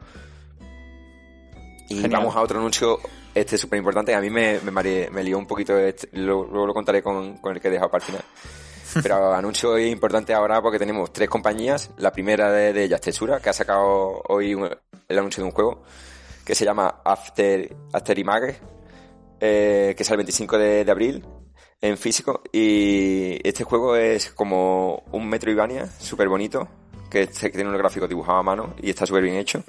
Y 1.89 2.07
vamos 2.07 2.35
a 2.35 2.41
otro 2.41 2.59
anuncio, 2.59 2.99
este 3.39 3.55
es 3.55 3.61
súper 3.61 3.77
importante, 3.77 4.13
a 4.15 4.21
mí 4.21 4.29
me, 4.29 4.59
me, 4.59 5.09
me 5.11 5.23
lió 5.23 5.37
un 5.37 5.45
poquito, 5.45 5.77
este, 5.77 6.09
luego 6.13 6.65
lo, 6.65 6.73
contaré 6.73 7.01
con, 7.01 7.37
con, 7.37 7.55
el 7.55 7.61
que 7.61 7.67
he 7.67 7.71
dejado 7.71 7.89
para 7.89 8.03
el 8.03 8.07
final. 8.07 8.23
Pero 9.03 9.33
anuncio 9.33 9.77
importante 9.77 10.33
ahora 10.33 10.61
porque 10.61 10.79
tenemos 10.79 11.11
tres 11.11 11.29
compañías, 11.29 11.91
la 11.97 12.11
primera 12.11 12.51
de, 12.51 12.73
de 12.73 12.83
ellas, 12.83 13.01
Tesura, 13.01 13.39
que 13.39 13.49
ha 13.49 13.53
sacado 13.53 14.21
hoy 14.27 14.55
un, 14.55 14.69
el 15.07 15.19
anuncio 15.19 15.43
de 15.43 15.49
un 15.49 15.53
juego 15.53 15.83
que 16.43 16.55
se 16.55 16.65
llama 16.65 17.01
After, 17.03 17.75
After 17.93 18.17
Image, 18.17 18.59
eh, 19.39 19.93
que 19.95 20.03
sale 20.03 20.15
el 20.15 20.25
25 20.25 20.57
de, 20.57 20.85
de 20.85 20.91
abril 20.91 21.25
en 21.79 21.97
físico 21.97 22.41
y 22.51 23.37
este 23.47 23.63
juego 23.63 23.95
es 23.95 24.31
como 24.31 25.03
un 25.11 25.29
Metroidvania 25.29 25.87
súper 25.99 26.27
bonito 26.27 26.67
que, 27.11 27.27
que 27.27 27.49
tiene 27.49 27.69
un 27.69 27.77
gráfico 27.77 28.07
dibujado 28.07 28.39
a 28.39 28.43
mano 28.43 28.73
y 28.81 28.89
está 28.89 29.05
súper 29.05 29.21
bien 29.21 29.35
hecho 29.35 29.63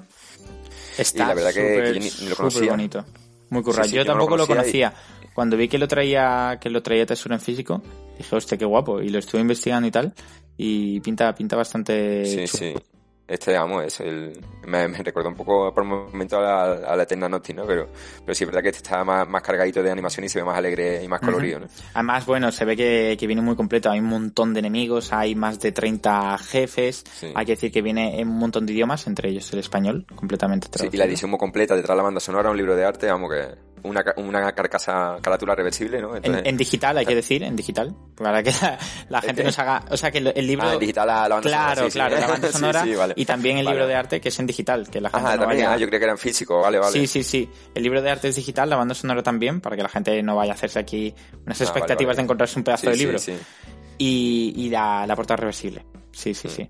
Está 0.99 1.23
y 1.23 1.27
la 1.27 1.33
verdad 1.33 1.53
que, 1.53 1.93
que 1.93 1.99
ni 1.99 2.29
lo 2.29 2.35
conocía. 2.35 2.71
bonito. 2.71 3.05
Muy 3.49 3.63
currado. 3.63 3.83
Sí, 3.83 3.91
sí, 3.91 3.95
yo 3.95 4.05
tampoco 4.05 4.37
lo 4.37 4.47
conocía. 4.47 4.93
Y... 5.23 5.27
Cuando 5.33 5.57
vi 5.57 5.67
que 5.67 5.77
lo 5.77 5.87
traía, 5.87 6.57
que 6.59 6.69
lo 6.69 6.81
traía 6.83 7.05
Tesura 7.05 7.35
en 7.35 7.41
físico, 7.41 7.81
dije, 8.17 8.35
hostia, 8.35 8.57
qué 8.57 8.65
guapo. 8.65 9.01
Y 9.01 9.09
lo 9.09 9.19
estuve 9.19 9.41
investigando 9.41 9.87
y 9.87 9.91
tal. 9.91 10.13
Y 10.57 10.99
pinta, 10.99 11.33
pinta 11.33 11.55
bastante. 11.55 12.25
Sí, 12.25 12.45
chulo. 12.45 12.47
sí. 12.47 12.88
Este, 13.29 13.53
vamos, 13.53 13.85
es 13.85 13.99
el, 13.99 14.43
me, 14.65 14.87
me 14.87 14.97
recuerda 14.97 15.29
un 15.29 15.35
poco 15.35 15.71
por 15.71 15.83
un 15.83 15.89
momento 15.89 16.39
a 16.39 16.41
la, 16.41 16.63
a 16.87 16.95
la 16.95 17.03
Eterna 17.03 17.29
Noctis, 17.29 17.55
¿no? 17.55 17.63
Pero, 17.67 17.87
pero 18.25 18.33
sí 18.33 18.43
es 18.43 18.47
verdad 18.47 18.63
que 18.63 18.69
este 18.69 18.79
está 18.79 19.03
más, 19.03 19.29
más 19.29 19.43
cargadito 19.43 19.83
de 19.83 19.91
animación 19.91 20.25
y 20.25 20.29
se 20.29 20.39
ve 20.39 20.45
más 20.45 20.57
alegre 20.57 21.03
y 21.03 21.07
más 21.07 21.19
colorido. 21.19 21.59
¿no? 21.59 21.67
Además, 21.93 22.25
bueno, 22.25 22.51
se 22.51 22.65
ve 22.65 22.75
que, 22.75 23.15
que, 23.19 23.27
viene 23.27 23.43
muy 23.43 23.55
completo. 23.55 23.91
Hay 23.91 23.99
un 23.99 24.07
montón 24.07 24.55
de 24.55 24.61
enemigos, 24.61 25.13
hay 25.13 25.35
más 25.35 25.59
de 25.59 25.71
30 25.71 26.39
jefes. 26.39 27.03
Sí. 27.19 27.31
Hay 27.35 27.45
que 27.45 27.51
decir 27.51 27.71
que 27.71 27.83
viene 27.83 28.19
en 28.19 28.27
un 28.27 28.39
montón 28.39 28.65
de 28.65 28.73
idiomas, 28.73 29.05
entre 29.05 29.29
ellos 29.29 29.53
el 29.53 29.59
español, 29.59 30.07
completamente 30.15 30.67
traducido. 30.67 30.89
Sí, 30.89 30.97
y 30.97 30.97
la 30.97 31.05
edición 31.05 31.29
muy 31.29 31.39
completa, 31.39 31.75
detrás 31.75 31.95
de 31.95 31.97
la 31.97 32.03
banda 32.03 32.19
sonora, 32.19 32.49
un 32.49 32.57
libro 32.57 32.75
de 32.75 32.83
arte, 32.83 33.11
vamos 33.11 33.29
que 33.31 33.68
una, 33.83 34.03
una 34.17 34.51
carcasa, 34.53 35.17
carátula 35.21 35.55
reversible, 35.55 36.01
¿no? 36.01 36.15
Entonces, 36.15 36.41
en, 36.41 36.47
en, 36.47 36.57
digital, 36.57 36.97
hay 36.97 37.05
que 37.05 37.15
decir, 37.15 37.43
en 37.43 37.55
digital, 37.55 37.95
para 38.15 38.43
que 38.43 38.51
la, 38.51 38.77
la 39.09 39.21
gente 39.21 39.43
nos 39.43 39.57
haga, 39.59 39.83
o 39.89 39.97
sea, 39.97 40.11
que 40.11 40.19
el, 40.19 40.33
el 40.35 40.47
libro... 40.47 40.67
Ah, 40.67 40.73
en 40.73 40.79
digital 40.79 41.07
la, 41.07 41.27
la 41.27 41.35
banda 41.35 41.49
claro, 41.49 41.89
sonora. 41.89 41.91
Claro, 41.91 42.15
claro, 42.15 42.21
la 42.21 42.27
banda 42.27 42.51
sonora 42.51 42.81
sí, 42.83 42.89
sí, 42.89 42.95
vale. 42.95 43.13
y 43.15 43.25
también 43.25 43.57
el 43.57 43.65
vale. 43.65 43.75
libro 43.77 43.87
de 43.87 43.95
arte 43.95 44.21
que 44.21 44.29
es 44.29 44.39
en 44.39 44.45
digital, 44.47 44.89
que 44.89 45.01
la 45.01 45.09
gente 45.09 45.27
ah, 45.27 45.35
no 45.35 45.41
también, 45.41 45.65
vaya... 45.65 45.73
ah, 45.73 45.77
yo 45.77 45.87
creía 45.87 45.99
que 45.99 46.05
era 46.05 46.13
en 46.13 46.17
físico, 46.17 46.61
vale, 46.61 46.79
vale. 46.79 46.91
Sí, 46.93 47.07
sí, 47.07 47.23
sí, 47.23 47.49
el 47.73 47.83
libro 47.83 48.01
de 48.01 48.09
arte 48.09 48.27
es 48.27 48.35
digital, 48.35 48.69
la 48.69 48.75
banda 48.75 48.93
sonora 48.95 49.23
también, 49.23 49.61
para 49.61 49.75
que 49.75 49.83
la 49.83 49.89
gente 49.89 50.21
no 50.23 50.35
vaya 50.35 50.51
a 50.51 50.55
hacerse 50.55 50.79
aquí 50.79 51.13
unas 51.45 51.59
expectativas 51.61 51.99
ah, 51.99 52.05
vale, 52.07 52.15
de 52.17 52.23
encontrarse 52.23 52.59
un 52.59 52.63
pedazo 52.63 52.85
sí, 52.85 52.89
de 52.89 52.97
libro. 52.97 53.19
Sí, 53.19 53.37
y, 53.97 54.53
y 54.55 54.69
la, 54.69 55.05
la 55.05 55.15
portada 55.15 55.37
reversible, 55.37 55.85
sí, 56.11 56.33
sí, 56.33 56.47
sí. 56.49 56.69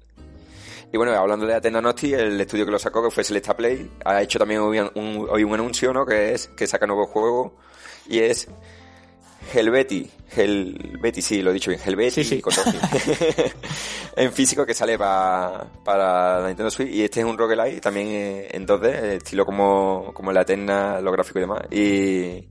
Y 0.92 0.98
bueno, 0.98 1.14
hablando 1.14 1.46
de 1.46 1.54
Athena 1.54 1.82
Nosti, 1.82 2.14
el 2.14 2.42
estudio 2.42 2.66
que 2.66 2.72
lo 2.72 2.80
sacó, 2.80 3.04
que 3.04 3.12
fue 3.12 3.24
Selecta 3.24 3.56
Play, 3.56 3.90
ha 4.04 4.22
hecho 4.22 4.40
también 4.40 4.62
hoy 4.62 4.80
un, 4.80 5.28
hoy 5.30 5.44
un 5.44 5.54
anuncio, 5.54 5.94
¿no? 5.94 6.06
Que 6.06 6.34
es 6.34 6.48
que 6.48 6.66
saca 6.66 6.88
nuevo 6.88 7.06
juego 7.06 7.58
y 8.08 8.20
es 8.20 8.48
Helveti, 9.54 10.10
Helveti, 10.36 11.22
sí, 11.22 11.42
lo 11.42 11.52
he 11.52 11.54
dicho 11.54 11.70
bien, 11.70 11.82
Helveti 11.84 12.24
sí, 12.24 12.36
sí. 12.36 12.42
con 12.42 12.54
en 14.16 14.34
físico 14.34 14.66
que 14.66 14.74
sale 14.74 14.98
pa, 14.98 15.68
para 15.84 16.40
la 16.42 16.48
Nintendo 16.48 16.70
Switch 16.70 16.94
y 16.94 17.04
este 17.04 17.22
es 17.22 17.26
un 17.26 17.38
roguelike 17.38 17.82
también 17.82 18.48
en 18.52 18.68
2D, 18.68 19.18
estilo 19.18 19.46
como, 19.46 20.12
como 20.14 20.32
la 20.32 20.42
Eterna, 20.42 21.00
lo 21.02 21.12
gráfico 21.12 21.40
y 21.40 21.42
demás. 21.42 21.62
Y, 21.72 22.50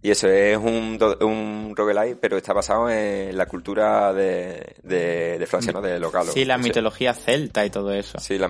y 0.00 0.10
eso 0.12 0.28
es 0.28 0.56
un, 0.56 0.96
un 1.20 1.72
roguelike, 1.74 2.18
pero 2.20 2.36
está 2.36 2.52
basado 2.52 2.88
en 2.88 3.36
la 3.36 3.46
cultura 3.46 4.12
de, 4.12 4.76
de, 4.84 5.38
de 5.38 5.46
Francia, 5.46 5.72
¿no? 5.72 5.80
De 5.80 5.98
local. 5.98 6.26
Sí, 6.32 6.44
la 6.44 6.56
mitología 6.56 7.14
celta 7.14 7.66
y 7.66 7.70
todo 7.70 7.92
eso. 7.92 8.18
Sí, 8.20 8.38
la, 8.38 8.46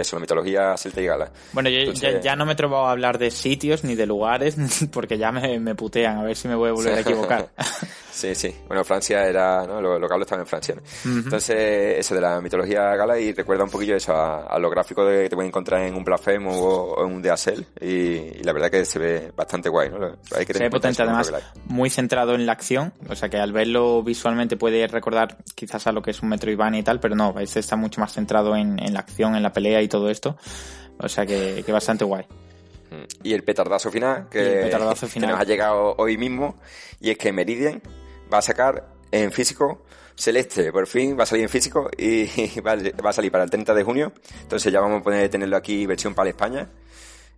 eso, 0.00 0.16
la 0.16 0.20
mitología 0.20 0.76
celta 0.76 1.00
y 1.00 1.06
gala. 1.06 1.30
Bueno, 1.52 1.70
yo 1.70 1.78
Entonces... 1.78 2.14
ya, 2.14 2.20
ya, 2.20 2.36
no 2.36 2.46
me 2.46 2.54
he 2.54 2.56
trovado 2.56 2.86
a 2.86 2.90
hablar 2.90 3.18
de 3.18 3.30
sitios 3.30 3.84
ni 3.84 3.94
de 3.94 4.06
lugares, 4.06 4.56
porque 4.92 5.18
ya 5.18 5.30
me, 5.30 5.60
me 5.60 5.76
putean, 5.76 6.18
a 6.18 6.24
ver 6.24 6.34
si 6.34 6.48
me 6.48 6.56
voy 6.56 6.70
a 6.70 6.72
volver 6.72 6.94
a 6.94 7.00
equivocar. 7.00 7.50
sí, 8.18 8.34
sí. 8.34 8.54
Bueno, 8.66 8.84
Francia 8.84 9.24
era, 9.24 9.64
¿no? 9.66 9.80
Los 9.80 10.00
lo 10.00 10.20
estaba 10.20 10.42
en 10.42 10.46
Francia. 10.46 10.74
¿no? 10.74 10.82
Uh 10.82 11.14
-huh. 11.14 11.24
Entonces, 11.24 11.98
eso 11.98 12.14
de 12.14 12.20
la 12.20 12.40
mitología 12.40 12.96
gala 12.96 13.18
y 13.18 13.32
recuerda 13.32 13.64
un 13.64 13.70
poquillo 13.70 13.96
eso 13.96 14.12
a, 14.12 14.46
a 14.46 14.58
lo 14.58 14.68
gráfico 14.68 15.04
de, 15.04 15.24
que 15.24 15.28
te 15.30 15.36
puedes 15.36 15.48
encontrar 15.48 15.82
en 15.82 15.94
un 15.94 16.04
Blasphemo 16.04 16.50
o, 16.50 16.94
o 16.94 17.06
en 17.06 17.14
un 17.14 17.22
Deacel 17.22 17.66
y, 17.80 17.86
y, 17.86 18.42
la 18.42 18.52
verdad 18.52 18.70
que 18.70 18.84
se 18.84 18.98
ve 18.98 19.32
bastante 19.36 19.68
guay, 19.68 19.90
¿no? 19.90 20.16
Hay 20.36 20.44
que 20.44 20.52
tener 20.52 20.70
además 20.74 21.32
muy 21.66 21.90
centrado 21.90 22.34
en 22.34 22.46
la 22.46 22.52
acción, 22.52 22.92
o 23.08 23.14
sea 23.14 23.28
que 23.28 23.36
al 23.38 23.52
verlo 23.52 24.02
visualmente 24.02 24.56
puede 24.56 24.86
recordar 24.88 25.38
quizás 25.54 25.86
a 25.86 25.92
lo 25.92 26.02
que 26.02 26.10
es 26.10 26.22
un 26.22 26.28
Metroidvania 26.28 26.80
y 26.80 26.82
tal, 26.82 27.00
pero 27.00 27.14
no, 27.14 27.38
este 27.38 27.60
está 27.60 27.76
mucho 27.76 28.00
más 28.00 28.12
centrado 28.12 28.56
en, 28.56 28.78
en 28.82 28.94
la 28.94 29.00
acción, 29.00 29.36
en 29.36 29.42
la 29.42 29.52
pelea 29.52 29.80
y 29.82 29.88
todo 29.88 30.10
esto, 30.10 30.36
o 30.98 31.08
sea 31.08 31.24
que, 31.24 31.62
que 31.64 31.72
bastante 31.72 32.04
guay. 32.04 32.24
Y 33.22 33.34
el 33.34 33.42
petardazo 33.42 33.90
final, 33.90 34.28
que, 34.30 34.62
petardazo 34.64 35.06
final. 35.06 35.28
que 35.30 35.32
nos 35.32 35.40
ha 35.40 35.44
llegado 35.44 35.94
hoy 35.98 36.16
mismo, 36.16 36.56
y 37.00 37.10
es 37.10 37.18
que 37.18 37.32
Meridian 37.32 37.82
va 38.32 38.38
a 38.38 38.42
sacar 38.42 38.88
en 39.10 39.32
físico 39.32 39.84
Celeste, 40.18 40.72
por 40.72 40.86
fin 40.86 41.16
va 41.18 41.22
a 41.22 41.26
salir 41.26 41.44
en 41.44 41.48
físico 41.48 41.88
y 41.96 42.26
va 42.60 43.10
a 43.10 43.12
salir 43.12 43.30
para 43.30 43.44
el 43.44 43.50
30 43.50 43.72
de 43.72 43.82
junio. 43.84 44.12
Entonces 44.42 44.72
ya 44.72 44.80
vamos 44.80 45.00
a 45.00 45.04
poder 45.04 45.30
tenerlo 45.30 45.56
aquí 45.56 45.86
versión 45.86 46.14
para 46.14 46.30
España. 46.30 46.68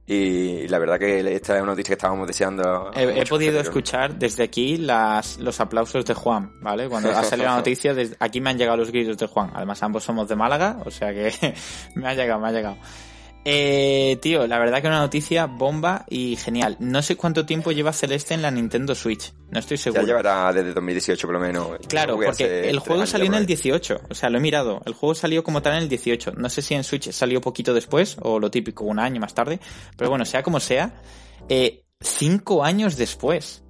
Y 0.07 0.67
la 0.67 0.79
verdad 0.81 0.99
que 0.99 1.21
esta 1.21 1.55
es 1.55 1.63
una 1.63 1.73
noticia 1.73 1.91
que 1.91 1.99
estábamos 1.99 2.27
deseando. 2.27 2.91
He, 2.95 3.21
he 3.21 3.27
podido 3.27 3.61
escuchar 3.61 4.19
desde 4.19 4.43
aquí 4.43 4.77
las, 4.77 5.39
los 5.39 5.61
aplausos 5.61 6.05
de 6.05 6.15
Juan, 6.15 6.59
¿vale? 6.61 6.89
Cuando 6.89 7.11
ha 7.11 7.23
salido 7.23 7.49
la 7.49 7.57
noticia, 7.59 7.95
desde 7.95 8.17
aquí 8.19 8.41
me 8.41 8.51
han 8.51 8.59
llegado 8.59 8.79
los 8.79 8.91
gritos 8.91 9.17
de 9.19 9.27
Juan. 9.27 9.53
Además, 9.55 9.81
ambos 9.85 10.03
somos 10.03 10.27
de 10.29 10.35
Málaga, 10.35 10.79
o 10.85 10.91
sea 10.91 11.13
que 11.13 11.55
me 11.95 12.09
ha 12.09 12.15
llegado, 12.15 12.41
me 12.41 12.49
ha 12.49 12.53
llegado. 12.53 12.77
Eh, 13.45 14.19
tío, 14.21 14.47
la 14.47 14.59
verdad 14.59 14.83
que 14.83 14.89
una 14.89 14.99
noticia 14.99 15.47
bomba 15.47 16.05
y 16.09 16.37
genial. 16.37 16.77
No 16.79 17.01
sé 17.01 17.17
cuánto 17.17 17.47
tiempo 17.47 17.73
lleva 17.73 17.93
Celeste 17.93 18.35
en 18.35 18.43
la 18.43 18.51
Nintendo 18.51 18.95
Switch. 18.95 19.33
No 19.51 19.59
estoy 19.59 19.79
seguro. 19.79 20.03
Ya 20.03 20.09
llevará 20.09 20.53
desde 20.53 20.75
2018 20.75 21.27
por 21.27 21.35
lo 21.35 21.41
menos. 21.41 21.79
Claro, 21.89 22.19
porque 22.23 22.69
el 22.69 22.79
juego 22.81 23.07
salió 23.07 23.27
en 23.27 23.35
el 23.35 23.47
18. 23.47 24.01
O 24.11 24.15
sea, 24.15 24.29
lo 24.29 24.39
he 24.39 24.41
mirado. 24.41 24.83
El 24.85 24.93
juego 24.93 25.15
salió 25.15 25.43
como 25.43 25.63
tal 25.63 25.75
en 25.75 25.85
el 25.85 25.89
18. 25.89 26.33
No 26.37 26.51
sé 26.51 26.61
si 26.61 26.75
en 26.75 26.85
Switch 26.85 27.11
salió 27.13 27.41
poquito 27.41 27.73
después 27.73 28.17
o 28.21 28.39
lo 28.39 28.51
típico, 28.51 28.85
un 28.85 28.99
año 28.99 29.21
más 29.21 29.35
tarde. 29.35 29.59
Pero 29.97 30.11
bueno, 30.11 30.25
sea 30.27 30.43
como 30.43 30.61
sea, 30.61 31.01
eh, 31.49 31.85
cinco 32.01 32.63
años 32.63 32.97
después. 32.97 33.63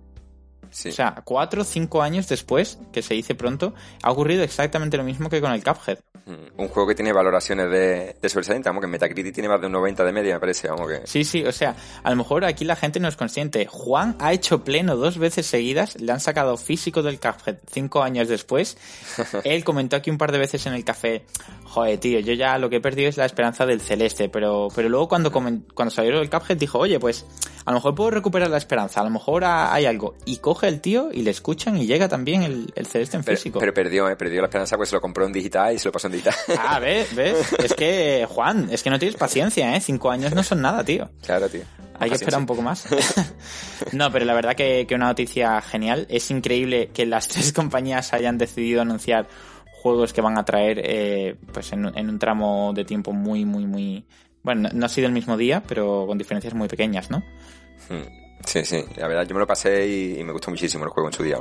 Sí. 0.70 0.88
O 0.88 0.92
sea, 0.92 1.22
cuatro 1.24 1.62
o 1.62 1.64
cinco 1.64 2.02
años 2.02 2.28
después, 2.28 2.78
que 2.92 3.02
se 3.02 3.14
dice 3.14 3.34
pronto, 3.34 3.74
ha 4.02 4.10
ocurrido 4.10 4.42
exactamente 4.42 4.96
lo 4.96 5.04
mismo 5.04 5.28
que 5.28 5.40
con 5.40 5.52
el 5.52 5.62
Cuphead. 5.62 5.98
Un 6.26 6.68
juego 6.68 6.88
que 6.88 6.94
tiene 6.94 7.12
valoraciones 7.12 7.70
de, 7.70 8.16
de 8.20 8.28
sobresaliente, 8.28 8.68
vamos, 8.68 8.82
que 8.82 8.86
Metacritic 8.86 9.34
tiene 9.34 9.48
más 9.48 9.60
de 9.60 9.66
un 9.66 9.72
90 9.72 10.04
de 10.04 10.12
media, 10.12 10.34
me 10.34 10.40
parece, 10.40 10.68
vamos 10.68 10.88
que... 10.88 11.06
Sí, 11.06 11.24
sí, 11.24 11.44
o 11.44 11.52
sea, 11.52 11.76
a 12.02 12.10
lo 12.10 12.16
mejor 12.16 12.44
aquí 12.44 12.64
la 12.64 12.76
gente 12.76 13.00
no 13.00 13.08
es 13.08 13.16
consciente. 13.16 13.66
Juan 13.66 14.16
ha 14.20 14.32
hecho 14.32 14.64
pleno 14.64 14.96
dos 14.96 15.18
veces 15.18 15.46
seguidas, 15.46 16.00
le 16.00 16.12
han 16.12 16.20
sacado 16.20 16.56
físico 16.56 17.02
del 17.02 17.18
café 17.18 17.58
cinco 17.70 18.02
años 18.02 18.28
después. 18.28 18.76
Él 19.44 19.64
comentó 19.64 19.96
aquí 19.96 20.10
un 20.10 20.18
par 20.18 20.32
de 20.32 20.38
veces 20.38 20.66
en 20.66 20.74
el 20.74 20.84
café, 20.84 21.24
joder, 21.64 21.98
tío, 21.98 22.20
yo 22.20 22.32
ya 22.34 22.58
lo 22.58 22.70
que 22.70 22.76
he 22.76 22.80
perdido 22.80 23.08
es 23.08 23.16
la 23.16 23.26
esperanza 23.26 23.66
del 23.66 23.80
celeste, 23.80 24.28
pero, 24.28 24.68
pero 24.74 24.88
luego 24.88 25.08
cuando, 25.08 25.32
cuando 25.32 25.90
salió 25.90 26.20
el 26.20 26.30
Cuphead 26.30 26.56
dijo, 26.56 26.78
oye, 26.78 26.98
pues 26.98 27.26
a 27.70 27.72
lo 27.72 27.78
mejor 27.78 27.94
puedo 27.94 28.10
recuperar 28.10 28.50
la 28.50 28.58
esperanza, 28.58 29.00
a 29.00 29.04
lo 29.04 29.10
mejor 29.10 29.44
hay 29.44 29.86
algo. 29.86 30.16
Y 30.24 30.38
coge 30.38 30.66
el 30.66 30.80
tío 30.80 31.10
y 31.12 31.22
le 31.22 31.30
escuchan 31.30 31.76
y 31.76 31.86
llega 31.86 32.08
también 32.08 32.42
el, 32.42 32.72
el 32.74 32.86
celeste 32.86 33.16
en 33.16 33.22
físico. 33.22 33.60
Pero, 33.60 33.72
perdió, 33.72 34.08
eh, 34.08 34.16
perdió 34.16 34.40
la 34.40 34.48
esperanza, 34.48 34.76
pues 34.76 34.88
se 34.88 34.96
lo 34.96 35.00
compró 35.00 35.24
en 35.24 35.32
digital 35.32 35.74
y 35.74 35.78
se 35.78 35.86
lo 35.86 35.92
pasó 35.92 36.08
en 36.08 36.14
digital. 36.14 36.34
Ah, 36.58 36.78
¿ves? 36.80 37.14
¿ves? 37.14 37.52
Es 37.62 37.74
que, 37.74 38.26
Juan, 38.28 38.68
es 38.72 38.82
que 38.82 38.90
no 38.90 38.98
tienes 38.98 39.16
paciencia, 39.16 39.76
¿eh? 39.76 39.80
Cinco 39.80 40.10
años 40.10 40.34
no 40.34 40.42
son 40.42 40.60
nada, 40.60 40.82
tío. 40.84 41.08
Claro, 41.22 41.48
tío. 41.48 41.62
Hay 42.00 42.08
que 42.08 42.16
esperar 42.16 42.40
un 42.40 42.46
poco 42.46 42.62
más. 42.62 42.88
no, 43.92 44.10
pero 44.10 44.24
la 44.24 44.34
verdad 44.34 44.56
que, 44.56 44.86
que 44.88 44.94
una 44.94 45.06
noticia 45.06 45.60
genial. 45.60 46.06
Es 46.08 46.30
increíble 46.32 46.90
que 46.92 47.06
las 47.06 47.28
tres 47.28 47.52
compañías 47.52 48.12
hayan 48.12 48.36
decidido 48.36 48.80
anunciar 48.80 49.28
juegos 49.70 50.12
que 50.12 50.20
van 50.20 50.38
a 50.38 50.44
traer 50.44 50.80
eh, 50.82 51.36
pues 51.52 51.72
en, 51.72 51.86
un 51.86 52.18
tramo 52.18 52.72
de 52.74 52.84
tiempo 52.84 53.12
muy, 53.12 53.44
muy, 53.44 53.66
muy... 53.66 54.04
Bueno, 54.42 54.70
no 54.72 54.86
ha 54.86 54.88
sido 54.88 55.06
el 55.06 55.12
mismo 55.12 55.36
día, 55.36 55.62
pero 55.66 56.06
con 56.06 56.18
diferencias 56.18 56.54
muy 56.54 56.68
pequeñas, 56.68 57.10
¿no? 57.10 57.22
Hmm. 57.91 58.20
Sí, 58.47 58.64
sí, 58.64 58.82
la 58.97 59.07
verdad 59.07 59.26
yo 59.26 59.34
me 59.34 59.41
lo 59.41 59.47
pasé 59.47 59.86
y, 59.86 60.24
me 60.24 60.32
gustó 60.32 60.51
muchísimo 60.51 60.84
el 60.84 60.91
juego 60.91 61.09
en 61.09 61.12
su 61.12 61.22
día. 61.22 61.38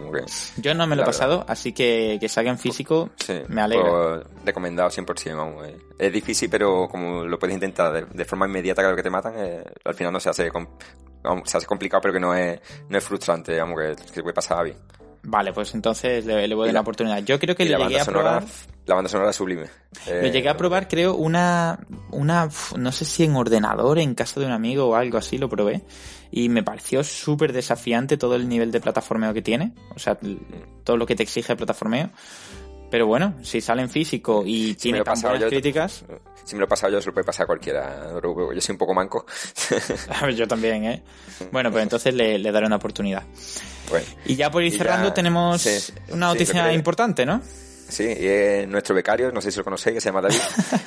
yo 0.57 0.73
no 0.73 0.85
me 0.85 0.95
lo 0.97 1.03
he 1.03 1.05
pasado, 1.05 1.45
así 1.47 1.71
que 1.71 2.17
que 2.19 2.27
salga 2.27 2.51
en 2.51 2.57
físico 2.57 3.09
me 3.47 3.61
alegra. 3.61 3.89
Pues, 3.89 4.45
recomendado 4.45 4.89
100%, 4.89 5.37
vamos. 5.37 5.65
Eh. 5.65 5.77
Es 5.97 6.11
difícil, 6.11 6.49
pero 6.49 6.89
como 6.89 7.23
lo 7.23 7.39
puedes 7.39 7.53
intentar 7.53 8.05
de, 8.05 8.25
forma 8.25 8.47
inmediata, 8.47 8.81
claro 8.81 8.97
que 8.97 9.03
te 9.03 9.09
matan, 9.09 9.33
eh, 9.37 9.63
al 9.85 9.95
final 9.95 10.11
no 10.11 10.19
se 10.19 10.29
hace, 10.29 10.51
se 11.45 11.57
hace 11.57 11.65
complicado, 11.65 12.01
pero 12.01 12.13
que 12.13 12.19
no 12.19 12.35
es, 12.35 12.59
no 12.89 12.97
es 12.97 13.03
frustrante, 13.03 13.57
vamos, 13.57 13.79
que, 13.79 14.13
que 14.13 14.21
puede 14.21 14.33
pasar 14.33 14.65
bien. 14.65 14.77
Vale, 15.23 15.51
pues 15.53 15.73
entonces 15.73 16.25
le, 16.25 16.33
voy 16.55 16.63
a 16.63 16.65
dar 16.67 16.73
la, 16.73 16.81
oportunidad. 16.81 17.19
Yo 17.23 17.39
creo 17.39 17.55
que 17.55 17.65
le 17.65 17.77
llegué 17.77 17.99
a 17.99 18.05
probar. 18.05 18.43
La 18.85 18.95
banda 18.95 19.09
sonora 19.09 19.33
sublime. 19.33 19.65
lo 20.07 20.27
llegué 20.27 20.49
a 20.49 20.57
probar, 20.57 20.87
creo, 20.87 21.15
una. 21.15 21.79
una 22.11 22.49
no 22.77 22.91
sé 22.91 23.05
si 23.05 23.23
en 23.23 23.35
ordenador, 23.35 23.99
en 23.99 24.15
casa 24.15 24.39
de 24.39 24.45
un 24.45 24.51
amigo 24.51 24.87
o 24.87 24.95
algo 24.95 25.17
así, 25.17 25.37
lo 25.37 25.49
probé. 25.49 25.83
Y 26.31 26.49
me 26.49 26.63
pareció 26.63 27.03
súper 27.03 27.53
desafiante 27.53 28.17
todo 28.17 28.35
el 28.35 28.47
nivel 28.47 28.71
de 28.71 28.79
plataformeo 28.79 29.33
que 29.33 29.41
tiene. 29.41 29.73
O 29.95 29.99
sea, 29.99 30.17
todo 30.83 30.97
lo 30.97 31.05
que 31.05 31.15
te 31.15 31.23
exige 31.23 31.53
el 31.53 31.57
plataformeo. 31.57 32.11
Pero 32.91 33.05
bueno, 33.05 33.35
si 33.43 33.61
sale 33.61 33.81
en 33.81 33.89
físico 33.89 34.43
y 34.45 34.73
tiene 34.73 35.01
tan 35.01 35.19
buenas 35.21 35.43
críticas. 35.45 36.03
Si 36.43 36.55
me 36.55 36.59
lo 36.59 36.65
he 36.65 36.69
pasado 36.69 36.91
yo, 36.93 37.01
se 37.01 37.07
lo 37.07 37.13
puede 37.13 37.25
pasar 37.25 37.43
a 37.43 37.47
cualquiera. 37.47 38.19
Yo 38.21 38.61
soy 38.61 38.73
un 38.73 38.79
poco 38.79 38.93
manco. 38.93 39.25
yo 40.35 40.47
también, 40.47 40.85
¿eh? 40.85 41.03
Bueno, 41.51 41.71
pues 41.71 41.83
entonces 41.83 42.13
le, 42.15 42.39
daré 42.51 42.65
una 42.65 42.77
oportunidad. 42.77 43.23
y 44.25 44.35
ya 44.35 44.49
por 44.49 44.63
ir 44.63 44.75
cerrando, 44.75 45.13
tenemos 45.13 45.91
una 46.09 46.27
noticia 46.27 46.73
importante, 46.73 47.25
¿no? 47.25 47.41
Sí, 47.89 48.03
y 48.03 48.27
es 48.27 48.67
nuestro 48.67 48.93
becario, 48.93 49.31
no 49.31 49.41
sé 49.41 49.51
si 49.51 49.57
lo 49.57 49.63
conocéis, 49.63 49.95
que 49.95 50.01
se 50.01 50.09
llama 50.09 50.21
David, 50.21 50.39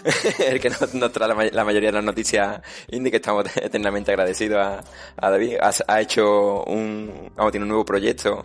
el 0.46 0.60
que 0.60 0.70
nos, 0.70 1.12
trae 1.12 1.50
la, 1.50 1.64
mayoría 1.64 1.88
de 1.88 1.96
las 1.96 2.04
noticias 2.04 2.60
indie, 2.88 3.10
que 3.10 3.16
estamos 3.16 3.44
eternamente 3.56 4.12
agradecidos 4.12 4.82
a, 5.16 5.30
David. 5.30 5.56
Ha, 5.60 6.00
hecho 6.00 6.62
un, 6.64 7.32
vamos, 7.34 7.50
tiene 7.50 7.64
un 7.64 7.68
nuevo 7.68 7.84
proyecto 7.84 8.44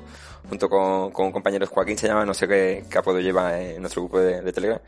junto 0.49 0.69
con, 0.69 1.11
con 1.11 1.27
un 1.27 1.31
compañero 1.31 1.67
Joaquín 1.67 1.97
se 1.97 2.07
llama, 2.07 2.25
no 2.25 2.33
sé 2.33 2.47
qué, 2.47 2.85
qué 2.89 2.97
apodo 2.97 3.19
lleva 3.19 3.59
en 3.59 3.81
nuestro 3.81 4.03
grupo 4.03 4.19
de, 4.19 4.51
Telegram. 4.51 4.79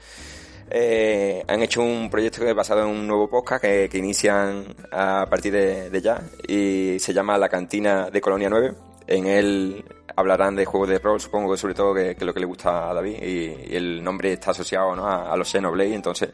Eh, 0.71 1.43
han 1.47 1.61
hecho 1.63 1.81
un 1.81 2.09
proyecto 2.09 2.41
que 2.41 2.49
es 2.49 2.55
basado 2.55 2.81
en 2.81 2.87
un 2.87 3.07
nuevo 3.07 3.27
podcast 3.29 3.63
que, 3.63 3.89
que 3.89 3.97
inician 3.97 4.65
a 4.91 5.25
partir 5.29 5.51
de, 5.51 6.01
ya 6.01 6.21
y 6.47 6.97
se 6.99 7.13
llama 7.13 7.37
La 7.37 7.49
Cantina 7.49 8.09
de 8.09 8.21
Colonia 8.21 8.49
9. 8.49 8.73
En 9.07 9.25
él 9.25 9.83
hablarán 10.19 10.55
de 10.55 10.65
juegos 10.65 10.89
de 10.89 10.99
rol, 10.99 11.19
supongo 11.19 11.51
que 11.51 11.57
sobre 11.57 11.73
todo 11.73 11.93
que, 11.93 12.11
es 12.11 12.21
lo 12.21 12.33
que 12.33 12.39
le 12.39 12.45
gusta 12.45 12.89
a 12.89 12.93
David 12.93 13.23
y, 13.23 13.75
el 13.75 14.03
nombre 14.03 14.33
está 14.33 14.51
asociado 14.51 14.95
¿no? 14.95 15.07
a, 15.07 15.35
los 15.35 15.49
Xenoblade, 15.49 15.93
entonces 15.93 16.29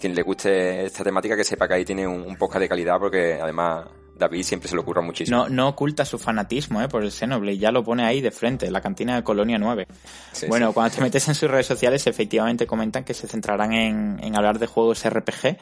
quien 0.00 0.14
le 0.14 0.22
guste 0.22 0.84
esta 0.84 1.04
temática 1.04 1.36
que 1.36 1.44
sepa 1.44 1.68
que 1.68 1.74
ahí 1.74 1.84
tiene 1.84 2.06
un, 2.06 2.22
un 2.22 2.36
podcast 2.36 2.60
de 2.60 2.68
calidad 2.68 2.98
porque 2.98 3.38
además 3.40 3.86
David 4.16 4.42
siempre 4.42 4.68
se 4.68 4.76
lo 4.76 4.82
ocurra 4.82 5.02
muchísimo. 5.02 5.36
No, 5.36 5.48
no 5.48 5.68
oculta 5.68 6.04
su 6.04 6.18
fanatismo 6.18 6.80
¿eh? 6.82 6.88
por 6.88 7.02
el 7.02 7.10
Xenoblade, 7.10 7.58
ya 7.58 7.72
lo 7.72 7.82
pone 7.82 8.04
ahí 8.04 8.20
de 8.20 8.30
frente, 8.30 8.70
la 8.70 8.80
cantina 8.80 9.16
de 9.16 9.24
Colonia 9.24 9.58
9. 9.58 9.86
bueno, 10.48 10.72
cuando 10.72 10.94
te 10.96 11.02
metes 11.02 11.26
en 11.28 11.34
sus 11.34 11.50
redes 11.50 11.66
sociales, 11.66 12.06
efectivamente 12.06 12.66
comentan 12.66 13.04
que 13.04 13.14
se 13.14 13.26
centrarán 13.26 13.72
en, 13.72 14.36
hablar 14.36 14.58
de 14.58 14.66
juegos 14.66 15.08
RPG 15.08 15.56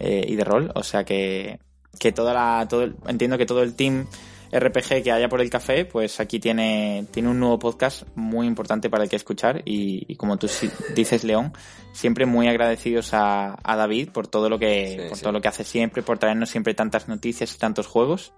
eh, 0.00 0.24
y 0.26 0.36
de 0.36 0.44
rol, 0.44 0.72
o 0.74 0.82
sea 0.82 1.04
que, 1.04 1.60
que 1.98 2.12
toda 2.12 2.34
la, 2.34 2.66
todo 2.68 2.88
entiendo 3.06 3.38
que 3.38 3.46
todo 3.46 3.62
el 3.62 3.74
team 3.74 4.06
RPG 4.52 5.02
que 5.02 5.12
haya 5.12 5.28
por 5.28 5.40
el 5.40 5.48
café, 5.48 5.84
pues 5.84 6.20
aquí 6.20 6.38
tiene, 6.38 7.06
tiene 7.10 7.30
un 7.30 7.40
nuevo 7.40 7.58
podcast 7.58 8.02
muy 8.14 8.46
importante 8.46 8.90
para 8.90 9.04
el 9.04 9.10
que 9.10 9.16
escuchar 9.16 9.62
y, 9.64 10.14
como 10.16 10.36
tú 10.36 10.48
dices, 10.94 11.24
León, 11.24 11.52
siempre 11.92 12.26
muy 12.26 12.48
agradecidos 12.48 13.14
a, 13.14 13.56
a 13.62 13.76
David 13.76 14.10
por 14.10 14.26
todo 14.26 14.48
lo 14.48 14.58
que, 14.58 15.06
por 15.08 15.18
todo 15.18 15.32
lo 15.32 15.40
que 15.40 15.48
hace 15.48 15.64
siempre, 15.64 16.02
por 16.02 16.18
traernos 16.18 16.50
siempre 16.50 16.74
tantas 16.74 17.08
noticias 17.08 17.54
y 17.54 17.58
tantos 17.58 17.86
juegos. 17.86 18.32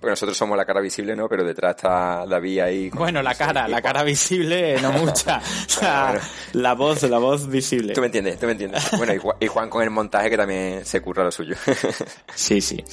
Porque 0.00 0.10
nosotros 0.10 0.36
somos 0.36 0.56
la 0.56 0.64
cara 0.64 0.80
visible, 0.80 1.16
¿no? 1.16 1.28
Pero 1.28 1.42
detrás 1.42 1.74
está 1.74 2.24
David 2.24 2.60
ahí. 2.60 2.90
Bueno, 2.90 3.20
la 3.20 3.34
cara, 3.34 3.66
la 3.66 3.82
cara 3.82 4.04
visible, 4.04 4.80
no 4.80 4.92
mucha. 5.04 5.38
o 5.38 5.68
sea, 5.68 6.20
la 6.52 6.74
voz, 6.74 7.02
la 7.02 7.18
voz 7.18 7.48
visible. 7.48 7.94
Tú 7.94 8.00
me 8.00 8.06
entiendes, 8.06 8.38
tú 8.38 8.46
me 8.46 8.52
entiendes. 8.52 8.90
Bueno, 8.96 9.12
y 9.40 9.46
Juan 9.48 9.68
con 9.68 9.82
el 9.82 9.90
montaje 9.90 10.30
que 10.30 10.36
también 10.36 10.84
se 10.84 11.00
curra 11.00 11.24
lo 11.24 11.32
suyo. 11.32 11.56
sí, 12.34 12.60
sí. 12.60 12.84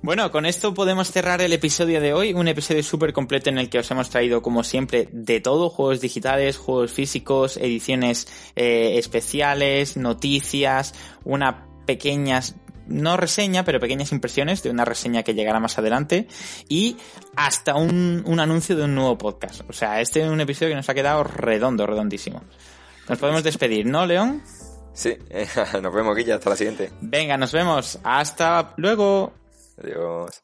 Bueno, 0.00 0.30
con 0.30 0.46
esto 0.46 0.72
podemos 0.72 1.10
cerrar 1.10 1.42
el 1.42 1.52
episodio 1.52 2.00
de 2.00 2.14
hoy. 2.14 2.32
Un 2.32 2.48
episodio 2.48 2.82
súper 2.82 3.12
completo 3.12 3.50
en 3.50 3.58
el 3.58 3.68
que 3.68 3.80
os 3.80 3.90
hemos 3.90 4.08
traído, 4.08 4.40
como 4.40 4.64
siempre, 4.64 5.08
de 5.12 5.40
todo. 5.40 5.68
Juegos 5.68 6.00
digitales, 6.00 6.56
juegos 6.56 6.90
físicos, 6.92 7.58
ediciones 7.58 8.28
eh, 8.56 8.96
especiales, 9.00 9.96
noticias, 9.96 10.94
una 11.24 11.66
pequeñas 11.86 12.54
no 12.86 13.16
reseña, 13.16 13.64
pero 13.64 13.80
pequeñas 13.80 14.12
impresiones 14.12 14.62
de 14.62 14.70
una 14.70 14.84
reseña 14.84 15.22
que 15.22 15.34
llegará 15.34 15.60
más 15.60 15.78
adelante 15.78 16.26
y 16.68 16.96
hasta 17.36 17.76
un, 17.76 18.22
un 18.26 18.40
anuncio 18.40 18.76
de 18.76 18.84
un 18.84 18.94
nuevo 18.94 19.16
podcast. 19.16 19.62
O 19.68 19.72
sea, 19.72 20.00
este 20.00 20.22
es 20.22 20.28
un 20.28 20.40
episodio 20.40 20.70
que 20.70 20.76
nos 20.76 20.88
ha 20.88 20.94
quedado 20.94 21.22
redondo, 21.24 21.86
redondísimo. 21.86 22.42
Nos 23.08 23.18
podemos 23.18 23.42
despedir, 23.42 23.86
¿no, 23.86 24.06
León? 24.06 24.42
Sí, 24.92 25.16
nos 25.82 25.94
vemos, 25.94 26.16
Guilla, 26.16 26.34
hasta 26.34 26.50
la 26.50 26.56
siguiente. 26.56 26.90
Venga, 27.00 27.36
nos 27.36 27.52
vemos. 27.52 27.98
Hasta 28.02 28.74
luego. 28.76 29.32
Adiós. 29.82 30.42